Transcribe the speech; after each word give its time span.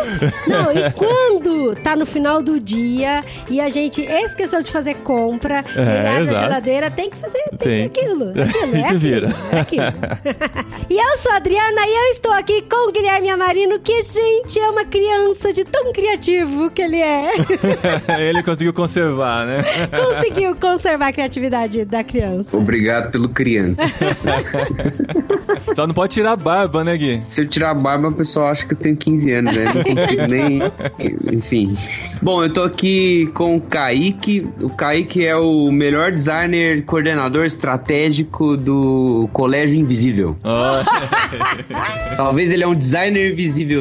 Não, 0.48 0.72
e 0.72 0.90
quando 0.98 1.76
tá 1.76 1.94
no 1.94 2.04
final 2.04 2.42
do 2.42 2.58
dia 2.58 3.22
e 3.48 3.60
a 3.60 3.68
gente 3.68 4.02
esqueceu 4.02 4.60
de 4.60 4.72
fazer 4.72 4.94
compra, 4.96 5.64
É, 5.76 6.02
e 6.02 6.06
abre 6.08 6.22
exato. 6.24 6.38
a 6.38 6.42
geladeira, 6.42 6.90
tem 6.90 7.08
que 7.10 7.16
fazer 7.16 7.38
tem 7.58 7.58
Tem. 7.58 7.84
aquilo. 7.84 8.30
aquilo 8.42 8.76
E 8.76 8.80
é 8.80 8.88
se 8.88 8.96
vira. 8.96 9.28
aquilo, 9.28 9.48
é 9.52 9.60
aquilo. 9.60 9.84
e 10.90 10.98
eu 10.98 11.16
sou 11.18 11.30
a 11.30 11.36
Adriana 11.36 11.86
e 11.86 11.94
eu 11.96 12.04
estou 12.10 12.32
aqui 12.32 12.60
com 12.62 12.88
o 12.88 12.92
Guilherme 12.92 13.30
Amarino, 13.30 13.78
que, 13.84 14.02
gente, 14.02 14.58
é 14.58 14.70
uma 14.70 14.84
criança 14.84 15.52
de 15.52 15.62
tão 15.62 15.92
criativo 15.92 16.70
que 16.70 16.80
ele 16.80 17.00
é. 17.00 17.32
Ele 18.18 18.42
conseguiu 18.42 18.72
conservar, 18.72 19.46
né? 19.46 19.62
Conseguiu 19.92 20.56
conservar 20.56 21.08
a 21.08 21.12
criatividade 21.12 21.84
da 21.84 22.02
criança. 22.02 22.56
Obrigado 22.56 23.10
pelo 23.10 23.28
criança. 23.28 23.82
Só 25.74 25.86
não 25.86 25.94
pode 25.94 26.14
tirar 26.14 26.32
a 26.32 26.36
barba, 26.36 26.82
né, 26.82 26.96
Gui? 26.96 27.22
Se 27.22 27.42
eu 27.42 27.48
tirar 27.48 27.70
a 27.70 27.74
barba, 27.74 28.08
o 28.08 28.12
pessoal 28.12 28.48
acha 28.48 28.64
que 28.66 28.72
eu 28.74 28.78
tenho 28.78 28.96
15 28.96 29.32
anos, 29.32 29.56
né? 29.56 29.72
Não 29.74 29.82
consigo 29.82 30.26
nem. 30.28 30.60
Enfim. 31.32 31.76
Bom, 32.22 32.42
eu 32.42 32.52
tô 32.52 32.62
aqui 32.62 33.26
com 33.34 33.56
o 33.56 33.60
Kaique. 33.60 34.46
O 34.62 34.70
Kaique 34.70 35.26
é 35.26 35.36
o 35.36 35.70
melhor 35.70 36.10
designer, 36.10 36.84
coordenador 36.84 37.44
estratégico 37.44 38.56
do 38.56 39.28
Colégio 39.32 39.78
Invisível. 39.78 40.36
Ó, 40.42 40.82
Talvez 42.16 42.52
ele 42.52 42.62
é 42.64 42.66
um 42.66 42.74
designer 42.74 43.34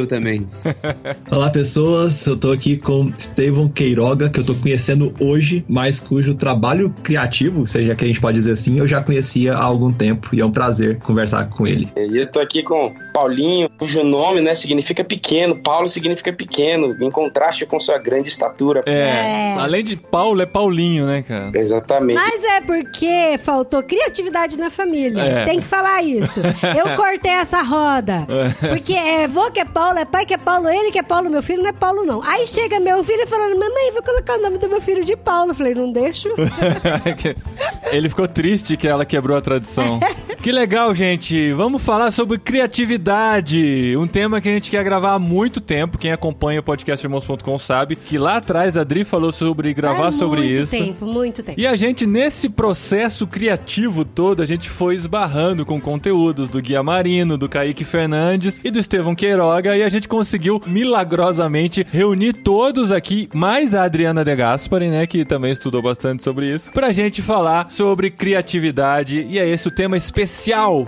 também. 0.07 0.47
Olá 1.31 1.49
pessoas, 1.49 2.25
eu 2.25 2.35
tô 2.35 2.51
aqui 2.51 2.77
com 2.77 3.11
Estevão 3.17 3.69
Queiroga, 3.69 4.29
que 4.29 4.39
eu 4.39 4.43
tô 4.43 4.55
conhecendo 4.55 5.13
hoje, 5.19 5.63
mas 5.69 5.99
cujo 5.99 6.33
trabalho 6.35 6.93
criativo, 7.03 7.65
seja 7.65 7.95
que 7.95 8.03
a 8.03 8.07
gente 8.07 8.19
pode 8.19 8.37
dizer 8.37 8.51
assim, 8.51 8.79
eu 8.79 8.87
já 8.87 9.01
conhecia 9.01 9.53
há 9.53 9.63
algum 9.63 9.91
tempo 9.91 10.29
e 10.33 10.41
é 10.41 10.45
um 10.45 10.51
prazer 10.51 10.97
conversar 10.99 11.49
com 11.49 11.67
ele. 11.67 11.87
E 11.95 12.17
eu 12.17 12.27
tô 12.27 12.39
aqui 12.39 12.63
com 12.63 12.93
Paulinho, 13.13 13.69
cujo 13.77 14.03
nome, 14.03 14.41
né, 14.41 14.55
significa 14.55 15.03
pequeno. 15.03 15.55
Paulo 15.55 15.87
significa 15.87 16.33
pequeno, 16.33 16.95
em 16.99 17.11
contraste 17.11 17.65
com 17.65 17.79
sua 17.79 17.97
grande 17.99 18.29
estatura. 18.29 18.83
é. 18.85 19.03
É. 19.13 19.55
Além 19.59 19.83
de 19.83 19.95
Paulo, 19.95 20.41
é 20.41 20.45
Paulinho, 20.45 21.05
né, 21.05 21.21
cara? 21.21 21.51
Exatamente. 21.53 22.15
Mas 22.15 22.43
é 22.43 22.61
porque 22.61 23.37
faltou 23.39 23.83
criatividade 23.83 24.57
na 24.57 24.69
família. 24.69 25.21
É. 25.21 25.45
Tem 25.45 25.59
que 25.59 25.65
falar 25.65 26.03
isso. 26.03 26.39
Eu 26.39 26.95
cortei 26.97 27.31
essa 27.31 27.61
roda. 27.61 28.25
Porque 28.69 28.93
é 28.93 29.27
vô 29.27 29.51
que 29.51 29.59
é 29.59 29.65
Paulo, 29.65 29.82
é 29.91 30.05
pai 30.05 30.25
que 30.25 30.33
é 30.33 30.37
Paulo, 30.37 30.69
ele 30.69 30.91
que 30.91 30.99
é 30.99 31.03
Paulo, 31.03 31.29
meu 31.29 31.43
filho 31.43 31.61
não 31.61 31.69
é 31.69 31.73
Paulo, 31.73 32.05
não. 32.05 32.23
Aí 32.23 32.47
chega 32.47 32.79
meu 32.79 33.03
filho 33.03 33.27
falando, 33.27 33.59
mamãe, 33.59 33.91
vou 33.91 34.01
colocar 34.01 34.37
o 34.37 34.41
nome 34.41 34.57
do 34.57 34.69
meu 34.69 34.81
filho 34.81 35.03
de 35.03 35.15
Paulo. 35.15 35.51
Eu 35.51 35.55
falei, 35.55 35.75
não 35.75 35.91
deixo. 35.91 36.29
Ele 37.91 38.09
ficou 38.09 38.27
triste 38.27 38.77
que 38.77 38.87
ela 38.87 39.05
quebrou 39.05 39.37
a 39.37 39.41
tradição. 39.41 39.99
Que 40.43 40.51
legal, 40.51 40.93
gente. 40.93 41.53
Vamos 41.53 41.81
falar 41.81 42.11
sobre 42.11 42.37
criatividade. 42.37 43.95
Um 43.95 44.05
tema 44.05 44.41
que 44.41 44.49
a 44.49 44.51
gente 44.51 44.69
quer 44.69 44.83
gravar 44.83 45.13
há 45.13 45.19
muito 45.19 45.61
tempo. 45.61 45.97
Quem 45.97 46.11
acompanha 46.11 46.59
o 46.59 46.63
podcast 46.63 47.05
irmãos.com 47.05 47.57
sabe 47.57 47.95
que 47.95 48.17
lá 48.17 48.35
atrás 48.35 48.77
a 48.77 48.81
Adri 48.81 49.05
falou 49.05 49.31
sobre 49.31 49.73
gravar 49.73 50.09
É 50.09 50.11
sobre 50.11 50.41
muito 50.41 50.61
isso. 50.63 50.71
tempo, 50.71 51.05
muito 51.05 51.41
tempo. 51.41 51.57
E 51.57 51.65
a 51.65 51.77
gente, 51.77 52.05
nesse 52.05 52.49
processo 52.49 53.25
criativo 53.25 54.03
todo, 54.03 54.41
a 54.41 54.45
gente 54.45 54.69
foi 54.69 54.95
esbarrando 54.95 55.65
com 55.65 55.79
conteúdos 55.79 56.49
do 56.49 56.61
Guia 56.61 56.83
Marino, 56.83 57.37
do 57.37 57.47
Kaique 57.47 57.85
Fernandes 57.85 58.59
e 58.65 58.69
do 58.69 58.79
Estevão 58.79 59.15
Queiroga, 59.15 59.77
e 59.77 59.81
a 59.81 59.87
gente 59.87 60.09
conseguiu 60.09 60.61
milagrosamente 60.67 61.87
reunir 61.89 62.33
todos 62.33 62.91
aqui, 62.91 63.29
mais 63.33 63.73
a 63.73 63.85
Adriana 63.85 64.25
De 64.25 64.35
Gaspari, 64.35 64.89
né, 64.89 65.07
que 65.07 65.23
também 65.23 65.53
estudou 65.53 65.81
bastante 65.81 66.21
sobre 66.21 66.53
isso, 66.53 66.69
pra 66.69 66.91
gente 66.91 67.21
falar 67.21 67.71
sobre 67.71 68.11
criatividade, 68.11 69.25
e 69.29 69.39
é 69.39 69.47
esse 69.47 69.69
o 69.69 69.71
tema 69.71 69.95
especial 69.95 70.32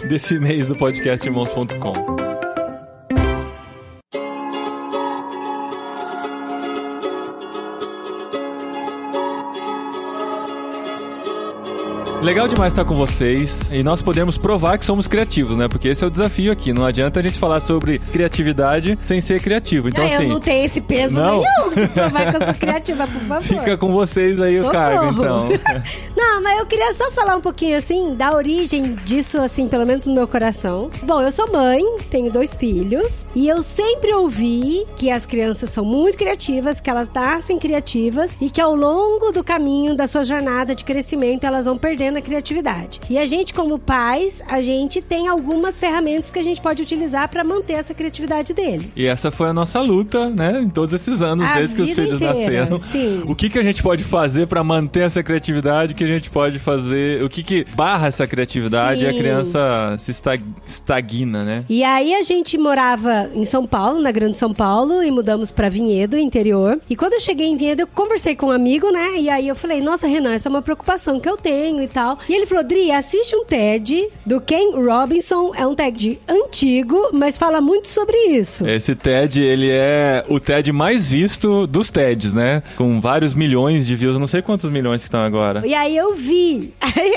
desse 0.10 0.40
mês 0.40 0.68
do 0.70 0.76
podcast 0.76 1.24
irmãos.com. 1.28 1.94
Legal 12.22 12.48
demais 12.48 12.74
estar 12.74 12.84
com 12.86 12.96
vocês 12.96 13.72
e 13.72 13.84
nós 13.84 14.02
podemos 14.02 14.36
provar 14.36 14.80
que 14.80 14.86
somos 14.86 15.08
criativos, 15.08 15.56
né? 15.58 15.68
Porque 15.68 15.90
esse 15.90 16.04
é 16.04 16.08
o 16.08 16.10
desafio 16.10 16.52
aqui. 16.52 16.74
Não 16.74 16.84
adianta 16.84 17.20
a 17.20 17.24
gente 17.24 17.38
falar 17.38 17.60
sobre 17.60 18.00
criatividade 18.00 18.98
sem 19.04 19.22
ser 19.22 19.40
criativo. 19.40 19.90
Então, 19.90 20.04
Ah, 20.04 20.08
assim, 20.08 20.24
eu 20.24 20.30
não 20.30 20.40
tenho 20.40 20.66
esse 20.66 20.82
peso 20.82 21.22
Não. 21.22 21.42
nenhum 21.42 21.76
de 21.76 21.88
provar 21.90 22.32
que 22.32 22.38
eu 22.38 22.46
sou 22.46 22.54
criativa, 22.56 23.06
por 23.06 23.22
favor. 23.28 23.44
fica 23.60 23.78
com 23.78 23.92
vocês 23.92 24.42
aí 24.42 24.56
o 24.60 24.64
Socorro. 24.64 24.74
cargo, 24.74 25.12
então. 25.12 25.50
Mas 26.46 26.60
eu 26.60 26.66
queria 26.68 26.94
só 26.94 27.12
falar 27.12 27.36
um 27.38 27.42
pouquinho 27.42 27.76
assim 27.76 28.14
da 28.14 28.32
origem 28.32 28.94
disso, 29.04 29.40
assim, 29.40 29.68
pelo 29.68 29.84
menos 29.84 30.06
no 30.06 30.14
meu 30.14 30.28
coração. 30.28 30.92
Bom, 31.02 31.20
eu 31.20 31.32
sou 31.32 31.52
mãe, 31.52 31.84
tenho 32.12 32.32
dois 32.32 32.56
filhos, 32.56 33.26
e 33.36 33.48
eu 33.48 33.64
sempre 33.64 34.14
ouvi 34.14 34.86
que 34.96 35.10
as 35.10 35.26
crianças 35.26 35.72
são 35.72 35.84
muito 35.84 36.16
criativas, 36.20 36.80
que 36.80 36.88
elas 36.88 37.10
nascem 37.12 37.58
criativas 37.58 38.38
e 38.40 38.52
que 38.52 38.62
ao 38.62 38.76
longo 38.76 39.32
do 39.32 39.44
caminho 39.44 39.96
da 39.96 40.06
sua 40.06 40.24
jornada 40.24 40.76
de 40.76 40.84
crescimento 40.84 41.46
elas 41.46 41.66
vão 41.66 41.80
perdendo 41.80 42.20
a 42.20 42.22
criatividade. 42.22 43.02
E 43.10 43.18
a 43.18 43.26
gente, 43.26 43.52
como 43.52 43.80
pais, 43.80 44.44
a 44.48 44.62
gente 44.62 45.02
tem 45.02 45.28
algumas 45.28 45.80
ferramentas 45.80 46.30
que 46.30 46.38
a 46.38 46.44
gente 46.44 46.62
pode 46.62 46.80
utilizar 46.80 47.28
para 47.28 47.44
manter 47.44 47.74
essa 47.74 47.96
criatividade 47.96 48.54
deles. 48.54 48.96
E 48.96 49.08
essa 49.08 49.32
foi 49.32 49.50
a 49.50 49.54
nossa 49.54 49.82
luta, 49.82 50.30
né? 50.30 50.62
Em 50.62 50.70
todos 50.70 50.94
esses 50.94 51.24
anos, 51.24 51.44
A 51.44 51.56
desde 51.56 51.76
que 51.76 51.82
os 51.82 51.90
filhos 51.90 52.22
inteira, 52.22 52.34
nasceram. 52.36 52.80
sim. 52.80 53.24
O 53.26 53.34
que, 53.34 53.50
que 53.50 53.58
a 53.58 53.64
gente 53.64 53.82
pode 53.82 54.04
fazer 54.04 54.46
pra 54.46 54.64
manter 54.64 55.00
essa 55.00 55.24
criatividade? 55.24 55.96
Que 55.96 56.04
a 56.04 56.08
gente 56.08 56.35
pode 56.36 56.60
fazer? 56.60 57.24
O 57.24 57.30
que, 57.30 57.42
que 57.42 57.66
barra 57.74 58.08
essa 58.08 58.28
criatividade 58.28 59.06
e 59.06 59.08
a 59.08 59.12
Sim. 59.14 59.18
criança 59.18 59.96
se 59.98 60.12
estag- 60.12 60.44
estagna, 60.68 61.46
né? 61.46 61.64
E 61.70 61.82
aí 61.82 62.14
a 62.14 62.24
gente 62.24 62.58
morava 62.58 63.30
em 63.34 63.46
São 63.46 63.66
Paulo, 63.66 64.02
na 64.02 64.12
Grande 64.12 64.38
São 64.38 64.54
Paulo, 64.54 65.02
e 65.02 65.10
mudamos 65.10 65.50
pra 65.50 65.70
Vinhedo, 65.70 66.18
interior. 66.18 66.78
E 66.90 66.96
quando 66.96 67.14
eu 67.14 67.22
cheguei 67.22 67.48
em 67.48 67.56
Vinhedo, 67.56 67.84
eu 67.84 67.88
conversei 67.88 68.36
com 68.36 68.48
um 68.48 68.52
amigo, 68.52 68.92
né? 68.92 69.18
E 69.18 69.30
aí 69.30 69.48
eu 69.48 69.56
falei, 69.56 69.80
nossa, 69.80 70.08
Renan, 70.08 70.34
essa 70.34 70.50
é 70.50 70.52
uma 70.52 70.62
preocupação 70.62 71.22
que 71.22 71.30
eu 71.30 71.38
tenho 71.38 71.82
e 71.82 71.88
tal. 71.88 72.20
E 72.28 72.34
ele 72.34 72.46
falou, 72.46 72.66
Dri, 72.66 72.92
assiste 72.92 73.34
um 73.34 73.46
TED 73.46 74.10
do 74.26 74.42
Ken 74.42 74.72
Robinson. 74.76 75.54
É 75.56 75.66
um 75.66 75.74
TED 75.74 76.20
antigo, 76.28 77.12
mas 77.14 77.38
fala 77.38 77.62
muito 77.62 77.88
sobre 77.88 78.18
isso. 78.28 78.68
Esse 78.68 78.94
TED, 78.94 79.42
ele 79.42 79.70
é 79.72 80.26
o 80.28 80.38
TED 80.38 80.74
mais 80.74 81.08
visto 81.08 81.66
dos 81.66 81.90
TEDs, 81.90 82.34
né? 82.34 82.62
Com 82.76 83.00
vários 83.00 83.34
milhões 83.34 83.88
de 83.88 83.96
views. 83.96 84.20
Não 84.20 84.28
sei 84.28 84.42
quantos 84.42 84.70
milhões 84.70 85.00
que 85.02 85.08
estão 85.08 85.22
agora. 85.22 85.66
E 85.66 85.74
aí 85.74 85.96
eu 85.96 86.14
vi. 86.14 86.25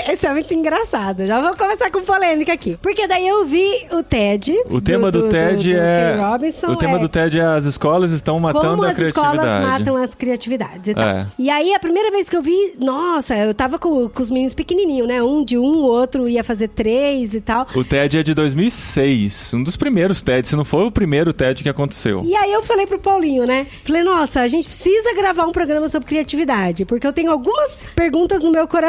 Esse 0.09 0.27
é 0.27 0.33
muito 0.33 0.53
engraçado. 0.53 1.25
Já 1.25 1.41
vou 1.41 1.55
começar 1.55 1.89
com 1.91 2.01
polêmica 2.01 2.53
aqui. 2.53 2.77
Porque 2.81 3.07
daí 3.07 3.27
eu 3.27 3.45
vi 3.45 3.87
o 3.91 4.03
TED. 4.03 4.53
O 4.69 4.81
tema 4.81 5.11
do, 5.11 5.29
TED 5.29 5.73
é. 5.73 6.15
Ken 6.15 6.23
Robinson. 6.23 6.67
o 6.67 6.75
tema 6.75 6.97
é 6.97 6.99
do 6.99 7.09
TED 7.09 7.39
é 7.39 7.43
as 7.43 7.65
escolas 7.65 8.11
estão 8.11 8.39
matando 8.39 8.69
Como 8.69 8.83
a 8.83 8.89
as 8.89 8.99
escolas 8.99 9.31
criatividade. 9.41 9.79
matam 9.79 9.95
as 9.95 10.15
criatividades 10.15 10.89
e 10.89 10.93
tal. 10.93 11.07
É. 11.07 11.27
E 11.37 11.49
aí, 11.49 11.73
a 11.73 11.79
primeira 11.79 12.11
vez 12.11 12.29
que 12.29 12.35
eu 12.35 12.41
vi, 12.41 12.75
nossa, 12.79 13.35
eu 13.35 13.53
tava 13.53 13.79
com, 13.79 14.09
com 14.09 14.21
os 14.21 14.29
meninos 14.29 14.53
pequenininhos, 14.53 15.07
né? 15.07 15.21
Um 15.21 15.43
de 15.43 15.57
um, 15.57 15.61
o 15.61 15.83
outro 15.83 16.27
ia 16.27 16.43
fazer 16.43 16.67
três 16.69 17.33
e 17.33 17.41
tal. 17.41 17.67
O 17.75 17.83
TED 17.83 18.19
é 18.19 18.23
de 18.23 18.33
2006, 18.33 19.53
um 19.53 19.63
dos 19.63 19.75
primeiros 19.77 20.21
TEDs, 20.21 20.49
se 20.49 20.55
não 20.55 20.65
foi 20.65 20.85
o 20.85 20.91
primeiro 20.91 21.33
TED 21.33 21.63
que 21.63 21.69
aconteceu. 21.69 22.21
E 22.23 22.35
aí 22.35 22.51
eu 22.51 22.63
falei 22.63 22.85
pro 22.85 22.99
Paulinho, 22.99 23.45
né? 23.45 23.67
Falei, 23.83 24.03
nossa, 24.03 24.41
a 24.41 24.47
gente 24.47 24.67
precisa 24.67 25.13
gravar 25.15 25.45
um 25.45 25.51
programa 25.51 25.87
sobre 25.87 26.07
criatividade, 26.07 26.85
porque 26.85 27.05
eu 27.05 27.13
tenho 27.13 27.31
algumas 27.31 27.81
perguntas 27.95 28.43
no 28.43 28.51
meu 28.51 28.67
coração. 28.67 28.88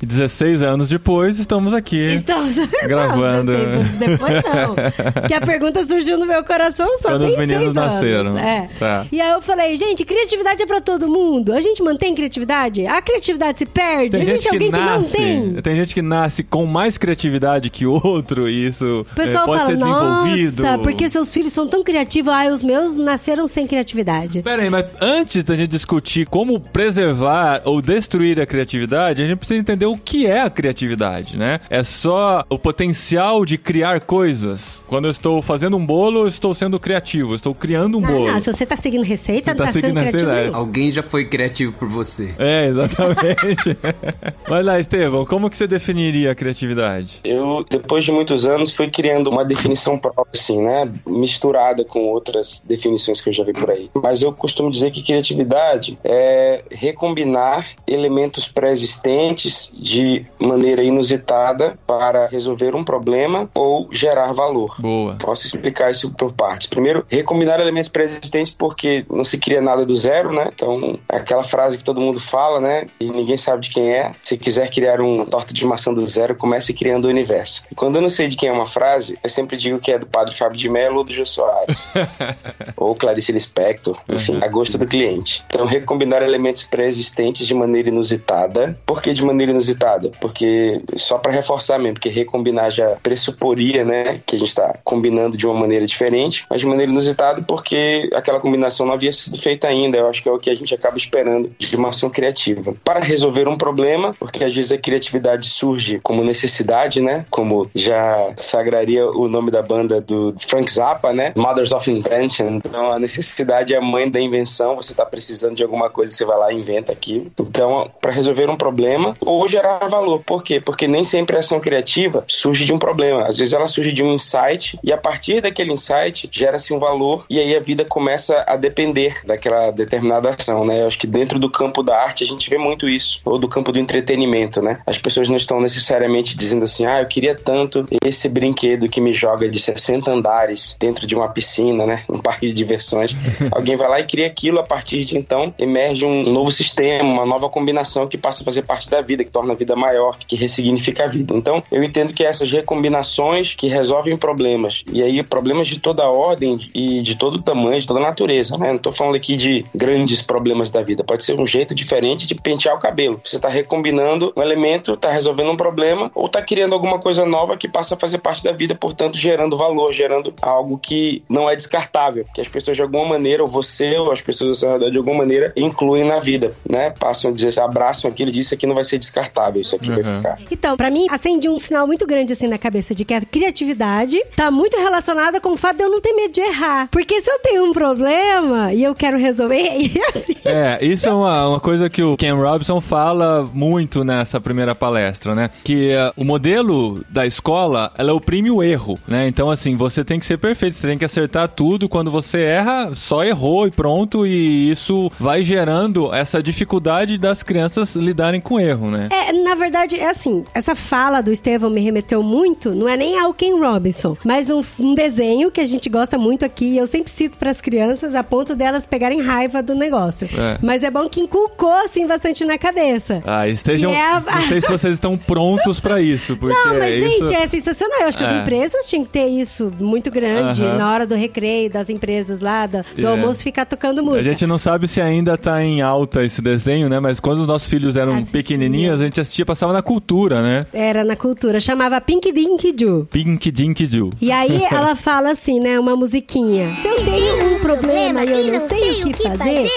E 0.00 0.06
16 0.06 0.62
anos 0.62 0.88
depois, 0.88 1.38
estamos 1.38 1.74
aqui. 1.74 2.04
Estamos 2.06 2.56
Gravando. 2.86 3.52
Não, 3.52 3.58
16 3.58 3.72
anos 3.74 3.94
depois 3.96 4.32
não. 4.34 5.24
que 5.28 5.34
a 5.34 5.40
pergunta 5.40 5.82
surgiu 5.84 6.18
no 6.18 6.26
meu 6.26 6.44
coração 6.44 6.86
só 6.98 7.10
Quando 7.10 7.26
os 7.26 7.36
meninos 7.36 7.74
nasceram. 7.74 8.38
É. 8.38 8.68
Tá. 8.78 9.06
E 9.10 9.20
aí 9.20 9.30
eu 9.30 9.42
falei, 9.42 9.76
gente, 9.76 10.04
criatividade 10.04 10.62
é 10.62 10.66
pra 10.66 10.80
todo 10.80 11.08
mundo. 11.08 11.52
A 11.52 11.60
gente 11.60 11.82
mantém 11.82 12.14
criatividade? 12.14 12.86
A 12.86 13.00
criatividade 13.02 13.58
se 13.60 13.66
perde? 13.66 14.10
Tem 14.10 14.22
Existe 14.22 14.44
gente 14.44 14.58
que 14.58 14.64
alguém 14.64 14.70
nasce, 14.70 15.16
que 15.16 15.22
não 15.22 15.52
tem? 15.54 15.62
tem 15.62 15.76
gente 15.76 15.94
que 15.94 16.02
nasce 16.02 16.42
com 16.42 16.66
mais 16.66 16.96
criatividade 16.98 17.70
que 17.70 17.86
outro 17.86 18.48
e 18.48 18.66
isso 18.66 19.06
O 19.10 19.14
pessoal 19.14 19.44
é, 19.44 19.46
pode 19.46 19.58
fala, 19.60 19.70
ser 19.70 19.76
desenvolvido. 19.76 20.62
nossa, 20.62 20.78
porque 20.78 21.08
seus 21.08 21.32
filhos 21.32 21.52
são 21.52 21.66
tão 21.66 21.82
criativos. 21.82 22.32
Ah, 22.32 22.46
os 22.52 22.62
meus 22.62 22.96
nasceram 22.98 23.46
sem 23.48 23.66
criatividade. 23.66 24.42
Pera 24.42 24.62
aí, 24.62 24.70
mas 24.70 24.86
antes 25.00 25.44
da 25.44 25.56
gente 25.56 25.70
discutir 25.70 26.26
como 26.26 26.60
preservar 26.60 27.62
ou 27.64 27.80
destruir 27.80 28.40
a 28.40 28.46
criatividade, 28.46 29.22
a 29.22 29.26
gente 29.26 29.38
precisa 29.40 29.58
entender 29.58 29.86
o 29.86 29.96
que 29.96 30.26
é 30.26 30.42
a 30.42 30.50
criatividade, 30.50 31.36
né? 31.36 31.58
É 31.68 31.82
só 31.82 32.44
o 32.48 32.58
potencial 32.58 33.44
de 33.44 33.58
criar 33.58 34.00
coisas. 34.00 34.84
Quando 34.86 35.06
eu 35.06 35.10
estou 35.10 35.42
fazendo 35.42 35.76
um 35.76 35.84
bolo, 35.84 36.20
eu 36.20 36.28
estou 36.28 36.54
sendo 36.54 36.78
criativo, 36.78 37.32
eu 37.32 37.36
estou 37.36 37.54
criando 37.54 37.98
um 37.98 38.00
Não, 38.00 38.08
bolo. 38.08 38.26
não, 38.32 38.40
se 38.40 38.52
você 38.52 38.64
tá 38.64 38.76
seguindo 38.76 39.02
receita, 39.02 39.50
Você 39.50 39.50
não 39.50 39.56
tá 39.56 39.64
tá, 39.64 39.72
sendo 39.72 39.80
seguindo 39.82 39.98
criativo 40.00 40.30
receita, 40.30 40.50
nenhum. 40.50 40.56
Alguém 40.56 40.90
já 40.90 41.02
foi 41.02 41.24
criativo 41.24 41.72
por 41.72 41.88
você. 41.88 42.34
É, 42.38 42.66
exatamente. 42.66 43.76
Vai 44.46 44.62
lá, 44.62 44.78
Estevão, 44.78 45.24
como 45.24 45.48
que 45.50 45.56
você 45.56 45.66
definiria 45.66 46.32
a 46.32 46.34
criatividade? 46.34 47.20
Eu, 47.24 47.64
depois 47.68 48.04
de 48.04 48.12
muitos 48.12 48.46
anos, 48.46 48.70
fui 48.70 48.90
criando 48.90 49.30
uma 49.30 49.44
definição 49.44 49.98
própria, 49.98 50.26
assim, 50.34 50.60
né? 50.62 50.90
Misturada 51.06 51.84
com 51.84 52.00
outras 52.00 52.62
definições 52.64 53.20
que 53.20 53.30
eu 53.30 53.32
já 53.32 53.44
vi 53.44 53.52
por 53.52 53.70
aí. 53.70 53.90
Mas 53.94 54.22
eu 54.22 54.32
costumo 54.32 54.70
dizer 54.70 54.90
que 54.90 55.02
criatividade 55.02 55.96
é 56.04 56.62
recombinar 56.70 57.66
elementos 57.86 58.46
pré-existentes 58.46 59.29
de 59.72 60.24
maneira 60.38 60.82
inusitada 60.82 61.78
para 61.86 62.26
resolver 62.26 62.74
um 62.74 62.84
problema 62.84 63.48
ou 63.54 63.88
gerar 63.92 64.32
valor. 64.32 64.76
Boa. 64.78 65.16
Posso 65.16 65.46
explicar 65.46 65.90
isso 65.90 66.10
por 66.12 66.32
partes. 66.32 66.66
Primeiro, 66.66 67.04
recombinar 67.08 67.60
elementos 67.60 67.88
pré-existentes 67.88 68.52
porque 68.52 69.04
não 69.10 69.24
se 69.24 69.38
cria 69.38 69.60
nada 69.60 69.84
do 69.84 69.96
zero, 69.96 70.32
né? 70.32 70.50
Então, 70.52 70.98
é 71.10 71.16
aquela 71.16 71.44
frase 71.44 71.78
que 71.78 71.84
todo 71.84 72.00
mundo 72.00 72.20
fala, 72.20 72.60
né? 72.60 72.86
E 73.00 73.10
ninguém 73.10 73.36
sabe 73.36 73.62
de 73.62 73.70
quem 73.70 73.92
é. 73.92 74.12
Se 74.22 74.36
quiser 74.36 74.70
criar 74.70 75.00
uma 75.00 75.26
torta 75.26 75.52
de 75.52 75.64
maçã 75.64 75.92
do 75.92 76.06
zero, 76.06 76.34
comece 76.34 76.72
criando 76.72 77.06
o 77.06 77.08
universo. 77.08 77.62
E 77.70 77.74
quando 77.74 77.96
eu 77.96 78.02
não 78.02 78.10
sei 78.10 78.28
de 78.28 78.36
quem 78.36 78.48
é 78.48 78.52
uma 78.52 78.66
frase, 78.66 79.18
eu 79.22 79.30
sempre 79.30 79.56
digo 79.56 79.78
que 79.78 79.92
é 79.92 79.98
do 79.98 80.06
padre 80.06 80.34
Fábio 80.34 80.58
de 80.58 80.68
Mello 80.68 80.98
ou 80.98 81.04
do 81.04 81.12
Jô 81.12 81.26
Soares. 81.26 81.86
ou 82.76 82.94
Clarice 82.94 83.32
Lispector, 83.32 83.98
enfim, 84.08 84.40
a 84.42 84.48
gosto 84.48 84.78
do 84.78 84.86
cliente. 84.86 85.42
Então, 85.46 85.66
recombinar 85.66 86.22
elementos 86.22 86.62
pré-existentes 86.62 87.46
de 87.46 87.54
maneira 87.54 87.88
inusitada. 87.88 88.78
Por 88.86 89.02
que 89.02 89.12
de 89.20 89.26
maneira 89.26 89.52
inusitada? 89.52 90.10
Porque, 90.20 90.80
só 90.96 91.18
para 91.18 91.32
reforçar 91.32 91.78
mesmo, 91.78 91.94
porque 91.94 92.08
recombinar 92.08 92.70
já 92.70 92.96
pressuporia, 93.02 93.84
né, 93.84 94.20
que 94.26 94.36
a 94.36 94.38
gente 94.38 94.48
está 94.48 94.78
combinando 94.84 95.36
de 95.36 95.46
uma 95.46 95.54
maneira 95.54 95.86
diferente, 95.86 96.44
mas 96.48 96.60
de 96.60 96.66
maneira 96.66 96.90
inusitada 96.90 97.42
porque 97.42 98.08
aquela 98.14 98.40
combinação 98.40 98.86
não 98.86 98.94
havia 98.94 99.12
sido 99.12 99.38
feita 99.38 99.68
ainda. 99.68 99.98
Eu 99.98 100.08
acho 100.08 100.22
que 100.22 100.28
é 100.28 100.32
o 100.32 100.38
que 100.38 100.50
a 100.50 100.54
gente 100.54 100.74
acaba 100.74 100.96
esperando 100.96 101.52
de 101.58 101.76
uma 101.76 101.88
ação 101.88 102.10
criativa. 102.10 102.74
Para 102.84 103.00
resolver 103.00 103.48
um 103.48 103.56
problema, 103.56 104.14
porque 104.18 104.44
às 104.44 104.54
vezes 104.54 104.72
a 104.72 104.78
criatividade 104.78 105.48
surge 105.48 106.00
como 106.02 106.24
necessidade, 106.24 107.00
né, 107.00 107.26
como 107.30 107.70
já 107.74 108.32
sagraria 108.36 109.06
o 109.06 109.28
nome 109.28 109.50
da 109.50 109.62
banda 109.62 110.00
do 110.00 110.34
Frank 110.46 110.70
Zappa, 110.70 111.12
né, 111.12 111.32
Mothers 111.36 111.72
of 111.72 111.90
Invention. 111.90 112.60
Então, 112.64 112.92
a 112.92 112.98
necessidade 112.98 113.74
é 113.74 113.76
a 113.76 113.80
mãe 113.80 114.10
da 114.10 114.20
invenção. 114.20 114.76
Você 114.76 114.92
está 114.92 115.04
precisando 115.04 115.56
de 115.56 115.62
alguma 115.62 115.90
coisa, 115.90 116.12
você 116.12 116.24
vai 116.24 116.38
lá 116.38 116.52
e 116.52 116.56
inventa 116.56 116.92
aquilo. 116.92 117.30
Então, 117.38 117.90
para 118.00 118.12
resolver 118.12 118.48
um 118.48 118.56
problema 118.56 119.09
ou 119.20 119.46
gerar 119.48 119.86
valor. 119.88 120.22
Por 120.24 120.42
quê? 120.42 120.60
Porque 120.60 120.86
nem 120.86 121.04
sempre 121.04 121.36
a 121.36 121.40
ação 121.40 121.60
criativa 121.60 122.24
surge 122.28 122.64
de 122.64 122.72
um 122.72 122.78
problema. 122.78 123.26
Às 123.26 123.38
vezes 123.38 123.52
ela 123.52 123.68
surge 123.68 123.92
de 123.92 124.02
um 124.02 124.12
insight 124.12 124.78
e 124.82 124.92
a 124.92 124.96
partir 124.96 125.40
daquele 125.40 125.72
insight 125.72 126.28
gera-se 126.30 126.72
um 126.72 126.78
valor 126.78 127.24
e 127.28 127.38
aí 127.38 127.54
a 127.56 127.60
vida 127.60 127.84
começa 127.84 128.44
a 128.46 128.56
depender 128.56 129.20
daquela 129.24 129.70
determinada 129.70 130.30
ação, 130.30 130.64
né? 130.64 130.82
Eu 130.82 130.86
acho 130.86 130.98
que 130.98 131.06
dentro 131.06 131.38
do 131.38 131.50
campo 131.50 131.82
da 131.82 131.96
arte 131.96 132.24
a 132.24 132.26
gente 132.26 132.48
vê 132.48 132.58
muito 132.58 132.88
isso, 132.88 133.20
ou 133.24 133.38
do 133.38 133.48
campo 133.48 133.72
do 133.72 133.78
entretenimento, 133.78 134.62
né? 134.62 134.80
As 134.86 134.98
pessoas 134.98 135.28
não 135.28 135.36
estão 135.36 135.60
necessariamente 135.60 136.36
dizendo 136.36 136.64
assim, 136.64 136.86
ah, 136.86 137.00
eu 137.00 137.06
queria 137.06 137.34
tanto 137.34 137.86
esse 138.04 138.28
brinquedo 138.28 138.88
que 138.88 139.00
me 139.00 139.12
joga 139.12 139.48
de 139.48 139.58
60 139.58 140.10
andares 140.10 140.76
dentro 140.78 141.06
de 141.06 141.14
uma 141.14 141.28
piscina, 141.28 141.86
né? 141.86 142.04
Um 142.08 142.18
parque 142.18 142.46
de 142.46 142.52
diversões. 142.52 143.14
Alguém 143.52 143.76
vai 143.76 143.88
lá 143.88 144.00
e 144.00 144.06
cria 144.06 144.26
aquilo, 144.26 144.58
a 144.58 144.62
partir 144.62 145.04
de 145.04 145.16
então 145.16 145.54
emerge 145.58 146.04
um 146.04 146.22
novo 146.22 146.50
sistema, 146.52 147.08
uma 147.08 147.26
nova 147.26 147.48
combinação 147.48 148.08
que 148.08 148.18
passa 148.18 148.42
a 148.42 148.44
fazer 148.44 148.62
parte 148.62 148.88
da 148.88 148.99
vida, 149.02 149.24
que 149.24 149.30
torna 149.30 149.52
a 149.52 149.56
vida 149.56 149.74
maior, 149.76 150.18
que 150.18 150.36
ressignifica 150.36 151.04
a 151.04 151.06
vida. 151.06 151.34
Então, 151.34 151.62
eu 151.70 151.82
entendo 151.82 152.12
que 152.12 152.24
essas 152.24 152.50
recombinações 152.50 153.54
que 153.54 153.66
resolvem 153.68 154.16
problemas, 154.16 154.84
e 154.92 155.02
aí 155.02 155.22
problemas 155.22 155.68
de 155.68 155.78
toda 155.78 156.08
ordem 156.08 156.58
e 156.74 157.00
de 157.02 157.16
todo 157.16 157.42
tamanho, 157.42 157.80
de 157.80 157.86
toda 157.86 158.00
natureza, 158.00 158.56
né? 158.58 158.72
Não 158.72 158.78
tô 158.78 158.92
falando 158.92 159.16
aqui 159.16 159.36
de 159.36 159.64
grandes 159.74 160.22
problemas 160.22 160.70
da 160.70 160.82
vida, 160.82 161.04
pode 161.04 161.24
ser 161.24 161.40
um 161.40 161.46
jeito 161.46 161.74
diferente 161.74 162.26
de 162.26 162.34
pentear 162.34 162.74
o 162.74 162.78
cabelo. 162.78 163.20
Você 163.24 163.38
tá 163.38 163.48
recombinando 163.48 164.32
um 164.36 164.42
elemento, 164.42 164.96
tá 164.96 165.10
resolvendo 165.10 165.50
um 165.50 165.56
problema, 165.56 166.10
ou 166.14 166.28
tá 166.28 166.42
criando 166.42 166.74
alguma 166.74 166.98
coisa 166.98 167.24
nova 167.24 167.56
que 167.56 167.68
passa 167.68 167.94
a 167.94 167.98
fazer 167.98 168.18
parte 168.18 168.42
da 168.42 168.52
vida, 168.52 168.74
portanto, 168.74 169.16
gerando 169.16 169.56
valor, 169.56 169.92
gerando 169.92 170.32
algo 170.40 170.78
que 170.78 171.22
não 171.28 171.48
é 171.48 171.56
descartável, 171.56 172.24
que 172.34 172.40
as 172.40 172.48
pessoas 172.48 172.76
de 172.76 172.82
alguma 172.82 173.04
maneira, 173.04 173.42
ou 173.42 173.48
você, 173.48 173.96
ou 173.96 174.10
as 174.10 174.20
pessoas 174.20 174.62
ao 174.62 174.78
seu 174.78 174.90
de 174.90 174.96
alguma 174.96 175.18
maneira, 175.18 175.52
incluem 175.56 176.04
na 176.04 176.18
vida, 176.18 176.54
né? 176.68 176.90
Passam 176.90 177.30
a 177.30 177.34
dizer, 177.34 177.60
abraçam 177.60 178.10
aquilo 178.10 178.30
e 178.30 178.38
isso 178.38 178.54
aqui 178.54 178.66
não 178.66 178.74
vai 178.74 178.84
ser 178.84 178.89
descartável, 178.98 179.60
isso 179.60 179.74
aqui 179.76 179.88
vai 179.90 180.00
Uhum. 180.02 180.16
ficar. 180.18 180.38
Então, 180.50 180.76
pra 180.76 180.90
mim, 180.90 181.06
acende 181.10 181.48
um 181.48 181.58
sinal 181.58 181.86
muito 181.86 182.06
grande 182.06 182.32
assim 182.32 182.46
na 182.46 182.58
cabeça 182.58 182.94
de 182.94 183.04
que 183.04 183.14
a 183.14 183.20
criatividade 183.20 184.18
tá 184.36 184.50
muito 184.50 184.76
relacionada 184.76 185.40
com 185.40 185.50
o 185.52 185.56
fato 185.56 185.76
de 185.78 185.82
eu 185.84 185.90
não 185.90 186.00
ter 186.00 186.12
medo 186.12 186.32
de 186.32 186.40
errar. 186.40 186.88
Porque 186.90 187.20
se 187.22 187.30
eu 187.30 187.38
tenho 187.40 187.64
um 187.64 187.72
problema 187.72 188.72
e 188.72 188.82
eu 188.82 188.94
quero 188.94 189.18
resolver, 189.18 189.62
e 189.78 190.00
assim. 190.08 190.34
É, 190.44 190.78
isso 190.84 191.08
é 191.08 191.12
uma, 191.12 191.48
uma 191.48 191.60
coisa 191.60 191.88
que 191.90 192.02
o 192.02 192.16
Ken 192.16 192.32
Robinson 192.32 192.80
fala 192.80 193.48
muito 193.52 194.04
nessa 194.04 194.40
primeira 194.40 194.74
palestra, 194.74 195.34
né? 195.34 195.50
Que 195.64 195.90
eh, 195.92 196.12
o 196.16 196.24
modelo 196.24 197.04
da 197.08 197.26
escola, 197.26 197.92
ela 197.98 198.12
oprime 198.14 198.50
o 198.50 198.62
erro, 198.62 198.98
né? 199.06 199.26
Então, 199.28 199.50
assim, 199.50 199.76
você 199.76 200.04
tem 200.04 200.18
que 200.18 200.26
ser 200.26 200.38
perfeito, 200.38 200.74
você 200.76 200.86
tem 200.88 200.98
que 200.98 201.04
acertar 201.04 201.48
tudo. 201.48 201.88
Quando 201.88 202.10
você 202.10 202.40
erra, 202.42 202.90
só 202.94 203.22
errou 203.24 203.66
e 203.66 203.70
pronto. 203.70 204.26
E 204.26 204.70
isso 204.70 205.10
vai 205.18 205.42
gerando 205.42 206.12
essa 206.14 206.42
dificuldade 206.42 207.18
das 207.18 207.42
crianças 207.42 207.94
lidarem 207.96 208.40
com 208.40 208.54
o 208.54 208.60
erro, 208.60 208.79
né? 208.88 209.08
É, 209.10 209.32
na 209.32 209.54
verdade, 209.56 209.96
é 209.98 210.08
assim, 210.08 210.44
essa 210.54 210.76
fala 210.76 211.20
do 211.20 211.32
Estevão 211.32 211.68
me 211.70 211.80
remeteu 211.80 212.22
muito, 212.22 212.72
não 212.74 212.88
é 212.88 212.96
nem 212.96 213.18
ao 213.18 213.34
Ken 213.34 213.58
Robinson, 213.58 214.16
mas 214.24 214.48
um, 214.50 214.62
um 214.78 214.94
desenho 214.94 215.50
que 215.50 215.60
a 215.60 215.64
gente 215.64 215.88
gosta 215.88 216.16
muito 216.16 216.44
aqui, 216.44 216.66
e 216.74 216.78
eu 216.78 216.86
sempre 216.86 217.10
cito 217.10 217.36
pras 217.36 217.60
crianças 217.60 218.14
a 218.14 218.22
ponto 218.22 218.54
delas 218.54 218.86
pegarem 218.86 219.20
raiva 219.20 219.62
do 219.62 219.74
negócio. 219.74 220.28
É. 220.38 220.58
Mas 220.62 220.82
é 220.84 220.90
bom 220.90 221.08
que 221.08 221.20
inculcou, 221.20 221.72
assim, 221.72 222.06
bastante 222.06 222.44
na 222.44 222.56
cabeça. 222.58 223.22
Ah, 223.26 223.48
estejam. 223.48 223.90
É 223.92 224.12
a- 224.12 224.20
Não 224.20 224.42
sei 224.42 224.60
se 224.60 224.68
vocês 224.68 224.94
estão 224.94 225.16
prontos 225.18 225.80
pra 225.80 226.00
isso, 226.00 226.36
porque 226.38 226.54
Não, 226.56 226.78
mas 226.78 226.94
isso... 226.94 227.04
gente, 227.04 227.34
é 227.34 227.46
sensacional. 227.46 228.00
Eu 228.02 228.06
acho 228.08 228.18
que 228.18 228.24
É. 228.24 228.26
as 228.28 228.40
empresas 228.42 228.86
tinham 228.86 229.04
que 229.04 229.10
ter 229.10 229.26
isso 229.26 229.70
muito 229.80 230.10
grande 230.10 230.62
Aham. 230.62 230.76
na 230.78 230.92
hora 230.92 231.06
do 231.06 231.14
recreio 231.14 231.70
das 231.70 231.88
empresas 231.90 232.40
lá, 232.40 232.66
do, 232.66 232.84
do 232.96 233.06
É. 233.06 233.10
almoço 233.10 233.42
ficar 233.42 233.64
tocando 233.64 234.00
A 234.00 234.02
música. 234.02 234.22
gente 234.22 234.46
não 234.46 234.58
sabe 234.58 234.86
se 234.86 235.00
ainda 235.00 235.36
tá 235.36 235.62
em 235.64 235.80
alta 235.82 236.22
esse 236.24 236.40
desenho, 236.42 236.88
né? 236.88 237.00
Mas 237.00 237.18
quando 237.20 237.38
os 237.40 237.46
nossos 237.46 237.68
filhos 237.68 237.96
eram 237.96 238.12
Assistia. 238.14 238.32
Pequenininhos, 238.60 239.00
a 239.00 239.04
gente 239.04 239.20
assistia, 239.20 239.46
passava 239.46 239.72
na 239.72 239.82
cultura, 239.82 240.42
né? 240.42 240.66
Era 240.72 241.02
na 241.02 241.16
cultura, 241.16 241.58
chamava 241.58 242.00
Pink 242.00 242.30
Dink 242.32 242.74
Joo. 242.78 243.06
Pink 243.06 243.50
Dink 243.50 243.86
Doo. 243.86 244.12
E 244.20 244.30
aí 244.30 244.64
ela 244.70 244.94
fala 244.94 245.30
assim, 245.30 245.58
né, 245.60 245.78
uma 245.80 245.96
musiquinha. 245.96 246.76
Se 246.80 246.86
eu 246.86 247.04
tenho 247.04 247.56
um 247.56 247.58
problema 247.60 248.24
e 248.24 248.30
eu 248.30 248.52
não 248.52 248.60
sei 248.60 249.02
o 249.02 249.12
que 249.12 249.22
fazer, 249.22 249.70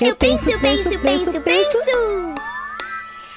eu 0.00 0.14
penso, 0.14 0.46
penso, 0.60 0.98
penso, 1.00 1.40
penso, 1.40 1.78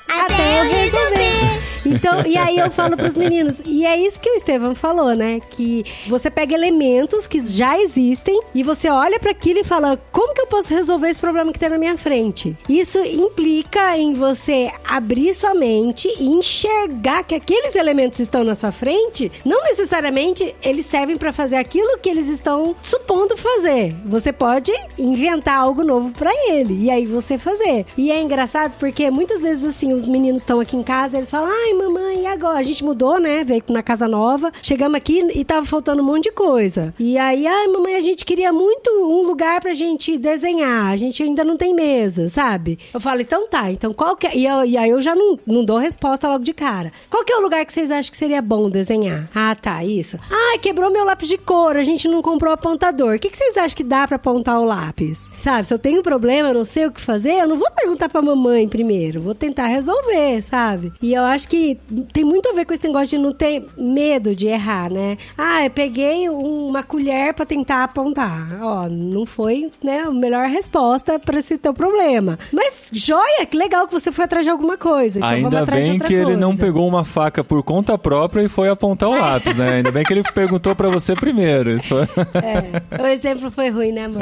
até 0.08 0.60
eu 0.60 0.72
resolver. 0.72 1.61
Então, 1.86 2.26
e 2.26 2.38
aí 2.38 2.58
eu 2.58 2.70
falo 2.70 2.96
pros 2.96 3.18
meninos, 3.18 3.62
e 3.66 3.86
é 3.86 3.98
isso 3.98 4.20
que 4.20 4.30
o 4.30 4.36
Estevam 4.36 4.76
falou, 4.76 5.16
né? 5.16 5.40
Que 5.50 5.84
você 6.08 6.30
pega 6.30 6.54
elementos 6.54 7.28
que 7.28 7.46
já 7.46 7.80
existem 7.80 8.40
e 8.54 8.64
você 8.64 8.90
olha 8.90 9.20
para 9.20 9.32
aquilo 9.32 9.60
e 9.60 9.64
fala: 9.64 10.00
como 10.12 10.34
que 10.34 10.42
eu 10.42 10.48
posso 10.48 10.74
resolver 10.74 11.10
esse 11.10 11.20
problema 11.20 11.52
que 11.52 11.60
tem 11.60 11.70
na 11.70 11.78
minha 11.78 11.98
frente? 11.98 12.56
Isso 12.70 13.00
implica 13.00 13.98
em 13.98 14.14
você 14.14 14.72
abrir 14.88 15.34
sua 15.34 15.54
mente 15.54 16.08
e 16.20 16.28
enxergar 16.28 17.24
que 17.24 17.36
aqueles 17.36 17.76
elementos 17.76 18.20
estão 18.20 18.44
na 18.44 18.56
sua 18.56 18.72
frente, 18.72 19.32
não 19.44 19.64
necessariamente 19.64 20.56
eles 20.62 20.86
servem 20.86 21.18
para 21.18 21.34
fazer 21.34 21.56
aquilo 21.56 21.98
que 22.00 22.10
eles 22.10 22.28
estão 22.28 22.76
supondo 22.82 23.36
fazer. 23.38 23.96
Você 24.06 24.32
pode 24.32 24.72
inventar 24.98 25.58
algo 25.58 25.84
novo 25.84 26.12
para 26.12 26.32
ele 26.50 26.86
e 26.86 26.92
aí 26.92 27.06
você 27.06 27.38
fazer. 27.38 27.86
E 27.98 28.12
é 28.12 28.22
engraçado 28.22 28.74
porque 28.80 29.10
muitas 29.10 29.44
vezes 29.44 29.66
assim, 29.66 29.94
os 29.94 30.08
meninos 30.08 30.42
estão 30.42 30.60
aqui 30.60 30.76
em 30.76 30.84
casa, 30.84 31.18
eles 31.18 31.32
falam: 31.32 31.50
"Ai, 31.72 31.78
mamãe, 31.78 32.22
e 32.24 32.26
agora? 32.28 32.60
A 32.60 32.64
gente 32.64 32.84
mudou, 32.84 33.20
né? 33.20 33.44
Veio 33.44 33.64
na 33.70 33.82
casa 33.82 34.08
nova, 34.08 34.52
chegamos 34.62 34.96
aqui 34.98 35.26
e 35.34 35.44
tava 35.46 35.66
faltando 35.66 36.02
um 36.02 36.06
monte 36.06 36.26
de 36.26 36.32
coisa. 36.32 36.94
E 37.00 37.18
aí, 37.18 37.48
ai, 37.48 37.68
mamãe, 37.68 37.96
a 37.96 38.02
gente 38.02 38.26
queria 38.26 38.52
muito 38.52 38.90
um 38.92 39.24
lugar 39.24 39.62
pra 39.62 39.74
gente 39.74 40.18
desenhar. 40.18 40.92
A 40.92 40.98
gente 40.98 41.24
ainda 41.24 41.44
não 41.44 41.56
tem 41.56 41.74
mesa, 41.74 42.28
sabe? 42.28 42.78
Eu 42.94 43.00
falo, 43.00 43.22
então 43.22 43.48
tá, 43.48 43.72
então 43.72 43.94
qual 43.94 44.16
que 44.18 44.28
é? 44.28 44.36
E, 44.36 44.44
e 44.44 44.78
aí 44.78 44.90
eu 44.90 45.02
já 45.02 45.16
não, 45.16 45.40
não 45.46 45.64
dou 45.64 45.78
resposta 45.78 46.28
logo 46.28 46.44
de 46.44 46.54
cara. 46.54 46.92
Qual 47.10 47.24
que 47.24 47.32
é 47.32 47.38
o 47.38 47.42
lugar 47.42 47.66
que 47.66 47.72
vocês 47.74 47.90
acham 47.90 48.12
que 48.12 48.18
seria 48.18 48.42
bom 48.42 48.70
desenhar? 48.70 49.30
Ah, 49.34 49.56
tá, 49.56 49.84
isso. 49.84 50.20
Ai, 50.30 50.58
quebrou 50.60 50.92
meu 50.92 51.06
lápis 51.06 51.30
de 51.30 51.38
cor, 51.38 51.78
a 51.78 51.84
gente 51.84 52.08
não 52.08 52.22
comprou 52.22 52.52
apontador. 52.54 53.16
O 53.16 53.20
que, 53.20 53.30
que 53.30 53.38
vocês 53.38 53.56
acham 53.58 53.78
que 53.78 53.84
dá 53.84 54.06
pra 54.08 54.18
apontar 54.18 54.60
o 54.60 54.66
lápis? 54.66 55.30
Sabe, 55.38 55.68
se 55.68 55.74
eu 55.74 55.80
tenho 55.80 56.00
um 56.00 56.04
problema, 56.04 56.50
eu 56.50 56.54
não 56.54 56.66
sei 56.66 56.86
o 56.88 56.92
que 56.92 57.00
fazer, 57.02 57.34
eu 57.36 57.48
não 57.48 57.58
vou 57.58 57.70
perguntar 57.72 58.10
pra 58.10 58.22
mamãe 58.22 58.68
primeiro, 58.68 59.22
vou 59.22 59.34
tentar 59.36 59.68
resolver, 59.68 60.42
sabe? 60.42 60.92
E 61.02 61.14
eu 61.14 61.24
acho 61.24 61.48
que 61.48 61.61
que 61.62 61.78
tem 62.12 62.24
muito 62.24 62.50
a 62.50 62.54
ver 62.54 62.66
com 62.66 62.74
esse 62.74 62.84
negócio 62.88 63.18
de 63.18 63.24
não 63.24 63.34
ter 63.34 63.66
medo 63.78 64.36
de 64.36 64.48
errar, 64.48 64.92
né? 64.92 65.18
Ah, 65.38 65.64
eu 65.66 65.70
peguei 65.70 66.28
uma 66.30 66.82
colher 66.82 67.34
pra 67.34 67.46
tentar 67.46 67.84
apontar. 67.84 68.58
Ó, 68.62 68.88
não 68.90 69.26
foi, 69.26 69.70
né, 69.84 70.02
a 70.08 70.12
melhor 70.12 70.48
resposta 70.48 71.20
pra 71.20 71.38
esse 71.38 71.58
teu 71.58 71.74
problema. 71.74 72.40
Mas, 72.52 72.90
joia, 72.94 73.46
que 73.46 73.56
legal 73.58 73.88
que 73.88 73.94
você 73.94 74.12
foi 74.12 74.26
atrás 74.26 74.46
de 74.46 74.50
alguma 74.52 74.78
coisa. 74.78 75.20
Então 75.20 75.30
vamos 75.30 75.46
Ainda 75.46 75.60
atrás 75.62 75.82
de 75.84 75.90
bem 75.90 75.94
outra 75.94 76.08
que 76.08 76.14
ele 76.14 76.24
coisa. 76.26 76.40
não 76.40 76.56
pegou 76.58 76.88
uma 76.88 77.04
faca 77.04 77.44
por 77.44 77.62
conta 77.64 77.98
própria 77.98 78.42
e 78.44 78.50
foi 78.50 78.70
apontar 78.70 79.10
o 79.10 79.20
lápis, 79.20 79.56
né? 79.56 79.74
Ainda 79.76 79.92
bem 79.92 80.04
que 80.04 80.14
ele 80.14 80.24
perguntou 80.24 80.76
pra 80.76 80.90
você 80.90 81.14
primeiro. 81.14 81.72
Isso 81.72 81.90
foi- 81.90 82.08
É, 82.42 83.02
o 83.02 83.08
exemplo 83.08 83.52
foi 83.52 83.70
ruim, 83.70 83.92
né, 83.92 84.06
amor? 84.06 84.22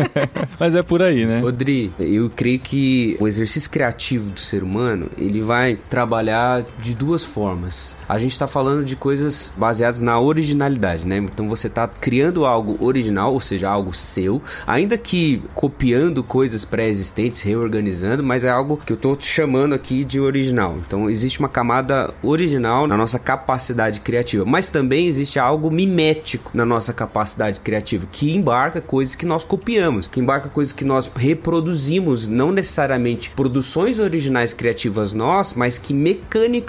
Mas 0.58 0.74
é 0.74 0.82
por 0.82 1.02
aí, 1.02 1.26
né? 1.26 1.40
Rodri, 1.40 1.92
eu 1.98 2.30
creio 2.34 2.58
que 2.58 3.16
o 3.20 3.26
exercício 3.28 3.70
criativo 3.70 4.30
do 4.30 4.40
ser 4.40 4.62
humano, 4.62 5.08
ele 5.18 5.40
vai 5.40 5.78
trabalhar 5.88 6.64
de 6.78 6.94
duas 6.94 7.24
formas. 7.24 7.96
A 8.08 8.18
gente 8.18 8.32
está 8.32 8.46
falando 8.46 8.84
de 8.84 8.96
coisas 8.96 9.52
baseadas 9.56 10.00
na 10.00 10.18
originalidade, 10.18 11.06
né? 11.06 11.18
Então 11.18 11.48
você 11.48 11.66
está 11.66 11.86
criando 11.86 12.44
algo 12.44 12.76
original, 12.84 13.32
ou 13.32 13.40
seja, 13.40 13.68
algo 13.68 13.94
seu, 13.94 14.42
ainda 14.66 14.98
que 14.98 15.42
copiando 15.54 16.22
coisas 16.22 16.64
pré-existentes, 16.64 17.40
reorganizando, 17.42 18.22
mas 18.22 18.44
é 18.44 18.50
algo 18.50 18.80
que 18.84 18.92
eu 18.92 18.96
estou 18.96 19.16
chamando 19.20 19.74
aqui 19.74 20.04
de 20.04 20.20
original. 20.20 20.76
Então 20.86 21.08
existe 21.08 21.38
uma 21.38 21.48
camada 21.48 22.12
original 22.22 22.86
na 22.86 22.96
nossa 22.96 23.18
capacidade 23.18 24.00
criativa, 24.00 24.44
mas 24.44 24.70
também 24.70 25.06
existe 25.06 25.38
algo 25.38 25.70
mimético 25.70 26.50
na 26.54 26.64
nossa 26.64 26.92
capacidade 26.92 27.60
criativa, 27.60 28.06
que 28.10 28.34
embarca 28.34 28.80
coisas 28.80 29.14
que 29.14 29.26
nós 29.26 29.44
copiamos, 29.44 30.08
que 30.08 30.20
embarca 30.20 30.48
coisas 30.48 30.72
que 30.72 30.84
nós 30.84 31.10
reproduzimos, 31.14 32.28
não 32.28 32.52
necessariamente 32.52 33.30
produções 33.30 33.98
originais 33.98 34.52
criativas 34.52 35.12
nós, 35.12 35.54
mas 35.54 35.78
que 35.78 35.94
mecanicamente 35.94 36.59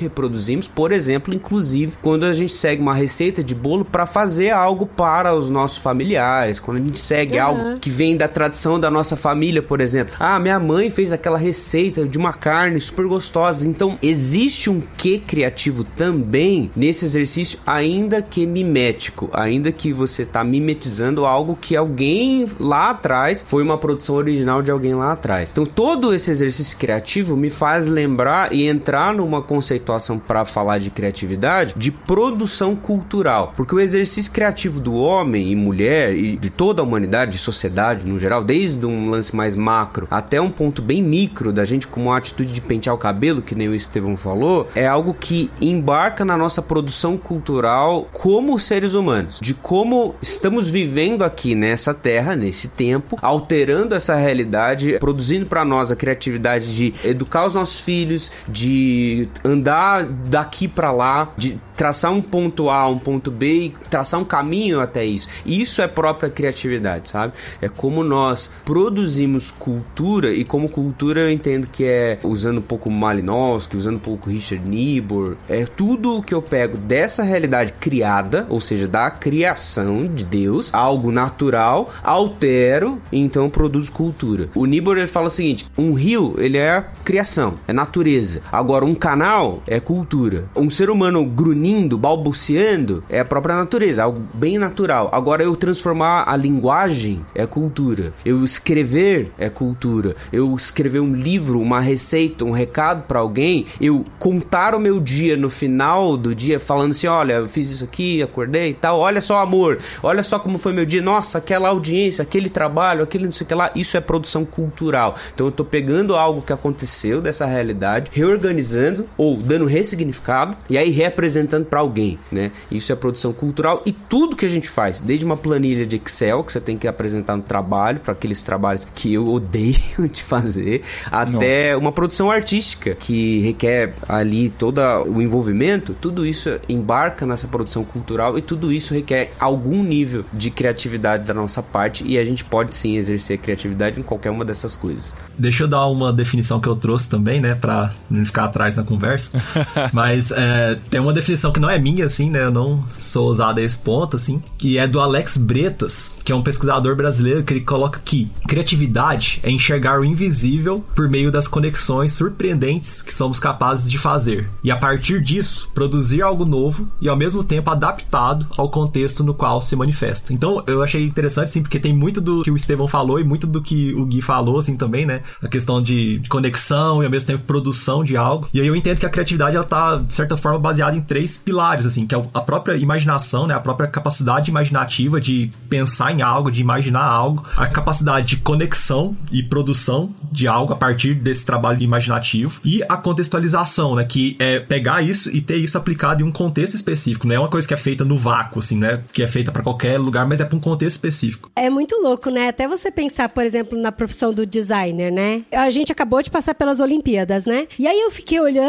reproduzimos, 0.00 0.66
por 0.66 0.92
exemplo, 0.92 1.34
inclusive 1.34 1.96
quando 2.02 2.24
a 2.24 2.32
gente 2.32 2.52
segue 2.52 2.82
uma 2.82 2.94
receita 2.94 3.42
de 3.42 3.54
bolo 3.54 3.84
para 3.84 4.06
fazer 4.06 4.50
algo 4.50 4.86
para 4.86 5.34
os 5.34 5.50
nossos 5.50 5.78
familiares, 5.78 6.58
quando 6.58 6.78
a 6.78 6.80
gente 6.80 7.00
segue 7.00 7.38
Aham. 7.38 7.46
algo 7.46 7.80
que 7.80 7.90
vem 7.90 8.16
da 8.16 8.28
tradição 8.28 8.78
da 8.78 8.90
nossa 8.90 9.16
família, 9.16 9.62
por 9.62 9.80
exemplo. 9.80 10.14
Ah, 10.18 10.38
minha 10.38 10.58
mãe 10.58 10.90
fez 10.90 11.12
aquela 11.12 11.38
receita 11.38 12.06
de 12.06 12.18
uma 12.18 12.32
carne 12.32 12.80
super 12.80 13.06
gostosa. 13.06 13.66
Então, 13.68 13.98
existe 14.02 14.70
um 14.70 14.82
quê 14.96 15.20
criativo 15.24 15.84
também 15.84 16.70
nesse 16.76 17.04
exercício, 17.04 17.58
ainda 17.66 18.22
que 18.22 18.46
mimético, 18.46 19.28
ainda 19.32 19.72
que 19.72 19.92
você 19.92 20.22
está 20.22 20.44
mimetizando 20.44 21.24
algo 21.24 21.56
que 21.60 21.76
alguém 21.76 22.46
lá 22.58 22.90
atrás 22.90 23.44
foi 23.46 23.62
uma 23.62 23.78
produção 23.78 24.16
original 24.16 24.62
de 24.62 24.70
alguém 24.70 24.94
lá 24.94 25.12
atrás. 25.12 25.50
Então, 25.50 25.64
todo 25.64 26.14
esse 26.14 26.30
exercício 26.30 26.76
criativo 26.78 27.36
me 27.36 27.50
faz 27.50 27.86
lembrar 27.86 28.52
e 28.52 28.66
entrar 28.66 29.14
numa 29.14 29.33
conceituação 29.42 30.18
para 30.18 30.44
falar 30.44 30.78
de 30.78 30.90
criatividade 30.90 31.74
de 31.76 31.90
produção 31.90 32.74
cultural, 32.76 33.52
porque 33.56 33.74
o 33.74 33.80
exercício 33.80 34.32
criativo 34.32 34.80
do 34.80 34.94
homem 34.94 35.50
e 35.50 35.56
mulher 35.56 36.14
e 36.14 36.36
de 36.36 36.50
toda 36.50 36.82
a 36.82 36.84
humanidade, 36.84 37.32
de 37.32 37.38
sociedade 37.38 38.06
no 38.06 38.18
geral, 38.18 38.42
desde 38.42 38.84
um 38.86 39.10
lance 39.10 39.34
mais 39.34 39.56
macro 39.56 40.06
até 40.10 40.40
um 40.40 40.50
ponto 40.50 40.82
bem 40.82 41.02
micro 41.02 41.52
da 41.52 41.64
gente 41.64 41.86
com 41.86 42.02
uma 42.02 42.16
atitude 42.16 42.52
de 42.52 42.60
pentear 42.60 42.94
o 42.94 42.98
cabelo, 42.98 43.42
que 43.42 43.54
nem 43.54 43.68
o 43.68 43.74
Estevão 43.74 44.16
falou, 44.16 44.68
é 44.74 44.86
algo 44.86 45.14
que 45.14 45.50
embarca 45.60 46.24
na 46.24 46.36
nossa 46.36 46.62
produção 46.62 47.16
cultural 47.16 48.08
como 48.12 48.58
seres 48.58 48.94
humanos, 48.94 49.40
de 49.40 49.54
como 49.54 50.14
estamos 50.20 50.68
vivendo 50.68 51.22
aqui 51.22 51.54
nessa 51.54 51.94
terra, 51.94 52.36
nesse 52.36 52.68
tempo, 52.68 53.18
alterando 53.20 53.94
essa 53.94 54.14
realidade, 54.14 54.98
produzindo 54.98 55.46
para 55.46 55.64
nós 55.64 55.90
a 55.90 55.96
criatividade 55.96 56.74
de 56.74 56.94
educar 57.04 57.46
os 57.46 57.54
nossos 57.54 57.80
filhos, 57.80 58.30
de 58.48 59.23
andar 59.44 60.04
daqui 60.04 60.68
para 60.68 60.90
lá, 60.90 61.32
de 61.36 61.58
traçar 61.76 62.12
um 62.12 62.22
ponto 62.22 62.70
A, 62.70 62.88
um 62.88 62.98
ponto 62.98 63.30
B 63.30 63.54
e 63.54 63.74
traçar 63.90 64.20
um 64.20 64.24
caminho 64.24 64.80
até 64.80 65.04
isso. 65.04 65.28
Isso 65.44 65.82
é 65.82 65.88
própria 65.88 66.30
criatividade, 66.30 67.10
sabe? 67.10 67.32
É 67.60 67.68
como 67.68 68.02
nós 68.02 68.50
produzimos 68.64 69.50
cultura 69.50 70.32
e 70.32 70.44
como 70.44 70.68
cultura 70.68 71.22
eu 71.22 71.30
entendo 71.30 71.66
que 71.66 71.84
é 71.84 72.18
usando 72.22 72.58
um 72.58 72.62
pouco 72.62 72.90
Malinowski, 72.90 73.76
usando 73.76 73.96
um 73.96 74.00
pouco 74.00 74.30
Richard 74.30 74.68
Niebuhr, 74.68 75.36
é 75.48 75.64
tudo 75.64 76.22
que 76.22 76.34
eu 76.34 76.42
pego 76.42 76.76
dessa 76.76 77.22
realidade 77.22 77.72
criada, 77.74 78.46
ou 78.48 78.60
seja, 78.60 78.86
da 78.86 79.10
criação 79.10 80.06
de 80.06 80.24
Deus, 80.24 80.72
algo 80.72 81.10
natural, 81.10 81.92
altero 82.02 83.00
e 83.10 83.18
então 83.18 83.50
produzo 83.50 83.92
cultura. 83.92 84.48
O 84.54 84.66
Niebuhr 84.66 84.98
ele 84.98 85.06
fala 85.06 85.26
o 85.26 85.30
seguinte: 85.30 85.66
um 85.76 85.92
rio 85.92 86.34
ele 86.38 86.58
é 86.58 86.84
criação, 87.04 87.54
é 87.66 87.72
natureza. 87.72 88.42
Agora 88.50 88.84
um 88.84 88.94
canal 89.14 89.62
é 89.64 89.78
cultura. 89.78 90.46
Um 90.56 90.68
ser 90.68 90.90
humano 90.90 91.24
grunhindo, 91.24 91.96
balbuciando 91.96 93.04
é 93.08 93.20
a 93.20 93.24
própria 93.24 93.54
natureza, 93.54 94.02
algo 94.02 94.20
bem 94.34 94.58
natural. 94.58 95.08
Agora 95.12 95.44
eu 95.44 95.54
transformar 95.54 96.24
a 96.26 96.34
linguagem 96.34 97.24
é 97.32 97.46
cultura. 97.46 98.12
Eu 98.24 98.44
escrever 98.44 99.30
é 99.38 99.48
cultura. 99.48 100.16
Eu 100.32 100.52
escrever 100.56 100.98
um 100.98 101.14
livro, 101.14 101.60
uma 101.60 101.78
receita, 101.78 102.44
um 102.44 102.50
recado 102.50 103.04
para 103.06 103.20
alguém, 103.20 103.66
eu 103.80 104.04
contar 104.18 104.74
o 104.74 104.80
meu 104.80 104.98
dia 104.98 105.36
no 105.36 105.48
final 105.48 106.16
do 106.16 106.34
dia 106.34 106.58
falando 106.58 106.90
assim, 106.90 107.06
olha, 107.06 107.34
eu 107.34 107.48
fiz 107.48 107.70
isso 107.70 107.84
aqui, 107.84 108.20
acordei 108.20 108.70
e 108.70 108.74
tal. 108.74 108.98
Olha 108.98 109.20
só 109.20 109.38
amor, 109.38 109.78
olha 110.02 110.24
só 110.24 110.40
como 110.40 110.58
foi 110.58 110.72
meu 110.72 110.84
dia. 110.84 111.00
Nossa, 111.00 111.38
aquela 111.38 111.68
audiência, 111.68 112.22
aquele 112.22 112.50
trabalho, 112.50 113.04
aquele 113.04 113.26
não 113.26 113.32
sei 113.32 113.44
o 113.44 113.48
que 113.48 113.54
lá, 113.54 113.70
isso 113.76 113.96
é 113.96 114.00
produção 114.00 114.44
cultural. 114.44 115.14
Então 115.32 115.46
eu 115.46 115.52
tô 115.52 115.64
pegando 115.64 116.16
algo 116.16 116.42
que 116.42 116.52
aconteceu 116.52 117.22
dessa 117.22 117.46
realidade, 117.46 118.10
reorganizando 118.12 118.93
ou 119.16 119.36
dando 119.36 119.64
ressignificado 119.64 120.56
e 120.68 120.78
aí 120.78 120.90
reapresentando 120.90 121.66
para 121.66 121.80
alguém, 121.80 122.18
né? 122.30 122.50
Isso 122.70 122.92
é 122.92 122.96
produção 122.96 123.32
cultural 123.32 123.82
e 123.86 123.92
tudo 123.92 124.36
que 124.36 124.46
a 124.46 124.48
gente 124.48 124.68
faz, 124.68 125.00
desde 125.00 125.24
uma 125.24 125.36
planilha 125.36 125.86
de 125.86 125.96
Excel 125.96 126.44
que 126.44 126.52
você 126.52 126.60
tem 126.60 126.76
que 126.76 126.86
apresentar 126.86 127.36
no 127.36 127.42
trabalho, 127.42 128.00
para 128.00 128.12
aqueles 128.12 128.42
trabalhos 128.42 128.86
que 128.94 129.14
eu 129.14 129.28
odeio 129.28 129.74
de 130.10 130.22
fazer, 130.22 130.82
até 131.10 131.76
uma 131.76 131.92
produção 131.92 132.30
artística 132.30 132.94
que 132.94 133.40
requer 133.40 133.94
ali 134.08 134.48
todo 134.50 134.80
o 135.06 135.20
envolvimento, 135.20 135.94
tudo 136.00 136.26
isso 136.26 136.58
embarca 136.68 137.26
nessa 137.26 137.48
produção 137.48 137.84
cultural 137.84 138.38
e 138.38 138.42
tudo 138.42 138.72
isso 138.72 138.94
requer 138.94 139.32
algum 139.38 139.82
nível 139.82 140.24
de 140.32 140.50
criatividade 140.50 141.26
da 141.26 141.34
nossa 141.34 141.62
parte 141.62 142.04
e 142.06 142.18
a 142.18 142.24
gente 142.24 142.44
pode 142.44 142.74
sim 142.74 142.96
exercer 142.96 143.38
criatividade 143.38 143.98
em 143.98 144.02
qualquer 144.02 144.30
uma 144.30 144.44
dessas 144.44 144.76
coisas. 144.76 145.14
Deixa 145.38 145.64
eu 145.64 145.68
dar 145.68 145.86
uma 145.86 146.12
definição 146.12 146.60
que 146.60 146.68
eu 146.68 146.76
trouxe 146.76 147.08
também, 147.08 147.40
né, 147.40 147.54
pra 147.54 147.92
não 148.08 148.24
ficar 148.24 148.44
atrás 148.44 148.76
na 148.76 148.83
conversa. 148.84 149.42
Mas 149.92 150.30
é, 150.30 150.78
tem 150.90 151.00
uma 151.00 151.12
definição 151.12 151.52
que 151.52 151.60
não 151.60 151.70
é 151.70 151.78
minha, 151.78 152.06
assim, 152.06 152.30
né, 152.30 152.44
eu 152.44 152.50
não 152.50 152.84
sou 152.88 153.28
ousado 153.28 153.60
a 153.60 153.62
esse 153.62 153.78
ponto, 153.78 154.16
assim, 154.16 154.42
que 154.58 154.78
é 154.78 154.86
do 154.86 155.00
Alex 155.00 155.36
Bretas, 155.36 156.14
que 156.24 156.32
é 156.32 156.34
um 156.34 156.42
pesquisador 156.42 156.96
brasileiro 156.96 157.42
que 157.42 157.52
ele 157.52 157.60
coloca 157.60 158.00
que 158.04 158.30
criatividade 158.46 159.40
é 159.42 159.50
enxergar 159.50 160.00
o 160.00 160.04
invisível 160.04 160.84
por 160.94 161.08
meio 161.08 161.30
das 161.30 161.48
conexões 161.48 162.12
surpreendentes 162.12 163.02
que 163.02 163.14
somos 163.14 163.38
capazes 163.38 163.90
de 163.90 163.98
fazer. 163.98 164.48
E 164.62 164.70
a 164.70 164.76
partir 164.76 165.22
disso, 165.22 165.70
produzir 165.74 166.22
algo 166.22 166.44
novo 166.44 166.88
e 167.00 167.08
ao 167.08 167.16
mesmo 167.16 167.42
tempo 167.44 167.70
adaptado 167.70 168.46
ao 168.56 168.68
contexto 168.68 169.24
no 169.24 169.34
qual 169.34 169.60
se 169.60 169.76
manifesta. 169.76 170.32
Então, 170.32 170.62
eu 170.66 170.82
achei 170.82 171.04
interessante, 171.04 171.50
sim, 171.50 171.62
porque 171.62 171.78
tem 171.78 171.92
muito 171.92 172.20
do 172.20 172.42
que 172.42 172.50
o 172.50 172.56
Estevão 172.56 172.88
falou 172.88 173.20
e 173.20 173.24
muito 173.24 173.46
do 173.46 173.60
que 173.60 173.94
o 173.94 174.04
Gui 174.04 174.22
falou, 174.22 174.58
assim, 174.58 174.76
também, 174.76 175.06
né? 175.06 175.22
A 175.42 175.48
questão 175.48 175.82
de, 175.82 176.18
de 176.18 176.28
conexão 176.28 177.02
e 177.02 177.06
ao 177.06 177.10
mesmo 177.10 177.26
tempo 177.26 177.44
produção 177.44 178.04
de 178.04 178.16
algo. 178.16 178.48
E 178.52 178.60
aí 178.60 178.66
eu 178.66 178.73
entendo 178.76 178.98
que 178.98 179.06
a 179.06 179.10
criatividade, 179.10 179.56
ela 179.56 179.64
tá, 179.64 179.96
de 179.96 180.12
certa 180.12 180.36
forma, 180.36 180.58
baseada 180.58 180.96
em 180.96 181.00
três 181.00 181.36
pilares, 181.36 181.86
assim, 181.86 182.06
que 182.06 182.14
é 182.14 182.22
a 182.32 182.40
própria 182.40 182.76
imaginação, 182.76 183.46
né? 183.46 183.54
A 183.54 183.60
própria 183.60 183.88
capacidade 183.88 184.50
imaginativa 184.50 185.20
de 185.20 185.50
pensar 185.68 186.12
em 186.12 186.22
algo, 186.22 186.50
de 186.50 186.60
imaginar 186.60 187.04
algo, 187.04 187.44
a 187.56 187.66
capacidade 187.66 188.26
de 188.26 188.36
conexão 188.38 189.16
e 189.30 189.42
produção 189.42 190.14
de 190.30 190.48
algo 190.48 190.72
a 190.72 190.76
partir 190.76 191.14
desse 191.14 191.44
trabalho 191.44 191.82
imaginativo 191.82 192.60
e 192.64 192.82
a 192.88 192.96
contextualização, 192.96 193.94
né? 193.94 194.04
Que 194.04 194.36
é 194.38 194.60
pegar 194.60 195.02
isso 195.02 195.30
e 195.30 195.40
ter 195.40 195.56
isso 195.56 195.76
aplicado 195.78 196.22
em 196.22 196.26
um 196.26 196.32
contexto 196.32 196.74
específico. 196.74 197.26
Não 197.26 197.34
é 197.34 197.38
uma 197.38 197.48
coisa 197.48 197.66
que 197.66 197.74
é 197.74 197.76
feita 197.76 198.04
no 198.04 198.16
vácuo, 198.16 198.58
assim, 198.58 198.76
não 198.76 198.88
é 198.88 199.00
que 199.12 199.22
é 199.22 199.28
feita 199.28 199.52
para 199.52 199.62
qualquer 199.62 199.98
lugar, 199.98 200.26
mas 200.26 200.40
é 200.40 200.44
para 200.44 200.56
um 200.56 200.60
contexto 200.60 200.96
específico. 200.96 201.50
É 201.54 201.70
muito 201.70 201.96
louco, 202.02 202.30
né? 202.30 202.48
Até 202.48 202.66
você 202.66 202.90
pensar, 202.90 203.28
por 203.28 203.44
exemplo, 203.44 203.78
na 203.78 203.92
profissão 203.92 204.32
do 204.32 204.46
designer, 204.46 205.12
né? 205.12 205.42
A 205.52 205.70
gente 205.70 205.92
acabou 205.92 206.22
de 206.22 206.30
passar 206.30 206.54
pelas 206.54 206.80
Olimpíadas, 206.80 207.44
né? 207.44 207.66
E 207.78 207.86
aí 207.86 208.00
eu 208.00 208.10
fiquei 208.10 208.40
olhando, 208.40 208.63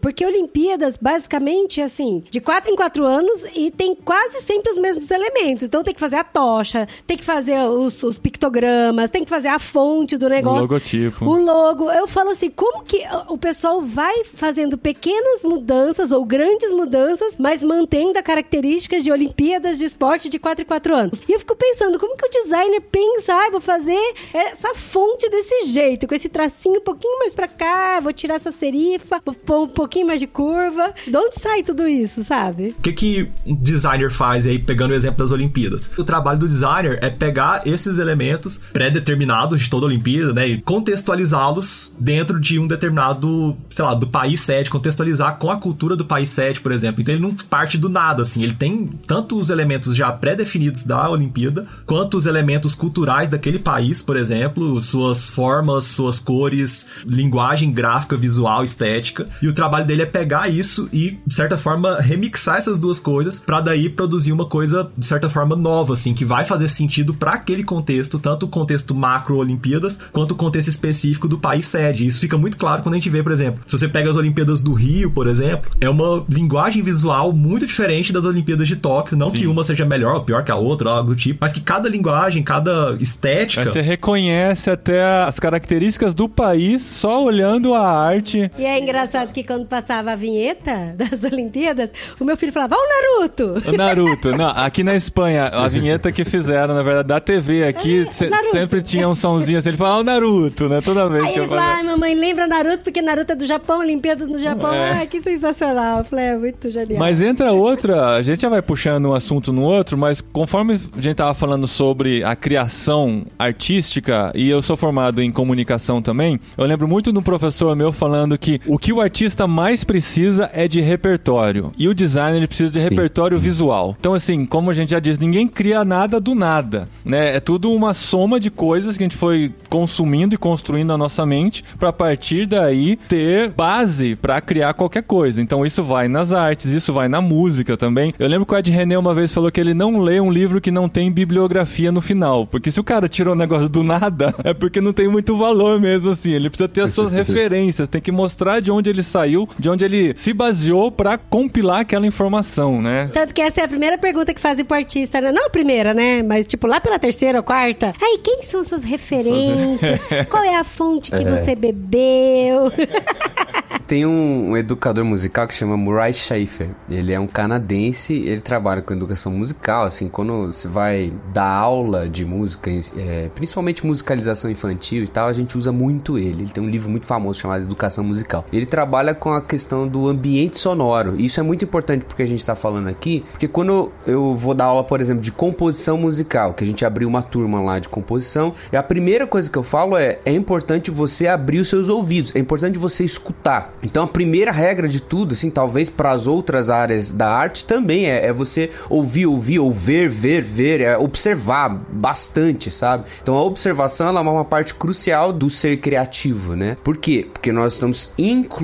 porque 0.00 0.24
Olimpíadas, 0.24 0.96
basicamente, 0.96 1.80
assim, 1.80 2.22
de 2.30 2.40
quatro 2.40 2.70
em 2.70 2.76
quatro 2.76 3.04
anos 3.04 3.46
e 3.54 3.70
tem 3.70 3.94
quase 3.94 4.40
sempre 4.42 4.70
os 4.70 4.78
mesmos 4.78 5.10
elementos. 5.10 5.64
Então 5.64 5.82
tem 5.82 5.94
que 5.94 6.00
fazer 6.00 6.16
a 6.16 6.24
tocha, 6.24 6.88
tem 7.06 7.16
que 7.16 7.24
fazer 7.24 7.58
os, 7.68 8.02
os 8.02 8.18
pictogramas, 8.18 9.10
tem 9.10 9.24
que 9.24 9.30
fazer 9.30 9.48
a 9.48 9.58
fonte 9.58 10.16
do 10.16 10.28
negócio. 10.28 10.62
logotipo. 10.62 11.24
logotipo. 11.24 11.24
O 11.24 11.44
logo. 11.44 11.90
Eu 11.90 12.06
falo 12.06 12.30
assim, 12.30 12.50
como 12.50 12.82
que 12.84 13.02
o 13.28 13.38
pessoal 13.38 13.82
vai 13.82 14.24
fazendo 14.24 14.78
pequenas 14.78 15.42
mudanças 15.44 16.12
ou 16.12 16.24
grandes 16.24 16.72
mudanças, 16.72 17.36
mas 17.36 17.62
mantendo 17.62 18.18
a 18.18 18.22
características 18.22 19.02
de 19.04 19.12
Olimpíadas 19.12 19.78
de 19.78 19.84
esporte 19.84 20.28
de 20.28 20.38
4 20.38 20.62
em 20.62 20.66
4 20.66 20.94
anos. 20.94 21.22
E 21.28 21.32
eu 21.32 21.38
fico 21.38 21.56
pensando, 21.56 21.98
como 21.98 22.16
que 22.16 22.26
o 22.26 22.30
designer 22.30 22.80
pensa, 22.80 23.34
ah, 23.34 23.50
vou 23.50 23.60
fazer 23.60 24.00
essa 24.32 24.74
fonte 24.74 25.28
desse 25.28 25.66
jeito, 25.66 26.06
com 26.06 26.14
esse 26.14 26.28
tracinho 26.28 26.78
um 26.78 26.84
pouquinho 26.84 27.18
mais 27.18 27.34
pra 27.34 27.48
cá, 27.48 28.00
vou 28.00 28.12
tirar 28.12 28.36
essa 28.36 28.52
serifa, 28.52 29.20
vou 29.24 29.34
pôr 29.44 29.64
um 29.64 29.68
pouquinho 29.68 30.06
mais 30.06 30.20
de 30.20 30.26
curva. 30.26 30.92
De 31.06 31.16
onde 31.16 31.38
sai 31.38 31.62
tudo 31.62 31.86
isso, 31.86 32.22
sabe? 32.22 32.74
O 32.78 32.82
que, 32.82 32.92
que 32.92 33.28
um 33.44 33.54
designer 33.54 34.10
faz 34.10 34.46
aí, 34.46 34.58
pegando 34.58 34.90
o 34.90 34.94
exemplo 34.94 35.18
das 35.18 35.32
Olimpíadas? 35.32 35.90
O 35.96 36.04
trabalho 36.04 36.38
do 36.38 36.48
designer 36.48 36.98
é 37.02 37.10
pegar 37.10 37.66
esses 37.66 37.98
elementos 37.98 38.60
pré-determinados 38.72 39.60
de 39.60 39.70
toda 39.70 39.86
a 39.86 39.88
Olimpíada, 39.88 40.32
né, 40.32 40.48
e 40.48 40.60
contextualizá-los 40.60 41.96
dentro 41.98 42.40
de 42.40 42.58
um 42.58 42.66
determinado, 42.66 43.56
sei 43.70 43.84
lá, 43.84 43.94
do 43.94 44.06
país 44.06 44.40
sede, 44.40 44.70
contextualizar 44.70 45.36
com 45.38 45.50
a 45.50 45.58
cultura 45.58 45.96
do 45.96 46.04
país 46.04 46.30
sede, 46.30 46.60
por 46.60 46.72
exemplo. 46.72 47.00
Então 47.00 47.14
ele 47.14 47.22
não 47.22 47.34
parte 47.34 47.78
do 47.78 47.88
nada, 47.88 48.22
assim, 48.22 48.42
ele 48.42 48.54
tem 48.54 48.90
tanto 49.06 49.38
os 49.38 49.50
elementos 49.50 49.96
já 49.96 50.10
pré-definidos 50.12 50.84
da 50.84 51.08
Olimpíada, 51.10 51.66
quanto 51.84 52.16
os 52.16 52.26
elementos 52.26 52.74
culturais 52.74 53.30
daquele 53.30 53.58
país, 53.58 54.02
por 54.02 54.16
exemplo, 54.16 54.80
suas 54.80 55.28
formas, 55.28 55.84
suas 55.86 56.18
cores, 56.18 56.90
linguagem 57.06 57.72
gráfica, 57.72 58.16
visual, 58.16 58.64
estética. 58.64 59.25
E 59.42 59.48
o 59.48 59.52
trabalho 59.52 59.86
dele 59.86 60.02
é 60.02 60.06
pegar 60.06 60.48
isso 60.48 60.88
e, 60.92 61.18
de 61.26 61.34
certa 61.34 61.58
forma, 61.58 62.00
remixar 62.00 62.56
essas 62.58 62.78
duas 62.78 62.98
coisas 62.98 63.38
para 63.38 63.60
daí 63.60 63.88
produzir 63.88 64.32
uma 64.32 64.46
coisa, 64.46 64.90
de 64.96 65.06
certa 65.06 65.28
forma, 65.28 65.56
nova, 65.56 65.94
assim, 65.94 66.14
que 66.14 66.24
vai 66.24 66.44
fazer 66.44 66.68
sentido 66.68 67.14
para 67.14 67.32
aquele 67.32 67.64
contexto, 67.64 68.18
tanto 68.18 68.46
o 68.46 68.48
contexto 68.48 68.94
macro 68.94 69.36
Olimpíadas, 69.36 69.98
quanto 70.12 70.32
o 70.32 70.34
contexto 70.36 70.68
específico 70.68 71.28
do 71.28 71.38
país 71.38 71.66
sede. 71.66 72.06
Isso 72.06 72.20
fica 72.20 72.38
muito 72.38 72.56
claro 72.56 72.82
quando 72.82 72.94
a 72.94 72.98
gente 72.98 73.10
vê, 73.10 73.22
por 73.22 73.32
exemplo, 73.32 73.60
se 73.66 73.76
você 73.76 73.88
pega 73.88 74.10
as 74.10 74.16
Olimpíadas 74.16 74.62
do 74.62 74.72
Rio, 74.72 75.10
por 75.10 75.26
exemplo, 75.26 75.70
é 75.80 75.88
uma 75.88 76.24
linguagem 76.28 76.82
visual 76.82 77.32
muito 77.32 77.66
diferente 77.66 78.12
das 78.12 78.24
Olimpíadas 78.24 78.68
de 78.68 78.76
Tóquio. 78.76 79.16
Não 79.16 79.30
Sim. 79.30 79.36
que 79.36 79.46
uma 79.46 79.62
seja 79.64 79.84
melhor 79.84 80.16
ou 80.16 80.24
pior 80.24 80.44
que 80.44 80.50
a 80.50 80.56
outra, 80.56 80.90
algo 80.90 81.10
do 81.10 81.16
tipo, 81.16 81.38
mas 81.40 81.52
que 81.52 81.60
cada 81.60 81.88
linguagem, 81.88 82.42
cada 82.42 82.96
estética. 83.00 83.64
Mas 83.64 83.72
você 83.72 83.80
reconhece 83.80 84.70
até 84.70 85.02
as 85.24 85.38
características 85.38 86.14
do 86.14 86.28
país 86.28 86.82
só 86.82 87.24
olhando 87.24 87.74
a 87.74 87.86
arte. 87.86 88.50
E 88.58 88.64
é 88.64 88.80
engraçado 88.80 89.15
que 89.32 89.42
quando 89.44 89.66
passava 89.66 90.12
a 90.12 90.16
vinheta 90.16 90.94
das 90.96 91.22
Olimpíadas, 91.24 91.92
o 92.18 92.24
meu 92.24 92.36
filho 92.36 92.52
falava, 92.52 92.76
ó, 92.76 92.78
o 92.78 92.88
Naruto! 92.88 93.68
O 93.68 93.72
Naruto. 93.76 94.36
Não, 94.36 94.48
aqui 94.48 94.82
na 94.82 94.94
Espanha, 94.94 95.46
a 95.46 95.68
vinheta 95.68 96.10
que 96.12 96.24
fizeram, 96.24 96.74
na 96.74 96.82
verdade, 96.82 97.08
da 97.08 97.20
TV 97.20 97.64
aqui, 97.64 98.06
é, 98.06 98.10
se, 98.10 98.28
sempre 98.50 98.82
tinha 98.82 99.08
um 99.08 99.14
somzinho 99.14 99.58
assim, 99.58 99.70
ele 99.70 99.76
falava, 99.76 99.98
ó, 99.98 100.00
o 100.00 100.04
Naruto, 100.04 100.68
né? 100.68 100.80
Toda 100.80 101.08
vez 101.08 101.24
Aí 101.24 101.32
que 101.32 101.38
ele 101.38 101.46
eu 101.46 101.48
falava. 101.48 101.68
ai, 101.76 101.82
mamãe, 101.82 102.14
lembra 102.14 102.46
Naruto, 102.46 102.84
porque 102.84 103.00
Naruto 103.00 103.32
é 103.32 103.36
do 103.36 103.46
Japão, 103.46 103.80
Olimpíadas 103.80 104.28
no 104.28 104.38
Japão. 104.38 104.72
É. 104.72 104.92
Ai, 104.92 105.06
que 105.06 105.20
sensacional. 105.20 105.98
Eu 105.98 106.04
falei, 106.04 106.24
é 106.26 106.36
muito 106.36 106.70
genial. 106.70 106.98
Mas 106.98 107.20
entra 107.20 107.52
outra, 107.52 108.16
a 108.16 108.22
gente 108.22 108.42
já 108.42 108.48
vai 108.48 108.62
puxando 108.62 109.06
um 109.06 109.14
assunto 109.14 109.52
no 109.52 109.62
outro, 109.62 109.96
mas 109.96 110.20
conforme 110.20 110.74
a 110.74 111.00
gente 111.00 111.14
tava 111.16 111.34
falando 111.34 111.66
sobre 111.66 112.22
a 112.24 112.34
criação 112.34 113.24
artística, 113.38 114.32
e 114.34 114.48
eu 114.48 114.60
sou 114.62 114.76
formado 114.76 115.22
em 115.22 115.30
comunicação 115.30 116.02
também, 116.02 116.38
eu 116.56 116.64
lembro 116.64 116.86
muito 116.86 117.12
de 117.12 117.18
um 117.18 117.22
professor 117.22 117.74
meu 117.74 117.92
falando 117.92 118.36
que 118.38 118.60
o 118.66 118.78
que 118.78 118.92
o 118.92 119.00
artista 119.06 119.46
mais 119.46 119.84
precisa 119.84 120.50
é 120.52 120.68
de 120.68 120.80
repertório. 120.80 121.72
E 121.78 121.88
o 121.88 121.94
designer 121.94 122.36
ele 122.36 122.46
precisa 122.46 122.72
de 122.72 122.78
Sim. 122.78 122.90
repertório 122.90 123.38
visual. 123.38 123.96
Então, 123.98 124.14
assim, 124.14 124.44
como 124.44 124.70
a 124.70 124.74
gente 124.74 124.90
já 124.90 125.00
disse, 125.00 125.20
ninguém 125.20 125.48
cria 125.48 125.84
nada 125.84 126.20
do 126.20 126.34
nada, 126.34 126.88
né? 127.04 127.36
É 127.36 127.40
tudo 127.40 127.72
uma 127.72 127.94
soma 127.94 128.38
de 128.38 128.50
coisas 128.50 128.96
que 128.96 129.02
a 129.02 129.06
gente 129.06 129.16
foi 129.16 129.52
consumindo 129.70 130.34
e 130.34 130.38
construindo 130.38 130.88
na 130.88 130.98
nossa 130.98 131.24
mente 131.24 131.64
para 131.78 131.92
partir 131.92 132.46
daí 132.46 132.96
ter 133.08 133.50
base 133.50 134.16
para 134.16 134.40
criar 134.40 134.74
qualquer 134.74 135.02
coisa. 135.02 135.40
Então, 135.40 135.64
isso 135.64 135.82
vai 135.82 136.08
nas 136.08 136.32
artes, 136.32 136.66
isso 136.66 136.92
vai 136.92 137.08
na 137.08 137.20
música 137.20 137.76
também. 137.76 138.12
Eu 138.18 138.28
lembro 138.28 138.46
que 138.46 138.54
o 138.54 138.58
Ed 138.58 138.70
René 138.70 138.98
uma 138.98 139.14
vez 139.14 139.32
falou 139.32 139.50
que 139.50 139.60
ele 139.60 139.74
não 139.74 139.98
lê 139.98 140.20
um 140.20 140.30
livro 140.30 140.60
que 140.60 140.70
não 140.70 140.88
tem 140.88 141.10
bibliografia 141.10 141.92
no 141.92 142.00
final, 142.00 142.46
porque 142.46 142.70
se 142.70 142.80
o 142.80 142.84
cara 142.84 143.08
tirou 143.08 143.34
o 143.34 143.36
negócio 143.36 143.68
do 143.68 143.82
nada, 143.82 144.34
é 144.44 144.52
porque 144.52 144.80
não 144.80 144.92
tem 144.92 145.08
muito 145.08 145.36
valor 145.36 145.80
mesmo 145.80 146.10
assim. 146.10 146.32
Ele 146.32 146.48
precisa 146.48 146.68
ter 146.68 146.82
as 146.82 146.90
suas 146.90 147.12
referências, 147.12 147.88
tem 147.88 148.00
que 148.00 148.12
mostrar 148.12 148.60
de 148.60 148.70
onde 148.70 148.90
ele 148.90 148.95
saiu, 149.02 149.48
de 149.58 149.68
onde 149.68 149.84
ele 149.84 150.14
se 150.16 150.32
baseou 150.32 150.90
para 150.90 151.18
compilar 151.18 151.80
aquela 151.80 152.06
informação, 152.06 152.80
né? 152.80 153.10
Tanto 153.12 153.34
que 153.34 153.40
essa 153.40 153.60
é 153.60 153.64
a 153.64 153.68
primeira 153.68 153.98
pergunta 153.98 154.32
que 154.32 154.40
fazem 154.40 154.64
pro 154.64 154.76
artista, 154.76 155.20
né? 155.20 155.32
Não 155.32 155.46
a 155.46 155.50
primeira, 155.50 155.94
né? 155.94 156.22
Mas 156.22 156.46
tipo 156.46 156.66
lá 156.66 156.80
pela 156.80 156.98
terceira 156.98 157.38
ou 157.38 157.44
quarta. 157.44 157.92
Aí, 158.00 158.18
quem 158.22 158.42
são 158.42 158.64
suas 158.64 158.82
referências? 158.82 160.00
Qual 160.28 160.44
é 160.44 160.56
a 160.56 160.64
fonte 160.64 161.10
que 161.10 161.22
é. 161.22 161.24
você 161.24 161.54
bebeu? 161.54 162.72
Tem 163.86 164.04
um, 164.04 164.50
um, 164.50 164.56
educador 164.56 165.04
musical 165.04 165.46
que 165.46 165.54
chama 165.54 165.76
Murray 165.76 166.12
Schaefer. 166.12 166.70
Ele 166.90 167.12
é 167.12 167.20
um 167.20 167.26
canadense, 167.28 168.14
ele 168.14 168.40
trabalha 168.40 168.82
com 168.82 168.92
educação 168.92 169.30
musical, 169.30 169.84
assim, 169.84 170.08
quando 170.08 170.48
você 170.48 170.66
vai 170.66 171.12
dar 171.32 171.48
aula 171.48 172.08
de 172.08 172.24
música, 172.24 172.68
é, 172.96 173.30
principalmente 173.32 173.86
musicalização 173.86 174.50
infantil 174.50 175.04
e 175.04 175.08
tal, 175.08 175.28
a 175.28 175.32
gente 175.32 175.56
usa 175.56 175.70
muito 175.70 176.18
ele. 176.18 176.42
Ele 176.42 176.50
tem 176.50 176.62
um 176.62 176.68
livro 176.68 176.90
muito 176.90 177.06
famoso 177.06 177.38
chamado 177.38 177.62
Educação 177.62 178.02
Musical. 178.02 178.44
Ele 178.52 178.66
trabalha 178.76 179.14
com 179.14 179.32
a 179.32 179.40
questão 179.40 179.88
do 179.88 180.06
ambiente 180.06 180.58
sonoro. 180.58 181.18
Isso 181.18 181.40
é 181.40 181.42
muito 181.42 181.64
importante 181.64 182.04
porque 182.04 182.22
a 182.22 182.26
gente 182.26 182.40
está 182.40 182.54
falando 182.54 182.88
aqui, 182.88 183.24
porque 183.30 183.48
quando 183.48 183.90
eu 184.06 184.36
vou 184.36 184.52
dar 184.52 184.66
aula, 184.66 184.84
por 184.84 185.00
exemplo, 185.00 185.22
de 185.22 185.32
composição 185.32 185.96
musical, 185.96 186.52
que 186.52 186.62
a 186.62 186.66
gente 186.66 186.84
abriu 186.84 187.08
uma 187.08 187.22
turma 187.22 187.58
lá 187.62 187.78
de 187.78 187.88
composição, 187.88 188.52
e 188.70 188.76
a 188.76 188.82
primeira 188.82 189.26
coisa 189.26 189.50
que 189.50 189.56
eu 189.56 189.62
falo 189.62 189.96
é: 189.96 190.18
é 190.26 190.32
importante 190.32 190.90
você 190.90 191.26
abrir 191.26 191.58
os 191.58 191.70
seus 191.70 191.88
ouvidos, 191.88 192.36
é 192.36 192.38
importante 192.38 192.78
você 192.78 193.02
escutar. 193.02 193.72
Então 193.82 194.04
a 194.04 194.06
primeira 194.06 194.52
regra 194.52 194.86
de 194.86 195.00
tudo, 195.00 195.32
assim, 195.32 195.48
talvez 195.48 195.88
para 195.88 196.10
as 196.10 196.26
outras 196.26 196.68
áreas 196.68 197.10
da 197.10 197.30
arte 197.30 197.64
também 197.64 198.10
é, 198.10 198.26
é, 198.26 198.32
você 198.32 198.70
ouvir, 198.90 199.26
ouvir, 199.26 199.58
ou 199.58 199.72
ver, 199.72 200.10
ver, 200.10 200.42
ver, 200.42 200.82
é 200.82 200.98
observar 200.98 201.70
bastante, 201.70 202.70
sabe? 202.70 203.04
Então 203.22 203.36
a 203.36 203.42
observação 203.42 204.08
ela 204.08 204.20
é 204.20 204.22
uma 204.22 204.44
parte 204.44 204.74
crucial 204.74 205.32
do 205.32 205.48
ser 205.48 205.78
criativo, 205.78 206.54
né? 206.54 206.76
Por 206.84 206.98
quê? 206.98 207.26
Porque 207.32 207.50
nós 207.50 207.72
estamos 207.72 208.12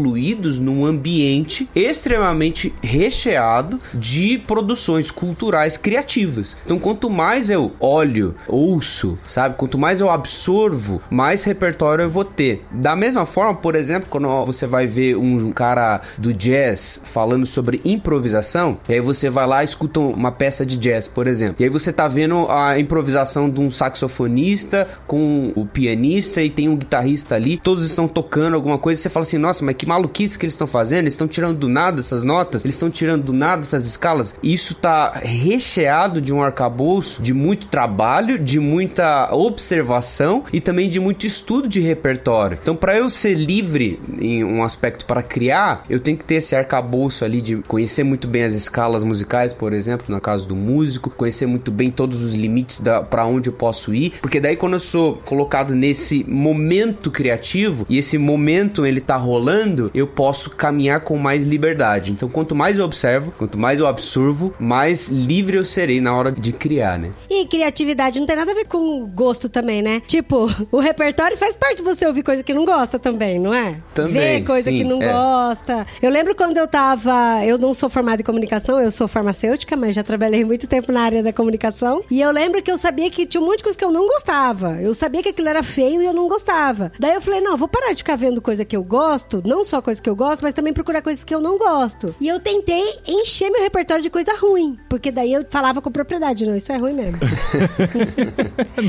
incluídos 0.03 0.59
num 0.59 0.85
ambiente 0.85 1.69
extremamente 1.75 2.75
recheado 2.83 3.79
de 3.95 4.39
produções 4.39 5.11
culturais 5.11 5.77
criativas. 5.77 6.57
Então 6.65 6.79
quanto 6.79 7.09
mais 7.09 7.51
eu 7.51 7.73
olho, 7.79 8.35
ouço, 8.49 9.17
sabe? 9.25 9.57
Quanto 9.57 9.79
mais 9.79 10.01
eu 10.01 10.11
absorvo, 10.11 11.01
mais 11.09 11.45
repertório 11.45 12.03
eu 12.03 12.11
vou 12.11 12.25
ter. 12.25 12.65
Da 12.73 12.97
mesma 12.97 13.25
forma, 13.25 13.55
por 13.55 13.77
exemplo, 13.77 14.09
quando 14.11 14.45
você 14.45 14.67
vai 14.67 14.87
ver 14.87 15.17
um 15.17 15.53
cara 15.53 16.01
do 16.19 16.35
jazz 16.35 17.01
falando 17.05 17.47
sobre 17.47 17.81
improvisação, 17.85 18.79
e 18.89 18.95
aí 18.95 19.01
você 19.01 19.31
vai 19.31 19.47
lá 19.47 19.63
e 19.63 19.65
escuta 19.65 20.01
uma 20.01 20.33
peça 20.33 20.67
de 20.67 20.77
jazz, 20.77 21.07
por 21.07 21.27
exemplo. 21.27 21.57
E 21.61 21.65
aí 21.65 21.71
você 21.71 21.93
tá 21.93 22.09
vendo 22.09 22.51
a 22.51 22.79
improvisação 22.79 23.49
de 23.49 23.61
um 23.61 23.71
saxofonista 23.71 24.89
com 25.07 25.53
o 25.55 25.65
pianista 25.65 26.43
e 26.43 26.51
tem 26.51 26.69
um 26.69 26.77
guitarrista 26.77 27.37
ali, 27.37 27.57
todos 27.57 27.87
estão 27.87 28.09
tocando 28.09 28.55
alguma 28.55 28.79
coisa, 28.79 29.01
você 29.01 29.09
fala 29.09 29.23
assim: 29.23 29.39
"Nossa, 29.39 29.65
mas 29.65 29.77
que 29.77 29.87
maluquice 29.93 30.39
que 30.39 30.45
eles 30.45 30.55
estão 30.55 30.67
fazendo? 30.67 31.05
Eles 31.05 31.15
estão 31.15 31.29
tirando 31.29 31.59
do 31.59 31.69
nada 31.69 32.01
essas 32.01 32.23
notas, 32.23 32.65
eles 32.65 32.75
estão 32.75 32.91
tirando 32.91 33.25
do 33.25 33.33
nada 33.33 33.63
essas 33.63 33.87
escalas". 33.87 34.39
Isso 34.43 34.75
tá 34.75 35.13
recheado 35.23 36.21
de 36.21 36.33
um 36.33 36.43
arcabouço 36.43 37.23
de 37.23 37.35
muito 37.35 37.67
trabalho, 37.67 38.39
de 38.39 38.59
muita 38.61 39.33
observação 39.35 40.45
e 40.53 40.61
também 40.61 40.89
de 40.89 41.01
muito 41.01 41.27
estudo 41.27 41.69
de 41.69 41.81
repertório. 41.81 42.59
Então, 42.61 42.77
para 42.77 42.97
eu 42.97 43.09
ser 43.09 43.35
livre 43.35 44.01
em 44.19 44.45
um 44.45 44.63
aspecto 44.63 44.83
aspecto 44.83 45.07
para 45.07 45.23
criar, 45.23 45.85
eu 45.89 46.01
tenho 46.01 46.19
que 46.19 46.25
ter 46.25 46.37
esse 46.37 46.55
arcabouço 46.55 47.25
ali 47.25 47.41
de 47.41 47.57
conhecer 47.69 48.03
muito 48.03 48.27
bem 48.27 48.43
as 48.43 48.53
escalas 48.53 49.05
musicais, 49.05 49.53
por 49.53 49.73
exemplo, 49.73 50.07
no 50.09 50.21
caso 50.21 50.47
do 50.47 50.57
músico, 50.57 51.11
conhecer 51.11 51.47
muito 51.47 51.71
bem 51.71 51.91
todos 51.91 52.23
os 52.23 52.35
limites 52.35 52.83
para 53.09 53.25
onde 53.25 53.49
eu 53.49 53.53
posso 53.53 53.95
ir, 53.95 54.15
porque 54.21 54.41
daí 54.41 54.57
quando 54.57 54.75
eu 54.75 54.81
sou 54.81 55.17
colocado 55.25 55.75
nesse 55.75 56.25
momento 56.29 57.11
criativo 57.11 57.87
e 57.89 57.99
esse 57.99 58.19
momento 58.19 58.85
ele 58.85 59.01
tá 59.01 59.17
rolando, 59.17 59.82
eu 59.95 60.07
posso 60.07 60.51
caminhar 60.51 61.01
com 61.01 61.17
mais 61.17 61.45
liberdade. 61.45 62.13
Então, 62.13 62.29
quanto 62.29 62.55
mais 62.55 62.79
eu 62.79 62.85
observo, 62.85 63.33
quanto 63.39 63.59
mais 63.59 63.81
eu 63.81 63.87
absorvo, 63.87 64.55
mais 64.59 65.09
livre 65.09 65.57
eu 65.57 65.65
serei 65.65 66.01
na 66.01 66.15
hora 66.15 66.31
de 66.31 66.53
criar, 66.53 66.99
né? 66.99 67.11
E 67.31 67.47
criatividade 67.47 68.21
não 68.21 68.27
tem 68.27 68.37
nada 68.37 68.51
a 68.51 68.55
ver 68.55 68.67
com 68.67 69.07
gosto 69.07 69.49
também, 69.49 69.81
né? 69.81 70.03
Tipo, 70.07 70.49
o 70.71 70.79
repertório 70.79 71.37
faz 71.37 71.57
parte 71.57 71.79
de 71.79 71.83
você 71.83 72.07
ouvir 72.07 72.23
coisa 72.23 72.43
que 72.43 72.53
não 72.53 72.65
gosta 72.65 72.99
também, 72.99 73.39
não 73.39 73.55
é? 73.55 73.77
Também. 73.95 74.13
Ver 74.13 74.45
coisa 74.45 74.71
sim. 74.71 74.77
que 74.77 74.83
que 74.83 74.89
não 74.89 75.03
é. 75.03 75.13
gosta. 75.13 75.87
Eu 76.01 76.11
lembro 76.11 76.35
quando 76.35 76.57
eu 76.57 76.67
tava. 76.67 77.45
Eu 77.45 77.57
não 77.57 77.73
sou 77.73 77.89
formada 77.89 78.21
em 78.21 78.25
comunicação, 78.25 78.81
eu 78.81 78.91
sou 78.91 79.09
farmacêutica, 79.09 79.77
mas 79.77 79.95
já 79.95 80.03
trabalhei 80.03 80.45
muito 80.45 80.67
tempo 80.67 80.93
na 80.93 81.03
área 81.03 81.23
da 81.23 81.33
comunicação. 81.33 82.03
E 82.11 82.21
eu 82.21 82.31
lembro 82.31 82.63
que 82.63 82.71
eu 82.71 82.77
sabia 82.77 83.11
que 83.11 83.27
tinha 83.27 83.41
um 83.41 83.47
monte 83.47 83.59
de 83.59 83.65
coisa 83.65 83.79
que 83.79 83.85
eu 83.85 83.91
não 83.91 84.07
gostava. 84.07 84.81
Eu 84.81 84.95
sabia 84.95 85.23
que 85.23 85.29
aquilo 85.29 85.49
era 85.49 85.63
feio 85.63 86.03
e 86.03 86.05
eu 86.05 86.13
não 86.13 86.29
gostava. 86.29 86.93
Daí 86.99 87.15
eu 87.15 87.21
falei, 87.21 87.41
não, 87.41 87.57
vou 87.57 87.69
parar 87.69 87.93
de 87.93 87.99
ficar 87.99 88.17
vendo 88.17 88.43
coisa 88.43 88.65
que 88.65 88.77
eu 88.77 88.83
gosto, 88.83 89.43
não 89.45 89.65
só 89.73 89.81
coisa 89.81 90.03
que 90.03 90.11
eu 90.11 90.15
gosto, 90.15 90.43
mas 90.43 90.53
também 90.53 90.71
procurar 90.71 91.01
coisas 91.01 91.25
que 91.25 91.35
eu 91.35 91.41
não 91.41 91.57
gosto. 91.57 92.15
E 92.21 92.29
eu 92.29 92.39
tentei 92.39 92.85
encher 93.09 93.49
meu 93.49 93.63
repertório 93.63 94.03
de 94.03 94.11
coisa 94.11 94.31
ruim. 94.39 94.79
Porque 94.87 95.11
daí 95.11 95.33
eu 95.33 95.47
falava 95.49 95.81
com 95.81 95.91
propriedade, 95.91 96.45
não, 96.45 96.55
isso 96.55 96.71
é 96.71 96.77
ruim 96.77 96.93
mesmo. 96.93 97.17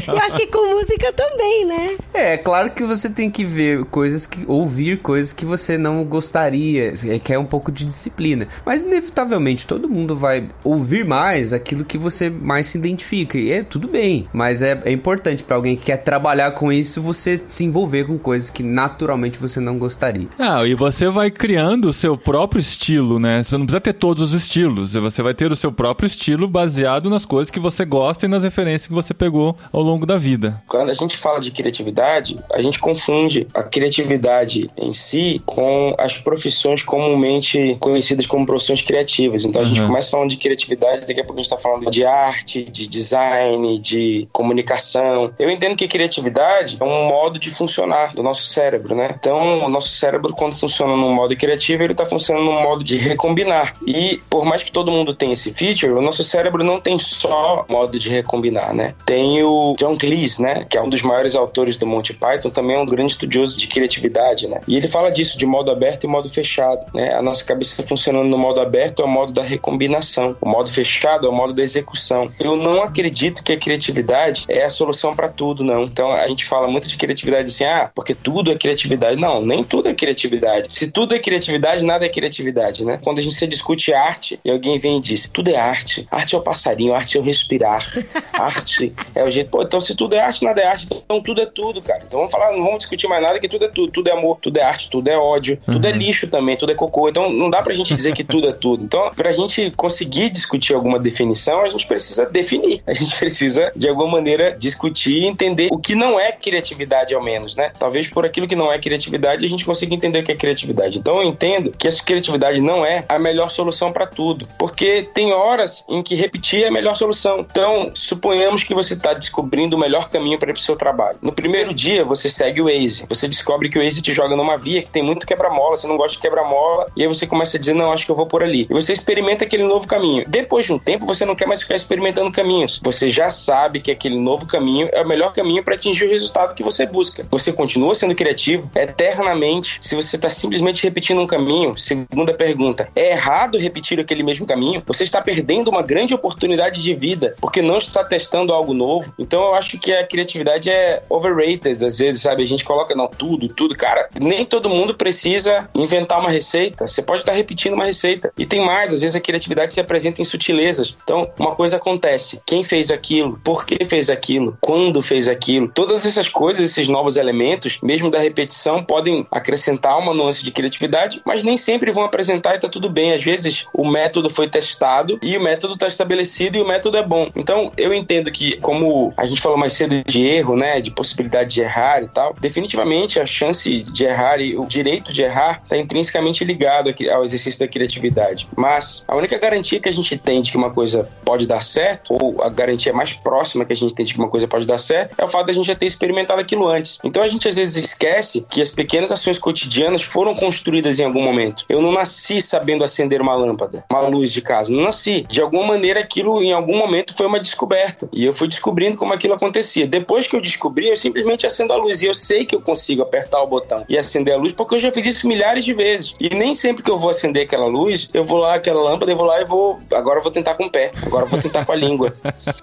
eu 0.09 0.17
acho 0.17 0.35
que 0.35 0.47
com 0.47 0.75
música 0.75 1.13
também, 1.13 1.65
né? 1.65 1.97
É, 2.13 2.35
claro 2.35 2.71
que 2.71 2.83
você 2.83 3.09
tem 3.09 3.31
que 3.31 3.45
ver 3.45 3.85
coisas 3.85 4.25
que. 4.25 4.43
ouvir 4.45 5.01
coisas 5.01 5.31
que 5.31 5.45
você 5.45 5.77
não 5.77 6.03
gostaria, 6.03 6.93
é 7.07 7.17
que 7.17 7.31
é 7.31 7.39
um 7.39 7.45
pouco 7.45 7.71
de 7.71 7.85
disciplina. 7.85 8.49
Mas 8.65 8.83
inevitavelmente 8.83 9.65
todo 9.65 9.87
mundo 9.87 10.17
vai 10.17 10.49
ouvir 10.65 11.05
mais 11.05 11.53
aquilo 11.53 11.85
que 11.85 11.97
você 11.97 12.29
mais 12.29 12.67
se 12.67 12.77
identifica. 12.77 13.37
E 13.37 13.53
é 13.53 13.63
tudo 13.63 13.87
bem. 13.87 14.27
Mas 14.33 14.61
é, 14.61 14.81
é 14.83 14.91
importante 14.91 15.43
pra 15.43 15.55
alguém 15.55 15.77
que 15.77 15.85
quer 15.85 15.97
trabalhar 15.97 16.51
com 16.51 16.73
isso 16.73 17.01
você 17.01 17.41
se 17.47 17.63
envolver 17.63 18.03
com 18.03 18.17
coisas 18.17 18.49
que 18.49 18.63
naturalmente 18.63 19.39
você 19.39 19.61
não 19.61 19.77
gostaria. 19.77 20.27
Ah, 20.37 20.65
e 20.65 20.72
você 20.75 21.09
vai 21.09 21.29
criando 21.31 21.85
o 21.89 21.93
seu 21.93 22.17
próprio 22.17 22.59
estilo, 22.59 23.19
né? 23.19 23.43
Você 23.43 23.57
não 23.57 23.65
precisa 23.65 23.81
ter 23.81 23.93
todos 23.93 24.21
os 24.23 24.33
estilos. 24.33 24.93
Você 24.93 25.21
vai 25.21 25.33
ter 25.33 25.51
o 25.51 25.55
seu 25.55 25.71
próprio 25.71 26.07
estilo 26.07 26.47
baseado 26.47 27.09
nas 27.09 27.25
coisas 27.25 27.49
que 27.51 27.59
você 27.59 27.85
gosta 27.85 28.25
e 28.25 28.29
nas 28.29 28.43
referências 28.43 28.87
que 28.87 28.93
você 28.93 29.13
pegou 29.13 29.57
ao 29.71 29.81
longo 29.81 30.05
da 30.05 30.17
vida. 30.17 30.61
Quando 30.67 30.89
a 30.89 30.93
gente 30.93 31.17
fala 31.17 31.39
de 31.39 31.51
criatividade, 31.51 32.37
a 32.51 32.61
gente 32.61 32.79
confunde 32.79 33.47
a 33.53 33.63
criatividade 33.63 34.69
em 34.77 34.93
si 34.93 35.41
com 35.45 35.95
as 35.97 36.17
profissões 36.17 36.81
comumente 36.83 37.75
conhecidas 37.79 38.25
como 38.25 38.45
profissões 38.45 38.81
criativas. 38.81 39.43
Então 39.43 39.61
a 39.61 39.65
gente 39.65 39.81
Uhum. 39.81 39.87
começa 39.87 40.09
falando 40.09 40.29
de 40.29 40.37
criatividade, 40.37 41.05
daqui 41.05 41.19
a 41.19 41.23
pouco 41.23 41.39
a 41.39 41.43
gente 41.43 41.51
está 41.51 41.57
falando 41.57 41.89
de 41.91 42.05
arte, 42.05 42.63
de 42.63 42.87
design, 42.87 43.79
de 43.79 44.27
comunicação. 44.31 45.31
Eu 45.37 45.49
entendo 45.49 45.75
que 45.75 45.87
criatividade 45.87 46.77
é 46.79 46.83
um 46.83 47.07
modo 47.07 47.39
de 47.39 47.49
funcionar 47.49 48.13
do 48.13 48.23
nosso 48.23 48.45
cérebro, 48.45 48.95
né? 48.95 49.15
Então 49.19 49.65
o 49.65 49.69
nosso 49.69 49.89
cérebro, 49.89 50.33
quando 50.33 50.53
funciona 50.63 50.95
num 50.95 51.13
modo 51.13 51.35
criativo, 51.35 51.83
ele 51.83 51.91
está 51.91 52.05
funcionando 52.05 52.45
num 52.45 52.61
modo 52.61 52.83
de 52.83 52.95
recombinar. 52.95 53.73
E 53.85 54.21
por 54.29 54.45
mais 54.45 54.63
que 54.63 54.71
todo 54.71 54.91
mundo 54.91 55.13
tenha 55.13 55.33
esse 55.33 55.51
feature, 55.51 55.91
o 55.91 56.01
nosso 56.01 56.23
cérebro 56.23 56.63
não 56.63 56.79
tem 56.79 56.97
só 56.97 57.65
modo 57.67 57.99
de 57.99 58.09
recombinar, 58.09 58.73
né? 58.73 58.95
Tem 59.05 59.43
o 59.43 59.75
John 59.77 59.97
Cleese, 59.97 60.41
né? 60.41 60.65
Que 60.69 60.77
é 60.77 60.81
um 60.81 60.89
dos 60.89 61.01
maiores 61.01 61.35
autores 61.35 61.75
do 61.75 61.85
Monty 61.85 62.13
Python, 62.13 62.49
também 62.49 62.77
é 62.77 62.79
um 62.79 62.85
grande 62.85 63.11
estudioso 63.11 63.57
de 63.57 63.67
criatividade, 63.67 64.47
né? 64.47 64.61
E 64.67 64.77
ele 64.77 64.87
fala 64.87 65.11
disso, 65.11 65.37
de 65.37 65.45
modo 65.45 65.69
aberto 65.69 66.05
e 66.05 66.07
modo 66.07 66.29
fechado, 66.29 66.85
né? 66.93 67.13
A 67.13 67.21
nossa 67.21 67.43
cabeça 67.43 67.83
funcionando 67.83 68.29
no 68.29 68.37
modo 68.37 68.61
aberto 68.61 69.01
é 69.01 69.05
o 69.05 69.07
modo 69.07 69.33
da 69.33 69.43
recombinação. 69.43 70.37
O 70.39 70.47
modo 70.47 70.71
fechado 70.71 71.27
é 71.27 71.29
o 71.29 71.33
modo 71.33 71.51
da 71.51 71.61
execução. 71.61 72.31
Eu 72.39 72.55
não 72.55 72.81
acredito 72.81 73.43
que 73.43 73.51
a 73.51 73.57
criatividade 73.57 74.45
é 74.47 74.63
a 74.63 74.69
solução 74.69 75.13
para 75.13 75.27
tudo, 75.27 75.63
não. 75.63 75.83
Então 75.83 76.11
a 76.13 76.25
gente 76.27 76.45
fala 76.45 76.67
muito 76.67 76.87
de 76.87 76.95
criatividade 76.95 77.49
assim, 77.49 77.65
ah, 77.65 77.91
porque 77.93 78.15
tudo 78.15 78.51
é 78.51 78.55
criatividade. 78.55 79.19
Não, 79.19 79.45
nem 79.45 79.61
tudo 79.63 79.89
é 79.89 79.93
criatividade. 79.93 80.52
Se 80.67 80.91
tudo 80.91 81.15
é 81.15 81.19
criatividade, 81.19 81.85
nada 81.85 82.05
é 82.05 82.09
criatividade, 82.09 82.85
né? 82.85 82.99
Quando 83.03 83.19
a 83.19 83.21
gente 83.21 83.35
se 83.35 83.47
discute 83.47 83.93
arte 83.93 84.39
e 84.43 84.51
alguém 84.51 84.77
vem 84.79 84.97
e 84.97 85.01
diz, 85.01 85.29
tudo 85.31 85.49
é 85.49 85.55
arte. 85.55 86.07
Arte 86.11 86.35
é 86.35 86.37
o 86.37 86.41
passarinho, 86.41 86.93
arte 86.93 87.17
é 87.17 87.19
o 87.19 87.23
respirar. 87.23 87.87
arte 88.33 88.93
é 89.15 89.23
o 89.23 89.31
jeito. 89.31 89.49
Pô, 89.49 89.61
então 89.61 89.81
se 89.81 89.95
tudo 89.95 90.15
é 90.15 90.19
arte, 90.19 90.43
nada 90.43 90.61
é 90.61 90.67
arte. 90.67 90.87
Então 90.91 91.21
tudo 91.21 91.41
é 91.41 91.45
tudo, 91.45 91.81
cara. 91.81 92.03
Então 92.05 92.19
vamos 92.19 92.31
falar, 92.31 92.51
não 92.51 92.63
vamos 92.63 92.79
discutir 92.79 93.07
mais 93.07 93.21
nada 93.21 93.39
que 93.39 93.47
tudo 93.47 93.65
é 93.65 93.69
tudo. 93.69 93.91
Tudo 93.91 94.07
é 94.07 94.11
amor, 94.11 94.37
tudo 94.41 94.57
é 94.57 94.63
arte, 94.63 94.89
tudo 94.89 95.07
é 95.07 95.17
ódio, 95.17 95.59
tudo 95.65 95.85
é 95.87 95.91
lixo 95.91 96.27
também, 96.27 96.57
tudo 96.57 96.71
é 96.71 96.75
cocô. 96.75 97.09
Então 97.09 97.29
não 97.29 97.49
dá 97.49 97.61
pra 97.61 97.73
gente 97.73 97.93
dizer 97.93 98.13
que 98.13 98.23
tudo 98.23 98.47
é 98.47 98.53
tudo. 98.53 98.83
Então, 98.83 99.11
pra 99.15 99.31
gente 99.31 99.71
conseguir 99.71 100.29
discutir 100.29 100.73
alguma 100.73 100.99
definição, 100.99 101.61
a 101.61 101.69
gente 101.69 101.85
precisa 101.87 102.25
definir. 102.25 102.81
A 102.85 102.93
gente 102.93 103.15
precisa, 103.15 103.71
de 103.75 103.87
alguma 103.87 104.11
maneira, 104.11 104.55
discutir 104.57 105.13
e 105.13 105.25
entender 105.25 105.69
o 105.71 105.77
que 105.77 105.95
não 105.95 106.19
é 106.19 106.31
criatividade, 106.31 107.13
ao 107.13 107.23
menos, 107.23 107.55
né? 107.55 107.71
Talvez 107.77 108.07
por 108.07 108.25
aquilo 108.25 108.47
que 108.47 108.55
não 108.55 108.71
é 108.71 108.79
criatividade, 108.79 109.45
a 109.45 109.49
gente 109.49 109.65
consiga 109.65 109.93
entender 109.93 110.19
o 110.19 110.23
que 110.23 110.31
é 110.31 110.32
criatividade. 110.35 110.99
Então 110.99 111.17
eu 111.17 111.23
entendo 111.23 111.71
que 111.71 111.87
essa 111.87 112.03
criatividade 112.03 112.61
não 112.61 112.85
é 112.85 113.05
a 113.07 113.19
melhor 113.19 113.49
solução 113.49 113.91
pra 113.91 114.05
tudo. 114.05 114.47
Porque 114.57 115.07
tem 115.13 115.31
horas 115.31 115.83
em 115.87 116.01
que 116.01 116.15
repetir 116.15 116.63
é 116.63 116.67
a 116.67 116.71
melhor 116.71 116.95
solução. 116.95 117.39
Então, 117.39 117.91
suponhamos 117.93 118.63
que 118.63 118.73
você 118.73 118.93
está 118.93 119.13
descobrindo 119.13 119.75
o 119.75 119.79
melhor 119.79 120.09
caminho 120.09 120.37
para 120.37 120.49
ir 120.49 120.53
pro 120.53 120.61
seu 120.61 120.75
trabalho. 120.75 121.17
No 121.21 121.31
primeiro 121.31 121.73
dia, 121.73 122.03
você 122.03 122.29
segue 122.29 122.61
o 122.61 122.65
Waze. 122.65 123.05
Você 123.09 123.27
descobre 123.27 123.69
que 123.69 123.77
o 123.77 123.83
Waze 123.83 124.01
te 124.01 124.13
joga 124.13 124.35
numa 124.35 124.57
via 124.57 124.81
que 124.81 124.89
tem 124.89 125.03
muito 125.03 125.25
quebra-mola, 125.25 125.77
você 125.77 125.87
não 125.87 125.97
gosta 125.97 126.13
de 126.13 126.19
quebra-mola, 126.19 126.87
e 126.95 127.01
aí 127.01 127.07
você 127.07 127.25
começa 127.25 127.57
a 127.57 127.59
dizer, 127.59 127.73
não, 127.73 127.91
acho 127.91 128.05
que 128.05 128.11
eu 128.11 128.15
vou 128.15 128.25
por 128.25 128.43
ali. 128.43 128.67
E 128.69 128.73
você 128.73 128.93
experimenta 128.93 129.43
aquele 129.43 129.63
novo 129.63 129.87
caminho. 129.87 130.23
Depois 130.27 130.65
de 130.65 130.73
um 130.73 130.79
tempo, 130.79 131.05
você 131.05 131.25
não 131.25 131.35
quer 131.35 131.47
mais 131.47 131.61
ficar 131.61 131.75
experimentando 131.75 132.31
caminhos. 132.31 132.79
Você 132.83 133.11
já 133.11 133.29
sabe 133.29 133.79
que 133.79 133.91
aquele 133.91 134.19
novo 134.19 134.45
caminho 134.45 134.89
é 134.91 135.01
o 135.01 135.07
melhor 135.07 135.33
caminho 135.33 135.63
para 135.63 135.75
atingir 135.75 136.05
o 136.05 136.09
resultado 136.09 136.55
que 136.55 136.63
você 136.63 136.85
busca. 136.85 137.25
Você 137.31 137.51
continua 137.51 137.95
sendo 137.95 138.15
criativo 138.15 138.69
eternamente 138.75 139.79
se 139.81 139.95
você 139.95 140.17
está 140.23 140.29
simplesmente 140.29 140.83
repetindo 140.83 141.21
um 141.21 141.27
caminho. 141.27 141.77
Segunda 141.77 142.33
pergunta: 142.33 142.87
é 142.95 143.11
errado 143.11 143.57
repetir 143.57 143.99
aquele 143.99 144.23
mesmo 144.23 144.45
caminho? 144.45 144.81
Você 144.85 145.03
está 145.03 145.21
perdendo 145.21 145.69
uma 145.69 145.81
grande 145.81 146.13
oportunidade 146.13 146.81
de 146.81 146.93
vida 146.93 147.35
porque 147.39 147.61
não 147.61 147.77
está 147.77 148.03
testando 148.03 148.53
algo 148.53 148.73
novo. 148.73 149.13
Então 149.19 149.41
eu 149.43 149.55
acho 149.55 149.77
que 149.77 149.91
a 149.91 150.05
criatividade 150.05 150.69
é 150.69 151.03
overrated 151.09 151.83
às 151.83 151.97
vezes, 151.97 152.21
sabe? 152.21 152.43
A 152.43 152.47
gente 152.47 152.63
coloca 152.63 152.95
não 152.95 153.07
tudo, 153.07 153.47
tudo, 153.47 153.75
cara. 153.75 154.07
Nem 154.19 154.45
todo 154.45 154.69
mundo 154.69 154.95
precisa 154.95 155.69
inventar 155.75 156.19
uma 156.19 156.29
receita. 156.29 156.87
Você 156.87 157.01
pode 157.01 157.21
estar 157.21 157.33
repetindo 157.33 157.73
uma 157.73 157.85
receita. 157.85 158.31
E 158.37 158.45
tem 158.45 158.63
mais, 158.63 158.93
às 158.93 159.01
vezes 159.01 159.15
a 159.15 159.19
criatividade 159.19 159.73
se 159.73 159.81
apresenta 159.81 160.21
em 160.21 160.25
sutilezas. 160.25 160.95
Então, 161.03 161.29
uma 161.37 161.55
coisa 161.55 161.77
acontece. 161.77 162.39
Quem 162.45 162.63
fez 162.63 162.91
aquilo? 162.91 163.39
Por 163.43 163.65
que 163.65 163.85
fez 163.85 164.09
aquilo? 164.09 164.57
Quando 164.61 165.01
fez 165.01 165.27
aquilo? 165.27 165.69
Todas 165.73 166.05
essas 166.05 166.29
coisas, 166.29 166.71
esses 166.71 166.87
novos 166.87 167.17
elementos, 167.17 167.79
mesmo 167.81 168.09
da 168.09 168.19
repetição, 168.19 168.83
podem 168.83 169.25
acrescentar 169.31 169.97
uma 169.99 170.12
nuance 170.13 170.43
de 170.43 170.51
criatividade, 170.51 171.21
mas 171.25 171.43
nem 171.43 171.57
sempre 171.57 171.91
vão 171.91 172.03
apresentar 172.03 172.55
e 172.55 172.59
tá 172.59 172.69
tudo 172.69 172.89
bem. 172.89 173.13
Às 173.13 173.23
vezes 173.23 173.65
o 173.73 173.85
método 173.85 174.29
foi 174.29 174.47
testado 174.47 175.19
e 175.21 175.37
o 175.37 175.41
método 175.41 175.73
está 175.73 175.87
estabelecido 175.87 176.57
e 176.57 176.61
o 176.61 176.67
método 176.67 176.97
é 176.97 177.03
bom. 177.03 177.29
Então, 177.35 177.71
eu 177.77 177.93
entendo 177.93 178.31
que, 178.31 178.57
como 178.57 179.13
a 179.17 179.25
gente 179.25 179.41
falou 179.41 179.57
mais 179.57 179.73
cedo 179.73 180.03
de 180.05 180.25
erro, 180.25 180.55
né, 180.55 180.81
de 180.81 180.91
possibilidade 180.91 181.51
de 181.51 181.61
errar 181.61 182.03
e 182.03 182.07
tal, 182.07 182.33
definitivamente 182.39 183.19
a 183.19 183.25
chance 183.25 183.83
de 183.83 184.05
errar 184.05 184.39
e 184.39 184.57
o 184.57 184.65
direito 184.65 185.11
de 185.11 185.23
errar 185.23 185.61
está 185.63 185.77
intrinsecamente 185.77 186.43
ligado 186.43 186.93
ao 187.11 187.23
exercício 187.23 187.59
da 187.59 187.67
criatividade. 187.67 188.47
Mas 188.55 189.03
a 189.07 189.15
única 189.15 189.37
garantia 189.37 189.79
que 189.79 189.89
a 189.89 189.93
gente 189.93 190.17
tem 190.17 190.41
de 190.41 190.51
que 190.51 190.57
uma 190.57 190.71
coisa 190.71 191.09
pode 191.25 191.47
dar 191.47 191.63
certo, 191.63 192.17
ou 192.21 192.41
a 192.41 192.49
garantia 192.49 192.93
mais 192.93 193.13
próxima 193.13 193.65
que 193.65 193.73
a 193.73 193.75
gente 193.75 193.93
tem 193.93 194.05
de 194.05 194.13
que 194.13 194.19
uma 194.19 194.29
coisa 194.29 194.47
pode 194.47 194.65
dar 194.65 194.77
certo, 194.77 195.15
é 195.17 195.23
o 195.23 195.27
fato 195.27 195.47
da 195.47 195.53
gente 195.53 195.65
já 195.65 195.75
ter 195.75 195.85
experimentado 195.85 196.39
aquilo 196.39 196.67
antes. 196.67 196.99
Então 197.03 197.23
a 197.23 197.27
gente 197.27 197.47
às 197.47 197.55
vezes 197.55 197.83
esquece 197.83 198.45
que 198.49 198.61
as 198.61 198.71
pequenas 198.71 199.11
ações 199.11 199.39
cotidianas 199.39 200.02
foram 200.03 200.35
construídas 200.35 200.99
em 200.99 201.05
algum 201.05 201.21
momento. 201.21 201.65
Eu 201.69 201.81
não 201.81 201.91
nasci 201.91 202.41
sabendo 202.41 202.83
acender 202.83 203.21
uma 203.21 203.35
lâmpada, 203.35 203.83
uma 203.91 204.01
luz 204.01 204.31
de 204.31 204.41
casa. 204.41 204.71
Não 204.71 204.83
nasci. 204.83 205.23
De 205.27 205.41
alguma 205.41 205.65
maneira 205.67 205.99
aquilo 205.99 206.41
em 206.41 206.53
algum 206.53 206.77
momento 206.77 207.15
foi 207.15 207.25
uma 207.25 207.39
descoberta. 207.39 208.09
E 208.11 208.25
eu 208.25 208.33
fui 208.33 208.47
descobrindo 208.47 208.97
como 208.97 209.13
aquilo 209.13 209.33
acontecia. 209.33 209.87
Depois 209.87 210.27
que 210.27 210.35
eu 210.35 210.41
descobri, 210.41 210.89
eu 210.89 210.97
simplesmente 210.97 211.45
acendo 211.45 211.73
a 211.73 211.75
luz. 211.75 212.01
E 212.01 212.07
eu 212.07 212.13
sei 212.13 212.45
que 212.45 212.55
eu 212.55 212.61
consigo 212.61 213.01
apertar 213.01 213.41
o 213.41 213.47
botão 213.47 213.85
e 213.87 213.97
acender 213.97 214.33
a 214.33 214.37
luz 214.37 214.53
porque 214.53 214.75
eu 214.75 214.79
já 214.79 214.91
fiz 214.91 215.05
isso 215.05 215.27
milhares 215.27 215.65
de 215.65 215.73
vezes. 215.73 216.15
E 216.19 216.29
nem 216.29 216.53
sempre 216.53 216.83
que 216.83 216.89
eu 216.89 216.97
vou 216.97 217.09
acender 217.09 217.43
aquela 217.43 217.65
luz, 217.65 218.09
eu 218.13 218.23
vou 218.23 218.37
lá, 218.37 218.55
aquela 218.55 218.81
lâmpada, 218.81 219.11
eu 219.11 219.15
vou 219.15 219.25
lá 219.25 219.41
e 219.41 219.45
vou. 219.45 219.79
Agora 219.93 220.19
eu 220.19 220.23
vou 220.23 220.31
tentar 220.31 220.55
com 220.55 220.65
o 220.65 220.71
pé. 220.71 220.91
Agora 221.05 221.25
eu 221.25 221.29
vou 221.29 221.41
tentar 221.41 221.65
com 221.65 221.71
a 221.71 221.75
língua. 221.75 222.15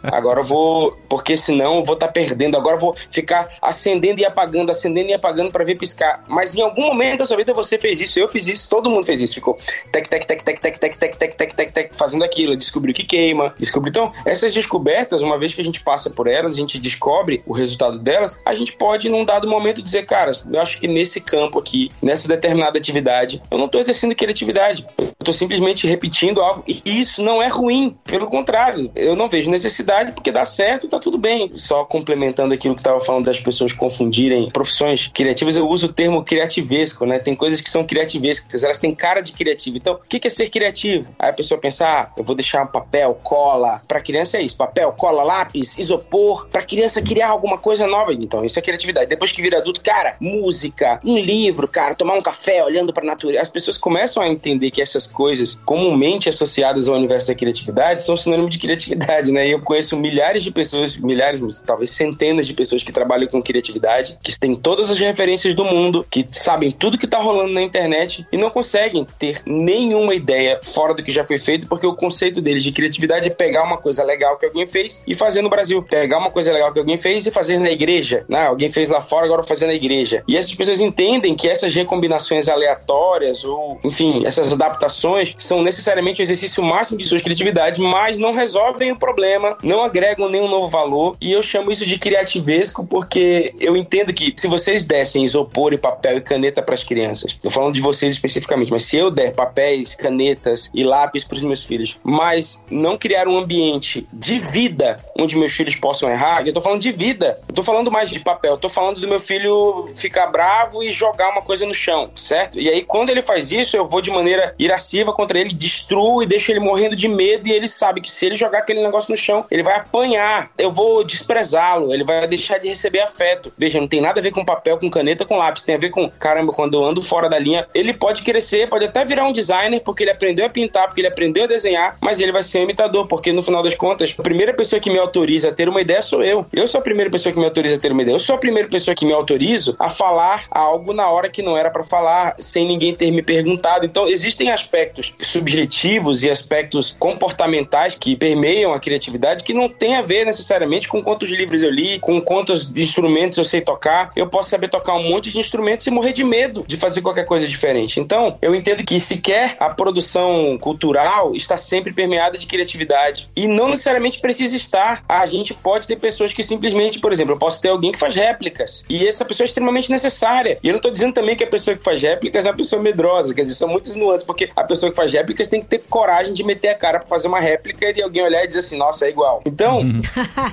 Agora 0.02 0.40
eu 0.40 0.44
vou. 0.44 0.96
Porque 1.08 1.36
senão 1.36 1.76
eu 1.76 1.84
vou 1.84 1.94
estar 1.94 2.08
perdendo. 2.08 2.56
Agora 2.56 2.76
eu 2.76 2.80
vou 2.80 2.94
ficar 3.10 3.48
acendendo 3.60 4.20
e 4.20 4.24
apagando, 4.24 4.70
acendendo 4.70 5.10
e 5.10 5.14
apagando 5.14 5.50
para 5.50 5.64
ver 5.64 5.76
piscar. 5.76 6.24
Mas 6.28 6.54
em 6.54 6.62
algum 6.62 6.82
momento 6.82 7.18
da 7.18 7.24
sua 7.30 7.36
vida 7.36 7.54
você 7.54 7.78
fez 7.78 8.00
isso, 8.00 8.18
eu 8.18 8.28
fiz 8.28 8.46
isso, 8.48 8.68
todo 8.68 8.90
mundo 8.90 9.06
fez 9.06 9.22
isso. 9.22 9.34
Ficou 9.34 9.56
tec, 9.92 10.08
tec, 10.08 10.26
tec, 10.26 10.42
tec, 10.42 10.60
tec, 10.60 10.78
tec, 10.78 10.96
tec, 10.96 11.16
tec, 11.16 11.34
tec, 11.36 11.54
tec, 11.54 11.72
tec, 11.72 11.94
fazendo 11.94 12.24
aquilo. 12.24 12.56
Descobriu 12.56 12.94
que 12.94 13.04
queima. 13.04 13.54
Descobriu. 13.58 13.90
Então, 13.90 14.12
essas 14.24 14.52
descobertas, 14.52 15.22
uma 15.22 15.38
vez 15.38 15.54
que 15.54 15.60
a 15.60 15.64
gente 15.64 15.80
passa 15.80 16.10
por 16.10 16.26
elas, 16.26 16.54
a 16.54 16.56
gente 16.56 16.78
descobre 16.78 17.42
o 17.46 17.52
resultado 17.52 17.98
delas, 17.98 18.36
a 18.44 18.54
gente 18.54 18.72
pode, 18.72 19.08
num 19.08 19.24
dado 19.24 19.48
momento, 19.48 19.82
dizer, 19.82 20.04
cara, 20.04 20.32
eu 20.52 20.60
acho 20.60 20.80
que 20.80 20.88
nesse 20.88 21.20
campo 21.20 21.58
aqui, 21.58 21.90
nessa 22.02 22.26
determinada 22.26 22.78
atividade, 22.78 23.40
eu 23.50 23.58
não 23.58 23.66
estou 23.66 23.80
exercendo 23.80 24.14
criatividade. 24.14 24.84
Eu 24.98 25.12
estou 25.20 25.34
simplesmente 25.34 25.86
repetindo 25.86 26.40
algo. 26.40 26.64
E 26.66 26.82
isso 26.84 27.22
não 27.22 27.40
é 27.40 27.46
ruim. 27.46 27.96
Pelo 28.04 28.26
contrário, 28.26 28.90
eu 28.96 29.14
não 29.14 29.28
vejo 29.28 29.50
necessidade 29.50 30.12
porque 30.12 30.32
dá 30.32 30.44
certo 30.44 30.86
e 30.86 30.88
tá 30.88 30.98
tudo 30.98 31.16
bem. 31.16 31.52
Só 31.54 31.84
complementando 31.84 32.54
aquilo 32.54 32.74
que 32.74 32.80
estava 32.80 32.98
falando 33.00 33.26
das 33.26 33.38
pessoas 33.38 33.72
confundirem 33.72 34.50
profissões 34.50 35.06
criativas, 35.06 35.56
eu 35.56 35.68
uso 35.68 35.86
o 35.86 35.92
termo 35.92 36.24
criativesco, 36.24 37.06
né? 37.06 37.18
Tem 37.20 37.34
coisas 37.34 37.60
que 37.60 37.70
são 37.70 37.84
criativescas, 37.84 38.62
elas 38.62 38.78
têm 38.78 38.94
cara 38.94 39.20
de 39.20 39.32
criativo. 39.32 39.76
Então, 39.76 39.94
o 39.94 39.98
que 39.98 40.26
é 40.26 40.30
ser 40.30 40.50
criativo? 40.50 41.12
Aí 41.18 41.30
a 41.30 41.32
pessoa 41.32 41.60
pensa, 41.60 41.86
ah, 41.86 42.10
eu 42.16 42.24
vou 42.24 42.36
deixar 42.36 42.66
papel, 42.66 43.18
cola. 43.22 43.82
Para 43.88 44.00
criança 44.00 44.38
é 44.38 44.42
isso: 44.42 44.56
papel, 44.56 44.92
cola, 44.92 45.24
lápis, 45.24 45.76
isopor. 45.78 46.46
Para 46.48 46.62
criança 46.62 47.02
criar 47.02 47.28
alguma 47.28 47.58
coisa 47.58 47.86
nova. 47.86 48.12
Então, 48.12 48.44
isso 48.44 48.58
é 48.58 48.62
criatividade. 48.62 49.08
Depois 49.08 49.32
que 49.32 49.42
vira 49.42 49.58
adulto, 49.58 49.80
cara, 49.80 50.16
música, 50.20 51.00
um 51.04 51.18
livro, 51.18 51.66
cara, 51.66 51.94
tomar 51.94 52.14
um 52.14 52.20
um 52.20 52.22
café 52.22 52.62
olhando 52.62 52.92
pra 52.92 53.04
natureza. 53.04 53.42
As 53.42 53.48
pessoas 53.48 53.76
começam 53.76 54.22
a 54.22 54.28
entender 54.28 54.70
que 54.70 54.80
essas 54.80 55.06
coisas 55.06 55.58
comumente 55.64 56.28
associadas 56.28 56.88
ao 56.88 56.96
universo 56.96 57.28
da 57.28 57.34
criatividade 57.34 58.04
são 58.04 58.16
sinônimo 58.16 58.48
de 58.48 58.58
criatividade, 58.58 59.32
né? 59.32 59.48
E 59.48 59.50
eu 59.50 59.60
conheço 59.62 59.98
milhares 59.98 60.42
de 60.42 60.50
pessoas, 60.50 60.96
milhares, 60.96 61.40
talvez 61.66 61.90
centenas 61.90 62.46
de 62.46 62.54
pessoas 62.54 62.84
que 62.84 62.92
trabalham 62.92 63.26
com 63.26 63.42
criatividade, 63.42 64.16
que 64.22 64.38
têm 64.38 64.54
todas 64.54 64.90
as 64.90 64.98
referências 64.98 65.54
do 65.54 65.64
mundo, 65.64 66.06
que 66.08 66.26
sabem 66.30 66.70
tudo 66.70 66.98
que 66.98 67.06
tá 67.10 67.18
rolando 67.18 67.52
na 67.52 67.62
internet 67.62 68.26
e 68.30 68.36
não 68.36 68.50
conseguem 68.50 69.06
ter 69.18 69.42
nenhuma 69.44 70.14
ideia 70.14 70.58
fora 70.62 70.94
do 70.94 71.02
que 71.02 71.10
já 71.10 71.26
foi 71.26 71.38
feito, 71.38 71.66
porque 71.66 71.86
o 71.86 71.94
conceito 71.94 72.40
deles 72.40 72.62
de 72.62 72.72
criatividade 72.72 73.28
é 73.28 73.30
pegar 73.30 73.64
uma 73.64 73.76
coisa 73.76 74.04
legal 74.04 74.36
que 74.38 74.46
alguém 74.46 74.66
fez 74.66 75.02
e 75.06 75.14
fazer 75.14 75.42
no 75.42 75.50
Brasil. 75.50 75.82
Pegar 75.82 76.18
uma 76.18 76.30
coisa 76.30 76.52
legal 76.52 76.72
que 76.72 76.78
alguém 76.78 76.96
fez 76.96 77.26
e 77.26 77.30
fazer 77.30 77.58
na 77.58 77.70
igreja. 77.70 78.24
Né? 78.28 78.46
Alguém 78.46 78.70
fez 78.70 78.88
lá 78.88 79.00
fora, 79.00 79.26
agora 79.26 79.42
fazer 79.42 79.66
na 79.66 79.74
igreja. 79.74 80.22
E 80.26 80.36
essas 80.36 80.54
pessoas 80.54 80.80
entendem 80.80 81.34
que 81.34 81.48
essas 81.48 81.74
recombinações 81.74 82.48
aleatórias 82.48 83.44
ou, 83.44 83.78
enfim, 83.84 84.22
essas 84.24 84.52
adaptações 84.52 85.34
são 85.38 85.62
necessariamente 85.62 86.20
o 86.20 86.24
exercício 86.24 86.62
máximo 86.62 86.98
de 86.98 87.06
suas 87.06 87.22
criatividades, 87.22 87.78
mas 87.78 88.18
não 88.18 88.32
resolvem 88.32 88.92
o 88.92 88.98
problema, 88.98 89.56
não 89.62 89.82
agregam 89.82 90.28
nenhum 90.28 90.48
novo 90.48 90.68
valor. 90.68 91.16
E 91.20 91.32
eu 91.32 91.42
chamo 91.42 91.70
isso 91.72 91.86
de 91.86 91.98
criativesco 91.98 92.86
porque 92.86 93.54
eu 93.58 93.76
entendo 93.76 94.12
que 94.12 94.32
se 94.36 94.46
vocês 94.46 94.84
dessem 94.84 95.24
isopor 95.24 95.72
e 95.72 95.78
papel 95.78 96.18
e 96.18 96.20
caneta 96.20 96.62
para 96.62 96.74
as 96.74 96.84
crianças, 96.84 96.99
tô 97.42 97.50
falando 97.50 97.74
de 97.74 97.80
vocês 97.80 98.14
especificamente, 98.14 98.70
mas 98.70 98.84
se 98.84 98.96
eu 98.96 99.10
der 99.10 99.34
papéis, 99.34 99.94
canetas 99.94 100.70
e 100.74 100.84
lápis 100.84 101.24
para 101.24 101.36
os 101.36 101.42
meus 101.42 101.64
filhos, 101.64 101.98
mas 102.02 102.60
não 102.70 102.96
criar 102.96 103.28
um 103.28 103.36
ambiente 103.36 104.06
de 104.12 104.38
vida 104.38 104.96
onde 105.18 105.36
meus 105.36 105.52
filhos 105.52 105.76
possam 105.76 106.10
errar, 106.10 106.46
eu 106.46 106.52
tô 106.52 106.60
falando 106.60 106.80
de 106.80 106.92
vida. 106.92 107.38
Eu 107.48 107.54
tô 107.54 107.62
falando 107.62 107.90
mais 107.90 108.10
de 108.10 108.20
papel, 108.20 108.52
eu 108.52 108.58
tô 108.58 108.68
falando 108.68 109.00
do 109.00 109.08
meu 109.08 109.20
filho 109.20 109.86
ficar 109.94 110.26
bravo 110.26 110.82
e 110.82 110.92
jogar 110.92 111.30
uma 111.30 111.42
coisa 111.42 111.66
no 111.66 111.74
chão, 111.74 112.10
certo? 112.14 112.58
E 112.58 112.68
aí 112.68 112.82
quando 112.82 113.10
ele 113.10 113.22
faz 113.22 113.50
isso, 113.50 113.76
eu 113.76 113.86
vou 113.86 114.00
de 114.00 114.10
maneira 114.10 114.54
irasciva 114.58 115.12
contra 115.12 115.38
ele, 115.38 115.54
destruo 115.54 116.22
e 116.22 116.26
deixo 116.26 116.50
ele 116.50 116.60
morrendo 116.60 116.96
de 116.96 117.08
medo 117.08 117.48
e 117.48 117.52
ele 117.52 117.68
sabe 117.68 118.00
que 118.00 118.10
se 118.10 118.26
ele 118.26 118.36
jogar 118.36 118.60
aquele 118.60 118.82
negócio 118.82 119.10
no 119.10 119.16
chão, 119.16 119.44
ele 119.50 119.62
vai 119.62 119.76
apanhar. 119.76 120.50
Eu 120.58 120.72
vou 120.72 121.04
desprezá-lo, 121.04 121.92
ele 121.92 122.04
vai 122.04 122.26
deixar 122.26 122.58
de 122.58 122.68
receber 122.68 123.00
afeto. 123.00 123.52
Veja, 123.56 123.80
não 123.80 123.88
tem 123.88 124.00
nada 124.00 124.20
a 124.20 124.22
ver 124.22 124.30
com 124.30 124.44
papel, 124.44 124.78
com 124.78 124.90
caneta, 124.90 125.24
com 125.24 125.36
lápis, 125.36 125.64
tem 125.64 125.74
a 125.74 125.78
ver 125.78 125.90
com, 125.90 126.10
caramba, 126.10 126.52
quando 126.52 126.79
ando 126.84 127.02
fora 127.02 127.28
da 127.28 127.38
linha, 127.38 127.66
ele 127.74 127.92
pode 127.92 128.22
crescer, 128.22 128.68
pode 128.68 128.84
até 128.84 129.04
virar 129.04 129.26
um 129.26 129.32
designer 129.32 129.80
porque 129.80 130.02
ele 130.02 130.10
aprendeu 130.10 130.46
a 130.46 130.48
pintar, 130.48 130.86
porque 130.86 131.00
ele 131.00 131.08
aprendeu 131.08 131.44
a 131.44 131.46
desenhar, 131.46 131.96
mas 132.00 132.20
ele 132.20 132.32
vai 132.32 132.42
ser 132.42 132.60
um 132.60 132.62
imitador, 132.64 133.06
porque 133.06 133.32
no 133.32 133.42
final 133.42 133.62
das 133.62 133.74
contas, 133.74 134.14
a 134.18 134.22
primeira 134.22 134.54
pessoa 134.54 134.80
que 134.80 134.90
me 134.90 134.98
autoriza 134.98 135.48
a 135.48 135.52
ter 135.52 135.68
uma 135.68 135.80
ideia 135.80 136.02
sou 136.02 136.22
eu. 136.22 136.46
Eu 136.52 136.66
sou 136.68 136.80
a 136.80 136.82
primeira 136.82 137.10
pessoa 137.10 137.32
que 137.32 137.38
me 137.38 137.44
autoriza 137.44 137.76
a 137.76 137.78
ter 137.78 137.92
uma 137.92 138.02
ideia. 138.02 138.14
Eu 138.14 138.20
sou 138.20 138.34
a 138.34 138.38
primeira 138.38 138.68
pessoa 138.68 138.94
que 138.94 139.06
me 139.06 139.12
autorizo 139.12 139.76
a 139.78 139.88
falar 139.88 140.44
algo 140.50 140.92
na 140.92 141.08
hora 141.08 141.28
que 141.28 141.42
não 141.42 141.56
era 141.56 141.70
para 141.70 141.84
falar, 141.84 142.34
sem 142.38 142.66
ninguém 142.66 142.94
ter 142.94 143.10
me 143.10 143.22
perguntado. 143.22 143.84
Então, 143.84 144.08
existem 144.08 144.50
aspectos 144.50 145.14
subjetivos 145.20 146.22
e 146.22 146.30
aspectos 146.30 146.94
comportamentais 146.98 147.94
que 147.94 148.16
permeiam 148.16 148.72
a 148.72 148.80
criatividade 148.80 149.44
que 149.44 149.54
não 149.54 149.68
tem 149.68 149.96
a 149.96 150.02
ver 150.02 150.24
necessariamente 150.24 150.88
com 150.88 151.02
quantos 151.02 151.30
livros 151.30 151.62
eu 151.62 151.70
li, 151.70 151.98
com 151.98 152.20
quantos 152.20 152.72
instrumentos 152.76 153.38
eu 153.38 153.44
sei 153.44 153.60
tocar. 153.60 154.10
Eu 154.16 154.28
posso 154.28 154.50
saber 154.50 154.68
tocar 154.68 154.94
um 154.94 155.08
monte 155.08 155.30
de 155.30 155.38
instrumentos 155.38 155.86
e 155.86 155.90
morrer 155.90 156.12
de 156.12 156.24
medo 156.24 156.64
de 156.70 156.76
fazer 156.76 157.02
qualquer 157.02 157.26
coisa 157.26 157.46
diferente. 157.46 157.98
Então, 157.98 158.38
eu 158.40 158.54
entendo 158.54 158.84
que 158.84 158.98
sequer 159.00 159.56
a 159.58 159.68
produção 159.68 160.56
cultural 160.58 161.34
está 161.34 161.56
sempre 161.56 161.92
permeada 161.92 162.38
de 162.38 162.46
criatividade. 162.46 163.28
E 163.34 163.46
não 163.46 163.68
necessariamente 163.68 164.20
precisa 164.20 164.54
estar. 164.56 165.04
A 165.08 165.26
gente 165.26 165.52
pode 165.52 165.86
ter 165.86 165.96
pessoas 165.96 166.32
que 166.32 166.42
simplesmente, 166.42 167.00
por 167.00 167.12
exemplo, 167.12 167.34
eu 167.34 167.38
posso 167.38 167.60
ter 167.60 167.68
alguém 167.68 167.90
que 167.90 167.98
faz 167.98 168.14
réplicas. 168.14 168.84
E 168.88 169.06
essa 169.06 169.24
pessoa 169.24 169.44
é 169.44 169.48
extremamente 169.48 169.90
necessária. 169.90 170.58
E 170.62 170.68
eu 170.68 170.72
não 170.72 170.76
estou 170.78 170.90
dizendo 170.90 171.12
também 171.12 171.34
que 171.34 171.42
a 171.42 171.48
pessoa 171.48 171.76
que 171.76 171.82
faz 171.82 172.00
réplicas 172.00 172.46
é 172.46 172.50
uma 172.50 172.56
pessoa 172.56 172.80
medrosa. 172.80 173.34
Quer 173.34 173.42
dizer, 173.42 173.56
são 173.56 173.68
muitas 173.68 173.96
nuances, 173.96 174.24
porque 174.24 174.48
a 174.54 174.62
pessoa 174.62 174.90
que 174.90 174.96
faz 174.96 175.12
réplicas 175.12 175.48
tem 175.48 175.60
que 175.60 175.66
ter 175.66 175.80
coragem 175.90 176.32
de 176.32 176.44
meter 176.44 176.68
a 176.68 176.74
cara 176.74 177.00
para 177.00 177.08
fazer 177.08 177.26
uma 177.26 177.40
réplica 177.40 177.90
e 177.90 178.00
alguém 178.00 178.22
olhar 178.22 178.44
e 178.44 178.46
dizer 178.46 178.60
assim, 178.60 178.78
nossa, 178.78 179.06
é 179.06 179.08
igual. 179.08 179.42
Então, 179.44 179.82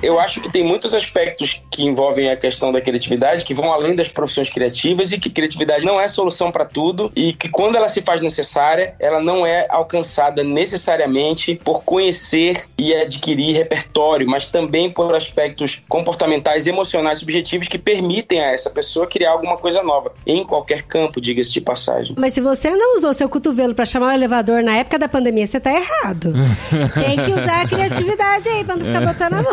eu 0.02 0.18
acho 0.18 0.40
que 0.40 0.50
tem 0.50 0.64
muitos 0.64 0.94
aspectos 0.94 1.62
que 1.70 1.84
envolvem 1.84 2.28
a 2.30 2.36
questão 2.36 2.72
da 2.72 2.80
criatividade 2.80 3.44
que 3.44 3.54
vão 3.54 3.72
além 3.72 3.94
das 3.94 4.08
profissões 4.08 4.50
criativas 4.50 5.12
e 5.12 5.18
que 5.18 5.30
criatividade 5.30 5.84
não 5.84 6.00
é 6.00 6.07
solução 6.08 6.50
para 6.50 6.64
tudo 6.64 7.10
e 7.14 7.32
que 7.32 7.48
quando 7.48 7.76
ela 7.76 7.88
se 7.88 8.02
faz 8.02 8.20
necessária, 8.20 8.94
ela 9.00 9.20
não 9.20 9.46
é 9.46 9.66
alcançada 9.70 10.42
necessariamente 10.42 11.60
por 11.64 11.82
conhecer 11.84 12.64
e 12.78 12.94
adquirir 12.94 13.54
repertório, 13.56 14.26
mas 14.28 14.48
também 14.48 14.90
por 14.90 15.14
aspectos 15.14 15.80
comportamentais, 15.88 16.66
emocionais, 16.66 17.18
subjetivos 17.18 17.68
que 17.68 17.78
permitem 17.78 18.40
a 18.40 18.52
essa 18.52 18.70
pessoa 18.70 19.06
criar 19.06 19.32
alguma 19.32 19.56
coisa 19.56 19.82
nova 19.82 20.12
em 20.26 20.44
qualquer 20.44 20.82
campo, 20.82 21.20
diga-se 21.20 21.52
de 21.52 21.60
passagem. 21.60 22.14
Mas 22.18 22.34
se 22.34 22.40
você 22.40 22.70
não 22.70 22.96
usou 22.96 23.12
seu 23.12 23.28
cotovelo 23.28 23.74
pra 23.74 23.84
chamar 23.86 24.08
o 24.08 24.12
elevador 24.12 24.62
na 24.62 24.76
época 24.76 24.98
da 24.98 25.08
pandemia, 25.08 25.46
você 25.46 25.60
tá 25.60 25.72
errado. 25.72 26.32
Tem 26.94 27.16
que 27.16 27.30
usar 27.32 27.62
a 27.62 27.68
criatividade 27.68 28.48
aí 28.48 28.64
pra 28.64 28.76
não 28.76 28.84
ficar 28.86 29.00
botando 29.06 29.32
a 29.34 29.42
mão. 29.42 29.52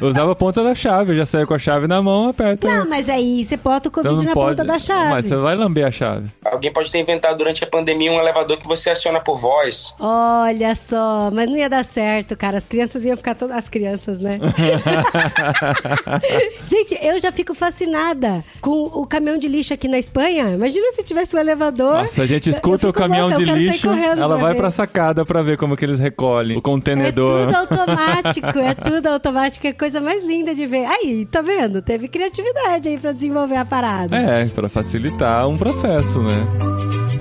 Eu 0.00 0.08
usava 0.08 0.32
a 0.32 0.34
ponta 0.34 0.62
da 0.62 0.74
chave, 0.74 1.12
eu 1.12 1.16
já 1.16 1.26
saio 1.26 1.46
com 1.46 1.54
a 1.54 1.58
chave 1.58 1.86
na 1.86 2.02
mão, 2.02 2.28
aperta. 2.28 2.66
Não, 2.68 2.88
mas 2.88 3.08
aí 3.08 3.44
você 3.44 3.56
bota 3.56 3.88
o 3.88 3.90
Então 3.90 4.02
Covid 4.02 4.16
não 4.16 4.24
na 4.24 4.34
pode. 4.34 4.56
ponta 4.56 4.64
da 4.64 4.78
chave. 4.78 5.10
Mas 5.10 5.26
você 5.26 5.36
vai 5.36 5.53
lamber 5.54 5.86
a 5.86 5.90
chave. 5.90 6.28
Alguém 6.44 6.72
pode 6.72 6.90
ter 6.90 6.98
inventado 6.98 7.36
durante 7.36 7.64
a 7.64 7.66
pandemia 7.66 8.12
um 8.12 8.18
elevador 8.18 8.58
que 8.58 8.66
você 8.66 8.90
aciona 8.90 9.20
por 9.20 9.38
voz. 9.38 9.94
Olha 9.98 10.74
só, 10.74 11.30
mas 11.32 11.48
não 11.48 11.56
ia 11.56 11.68
dar 11.68 11.84
certo, 11.84 12.36
cara. 12.36 12.56
As 12.56 12.66
crianças 12.66 13.04
iam 13.04 13.16
ficar 13.16 13.34
todas. 13.34 13.56
As 13.56 13.68
crianças, 13.68 14.20
né? 14.20 14.38
Gente, 16.66 16.98
eu 17.02 17.18
já 17.20 17.32
fico 17.32 17.54
fascinada 17.54 18.44
com 18.60 18.84
o 18.84 19.06
caminhão 19.06 19.38
de 19.38 19.48
lixo 19.48 19.74
aqui 19.74 19.88
na 19.88 19.98
Espanha. 19.98 20.50
Imagina 20.50 20.92
se 20.92 21.02
tivesse 21.02 21.36
um 21.36 21.38
elevador. 21.38 22.02
Nossa, 22.02 22.22
a 22.22 22.26
gente 22.26 22.50
escuta 22.50 22.88
o 22.88 22.92
caminhão 22.92 23.28
louca, 23.28 23.44
de 23.44 23.52
lixo, 23.52 23.88
ela 23.88 24.36
vai 24.36 24.52
ver. 24.52 24.58
pra 24.58 24.70
sacada 24.70 25.24
pra 25.24 25.42
ver 25.42 25.56
como 25.56 25.76
que 25.76 25.84
eles 25.84 25.98
recolhem 25.98 26.56
o 26.56 26.62
contenedor. 26.62 27.42
É 27.42 27.46
tudo 27.46 27.56
automático, 27.56 28.58
é 28.58 28.74
tudo 28.74 29.06
automático, 29.08 29.66
é 29.66 29.70
a 29.70 29.74
coisa 29.74 30.00
mais 30.00 30.24
linda 30.24 30.54
de 30.54 30.66
ver. 30.66 30.86
Aí, 30.86 31.26
tá 31.26 31.42
vendo? 31.42 31.82
Teve 31.82 32.08
criatividade 32.08 32.88
aí 32.88 32.98
pra 32.98 33.12
desenvolver 33.12 33.56
a 33.56 33.64
parada. 33.64 34.16
É, 34.16 34.46
pra 34.46 34.68
facilitar 34.68 35.43
um 35.46 35.56
processo, 35.56 36.22
né? 36.22 37.13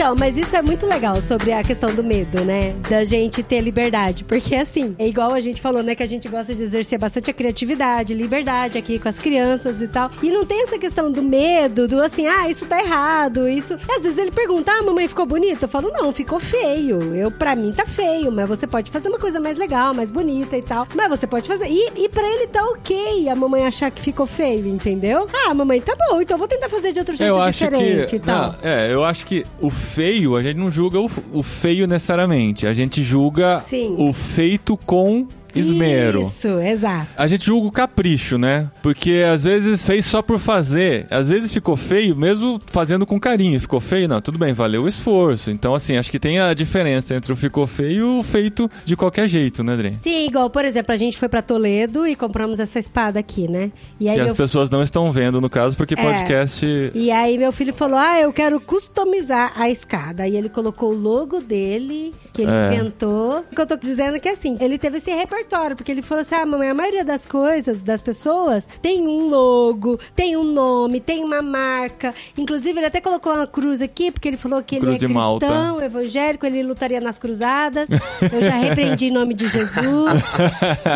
Então, 0.00 0.16
mas 0.16 0.34
isso 0.34 0.56
é 0.56 0.62
muito 0.62 0.86
legal 0.86 1.20
sobre 1.20 1.52
a 1.52 1.62
questão 1.62 1.94
do 1.94 2.02
medo, 2.02 2.42
né? 2.42 2.74
Da 2.88 3.04
gente 3.04 3.42
ter 3.42 3.60
liberdade. 3.60 4.24
Porque, 4.24 4.56
assim, 4.56 4.96
é 4.98 5.06
igual 5.06 5.34
a 5.34 5.40
gente 5.40 5.60
falou, 5.60 5.82
né? 5.82 5.94
Que 5.94 6.02
a 6.02 6.06
gente 6.06 6.26
gosta 6.26 6.54
de 6.54 6.62
exercer 6.62 6.98
bastante 6.98 7.30
a 7.30 7.34
criatividade, 7.34 8.14
liberdade 8.14 8.78
aqui 8.78 8.98
com 8.98 9.10
as 9.10 9.18
crianças 9.18 9.82
e 9.82 9.86
tal. 9.86 10.10
E 10.22 10.30
não 10.30 10.46
tem 10.46 10.62
essa 10.62 10.78
questão 10.78 11.12
do 11.12 11.22
medo, 11.22 11.86
do 11.86 12.00
assim, 12.00 12.26
ah, 12.26 12.48
isso 12.48 12.64
tá 12.64 12.82
errado, 12.82 13.46
isso. 13.46 13.78
Às 13.94 14.04
vezes 14.04 14.16
ele 14.16 14.30
pergunta, 14.30 14.72
ah, 14.72 14.82
mamãe 14.82 15.06
ficou 15.06 15.26
bonito? 15.26 15.64
Eu 15.64 15.68
falo, 15.68 15.92
não, 15.92 16.10
ficou 16.12 16.40
feio. 16.40 17.14
Eu, 17.14 17.30
pra 17.30 17.54
mim, 17.54 17.70
tá 17.70 17.84
feio, 17.84 18.32
mas 18.32 18.48
você 18.48 18.66
pode 18.66 18.90
fazer 18.90 19.10
uma 19.10 19.18
coisa 19.18 19.38
mais 19.38 19.58
legal, 19.58 19.92
mais 19.92 20.10
bonita 20.10 20.56
e 20.56 20.62
tal. 20.62 20.88
Mas 20.94 21.10
você 21.10 21.26
pode 21.26 21.46
fazer. 21.46 21.66
E, 21.68 22.04
e 22.04 22.08
pra 22.08 22.26
ele 22.26 22.46
tá 22.46 22.64
ok 22.64 23.28
a 23.28 23.36
mamãe 23.36 23.66
achar 23.66 23.90
que 23.90 24.00
ficou 24.00 24.26
feio, 24.26 24.66
entendeu? 24.66 25.28
Ah, 25.44 25.52
mamãe, 25.52 25.78
tá 25.78 25.94
bom, 25.94 26.22
então 26.22 26.38
vou 26.38 26.48
tentar 26.48 26.70
fazer 26.70 26.90
de 26.90 27.00
outro 27.00 27.14
jeito 27.14 27.36
eu 27.36 27.50
diferente 27.50 28.08
que. 28.08 28.16
e 28.16 28.20
tal. 28.20 28.54
Não, 28.62 28.70
é, 28.70 28.90
eu 28.90 29.04
acho 29.04 29.26
que 29.26 29.44
o 29.60 29.68
feio, 29.90 30.36
a 30.36 30.42
gente 30.42 30.56
não 30.56 30.70
julga 30.70 31.00
o, 31.00 31.10
o 31.32 31.42
feio 31.42 31.86
necessariamente. 31.86 32.66
A 32.66 32.72
gente 32.72 33.02
julga 33.02 33.60
Sim. 33.64 33.94
o 33.98 34.12
feito 34.12 34.76
com 34.76 35.26
esmero. 35.58 36.26
Isso, 36.28 36.48
exato. 36.60 37.08
A 37.16 37.26
gente 37.26 37.44
julga 37.46 37.68
o 37.68 37.72
capricho, 37.72 38.38
né? 38.38 38.70
Porque 38.82 39.24
às 39.30 39.44
vezes 39.44 39.84
fez 39.84 40.04
só 40.06 40.22
por 40.22 40.38
fazer. 40.38 41.06
Às 41.10 41.28
vezes 41.28 41.52
ficou 41.52 41.76
feio, 41.76 42.14
mesmo 42.16 42.60
fazendo 42.66 43.06
com 43.06 43.18
carinho. 43.18 43.60
Ficou 43.60 43.80
feio? 43.80 44.08
Não, 44.08 44.20
tudo 44.20 44.38
bem, 44.38 44.52
valeu 44.52 44.82
o 44.84 44.88
esforço. 44.88 45.50
Então, 45.50 45.74
assim, 45.74 45.96
acho 45.96 46.10
que 46.10 46.18
tem 46.18 46.38
a 46.38 46.54
diferença 46.54 47.14
entre 47.14 47.32
o 47.32 47.36
ficou 47.36 47.66
feio 47.66 47.90
e 47.90 48.02
o 48.02 48.22
feito 48.22 48.70
de 48.84 48.96
qualquer 48.96 49.26
jeito, 49.28 49.62
né, 49.64 49.76
Dre? 49.76 49.96
Sim, 50.02 50.26
igual, 50.26 50.48
por 50.50 50.64
exemplo, 50.64 50.92
a 50.92 50.96
gente 50.96 51.18
foi 51.18 51.28
pra 51.28 51.42
Toledo 51.42 52.06
e 52.06 52.14
compramos 52.14 52.60
essa 52.60 52.78
espada 52.78 53.18
aqui, 53.18 53.48
né? 53.48 53.72
E 53.98 54.08
aí, 54.08 54.14
Que 54.14 54.20
as 54.20 54.26
meu, 54.28 54.36
pessoas 54.36 54.70
não 54.70 54.82
estão 54.82 55.10
vendo, 55.10 55.40
no 55.40 55.50
caso, 55.50 55.76
porque 55.76 55.94
É. 55.94 55.96
podcast. 55.96 56.66
e 56.94 57.10
aí 57.10 57.36
meu 57.38 57.50
filho 57.52 57.72
falou: 57.72 57.98
Ah, 57.98 58.20
eu 58.20 58.32
quero 58.32 58.60
customizar 58.60 59.52
a 59.56 59.68
escada. 59.70 60.22
Aí 60.24 60.36
ele 60.36 60.48
colocou 60.48 60.90
o 60.92 60.94
logo 60.96 61.40
dele, 61.40 62.12
que 62.32 62.42
ele 62.42 62.50
É. 62.50 62.66
inventou. 62.74 63.44
O 63.50 63.54
que 63.54 63.60
eu 63.60 63.66
tô 63.66 63.76
dizendo 63.76 64.16
é 64.16 64.20
que 64.20 64.28
assim, 64.28 64.56
ele 64.60 64.78
teve 64.78 64.98
esse 64.98 65.10
repertório 65.10 65.39
repertório, 65.40 65.76
porque 65.76 65.90
ele 65.90 66.02
falou 66.02 66.20
assim: 66.20 66.34
ah, 66.34 66.46
mamãe, 66.46 66.68
a 66.68 66.74
maioria 66.74 67.04
das 67.04 67.26
coisas, 67.26 67.82
das 67.82 68.00
pessoas, 68.00 68.68
tem 68.80 69.06
um 69.06 69.28
logo, 69.28 69.98
tem 70.14 70.36
um 70.36 70.44
nome, 70.44 71.00
tem 71.00 71.24
uma 71.24 71.42
marca. 71.42 72.14
Inclusive, 72.36 72.78
ele 72.78 72.86
até 72.86 73.00
colocou 73.00 73.32
uma 73.32 73.46
cruz 73.46 73.82
aqui, 73.82 74.10
porque 74.10 74.28
ele 74.28 74.36
falou 74.36 74.62
que 74.62 74.78
Cruz 74.78 74.96
ele 74.96 75.04
é 75.04 75.08
de 75.08 75.12
Malta. 75.12 75.46
cristão, 75.46 75.82
evangélico, 75.82 76.46
ele 76.46 76.62
lutaria 76.62 77.00
nas 77.00 77.18
cruzadas. 77.18 77.88
Eu 78.32 78.42
já 78.42 78.54
repreendi 78.54 79.06
em 79.06 79.10
nome 79.10 79.34
de 79.34 79.48
Jesus. 79.48 80.20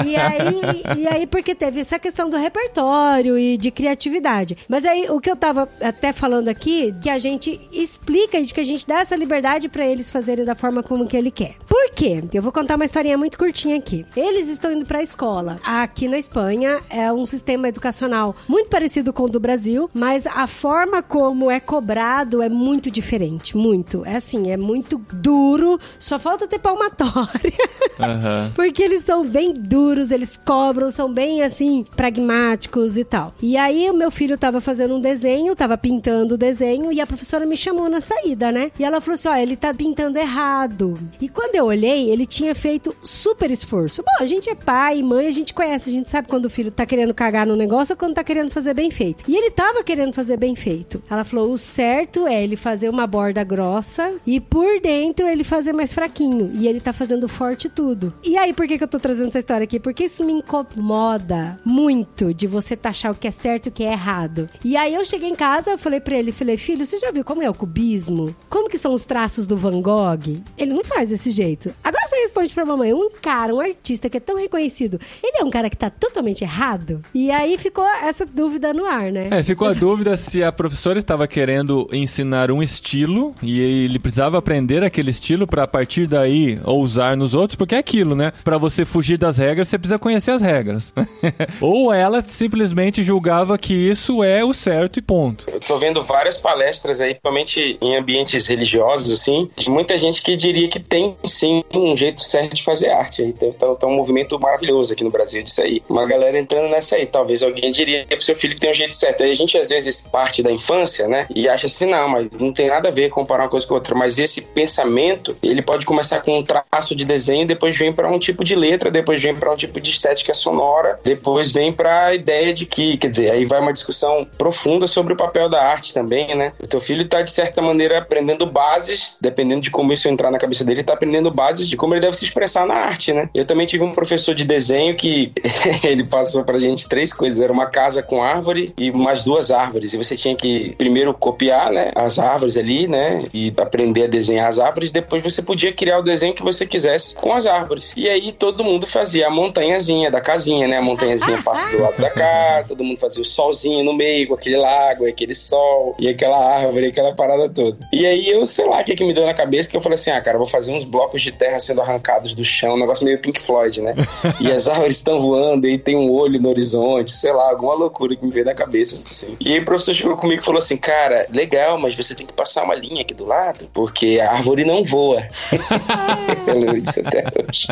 E 0.06 0.16
aí, 0.16 0.82
e 0.98 1.06
aí, 1.06 1.26
porque 1.26 1.54
teve 1.54 1.80
essa 1.80 1.98
questão 1.98 2.28
do 2.28 2.36
repertório 2.36 3.38
e 3.38 3.56
de 3.56 3.70
criatividade. 3.70 4.56
Mas 4.68 4.84
aí, 4.84 5.06
o 5.08 5.20
que 5.20 5.30
eu 5.30 5.36
tava 5.36 5.68
até 5.80 6.12
falando 6.12 6.48
aqui, 6.48 6.94
que 7.00 7.08
a 7.08 7.18
gente 7.18 7.60
explica 7.72 8.38
e 8.38 8.46
que 8.46 8.60
a 8.60 8.64
gente 8.64 8.86
dá 8.86 9.00
essa 9.00 9.16
liberdade 9.16 9.68
pra 9.68 9.86
eles 9.86 10.10
fazerem 10.10 10.44
da 10.44 10.54
forma 10.54 10.82
como 10.82 11.06
que 11.06 11.16
ele 11.16 11.30
quer. 11.30 11.54
Por 11.66 11.90
quê? 11.90 12.22
Eu 12.32 12.42
vou 12.42 12.52
contar 12.52 12.76
uma 12.76 12.84
historinha 12.84 13.16
muito 13.16 13.38
curtinha 13.38 13.76
aqui. 13.76 14.04
Eles 14.34 14.48
estão 14.48 14.72
indo 14.72 14.84
pra 14.84 15.00
escola. 15.00 15.60
Aqui 15.62 16.08
na 16.08 16.18
Espanha 16.18 16.80
é 16.90 17.12
um 17.12 17.24
sistema 17.24 17.68
educacional 17.68 18.34
muito 18.48 18.68
parecido 18.68 19.12
com 19.12 19.22
o 19.22 19.28
do 19.28 19.38
Brasil, 19.38 19.88
mas 19.94 20.26
a 20.26 20.48
forma 20.48 21.00
como 21.04 21.48
é 21.48 21.60
cobrado 21.60 22.42
é 22.42 22.48
muito 22.48 22.90
diferente, 22.90 23.56
muito. 23.56 24.04
É 24.04 24.16
assim, 24.16 24.50
é 24.50 24.56
muito 24.56 25.00
duro, 25.12 25.78
só 26.00 26.18
falta 26.18 26.48
ter 26.48 26.58
palmatória. 26.58 27.52
Aham. 28.00 28.50
Porque 28.56 28.82
eles 28.82 29.04
são 29.04 29.24
bem 29.24 29.54
duros, 29.54 30.10
eles 30.10 30.36
cobram, 30.36 30.90
são 30.90 31.12
bem 31.12 31.42
assim, 31.42 31.86
pragmáticos 31.94 32.98
e 32.98 33.04
tal. 33.04 33.32
E 33.40 33.56
aí 33.56 33.88
o 33.88 33.94
meu 33.94 34.10
filho 34.10 34.36
tava 34.36 34.60
fazendo 34.60 34.96
um 34.96 35.00
desenho, 35.00 35.54
tava 35.54 35.78
pintando 35.78 36.34
o 36.34 36.38
desenho, 36.38 36.90
e 36.90 37.00
a 37.00 37.06
professora 37.06 37.46
me 37.46 37.56
chamou 37.56 37.88
na 37.88 38.00
saída, 38.00 38.50
né? 38.50 38.72
E 38.76 38.84
ela 38.84 39.00
falou 39.00 39.14
assim: 39.14 39.28
ó, 39.28 39.36
ele 39.36 39.54
tá 39.54 39.72
pintando 39.72 40.18
errado. 40.18 40.98
E 41.20 41.28
quando 41.28 41.54
eu 41.54 41.66
olhei, 41.66 42.10
ele 42.10 42.26
tinha 42.26 42.52
feito 42.52 42.92
super 43.04 43.48
esforço. 43.52 44.02
Bom, 44.02 44.23
a 44.24 44.26
gente 44.26 44.48
é 44.48 44.54
pai, 44.54 45.02
mãe, 45.02 45.26
a 45.26 45.32
gente 45.32 45.52
conhece, 45.52 45.90
a 45.90 45.92
gente 45.92 46.08
sabe 46.08 46.28
quando 46.28 46.46
o 46.46 46.50
filho 46.50 46.70
tá 46.70 46.86
querendo 46.86 47.12
cagar 47.12 47.46
no 47.46 47.54
negócio 47.54 47.92
ou 47.92 47.96
quando 47.98 48.14
tá 48.14 48.24
querendo 48.24 48.50
fazer 48.50 48.72
bem 48.72 48.90
feito. 48.90 49.22
E 49.28 49.36
ele 49.36 49.50
tava 49.50 49.84
querendo 49.84 50.14
fazer 50.14 50.38
bem 50.38 50.56
feito. 50.56 51.02
Ela 51.10 51.24
falou: 51.24 51.52
o 51.52 51.58
certo 51.58 52.26
é 52.26 52.42
ele 52.42 52.56
fazer 52.56 52.88
uma 52.88 53.06
borda 53.06 53.44
grossa 53.44 54.14
e 54.26 54.40
por 54.40 54.80
dentro 54.80 55.28
ele 55.28 55.44
fazer 55.44 55.74
mais 55.74 55.92
fraquinho. 55.92 56.50
E 56.54 56.66
ele 56.66 56.80
tá 56.80 56.92
fazendo 56.92 57.28
forte 57.28 57.68
tudo. 57.68 58.14
E 58.24 58.36
aí, 58.38 58.54
por 58.54 58.66
que, 58.66 58.78
que 58.78 58.84
eu 58.84 58.88
tô 58.88 58.98
trazendo 58.98 59.28
essa 59.28 59.40
história 59.40 59.64
aqui? 59.64 59.78
Porque 59.78 60.04
isso 60.04 60.24
me 60.24 60.32
incomoda 60.32 61.60
muito 61.64 62.32
de 62.32 62.46
você 62.46 62.74
taxar 62.74 63.12
o 63.12 63.14
que 63.14 63.28
é 63.28 63.30
certo 63.30 63.66
e 63.66 63.68
o 63.68 63.72
que 63.72 63.84
é 63.84 63.92
errado. 63.92 64.48
E 64.64 64.74
aí 64.74 64.94
eu 64.94 65.04
cheguei 65.04 65.28
em 65.28 65.34
casa, 65.34 65.72
eu 65.72 65.78
falei 65.78 66.00
pra 66.00 66.16
ele, 66.16 66.32
falei, 66.32 66.56
filho, 66.56 66.86
você 66.86 66.96
já 66.96 67.10
viu 67.10 67.24
como 67.24 67.42
é 67.42 67.50
o 67.50 67.54
cubismo? 67.54 68.34
Como 68.48 68.70
que 68.70 68.78
são 68.78 68.94
os 68.94 69.04
traços 69.04 69.46
do 69.46 69.56
Van 69.56 69.82
Gogh? 69.82 70.42
Ele 70.56 70.72
não 70.72 70.84
faz 70.84 71.10
desse 71.10 71.30
jeito. 71.30 71.74
Agora 71.84 72.08
você 72.08 72.16
responde 72.16 72.54
pra 72.54 72.64
mamãe, 72.64 72.94
um 72.94 73.10
cara, 73.10 73.54
um 73.54 73.60
artista 73.60 74.08
que 74.14 74.18
é 74.18 74.20
tão 74.20 74.36
reconhecido, 74.36 75.00
ele 75.22 75.38
é 75.38 75.44
um 75.44 75.50
cara 75.50 75.68
que 75.68 75.76
tá 75.76 75.90
totalmente 75.90 76.44
errado? 76.44 77.02
E 77.12 77.32
aí 77.32 77.58
ficou 77.58 77.84
essa 77.84 78.24
dúvida 78.24 78.72
no 78.72 78.86
ar, 78.86 79.10
né? 79.10 79.28
É, 79.32 79.42
ficou 79.42 79.66
a 79.66 79.72
dúvida 79.72 80.16
se 80.16 80.40
a 80.40 80.52
professora 80.52 81.00
estava 81.00 81.26
querendo 81.26 81.88
ensinar 81.92 82.48
um 82.52 82.62
estilo 82.62 83.34
e 83.42 83.58
ele 83.58 83.98
precisava 83.98 84.38
aprender 84.38 84.84
aquele 84.84 85.10
estilo 85.10 85.48
para 85.48 85.64
a 85.64 85.66
partir 85.66 86.06
daí 86.06 86.60
ousar 86.64 87.16
nos 87.16 87.34
outros, 87.34 87.56
porque 87.56 87.74
é 87.74 87.78
aquilo, 87.78 88.14
né? 88.14 88.32
Para 88.44 88.56
você 88.56 88.84
fugir 88.84 89.18
das 89.18 89.36
regras, 89.36 89.66
você 89.66 89.78
precisa 89.78 89.98
conhecer 89.98 90.30
as 90.30 90.40
regras. 90.40 90.92
Ou 91.60 91.92
ela 91.92 92.22
simplesmente 92.24 93.02
julgava 93.02 93.58
que 93.58 93.74
isso 93.74 94.22
é 94.22 94.44
o 94.44 94.52
certo 94.52 95.00
e 95.00 95.02
ponto. 95.02 95.50
Eu 95.50 95.58
tô 95.58 95.76
vendo 95.76 96.02
várias 96.04 96.36
palestras 96.36 97.00
aí, 97.00 97.14
principalmente 97.14 97.78
em 97.82 97.96
ambientes 97.96 98.46
religiosos, 98.46 99.10
assim, 99.10 99.50
de 99.56 99.68
muita 99.68 99.98
gente 99.98 100.22
que 100.22 100.36
diria 100.36 100.68
que 100.68 100.78
tem 100.78 101.16
sim 101.24 101.64
um 101.74 101.96
jeito 101.96 102.20
certo 102.20 102.54
de 102.54 102.62
fazer 102.62 102.90
arte. 102.90 103.34
Tá 103.58 103.86
um 103.88 104.03
movimento 104.04 104.38
maravilhoso 104.38 104.92
aqui 104.92 105.02
no 105.02 105.10
Brasil 105.10 105.42
disso 105.42 105.62
aí. 105.62 105.82
Uma 105.88 106.06
galera 106.06 106.38
entrando 106.38 106.68
nessa 106.68 106.96
aí. 106.96 107.06
Talvez 107.06 107.42
alguém 107.42 107.72
diria 107.72 108.06
pro 108.06 108.20
seu 108.20 108.36
filho 108.36 108.54
que 108.54 108.60
tem 108.60 108.70
um 108.70 108.74
jeito 108.74 108.94
certo. 108.94 109.22
Aí 109.22 109.32
a 109.32 109.36
gente 109.36 109.56
às 109.58 109.70
vezes 109.70 110.02
parte 110.02 110.42
da 110.42 110.52
infância, 110.52 111.08
né? 111.08 111.26
E 111.34 111.48
acha 111.48 111.66
assim, 111.66 111.86
não, 111.86 112.08
mas 112.08 112.28
não 112.38 112.52
tem 112.52 112.68
nada 112.68 112.88
a 112.88 112.92
ver 112.92 113.08
comparar 113.08 113.44
uma 113.44 113.48
coisa 113.48 113.66
com 113.66 113.74
outra. 113.74 113.94
Mas 113.94 114.18
esse 114.18 114.42
pensamento, 114.42 115.36
ele 115.42 115.62
pode 115.62 115.86
começar 115.86 116.20
com 116.20 116.38
um 116.38 116.42
traço 116.42 116.94
de 116.94 117.04
desenho, 117.04 117.46
depois 117.46 117.76
vem 117.76 117.92
para 117.92 118.10
um 118.10 118.18
tipo 118.18 118.44
de 118.44 118.54
letra, 118.54 118.90
depois 118.90 119.22
vem 119.22 119.34
para 119.34 119.52
um 119.52 119.56
tipo 119.56 119.80
de 119.80 119.90
estética 119.90 120.34
sonora, 120.34 120.98
depois 121.02 121.50
vem 121.50 121.72
para 121.72 122.06
a 122.06 122.14
ideia 122.14 122.52
de 122.52 122.66
que, 122.66 122.96
quer 122.96 123.08
dizer, 123.08 123.30
aí 123.30 123.44
vai 123.44 123.60
uma 123.60 123.72
discussão 123.72 124.26
profunda 124.36 124.86
sobre 124.86 125.14
o 125.14 125.16
papel 125.16 125.48
da 125.48 125.62
arte 125.62 125.94
também, 125.94 126.34
né? 126.34 126.52
O 126.62 126.66
teu 126.66 126.80
filho 126.80 127.06
tá 127.08 127.22
de 127.22 127.30
certa 127.30 127.62
maneira 127.62 127.98
aprendendo 127.98 128.46
bases, 128.46 129.16
dependendo 129.20 129.62
de 129.62 129.70
como 129.70 129.92
isso 129.92 130.08
entrar 130.08 130.30
na 130.30 130.38
cabeça 130.38 130.64
dele, 130.64 130.80
ele 130.80 130.86
tá 130.86 130.92
aprendendo 130.92 131.30
bases 131.30 131.68
de 131.68 131.76
como 131.76 131.94
ele 131.94 132.00
deve 132.00 132.16
se 132.16 132.24
expressar 132.24 132.66
na 132.66 132.74
arte, 132.74 133.12
né? 133.12 133.28
Eu 133.34 133.44
também 133.44 133.66
tive 133.66 133.84
um 133.84 133.92
professor 133.94 134.34
de 134.34 134.44
desenho 134.44 134.96
que 134.96 135.32
ele 135.82 136.04
passou 136.04 136.44
pra 136.44 136.58
gente 136.58 136.88
três 136.88 137.12
coisas, 137.12 137.40
era 137.40 137.52
uma 137.52 137.66
casa 137.66 138.02
com 138.02 138.22
árvore 138.22 138.72
e 138.76 138.90
mais 138.90 139.22
duas 139.22 139.50
árvores, 139.50 139.92
e 139.92 139.96
você 139.96 140.16
tinha 140.16 140.36
que 140.36 140.74
primeiro 140.76 141.14
copiar, 141.14 141.70
né, 141.70 141.90
as 141.94 142.18
árvores 142.18 142.56
ali, 142.56 142.86
né, 142.86 143.24
e 143.32 143.52
aprender 143.56 144.04
a 144.04 144.06
desenhar 144.06 144.48
as 144.48 144.58
árvores, 144.58 144.90
depois 144.90 145.22
você 145.22 145.42
podia 145.42 145.72
criar 145.72 145.98
o 145.98 146.02
desenho 146.02 146.34
que 146.34 146.42
você 146.42 146.66
quisesse 146.66 147.14
com 147.14 147.32
as 147.32 147.46
árvores. 147.46 147.92
E 147.96 148.08
aí 148.08 148.32
todo 148.32 148.64
mundo 148.64 148.86
fazia 148.86 149.26
a 149.26 149.30
montanhazinha 149.30 150.10
da 150.10 150.20
casinha, 150.20 150.66
né? 150.66 150.78
A 150.78 150.82
montanhazinha 150.82 151.40
passa 151.42 151.68
do 151.70 151.82
lado 151.82 152.00
da 152.00 152.10
cá, 152.10 152.64
todo 152.66 152.84
mundo 152.84 152.98
fazia 152.98 153.22
o 153.22 153.24
solzinho 153.24 153.84
no 153.84 153.94
meio, 153.94 154.28
com 154.28 154.34
aquele 154.34 154.56
lago, 154.56 155.06
aquele 155.06 155.34
sol, 155.34 155.94
e 155.98 156.08
aquela 156.08 156.38
árvore, 156.38 156.88
aquela 156.88 157.14
parada 157.14 157.48
toda. 157.48 157.78
E 157.92 158.06
aí 158.06 158.28
eu, 158.28 158.44
sei 158.46 158.66
lá, 158.66 158.80
o 158.80 158.84
que, 158.84 158.94
que 158.94 159.04
me 159.04 159.12
deu 159.12 159.24
na 159.24 159.34
cabeça, 159.34 159.70
que 159.70 159.76
eu 159.76 159.80
falei 159.80 159.96
assim, 159.96 160.10
ah, 160.10 160.20
cara, 160.20 160.38
vou 160.38 160.46
fazer 160.46 160.72
uns 160.72 160.84
blocos 160.84 161.22
de 161.22 161.32
terra 161.32 161.60
sendo 161.60 161.80
arrancados 161.80 162.34
do 162.34 162.44
chão, 162.44 162.74
um 162.74 162.78
negócio 162.78 163.04
meio 163.04 163.18
Pink 163.18 163.40
Floyd, 163.40 163.73
né? 163.82 163.92
e 164.40 164.50
as 164.50 164.68
árvores 164.68 164.96
estão 164.96 165.20
voando, 165.20 165.66
e 165.66 165.78
tem 165.78 165.96
um 165.96 166.10
olho 166.10 166.40
no 166.40 166.48
horizonte, 166.48 167.14
sei 167.14 167.32
lá, 167.32 167.50
alguma 167.50 167.74
loucura 167.74 168.16
que 168.16 168.24
me 168.24 168.30
veio 168.30 168.46
na 168.46 168.54
cabeça, 168.54 169.02
assim. 169.08 169.36
E 169.40 169.52
aí 169.52 169.60
o 169.60 169.64
professor 169.64 169.94
chegou 169.94 170.16
comigo 170.16 170.40
e 170.40 170.44
falou 170.44 170.58
assim, 170.58 170.76
cara, 170.76 171.26
legal, 171.30 171.78
mas 171.78 171.94
você 171.94 172.14
tem 172.14 172.26
que 172.26 172.32
passar 172.32 172.64
uma 172.64 172.74
linha 172.74 173.02
aqui 173.02 173.14
do 173.14 173.24
lado, 173.24 173.68
porque 173.72 174.18
a 174.20 174.32
árvore 174.32 174.64
não 174.64 174.82
voa. 174.82 175.22
eu 176.46 176.58
lembro 176.58 176.80
disso 176.80 177.00
até 177.00 177.24
hoje. 177.40 177.66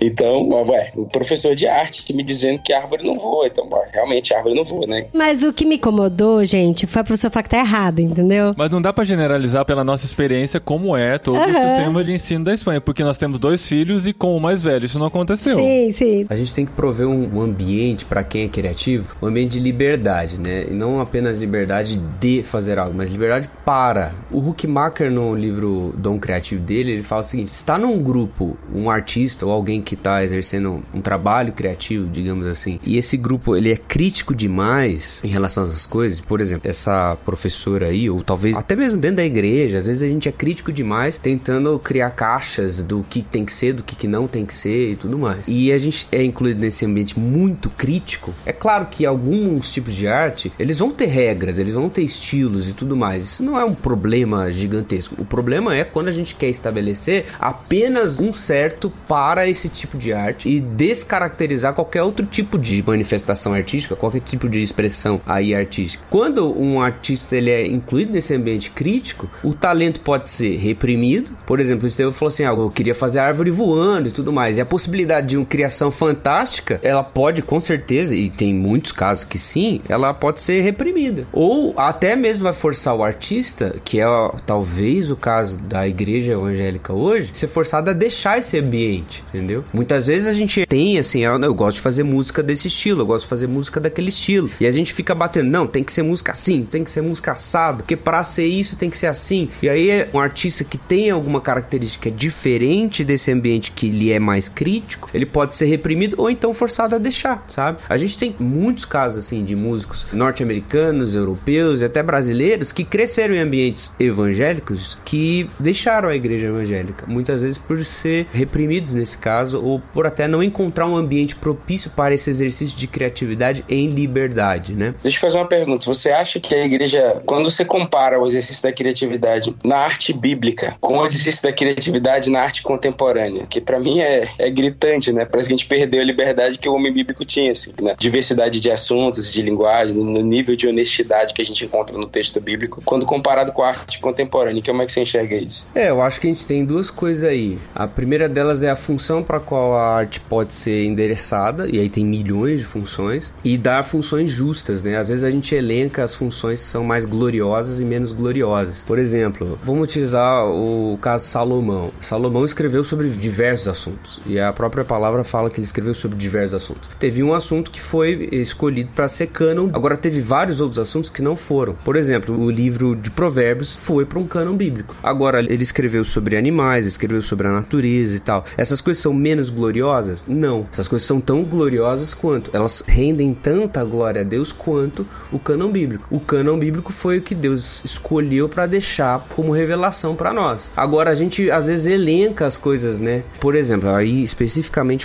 Então, 0.00 0.48
ué, 0.68 0.92
o 0.96 1.06
professor 1.06 1.54
de 1.54 1.66
arte 1.66 2.12
me 2.12 2.22
dizendo 2.22 2.60
que 2.60 2.72
a 2.72 2.80
árvore 2.80 3.06
não 3.06 3.18
voa. 3.18 3.46
Então, 3.46 3.68
ué, 3.70 3.88
realmente 3.92 4.32
a 4.32 4.38
árvore 4.38 4.54
não 4.54 4.64
voa, 4.64 4.86
né? 4.86 5.06
Mas 5.12 5.42
o 5.42 5.52
que 5.52 5.64
me 5.64 5.76
incomodou, 5.76 6.44
gente, 6.44 6.86
foi 6.86 7.00
a 7.00 7.04
professora 7.04 7.30
falar 7.30 7.42
que 7.42 7.50
tá 7.50 7.58
errado, 7.58 8.00
entendeu? 8.00 8.54
Mas 8.56 8.70
não 8.70 8.80
dá 8.80 8.92
pra 8.92 9.04
generalizar 9.04 9.64
pela 9.64 9.84
nossa 9.84 10.06
experiência 10.06 10.60
como 10.60 10.96
é 10.96 11.18
todo 11.18 11.36
o 11.36 11.42
Aham. 11.42 11.68
sistema 11.68 12.04
de 12.04 12.12
ensino 12.12 12.44
da 12.44 12.54
Espanha, 12.54 12.80
porque 12.80 13.04
nós 13.04 13.18
temos 13.18 13.38
dois 13.38 13.64
filhos 13.64 14.06
e 14.06 14.12
com 14.12 14.36
o 14.36 14.40
mais 14.40 14.62
velho 14.62 14.84
isso 14.84 14.98
não 14.98 15.06
aconteceu. 15.08 15.56
Sim, 15.56 15.90
sim. 15.92 16.26
A 16.28 16.36
gente 16.36 16.54
tem 16.54 16.64
que 16.64 16.72
prover 16.72 17.06
um, 17.06 17.40
ambiente 17.40 18.04
para 18.04 18.22
quem 18.22 18.44
é 18.44 18.48
criativo, 18.48 19.16
um 19.22 19.26
ambiente 19.26 19.52
de 19.52 19.60
liberdade, 19.60 20.40
né? 20.40 20.66
E 20.68 20.74
não 20.74 21.00
apenas 21.00 21.38
liberdade 21.38 22.00
de 22.20 22.42
fazer 22.42 22.78
algo, 22.78 22.94
mas 22.96 23.10
liberdade 23.10 23.48
para. 23.64 24.12
O 24.30 24.38
Huckmacher 24.38 25.10
no 25.10 25.34
livro 25.34 25.94
Dom 25.96 26.18
Criativo 26.18 26.62
dele, 26.62 26.92
ele 26.92 27.02
fala 27.02 27.22
o 27.22 27.24
seguinte: 27.24 27.48
está 27.48 27.78
num 27.78 28.02
grupo 28.02 28.56
um 28.74 28.90
artista 28.90 29.46
ou 29.46 29.52
alguém 29.52 29.80
que 29.80 29.94
está 29.94 30.22
exercendo 30.22 30.82
um 30.92 31.00
trabalho 31.00 31.52
criativo, 31.52 32.08
digamos 32.08 32.46
assim, 32.46 32.78
e 32.84 32.96
esse 32.96 33.16
grupo 33.16 33.56
ele 33.56 33.72
é 33.72 33.76
crítico 33.76 34.34
demais 34.34 35.20
em 35.24 35.28
relação 35.28 35.64
às 35.64 35.86
coisas, 35.86 36.20
por 36.20 36.40
exemplo, 36.40 36.68
essa 36.68 37.16
professora 37.24 37.86
aí, 37.86 38.08
ou 38.10 38.22
talvez 38.22 38.56
até 38.56 38.76
mesmo 38.76 38.98
dentro 38.98 39.18
da 39.18 39.24
igreja, 39.24 39.78
às 39.78 39.86
vezes 39.86 40.02
a 40.02 40.06
gente 40.06 40.28
é 40.28 40.32
crítico 40.32 40.72
demais, 40.72 41.16
tentando 41.16 41.78
criar 41.78 42.10
caixas 42.10 42.82
do 42.82 43.04
que 43.08 43.22
tem 43.22 43.44
que 43.44 43.52
ser, 43.52 43.72
do 43.72 43.82
que 43.82 43.96
que 43.96 44.06
não 44.06 44.26
tem 44.26 44.44
que 44.44 44.54
ser 44.54 44.92
e 44.92 44.96
tudo 44.98 45.18
mais. 45.18 45.46
E 45.46 45.72
a 45.72 45.78
gente 45.78 46.06
é 46.12 46.22
incluído 46.22 46.60
nesse 46.60 46.84
ambiente 46.84 47.18
muito 47.18 47.70
crítico. 47.70 48.34
É 48.44 48.52
claro 48.52 48.86
que 48.86 49.06
alguns 49.06 49.72
tipos 49.72 49.94
de 49.94 50.06
arte, 50.06 50.52
eles 50.58 50.78
vão 50.78 50.90
ter 50.90 51.06
regras, 51.06 51.58
eles 51.58 51.74
vão 51.74 51.88
ter 51.88 52.02
estilos 52.02 52.68
e 52.68 52.72
tudo 52.72 52.96
mais. 52.96 53.24
Isso 53.24 53.42
não 53.42 53.58
é 53.58 53.64
um 53.64 53.74
problema 53.74 54.50
gigantesco. 54.52 55.14
O 55.18 55.24
problema 55.24 55.74
é 55.74 55.84
quando 55.84 56.08
a 56.08 56.12
gente 56.12 56.34
quer 56.34 56.48
estabelecer 56.48 57.26
apenas 57.38 58.18
um 58.18 58.32
certo 58.32 58.92
para 59.06 59.46
esse 59.48 59.68
tipo 59.68 59.96
de 59.96 60.12
arte 60.12 60.48
e 60.48 60.60
descaracterizar 60.60 61.74
qualquer 61.74 62.02
outro 62.02 62.26
tipo 62.26 62.58
de 62.58 62.82
manifestação 62.82 63.54
artística, 63.54 63.96
qualquer 63.96 64.20
tipo 64.20 64.48
de 64.48 64.62
expressão 64.62 65.20
aí 65.26 65.54
artística. 65.54 66.04
Quando 66.10 66.58
um 66.58 66.80
artista 66.80 67.36
ele 67.36 67.50
é 67.50 67.66
incluído 67.66 68.12
nesse 68.12 68.34
ambiente 68.34 68.70
crítico, 68.70 69.30
o 69.42 69.54
talento 69.54 70.00
pode 70.00 70.28
ser 70.28 70.56
reprimido. 70.56 71.32
Por 71.46 71.60
exemplo, 71.60 71.84
o 71.84 71.88
Estevam 71.88 72.12
falou 72.12 72.28
assim: 72.28 72.44
ah, 72.44 72.48
eu 72.48 72.70
queria 72.70 72.94
fazer 72.94 73.20
árvore 73.20 73.50
voando 73.50 74.08
e 74.08 74.12
tudo 74.12 74.32
mais. 74.32 74.58
E 74.58 74.60
a 74.60 74.66
possibilidade 74.66 74.87
de 75.26 75.36
uma 75.36 75.46
criação 75.46 75.90
fantástica, 75.90 76.80
ela 76.82 77.02
pode 77.02 77.42
com 77.42 77.60
certeza, 77.60 78.14
e 78.14 78.28
tem 78.28 78.52
muitos 78.54 78.92
casos 78.92 79.24
que 79.24 79.38
sim, 79.38 79.80
ela 79.88 80.12
pode 80.12 80.40
ser 80.40 80.60
reprimida. 80.62 81.26
Ou 81.32 81.74
até 81.76 82.16
mesmo 82.16 82.44
vai 82.44 82.52
forçar 82.52 82.94
o 82.94 83.02
artista, 83.02 83.76
que 83.84 84.00
é 84.00 84.06
talvez 84.46 85.10
o 85.10 85.16
caso 85.16 85.58
da 85.58 85.86
igreja 85.86 86.32
evangélica 86.32 86.92
hoje, 86.92 87.30
ser 87.32 87.48
forçado 87.48 87.90
a 87.90 87.92
deixar 87.92 88.38
esse 88.38 88.58
ambiente, 88.58 89.22
entendeu? 89.28 89.64
Muitas 89.72 90.06
vezes 90.06 90.26
a 90.26 90.32
gente 90.32 90.66
tem 90.66 90.98
assim, 90.98 91.20
eu, 91.20 91.40
eu 91.40 91.54
gosto 91.54 91.76
de 91.76 91.80
fazer 91.80 92.02
música 92.02 92.42
desse 92.42 92.68
estilo, 92.68 93.02
eu 93.02 93.06
gosto 93.06 93.24
de 93.24 93.30
fazer 93.30 93.46
música 93.46 93.80
daquele 93.80 94.08
estilo. 94.08 94.50
E 94.60 94.66
a 94.66 94.70
gente 94.70 94.92
fica 94.92 95.14
batendo, 95.14 95.50
não, 95.50 95.66
tem 95.66 95.84
que 95.84 95.92
ser 95.92 96.02
música 96.02 96.32
assim, 96.32 96.62
tem 96.62 96.84
que 96.84 96.90
ser 96.90 97.02
música 97.02 97.32
assado, 97.32 97.78
porque 97.78 97.96
para 97.96 98.22
ser 98.24 98.46
isso 98.46 98.76
tem 98.76 98.90
que 98.90 98.96
ser 98.96 99.06
assim. 99.06 99.48
E 99.62 99.68
aí 99.68 100.06
um 100.12 100.18
artista 100.18 100.64
que 100.64 100.78
tem 100.78 101.10
alguma 101.10 101.40
característica 101.40 102.10
diferente 102.10 103.04
desse 103.04 103.32
ambiente 103.32 103.72
que 103.72 103.88
lhe 103.88 104.12
é 104.12 104.18
mais 104.18 104.48
crítico, 104.48 104.77
ele 105.12 105.26
pode 105.26 105.56
ser 105.56 105.66
reprimido 105.66 106.14
ou 106.18 106.30
então 106.30 106.52
forçado 106.54 106.94
a 106.94 106.98
deixar, 106.98 107.44
sabe? 107.48 107.80
A 107.88 107.96
gente 107.96 108.18
tem 108.18 108.34
muitos 108.38 108.84
casos 108.84 109.24
assim 109.24 109.44
de 109.44 109.54
músicos 109.56 110.06
norte-americanos, 110.12 111.14
europeus 111.14 111.80
e 111.80 111.84
até 111.84 112.02
brasileiros 112.02 112.72
que 112.72 112.84
cresceram 112.84 113.34
em 113.34 113.38
ambientes 113.38 113.92
evangélicos 113.98 114.98
que 115.04 115.48
deixaram 115.58 116.08
a 116.08 116.16
igreja 116.16 116.46
evangélica, 116.46 117.06
muitas 117.06 117.42
vezes 117.42 117.58
por 117.58 117.84
ser 117.84 118.26
reprimidos 118.32 118.94
nesse 118.94 119.18
caso 119.18 119.62
ou 119.62 119.80
por 119.92 120.06
até 120.06 120.28
não 120.28 120.42
encontrar 120.42 120.86
um 120.86 120.96
ambiente 120.96 121.36
propício 121.36 121.90
para 121.90 122.14
esse 122.14 122.30
exercício 122.30 122.76
de 122.76 122.86
criatividade 122.86 123.64
em 123.68 123.88
liberdade, 123.88 124.74
né? 124.74 124.94
Deixa 125.02 125.16
eu 125.18 125.20
fazer 125.20 125.38
uma 125.38 125.46
pergunta. 125.48 125.86
Você 125.86 126.10
acha 126.10 126.40
que 126.40 126.54
a 126.54 126.64
igreja, 126.64 127.22
quando 127.26 127.50
você 127.50 127.64
compara 127.64 128.20
o 128.20 128.26
exercício 128.26 128.62
da 128.62 128.72
criatividade 128.72 129.54
na 129.64 129.78
arte 129.78 130.12
bíblica 130.12 130.76
com 130.80 130.98
o 130.98 131.06
exercício 131.06 131.42
da 131.42 131.52
criatividade 131.52 132.30
na 132.30 132.40
arte 132.40 132.62
contemporânea, 132.62 133.46
que 133.46 133.60
para 133.60 133.78
mim 133.78 134.00
é, 134.00 134.28
é 134.38 134.50
gritante, 134.68 135.12
né? 135.12 135.24
Parece 135.24 135.48
que 135.48 135.54
a 135.54 135.56
gente 135.56 135.66
perdeu 135.66 136.00
a 136.00 136.04
liberdade 136.04 136.58
que 136.58 136.68
o 136.68 136.74
homem 136.74 136.92
bíblico 136.92 137.24
tinha, 137.24 137.52
assim, 137.52 137.72
né? 137.80 137.94
Diversidade 137.98 138.60
de 138.60 138.70
assuntos, 138.70 139.32
de 139.32 139.42
linguagem, 139.42 139.94
no 139.94 140.22
nível 140.22 140.56
de 140.56 140.66
honestidade 140.68 141.34
que 141.34 141.42
a 141.42 141.44
gente 141.44 141.64
encontra 141.64 141.96
no 141.96 142.06
texto 142.06 142.40
bíblico, 142.40 142.82
quando 142.84 143.04
comparado 143.04 143.52
com 143.52 143.62
a 143.62 143.68
arte 143.68 143.98
contemporânea. 143.98 144.62
Como 144.62 144.82
é 144.82 144.86
que 144.86 144.92
você 144.92 145.02
enxerga 145.02 145.36
isso? 145.36 145.68
É, 145.74 145.90
eu 145.90 146.02
acho 146.02 146.20
que 146.20 146.26
a 146.26 146.30
gente 146.30 146.46
tem 146.46 146.64
duas 146.64 146.90
coisas 146.90 147.24
aí. 147.24 147.58
A 147.74 147.86
primeira 147.86 148.28
delas 148.28 148.62
é 148.62 148.70
a 148.70 148.76
função 148.76 149.22
para 149.22 149.40
qual 149.40 149.74
a 149.74 149.96
arte 149.96 150.20
pode 150.20 150.54
ser 150.54 150.84
endereçada, 150.84 151.68
e 151.68 151.78
aí 151.78 151.88
tem 151.88 152.04
milhões 152.04 152.60
de 152.60 152.66
funções, 152.66 153.32
e 153.44 153.56
dar 153.56 153.84
funções 153.84 154.30
justas, 154.30 154.82
né? 154.82 154.96
Às 154.96 155.08
vezes 155.08 155.24
a 155.24 155.30
gente 155.30 155.54
elenca 155.54 156.04
as 156.04 156.14
funções 156.14 156.60
que 156.60 156.66
são 156.66 156.84
mais 156.84 157.04
gloriosas 157.04 157.80
e 157.80 157.84
menos 157.84 158.12
gloriosas. 158.12 158.84
Por 158.86 158.98
exemplo, 158.98 159.58
vamos 159.62 159.84
utilizar 159.84 160.46
o 160.46 160.98
caso 161.00 161.26
Salomão. 161.26 161.90
Salomão 162.00 162.44
escreveu 162.44 162.84
sobre 162.84 163.08
diversos 163.08 163.68
assuntos, 163.68 164.20
e 164.26 164.38
a 164.38 164.52
própria 164.58 164.84
palavra 164.84 165.22
fala 165.22 165.48
que 165.48 165.60
ele 165.60 165.64
escreveu 165.64 165.94
sobre 165.94 166.18
diversos 166.18 166.54
assuntos. 166.54 166.90
Teve 166.98 167.22
um 167.22 167.32
assunto 167.32 167.70
que 167.70 167.80
foi 167.80 168.28
escolhido 168.32 168.90
para 168.92 169.06
ser 169.06 169.28
cânon, 169.28 169.70
agora 169.72 169.96
teve 169.96 170.20
vários 170.20 170.60
outros 170.60 170.80
assuntos 170.80 171.08
que 171.08 171.22
não 171.22 171.36
foram. 171.36 171.74
Por 171.84 171.94
exemplo, 171.94 172.36
o 172.36 172.50
livro 172.50 172.96
de 172.96 173.08
Provérbios 173.08 173.76
foi 173.76 174.04
para 174.04 174.18
um 174.18 174.26
cânon 174.26 174.56
bíblico. 174.56 174.96
Agora, 175.00 175.38
ele 175.38 175.62
escreveu 175.62 176.04
sobre 176.04 176.36
animais, 176.36 176.86
escreveu 176.86 177.22
sobre 177.22 177.46
a 177.46 177.52
natureza 177.52 178.16
e 178.16 178.20
tal. 178.20 178.44
Essas 178.56 178.80
coisas 178.80 179.00
são 179.00 179.14
menos 179.14 179.48
gloriosas? 179.48 180.24
Não. 180.26 180.66
Essas 180.72 180.88
coisas 180.88 181.06
são 181.06 181.20
tão 181.20 181.44
gloriosas 181.44 182.12
quanto. 182.12 182.50
Elas 182.52 182.82
rendem 182.84 183.32
tanta 183.32 183.84
glória 183.84 184.22
a 184.22 184.24
Deus 184.24 184.50
quanto 184.50 185.06
o 185.30 185.38
cânon 185.38 185.70
bíblico. 185.70 186.08
O 186.10 186.18
cânon 186.18 186.58
bíblico 186.58 186.92
foi 186.92 187.18
o 187.18 187.22
que 187.22 187.34
Deus 187.34 187.80
escolheu 187.84 188.48
para 188.48 188.66
deixar 188.66 189.24
como 189.36 189.52
revelação 189.52 190.16
para 190.16 190.32
nós. 190.32 190.68
Agora, 190.76 191.10
a 191.10 191.14
gente 191.14 191.48
às 191.48 191.68
vezes 191.68 191.86
elenca 191.86 192.44
as 192.44 192.56
coisas, 192.56 192.98
né? 192.98 193.22
Por 193.38 193.54
exemplo, 193.54 193.88
aí 193.90 194.24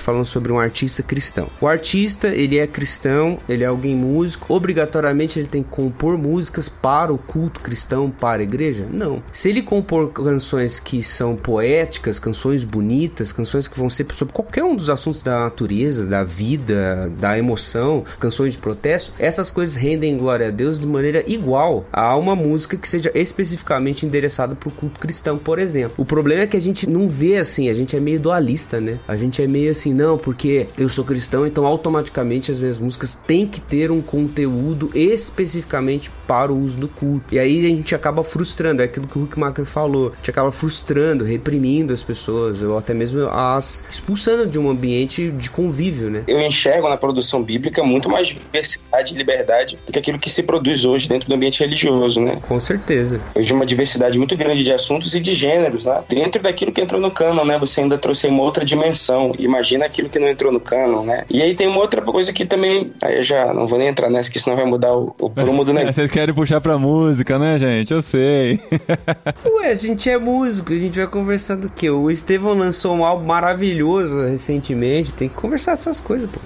falando 0.02 0.26
sobre 0.26 0.52
um 0.52 0.60
artista 0.60 1.04
cristão. 1.04 1.48
O 1.60 1.68
artista, 1.68 2.28
ele 2.28 2.58
é 2.58 2.68
cristão, 2.68 3.38
ele 3.48 3.64
é 3.64 3.68
alguém 3.68 3.96
músico, 3.96 4.54
obrigatoriamente 4.54 5.40
ele 5.40 5.48
tem 5.48 5.64
que 5.64 5.70
compor 5.70 6.18
músicas 6.18 6.70
para 6.70 7.14
o 7.14 7.18
culto 7.18 7.60
cristão, 7.60 8.10
para 8.10 8.42
a 8.42 8.44
igreja? 8.44 8.86
Não. 8.92 9.22
Se 9.32 9.50
ele 9.50 9.62
compor 9.62 10.12
canções 10.12 10.80
que 10.80 11.04
são 11.04 11.36
poéticas, 11.36 12.20
canções 12.20 12.64
bonitas, 12.64 13.32
canções 13.32 13.68
que 13.68 13.78
vão 13.78 13.90
ser 13.90 14.06
sobre 14.14 14.34
qualquer 14.34 14.64
um 14.64 14.76
dos 14.76 14.90
assuntos 14.90 15.22
da 15.22 15.40
natureza, 15.40 16.06
da 16.06 16.24
vida, 16.24 17.12
da 17.18 17.38
emoção, 17.38 18.04
canções 18.20 18.54
de 18.54 18.60
protesto, 18.60 19.14
essas 19.18 19.50
coisas 19.50 19.76
rendem 19.76 20.18
glória 20.18 20.48
a 20.48 20.52
Deus 20.52 20.80
de 20.80 20.88
maneira 20.88 21.24
igual 21.28 21.86
a 21.92 22.16
uma 22.16 22.36
música 22.36 22.78
que 22.78 22.88
seja 22.88 23.12
especificamente 23.14 24.06
endereçada 24.06 24.56
para 24.56 24.70
o 24.70 24.72
culto 24.72 25.00
cristão, 25.00 25.38
por 25.38 25.60
exemplo. 25.60 25.96
O 25.98 26.06
problema 26.06 26.44
é 26.44 26.48
que 26.48 26.58
a 26.58 26.62
gente 26.62 26.90
não 26.90 27.08
vê 27.08 27.38
assim, 27.38 27.70
a 27.70 27.74
gente 27.74 27.96
é 27.96 28.00
meio 28.00 28.20
dualista, 28.20 28.80
né? 28.80 29.00
A 29.08 29.16
gente 29.24 29.42
é 29.42 29.48
meio 29.48 29.72
assim, 29.72 29.94
não, 29.94 30.18
porque 30.18 30.68
eu 30.78 30.90
sou 30.90 31.04
cristão, 31.04 31.46
então 31.46 31.66
automaticamente 31.66 32.52
as 32.52 32.60
minhas 32.60 32.78
músicas 32.78 33.16
têm 33.16 33.48
que 33.48 33.60
ter 33.60 33.92
um 33.92 34.02
conteúdo 34.02 34.92
especificamente 34.94 36.12
para 36.28 36.52
o 36.52 36.58
uso 36.58 36.78
do 36.78 36.88
culto. 36.88 37.34
E 37.34 37.40
aí 37.40 37.66
a 37.66 37.70
gente 37.70 37.96
acaba 37.96 38.24
frustrando, 38.24 38.82
é 38.82 38.86
aquilo 38.86 39.08
que 39.08 39.18
o 39.18 39.24
Huckmacher 39.24 39.66
falou, 39.66 40.12
a 40.14 40.16
gente 40.18 40.30
acaba 40.30 40.52
frustrando, 40.52 41.24
reprimindo 41.24 41.94
as 41.94 42.04
pessoas, 42.04 42.62
ou 42.62 42.78
até 42.78 42.94
mesmo 42.94 43.28
as 43.30 43.84
expulsando 43.90 44.46
de 44.46 44.60
um 44.60 44.70
ambiente 44.70 45.32
de 45.32 45.50
convívio, 45.50 46.10
né? 46.10 46.24
Eu 46.28 46.42
enxergo 46.42 46.90
na 46.90 46.98
produção 46.98 47.44
bíblica 47.44 47.84
muito 47.84 48.10
mais 48.10 48.28
diversidade 48.28 49.14
e 49.14 49.18
liberdade 49.18 49.78
do 49.86 49.92
que 49.92 50.00
aquilo 50.00 50.20
que 50.20 50.30
se 50.30 50.44
produz 50.44 50.86
hoje 50.86 51.08
dentro 51.08 51.30
do 51.30 51.36
ambiente 51.36 51.60
religioso, 51.60 52.20
né? 52.22 52.38
Com 52.42 52.60
certeza. 52.60 53.20
Hoje 53.36 53.54
uma 53.54 53.66
diversidade 53.66 54.18
muito 54.18 54.36
grande 54.36 54.64
de 54.64 54.72
assuntos 54.72 55.16
e 55.16 55.20
de 55.20 55.34
gêneros, 55.34 55.86
né? 55.86 56.04
Dentro 56.10 56.42
daquilo 56.42 56.72
que 56.72 56.82
entrou 56.82 57.00
no 57.00 57.12
canon, 57.12 57.46
né? 57.46 57.58
Você 57.60 57.82
ainda 57.82 57.98
trouxe 57.98 58.28
uma 58.28 58.44
outra 58.44 58.66
dimensão. 58.66 59.13
Imagina 59.38 59.86
aquilo 59.86 60.10
que 60.10 60.20
não 60.20 60.28
entrou 60.28 60.52
no 60.52 60.60
canon, 60.60 61.04
né? 61.04 61.26
E 61.30 61.42
aí 61.42 61.54
tem 61.54 61.68
uma 61.68 61.80
outra 61.80 62.02
coisa 62.02 62.32
que 62.32 62.46
também, 62.46 62.92
aí 63.04 63.18
eu 63.18 63.24
já 63.24 63.54
não 63.54 63.68
vou 63.68 63.80
nem 63.80 63.88
entrar 63.88 64.10
nessa, 64.10 64.32
que 64.32 64.40
senão 64.40 64.56
vai 64.56 64.66
mudar 64.66 64.94
o, 64.96 65.16
o 65.20 65.30
prumo 65.30 65.64
do 65.64 65.72
negócio. 65.74 65.94
Vocês 65.94 66.12
querem 66.12 66.34
puxar 66.34 66.62
pra 66.62 66.78
música, 66.78 67.38
né, 67.38 67.58
gente? 67.58 67.94
Eu 67.94 68.02
sei. 68.02 68.60
Ué, 69.46 69.70
a 69.70 69.76
gente 69.76 70.10
é 70.10 70.18
músico, 70.18 70.74
a 70.74 70.78
gente 70.78 70.98
vai 70.98 71.08
conversar 71.08 71.56
do 71.56 71.70
que? 71.70 71.90
O 71.90 72.10
Estevão 72.10 72.54
lançou 72.54 72.96
um 72.96 73.06
álbum 73.06 73.26
maravilhoso 73.26 74.28
recentemente, 74.28 75.12
tem 75.12 75.30
que 75.30 75.36
conversar 75.36 75.74
essas 75.74 76.00
coisas, 76.00 76.30
pô. 76.30 76.40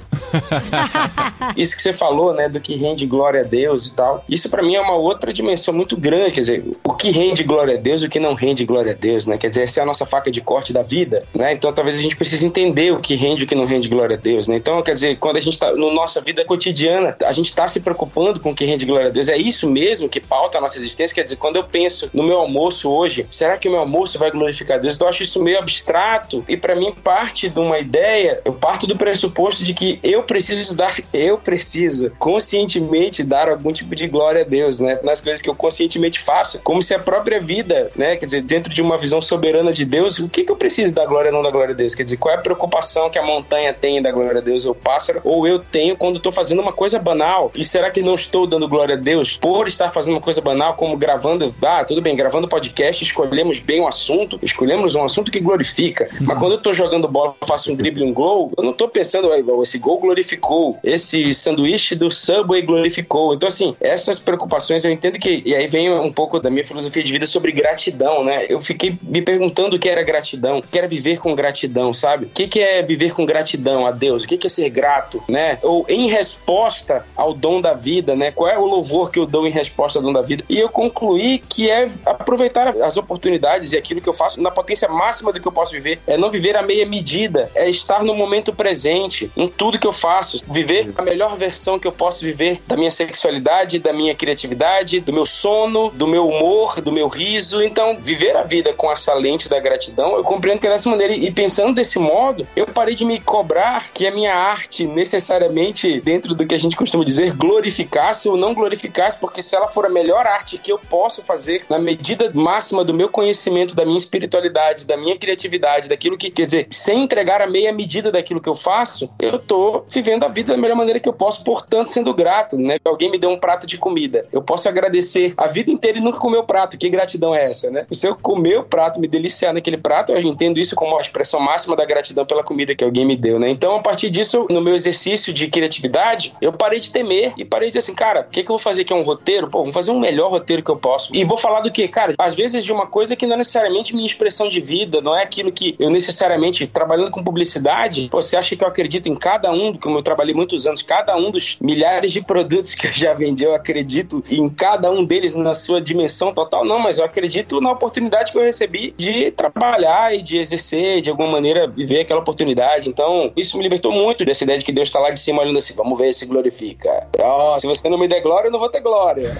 Isso 1.55 1.76
que 1.76 1.82
você 1.82 1.93
falou, 1.93 2.34
né, 2.34 2.49
do 2.49 2.59
que 2.59 2.76
rende 2.76 3.05
glória 3.05 3.41
a 3.41 3.43
Deus 3.43 3.88
e 3.88 3.93
tal. 3.93 4.24
Isso 4.28 4.49
para 4.49 4.63
mim 4.63 4.76
é 4.76 4.82
uma 4.82 4.95
outra 4.95 5.32
dimensão 5.32 5.74
muito 5.74 5.97
grande, 5.97 6.32
quer 6.32 6.41
dizer, 6.41 6.65
o 6.84 6.93
que 6.93 7.11
rende 7.11 7.43
glória 7.43 7.76
a 7.76 7.78
Deus 7.78 8.01
e 8.01 8.05
o 8.05 8.09
que 8.09 8.20
não 8.20 8.34
rende 8.34 8.65
glória 8.65 8.91
a 8.91 8.95
Deus, 8.95 9.28
né? 9.28 9.38
Quer 9.38 9.49
dizer, 9.49 9.63
essa 9.63 9.80
é 9.80 9.84
a 9.84 9.86
nossa 9.86 10.05
faca 10.05 10.32
de 10.32 10.41
corte 10.41 10.74
da 10.74 10.82
vida, 10.82 11.26
né? 11.34 11.53
Então 11.53 11.72
talvez 11.74 11.97
a 11.97 12.01
gente 12.01 12.15
precise 12.15 12.45
entender 12.58 12.91
o 12.91 12.99
que 12.99 13.16
rende 13.16 13.43
e 13.43 13.45
o 13.45 13.47
que 13.47 13.55
não 13.55 13.66
rende 13.66 13.88
glória 13.88 14.16
a 14.16 14.20
Deus, 14.20 14.47
né? 14.47 14.55
Então, 14.55 14.82
quer 14.82 14.93
dizer, 14.93 15.18
quando 15.18 15.38
a 15.38 15.39
gente 15.39 15.58
tá 15.60 15.72
no 15.72 15.91
nossa 15.91 16.20
vida 16.20 16.43
cotidiana, 16.43 17.16
a 17.24 17.32
gente 17.32 17.53
tá 17.53 17.68
se 17.68 17.80
preocupando 17.80 18.39
com 18.39 18.49
o 18.49 18.55
que 18.55 18.66
rende 18.66 18.86
glória 18.86 19.08
a 19.08 19.12
Deus. 19.12 19.30
É 19.30 19.38
isso 19.38 19.70
mesmo 19.70 20.10
que 20.10 20.20
pauta 20.20 20.58
a 20.58 20.62
nossa 20.62 20.78
existência, 20.78 21.14
quer 21.14 21.24
dizer, 21.24 21.36
quando 21.36 21.58
eu 21.58 21.64
penso 21.64 22.10
no 22.14 22.24
meu 22.24 22.39
almoço 22.39 22.89
hoje, 22.89 23.26
será 23.30 23.58
que 23.58 23.68
o 23.68 23.72
meu 23.72 23.82
almoço 23.82 24.18
vai 24.18 24.32
glorificar 24.32 24.78
a 24.78 24.80
Deus? 24.80 24.95
Então, 24.95 25.08
eu 25.08 25.10
acho 25.10 25.24
isso 25.24 25.41
meio 25.41 25.60
abstrato 25.60 26.43
e 26.47 26.58
para 26.58 26.76
mim 26.76 26.93
parte 27.03 27.49
de 27.49 27.60
uma 27.60 27.78
ideia, 27.80 28.41
eu 28.43 28.53
parto 28.53 28.88
do 28.88 28.97
pressuposto 28.97 29.64
de 29.64 29.74
que 29.74 29.99
eu 30.01 30.24
preciso 30.24 30.76
dar, 30.76 30.95
eu 31.14 31.38
preciso 31.38 32.12
conscientemente 32.18 33.24
dar 33.24 33.49
algum 33.49 33.72
tipo 33.72 33.95
de 33.95 34.08
glória 34.08 34.41
a 34.41 34.45
Deus, 34.45 34.80
né? 34.80 34.99
Nas 35.03 35.22
coisas 35.22 35.41
que 35.41 35.49
eu 35.49 35.55
conscientemente 35.55 36.20
faço, 36.20 36.60
como 36.64 36.82
se 36.82 36.93
a 36.93 36.99
própria 36.99 37.39
vida, 37.39 37.91
né? 37.95 38.16
Quer 38.16 38.26
dizer, 38.26 38.41
dentro 38.41 38.74
de 38.74 38.82
uma 38.82 38.97
visão 38.97 39.22
soberana 39.22 39.72
de 39.72 39.86
Deus, 39.86 40.18
o 40.20 40.28
que, 40.28 40.43
que 40.43 40.51
eu 40.51 40.55
preciso 40.55 40.93
da 40.93 41.05
glória 41.05 41.30
ou 41.30 41.36
não 41.36 41.43
da 41.43 41.51
glória 41.51 41.74
a 41.74 41.78
Deus? 41.78 41.93
Quer 41.93 42.03
dizer, 42.03 42.18
qual 42.18 42.34
é 42.34 42.38
a 42.38 42.41
preocupação 42.48 43.10
que 43.10 43.20
a 43.20 43.24
montanha 43.24 43.74
tem 43.74 44.02
da 44.02 44.10
glória 44.10 44.39
a 44.39 44.41
Deus 44.41 44.66
ou 44.66 44.72
o 44.72 44.76
pássaro, 44.76 45.20
ou 45.24 45.45
eu 45.45 45.60
tenho 45.60 45.98
quando 45.98 46.18
estou 46.18 46.32
fazendo 46.32 46.62
uma 46.62 46.72
coisa 46.72 46.98
banal? 46.98 47.52
E 47.54 47.66
será 47.66 47.91
que 47.91 48.02
não 48.02 48.16
estou 48.16 48.48
dando 48.48 48.68
glória 48.70 48.95
a 48.95 48.98
Deus 48.98 49.36
por 49.36 49.68
estar 49.68 49.91
fazendo 49.91 50.16
uma 50.16 50.22
coisa 50.22 50.39
banal, 50.39 50.76
como 50.76 50.95
gravando, 50.95 51.54
ah, 51.62 51.84
tudo 51.84 52.02
bem, 52.02 52.16
gravando 52.16 52.48
podcast, 52.48 53.04
escolhemos 53.04 53.60
bem 53.60 53.82
o 53.82 53.88
assunto, 53.88 54.39
escolhemos 54.41 54.95
um 54.95 55.04
assunto 55.04 55.30
que 55.30 55.41
glorifica. 55.41 56.10
Mas 56.22 56.39
quando 56.39 56.54
eu 56.54 56.62
tô 56.62 56.74
jogando 56.74 57.08
bola, 57.08 57.36
faço 57.45 57.72
um 57.72 57.76
drible, 57.76 58.04
um 58.04 58.14
gol, 58.14 58.52
eu 58.58 58.64
não 58.64 58.72
tô 58.72 58.88
pensando, 58.88 59.30
"Ah, 59.32 59.38
esse 59.62 59.78
gol 59.78 60.00
glorificou, 60.00 60.80
esse 60.84 61.34
sanduíche 61.34 61.95
do 61.95 62.10
Subway 62.10 62.62
glorificou. 62.62 63.34
Então, 63.34 63.50
assim, 63.50 63.76
essas 63.82 64.20
preocupações 64.20 64.86
eu 64.86 64.91
entendo 64.91 65.20
que, 65.20 65.41
e 65.45 65.54
aí 65.54 65.68
vem 65.68 65.91
um 65.91 66.12
pouco 66.12 66.39
da 66.39 66.50
minha 66.50 66.66
filosofia 66.66 67.04
de 67.04 67.12
vida 67.12 67.26
sobre 67.26 67.52
gratidão, 67.52 68.24
né? 68.24 68.45
Eu 68.48 68.62
fiquei 68.62 68.98
me 69.02 69.22
perguntando 69.22 69.76
o 69.76 69.80
que 69.80 69.89
era 69.89 70.04
gratidão, 70.04 70.60
o 70.60 70.62
que 70.62 70.78
era 70.78 70.88
viver 70.88 71.20
com 71.20 71.36
gratidão, 71.36 71.93
sabe? 71.93 72.30
Que, 72.38 72.47
que 72.47 72.59
é 72.59 72.83
viver 72.83 73.15
com 73.15 73.25
gratidão 73.25 73.88
a 73.88 73.89
Deus? 73.89 74.23
O 74.23 74.27
que, 74.27 74.38
que 74.38 74.45
é 74.45 74.49
ser 74.49 74.69
grato, 74.69 75.23
né? 75.27 75.57
Ou 75.63 75.83
em 75.89 76.07
resposta 76.07 77.03
ao 77.15 77.33
dom 77.33 77.59
da 77.59 77.73
vida, 77.73 78.15
né? 78.15 78.29
Qual 78.29 78.47
é 78.47 78.55
o 78.55 78.67
louvor 78.67 79.09
que 79.09 79.17
eu 79.17 79.25
dou 79.25 79.47
em 79.47 79.49
resposta 79.49 79.97
ao 79.97 80.03
dom 80.03 80.13
da 80.13 80.21
vida? 80.21 80.43
E 80.47 80.59
eu 80.59 80.69
concluí 80.69 81.39
que 81.39 81.67
é 81.67 81.88
aproveitar 82.05 82.67
as 82.67 82.95
oportunidades 82.95 83.71
e 83.71 83.77
aquilo 83.77 83.99
que 83.99 84.07
eu 84.07 84.13
faço 84.13 84.39
na 84.39 84.51
potência 84.51 84.88
máxima 84.88 85.33
do 85.33 85.39
que 85.39 85.47
eu 85.47 85.51
posso 85.51 85.71
viver. 85.71 85.99
É 86.05 86.15
não 86.15 86.29
viver 86.29 86.55
a 86.55 86.61
meia 86.61 86.85
medida, 86.85 87.49
é 87.55 87.67
estar 87.71 88.03
no 88.03 88.13
momento 88.13 88.53
presente, 88.53 89.31
em 89.35 89.47
tudo 89.47 89.79
que 89.79 89.88
eu 89.88 89.91
faço, 89.91 90.38
viver 90.47 90.91
a 90.95 91.01
melhor 91.01 91.35
versão 91.38 91.79
que 91.79 91.88
eu 91.88 91.91
posso 91.91 92.23
viver 92.23 92.61
da 92.67 92.77
minha 92.77 92.91
sexualidade, 92.91 93.79
da 93.79 93.91
minha 93.91 94.13
criatividade, 94.13 94.99
do 94.99 95.11
meu 95.11 95.25
sono, 95.25 95.89
do 95.89 96.05
meu 96.05 96.27
humor, 96.27 96.81
do 96.81 96.91
meu 96.91 97.07
riso. 97.07 97.63
Então, 97.63 97.97
viver 97.99 98.38
a 98.38 98.43
vida 98.43 98.73
com 98.73 98.91
essa 98.91 99.15
lente 99.15 99.49
da 99.49 99.59
gratidão, 99.59 100.15
eu 100.17 100.23
compreendo 100.23 100.59
que 100.59 100.67
é 100.67 100.69
dessa 100.69 100.88
maneira. 100.88 101.15
E 101.15 101.31
pensando 101.31 101.73
desse 101.73 101.97
modo, 101.97 102.26
eu 102.55 102.67
parei 102.67 102.95
de 102.95 103.05
me 103.05 103.19
cobrar 103.19 103.91
que 103.91 104.07
a 104.07 104.11
minha 104.11 104.34
arte 104.34 104.86
necessariamente, 104.86 106.01
dentro 106.01 106.34
do 106.36 106.45
que 106.45 106.55
a 106.55 106.57
gente 106.57 106.75
costuma 106.75 107.03
dizer, 107.03 107.34
glorificasse 107.34 108.28
ou 108.30 108.38
não 108.38 108.53
glorificasse, 108.53 109.19
porque 109.19 109.41
se 109.41 109.55
ela 109.55 109.67
for 109.67 109.86
a 109.86 109.89
melhor 109.89 110.25
arte 110.25 110.57
que 110.57 110.71
eu 110.71 110.80
posso 110.80 111.23
fazer 111.23 111.65
na 111.69 111.80
medida 111.80 112.32
máxima 112.34 112.84
do 112.84 112.93
meu 112.93 113.09
conhecimento, 113.09 113.75
da 113.75 113.86
minha 113.86 113.97
espiritualidade, 113.97 114.86
da 114.86 114.97
minha 114.97 115.17
criatividade, 115.17 115.89
daquilo 115.89 116.17
que, 116.17 116.30
quer 116.30 116.45
dizer, 116.45 116.67
sem 116.69 117.03
entregar 117.03 117.41
a 117.41 117.47
meia 117.47 117.71
medida 117.71 118.11
daquilo 118.11 118.41
que 118.41 118.49
eu 118.49 118.55
faço, 118.55 119.09
eu 119.19 119.39
tô 119.39 119.84
vivendo 119.89 120.23
a 120.23 120.28
vida 120.28 120.53
da 120.53 120.61
melhor 120.61 120.75
maneira 120.75 120.99
que 120.99 121.09
eu 121.09 121.13
posso, 121.13 121.43
portanto, 121.43 121.89
sendo 121.89 122.13
grato, 122.13 122.57
né? 122.57 122.78
Alguém 122.86 123.09
me 123.09 123.17
deu 123.17 123.30
um 123.30 123.39
prato 123.39 123.67
de 123.67 123.78
comida. 123.78 124.25
Eu 124.32 124.41
posso 124.41 124.67
agradecer 124.67 125.34
a 125.38 125.47
vida 125.47 125.71
inteira 125.71 125.97
e 125.97 126.01
nunca 126.01 126.19
comer 126.19 126.38
o 126.38 126.43
prato. 126.43 126.78
Que 126.78 126.89
gratidão 126.89 127.34
é 127.34 127.45
essa, 127.45 127.69
né? 127.69 127.86
Se 127.91 128.07
eu 128.07 128.15
comer 128.15 128.59
o 128.59 128.63
prato, 128.63 128.99
me 128.99 129.07
deliciar 129.07 129.53
naquele 129.53 129.78
prato, 129.78 130.11
eu 130.11 130.21
entendo 130.21 130.59
isso 130.59 130.75
como 130.75 130.97
a 130.97 131.01
expressão 131.01 131.39
máxima 131.39 131.75
da 131.75 131.86
gratidão 131.86 132.16
pela 132.26 132.43
comida 132.43 132.76
que 132.76 132.84
alguém 132.84 133.05
me 133.05 133.15
deu, 133.15 133.39
né? 133.39 133.49
Então, 133.49 133.76
a 133.76 133.82
partir 133.82 134.09
disso, 134.09 134.45
no 134.49 134.61
meu 134.61 134.76
exercício 134.76 135.34
de 135.34 135.47
criatividade, 135.47 136.34
eu 136.41 136.53
parei 136.53 136.80
de 136.80 136.91
temer 136.91 137.34
e 137.38 137.45
parei 137.45 137.68
de 137.70 137.74
dizer 137.74 137.80
assim, 137.80 137.95
cara, 137.95 138.22
o 138.22 138.32
que, 138.32 138.43
que 138.43 138.49
eu 138.49 138.55
vou 138.55 138.59
fazer 138.59 138.82
aqui? 138.82 138.93
É 138.93 138.95
um 138.95 139.03
roteiro? 139.03 139.49
Pô, 139.49 139.59
vamos 139.59 139.74
fazer 139.74 139.91
um 139.91 139.99
melhor 139.99 140.30
roteiro 140.32 140.63
que 140.63 140.72
eu 140.72 140.78
posso. 140.78 141.15
E 141.15 141.24
vou 141.24 141.38
falar 141.38 141.61
do 141.61 141.72
que? 141.72 141.88
Cara, 141.88 142.13
às 142.18 142.36
vezes 142.36 142.63
de 142.63 142.72
uma 142.72 142.88
coisa 142.88 143.15
que 143.15 143.26
não 143.26 143.36
é 143.36 143.38
necessariamente 143.38 143.95
minha 143.95 144.05
expressão 144.05 144.49
de 144.49 144.59
vida, 144.59 145.01
não 145.01 145.15
é 145.15 145.24
aquilo 145.24 145.51
que 145.51 145.76
eu 145.80 145.89
necessariamente, 145.89 146.68
trabalhando 146.68 147.11
com 147.11 147.24
publicidade, 147.24 148.07
pô, 148.09 148.22
você 148.22 148.38
acha 148.38 148.55
que 148.55 148.63
eu 148.63 148.68
acredito 148.68 149.07
em 149.07 149.15
cada 149.15 149.51
um, 149.51 149.74
como 149.74 149.97
eu 149.97 150.03
trabalhei 150.03 150.34
muitos 150.34 150.65
anos, 150.65 150.82
cada 150.82 151.15
um 151.15 151.32
dos 151.32 151.57
milhares 151.61 152.11
de 152.11 152.22
produtos 152.22 152.76
que 152.76 152.88
eu 152.88 152.93
já 152.93 153.13
vendi, 153.13 153.43
eu 153.43 153.53
acredito 153.53 154.24
em 154.30 154.49
cada 154.49 154.89
um 154.91 155.03
deles 155.03 155.36
na 155.36 155.53
sua 155.53 155.82
dimensão 155.82 156.34
total? 156.34 156.65
Não, 156.65 156.80
mas 156.80 156.97
eu 156.97 157.05
acredito 157.05 157.61
na 157.61 157.72
oportunidade 157.72 158.32
que 158.32 158.38
eu 158.38 158.43
recebi 158.43 158.93
de 158.97 159.32
trabalhar 159.32 160.15
e 160.15 160.22
de 160.22 160.38
exercer, 160.38 161.01
de 161.01 161.09
alguma 161.09 161.30
maneira, 161.30 161.68
viver 161.68 162.01
aquela 162.08 162.22
oportunidade. 162.22 162.89
Então, 162.89 163.32
isso 163.36 163.58
me 163.58 163.64
libertou 163.64 163.91
muito 163.91 164.26
dessa 164.26 164.43
ideia 164.43 164.58
de 164.58 164.66
que 164.66 164.72
Deus 164.72 164.89
está 164.89 164.99
lá 164.99 165.12
de 165.12 165.20
cima 165.20 165.41
olhando 165.41 165.60
assim, 165.60 165.74
vamos 165.76 165.97
ver 165.97 166.14
se 166.14 166.26
glorifica. 166.26 167.08
Oh, 167.22 167.60
se 167.60 167.68
você 167.68 167.88
não 167.89 167.99
me 167.99 168.08
der 168.08 168.22
glória, 168.22 168.47
eu 168.47 168.51
não 168.51 168.60
vou 168.60 168.70
ter 168.70 168.82
glória. 168.82 169.38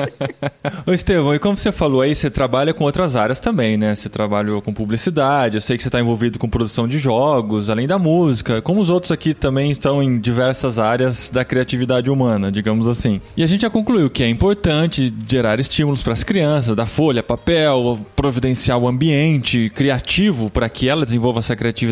Ô 0.86 0.92
Estevão, 0.92 1.34
e 1.34 1.38
como 1.38 1.56
você 1.56 1.72
falou 1.72 2.02
aí, 2.02 2.14
você 2.14 2.30
trabalha 2.30 2.74
com 2.74 2.84
outras 2.84 3.16
áreas 3.16 3.40
também, 3.40 3.76
né? 3.76 3.94
Você 3.94 4.08
trabalhou 4.08 4.60
com 4.60 4.72
publicidade, 4.72 5.56
eu 5.56 5.60
sei 5.60 5.76
que 5.76 5.82
você 5.82 5.88
está 5.88 5.98
envolvido 5.98 6.38
com 6.38 6.48
produção 6.48 6.86
de 6.86 6.98
jogos, 6.98 7.70
além 7.70 7.86
da 7.86 7.98
música, 7.98 8.60
como 8.60 8.80
os 8.80 8.90
outros 8.90 9.10
aqui 9.10 9.32
também 9.32 9.70
estão 9.70 10.02
em 10.02 10.20
diversas 10.20 10.78
áreas 10.78 11.30
da 11.30 11.44
criatividade 11.44 12.10
humana, 12.10 12.52
digamos 12.52 12.88
assim. 12.88 13.20
E 13.36 13.42
a 13.42 13.46
gente 13.46 13.62
já 13.62 13.70
concluiu 13.70 14.10
que 14.10 14.22
é 14.22 14.28
importante 14.28 15.12
gerar 15.26 15.58
estímulos 15.58 16.02
para 16.02 16.12
as 16.12 16.22
crianças, 16.22 16.76
dar 16.76 16.86
folha, 16.86 17.22
papel, 17.22 17.98
providenciar 18.14 18.78
o 18.78 18.86
ambiente 18.86 19.70
criativo 19.70 20.50
para 20.50 20.68
que 20.68 20.88
ela 20.88 21.04
desenvolva 21.04 21.40
essa 21.40 21.56
criatividade. 21.56 21.85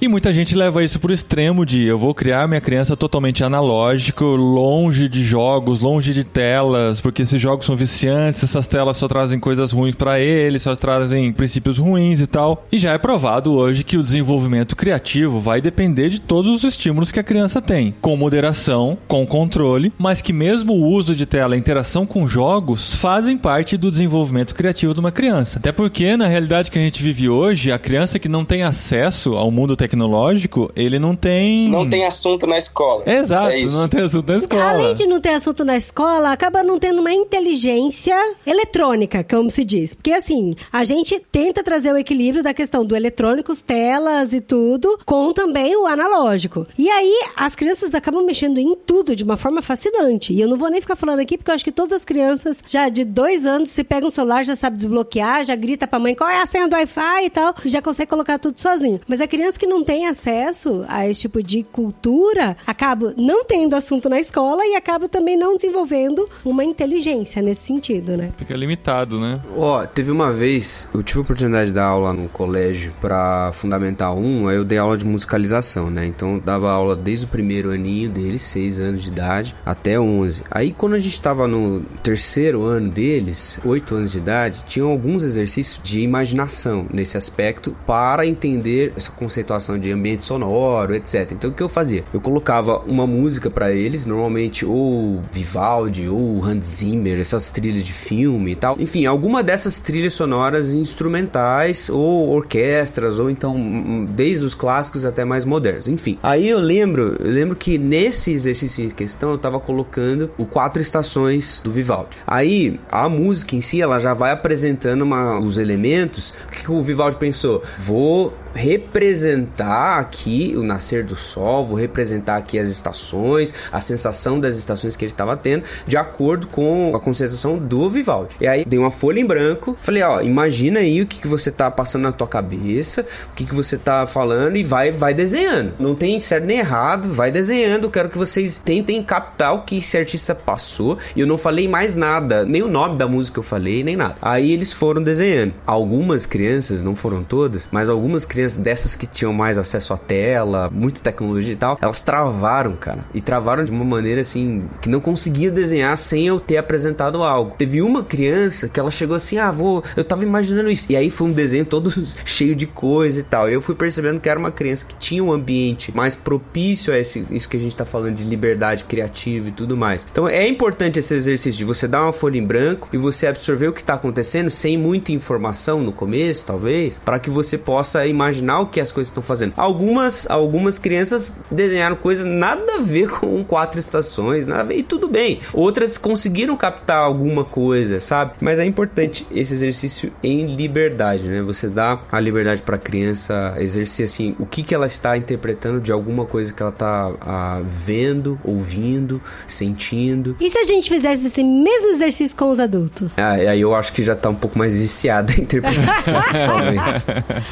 E 0.00 0.08
muita 0.08 0.32
gente 0.32 0.54
leva 0.54 0.82
isso 0.82 1.00
para 1.00 1.10
o 1.10 1.14
extremo 1.14 1.64
de 1.64 1.84
eu 1.84 1.98
vou 1.98 2.14
criar 2.14 2.48
minha 2.48 2.60
criança 2.60 2.96
totalmente 2.96 3.42
analógico, 3.44 4.24
longe 4.24 5.08
de 5.08 5.24
jogos, 5.24 5.80
longe 5.80 6.12
de 6.12 6.24
telas, 6.24 7.00
porque 7.00 7.22
esses 7.22 7.40
jogos 7.40 7.66
são 7.66 7.76
viciantes, 7.76 8.44
essas 8.44 8.66
telas 8.66 8.96
só 8.96 9.08
trazem 9.08 9.38
coisas 9.38 9.72
ruins 9.72 9.94
para 9.94 10.20
ele, 10.20 10.58
só 10.58 10.74
trazem 10.76 11.32
princípios 11.32 11.78
ruins 11.78 12.20
e 12.20 12.26
tal. 12.26 12.66
E 12.70 12.78
já 12.78 12.92
é 12.92 12.98
provado 12.98 13.52
hoje 13.52 13.84
que 13.84 13.96
o 13.96 14.02
desenvolvimento 14.02 14.76
criativo 14.76 15.40
vai 15.40 15.60
depender 15.60 16.08
de 16.08 16.20
todos 16.20 16.50
os 16.50 16.64
estímulos 16.64 17.10
que 17.10 17.20
a 17.20 17.24
criança 17.24 17.60
tem, 17.60 17.94
com 18.00 18.16
moderação, 18.16 18.96
com 19.06 19.26
controle, 19.26 19.92
mas 19.98 20.22
que 20.22 20.32
mesmo 20.32 20.72
o 20.72 20.86
uso 20.86 21.14
de 21.14 21.26
tela, 21.26 21.54
a 21.54 21.58
interação 21.58 22.06
com 22.06 22.28
jogos 22.28 22.94
fazem 22.94 23.36
parte 23.36 23.76
do 23.76 23.90
desenvolvimento 23.90 24.54
criativo 24.54 24.94
de 24.94 25.00
uma 25.00 25.12
criança. 25.12 25.58
Até 25.58 25.72
porque 25.72 26.16
na 26.16 26.26
realidade 26.26 26.70
que 26.70 26.78
a 26.78 26.82
gente 26.82 27.02
vive 27.02 27.28
hoje, 27.28 27.72
a 27.72 27.78
criança 27.78 28.18
que 28.18 28.28
não 28.28 28.44
tem 28.44 28.62
acesso 28.62 29.17
ao 29.26 29.50
mundo 29.50 29.76
tecnológico, 29.76 30.70
ele 30.76 30.98
não 30.98 31.14
tem 31.14 31.68
Não 31.68 31.88
tem 31.88 32.04
assunto 32.04 32.46
na 32.46 32.58
escola. 32.58 33.02
Exato, 33.06 33.50
É 33.50 33.64
não 33.64 33.88
tem 33.88 34.00
assunto 34.00 34.28
na 34.28 34.38
escola. 34.38 34.64
Além 34.64 34.94
de 34.94 35.06
não 35.06 35.20
ter 35.20 35.30
assunto 35.30 35.64
na 35.64 35.76
escola, 35.76 36.32
acaba 36.32 36.62
não 36.62 36.78
tendo 36.78 37.00
uma 37.00 37.12
inteligência 37.12 38.16
eletrônica, 38.46 39.24
como 39.24 39.50
se 39.50 39.64
diz. 39.64 39.94
Porque 39.94 40.12
assim, 40.12 40.54
a 40.72 40.84
gente 40.84 41.18
tenta 41.32 41.62
trazer 41.62 41.92
o 41.92 41.96
equilíbrio 41.96 42.42
da 42.42 42.54
questão 42.54 42.84
do 42.84 42.94
eletrônicos, 42.94 43.62
telas 43.62 44.32
e 44.32 44.40
tudo, 44.40 44.98
com 45.04 45.32
também 45.32 45.76
o 45.76 45.86
analógico. 45.86 46.66
E 46.78 46.88
aí, 46.88 47.28
as 47.36 47.54
crianças 47.54 47.94
acabam 47.94 48.24
mexendo 48.24 48.58
em 48.58 48.74
tudo 48.74 49.16
de 49.16 49.24
uma 49.24 49.36
forma 49.36 49.62
fascinante. 49.62 50.32
E 50.32 50.40
eu 50.40 50.48
não 50.48 50.56
vou 50.56 50.70
nem 50.70 50.80
ficar 50.80 50.96
falando 50.96 51.20
aqui, 51.20 51.36
porque 51.36 51.50
eu 51.50 51.54
acho 51.54 51.64
que 51.64 51.72
todas 51.72 51.92
as 51.92 52.04
crianças, 52.04 52.62
já 52.66 52.88
de 52.88 53.04
dois 53.04 53.46
anos, 53.46 53.70
se 53.70 53.82
pega 53.84 54.06
um 54.06 54.10
celular, 54.10 54.44
já 54.44 54.56
sabe 54.56 54.76
desbloquear, 54.76 55.44
já 55.44 55.54
grita 55.54 55.86
pra 55.86 55.98
mãe 55.98 56.14
qual 56.14 56.28
é 56.28 56.42
a 56.42 56.46
senha 56.46 56.68
do 56.68 56.74
Wi-Fi 56.74 57.24
e 57.24 57.30
tal, 57.30 57.54
e 57.64 57.68
já 57.68 57.80
consegue 57.82 58.10
colocar 58.10 58.38
tudo 58.38 58.58
sozinho. 58.58 59.00
Mas 59.08 59.22
a 59.22 59.26
criança 59.26 59.58
que 59.58 59.66
não 59.66 59.82
tem 59.82 60.06
acesso 60.06 60.84
a 60.86 61.08
esse 61.08 61.22
tipo 61.22 61.42
de 61.42 61.62
cultura, 61.62 62.56
acaba 62.66 63.14
não 63.16 63.42
tendo 63.42 63.74
assunto 63.74 64.08
na 64.08 64.20
escola 64.20 64.66
e 64.66 64.76
acaba 64.76 65.08
também 65.08 65.36
não 65.36 65.56
desenvolvendo 65.56 66.28
uma 66.44 66.62
inteligência 66.62 67.40
nesse 67.40 67.62
sentido, 67.62 68.16
né? 68.16 68.30
Fica 68.36 68.54
limitado, 68.54 69.18
né? 69.18 69.40
Ó, 69.56 69.84
teve 69.86 70.10
uma 70.10 70.30
vez, 70.30 70.86
eu 70.92 71.02
tive 71.02 71.20
a 71.20 71.22
oportunidade 71.22 71.66
de 71.66 71.72
dar 71.72 71.86
aula 71.86 72.12
no 72.12 72.28
colégio 72.28 72.92
pra 73.00 73.50
Fundamental 73.54 74.18
1, 74.18 74.48
aí 74.48 74.56
eu 74.56 74.64
dei 74.64 74.76
aula 74.76 74.98
de 74.98 75.06
musicalização, 75.06 75.88
né? 75.90 76.06
Então 76.06 76.34
eu 76.34 76.40
dava 76.40 76.70
aula 76.70 76.94
desde 76.94 77.24
o 77.24 77.28
primeiro 77.28 77.70
aninho 77.70 78.10
deles, 78.10 78.42
6 78.42 78.78
anos 78.78 79.02
de 79.02 79.08
idade, 79.08 79.54
até 79.64 79.98
11. 79.98 80.42
Aí 80.50 80.72
quando 80.72 80.94
a 80.94 81.00
gente 81.00 81.18
tava 81.20 81.48
no 81.48 81.80
terceiro 82.02 82.64
ano 82.64 82.90
deles, 82.90 83.58
8 83.64 83.94
anos 83.94 84.12
de 84.12 84.18
idade, 84.18 84.64
tinham 84.66 84.90
alguns 84.90 85.24
exercícios 85.24 85.80
de 85.82 86.00
imaginação 86.00 86.86
nesse 86.92 87.16
aspecto 87.16 87.74
para 87.86 88.26
entender 88.26 88.92
essa 88.98 89.10
conceituação 89.10 89.78
de 89.78 89.90
ambiente 89.90 90.22
sonoro, 90.22 90.94
etc. 90.94 91.32
Então 91.32 91.50
o 91.50 91.52
que 91.54 91.62
eu 91.62 91.68
fazia? 91.68 92.04
Eu 92.12 92.20
colocava 92.20 92.78
uma 92.86 93.06
música 93.06 93.48
pra 93.50 93.72
eles, 93.72 94.04
normalmente 94.04 94.64
ou 94.66 95.22
Vivaldi 95.32 96.08
ou 96.08 96.44
Hans 96.44 96.66
Zimmer, 96.66 97.18
essas 97.20 97.50
trilhas 97.50 97.84
de 97.84 97.92
filme 97.92 98.52
e 98.52 98.56
tal. 98.56 98.76
Enfim, 98.78 99.06
alguma 99.06 99.42
dessas 99.42 99.80
trilhas 99.80 100.12
sonoras 100.14 100.74
instrumentais 100.74 101.88
ou 101.88 102.28
orquestras 102.30 103.18
ou 103.18 103.30
então 103.30 103.56
hum, 103.56 104.06
desde 104.08 104.44
os 104.44 104.54
clássicos 104.54 105.04
até 105.04 105.24
mais 105.24 105.44
modernos. 105.44 105.88
Enfim, 105.88 106.18
aí 106.22 106.48
eu 106.48 106.58
lembro, 106.58 107.16
eu 107.18 107.30
lembro 107.30 107.56
que 107.56 107.78
nesse 107.78 108.32
exercício 108.32 108.84
em 108.84 108.90
questão 108.90 109.30
eu 109.30 109.38
tava 109.38 109.58
colocando 109.58 110.30
o 110.36 110.44
quatro 110.44 110.80
estações 110.82 111.60
do 111.64 111.70
Vivaldi. 111.70 112.16
Aí 112.26 112.78
a 112.90 113.08
música 113.08 113.56
em 113.56 113.60
si 113.60 113.80
ela 113.80 113.98
já 113.98 114.14
vai 114.14 114.32
apresentando 114.32 115.02
uma- 115.02 115.38
os 115.38 115.58
elementos. 115.58 116.34
Que 116.52 116.70
o 116.70 116.82
Vivaldi 116.82 117.16
pensou? 117.16 117.62
Vou 117.78 118.32
representar 118.54 119.98
aqui 119.98 120.54
o 120.56 120.62
nascer 120.62 121.04
do 121.04 121.16
sol, 121.16 121.66
vou 121.66 121.76
representar 121.76 122.36
aqui 122.36 122.58
as 122.58 122.68
estações, 122.68 123.52
a 123.70 123.80
sensação 123.80 124.40
das 124.40 124.56
estações 124.56 124.96
que 124.96 125.04
ele 125.04 125.12
estava 125.12 125.36
tendo, 125.36 125.64
de 125.86 125.96
acordo 125.96 126.46
com 126.46 126.92
a 126.94 127.00
concentração 127.00 127.58
do 127.58 127.88
Vivaldi. 127.88 128.36
E 128.40 128.46
aí 128.46 128.64
dei 128.64 128.78
uma 128.78 128.90
folha 128.90 129.20
em 129.20 129.26
branco, 129.26 129.76
falei, 129.80 130.02
ó, 130.02 130.20
imagina 130.20 130.80
aí 130.80 131.00
o 131.00 131.06
que, 131.06 131.20
que 131.20 131.28
você 131.28 131.50
tá 131.50 131.70
passando 131.70 132.02
na 132.02 132.12
tua 132.12 132.26
cabeça, 132.26 133.06
o 133.32 133.34
que, 133.34 133.44
que 133.44 133.54
você 133.54 133.76
tá 133.76 134.06
falando 134.06 134.56
e 134.56 134.64
vai 134.64 134.90
vai 134.90 135.14
desenhando. 135.14 135.74
Não 135.78 135.94
tem 135.94 136.20
certo 136.20 136.44
nem 136.44 136.58
errado, 136.58 137.12
vai 137.12 137.30
desenhando. 137.30 137.90
Quero 137.90 138.08
que 138.08 138.18
vocês 138.18 138.58
tentem 138.58 139.02
captar 139.02 139.54
o 139.54 139.62
que 139.62 139.76
esse 139.76 139.96
artista 139.96 140.34
passou. 140.34 140.98
E 141.14 141.20
eu 141.20 141.26
não 141.26 141.38
falei 141.38 141.68
mais 141.68 141.94
nada, 141.94 142.44
nem 142.44 142.62
o 142.62 142.68
nome 142.68 142.96
da 142.96 143.06
música 143.06 143.38
eu 143.38 143.42
falei, 143.42 143.82
nem 143.82 143.96
nada. 143.96 144.16
Aí 144.20 144.52
eles 144.52 144.72
foram 144.72 145.02
desenhando. 145.02 145.54
Algumas 145.66 146.26
crianças, 146.26 146.82
não 146.82 146.94
foram 146.94 147.22
todas, 147.22 147.68
mas 147.70 147.88
algumas 147.88 148.24
crianças 148.24 148.37
dessas 148.56 148.94
que 148.94 149.06
tinham 149.06 149.32
mais 149.32 149.58
acesso 149.58 149.92
à 149.92 149.98
tela, 149.98 150.70
muita 150.72 151.00
tecnologia 151.00 151.52
e 151.52 151.56
tal, 151.56 151.78
elas 151.80 152.00
travaram, 152.00 152.76
cara. 152.76 153.00
E 153.14 153.20
travaram 153.20 153.64
de 153.64 153.70
uma 153.70 153.84
maneira 153.84 154.20
assim 154.20 154.68
que 154.80 154.88
não 154.88 155.00
conseguia 155.00 155.50
desenhar 155.50 155.96
sem 155.96 156.26
eu 156.26 156.38
ter 156.38 156.56
apresentado 156.56 157.22
algo. 157.22 157.54
Teve 157.56 157.82
uma 157.82 158.02
criança 158.02 158.68
que 158.68 158.78
ela 158.78 158.90
chegou 158.90 159.16
assim: 159.16 159.38
"Ah, 159.38 159.50
vou, 159.50 159.82
eu 159.96 160.04
tava 160.04 160.22
imaginando 160.22 160.70
isso". 160.70 160.90
E 160.90 160.96
aí 160.96 161.10
foi 161.10 161.28
um 161.28 161.32
desenho 161.32 161.64
todo 161.64 161.90
cheio 162.24 162.54
de 162.54 162.66
coisa 162.66 163.20
e 163.20 163.22
tal. 163.22 163.48
E 163.48 163.54
eu 163.54 163.62
fui 163.62 163.74
percebendo 163.74 164.20
que 164.20 164.28
era 164.28 164.38
uma 164.38 164.50
criança 164.50 164.86
que 164.86 164.94
tinha 164.96 165.22
um 165.22 165.32
ambiente 165.32 165.94
mais 165.94 166.14
propício 166.14 166.92
a 166.92 166.98
esse, 166.98 167.26
isso 167.30 167.48
que 167.48 167.56
a 167.56 167.60
gente 167.60 167.74
tá 167.74 167.84
falando 167.84 168.16
de 168.16 168.24
liberdade 168.24 168.84
criativa 168.84 169.48
e 169.48 169.52
tudo 169.52 169.76
mais. 169.76 170.06
Então 170.10 170.28
é 170.28 170.46
importante 170.46 170.98
esse 170.98 171.14
exercício 171.14 171.58
de 171.58 171.64
você 171.64 171.88
dar 171.88 172.02
uma 172.02 172.12
folha 172.12 172.38
em 172.38 172.44
branco 172.44 172.88
e 172.92 172.96
você 172.96 173.26
absorver 173.26 173.68
o 173.68 173.72
que 173.72 173.82
tá 173.82 173.94
acontecendo 173.94 174.50
sem 174.50 174.76
muita 174.76 175.12
informação 175.12 175.80
no 175.80 175.92
começo, 175.92 176.44
talvez, 176.44 176.98
para 177.04 177.18
que 177.18 177.30
você 177.30 177.58
possa 177.58 178.06
imaginar 178.06 178.27
o 178.60 178.66
que 178.66 178.80
as 178.80 178.92
coisas 178.92 179.10
estão 179.10 179.22
fazendo. 179.22 179.52
Algumas 179.56 180.28
algumas 180.30 180.78
crianças 180.78 181.36
desenharam 181.50 181.96
coisas 181.96 182.26
nada 182.26 182.76
a 182.76 182.78
ver 182.78 183.08
com 183.18 183.42
quatro 183.44 183.78
estações, 183.78 184.46
nada 184.46 184.60
a 184.60 184.64
ver, 184.64 184.78
e 184.78 184.82
tudo 184.82 185.08
bem. 185.08 185.40
Outras 185.52 185.98
conseguiram 185.98 186.56
captar 186.56 186.98
alguma 186.98 187.44
coisa, 187.44 188.00
sabe? 188.00 188.32
Mas 188.40 188.58
é 188.58 188.64
importante 188.64 189.26
esse 189.30 189.54
exercício 189.54 190.12
em 190.22 190.54
liberdade, 190.54 191.24
né? 191.28 191.42
Você 191.42 191.68
dá 191.68 192.00
a 192.10 192.20
liberdade 192.20 192.62
para 192.62 192.76
a 192.76 192.78
criança 192.78 193.54
exercer 193.58 194.04
assim 194.04 194.34
o 194.38 194.46
que 194.46 194.62
que 194.62 194.74
ela 194.74 194.86
está 194.86 195.16
interpretando 195.16 195.80
de 195.80 195.92
alguma 195.92 196.24
coisa 196.24 196.52
que 196.52 196.62
ela 196.62 196.70
está 196.70 197.12
ah, 197.20 197.60
vendo, 197.64 198.38
ouvindo, 198.44 199.20
sentindo. 199.46 200.36
E 200.40 200.50
se 200.50 200.58
a 200.58 200.64
gente 200.64 200.88
fizesse 200.88 201.26
esse 201.26 201.42
mesmo 201.42 201.90
exercício 201.90 202.36
com 202.36 202.50
os 202.50 202.60
adultos? 202.60 203.18
Ah, 203.18 203.32
aí 203.32 203.60
eu 203.60 203.74
acho 203.74 203.92
que 203.92 204.02
já 204.02 204.14
tá 204.14 204.28
um 204.28 204.34
pouco 204.34 204.58
mais 204.58 204.76
viciada 204.76 205.32
a 205.32 205.40
interpretação, 205.40 206.20
talvez. 206.32 207.06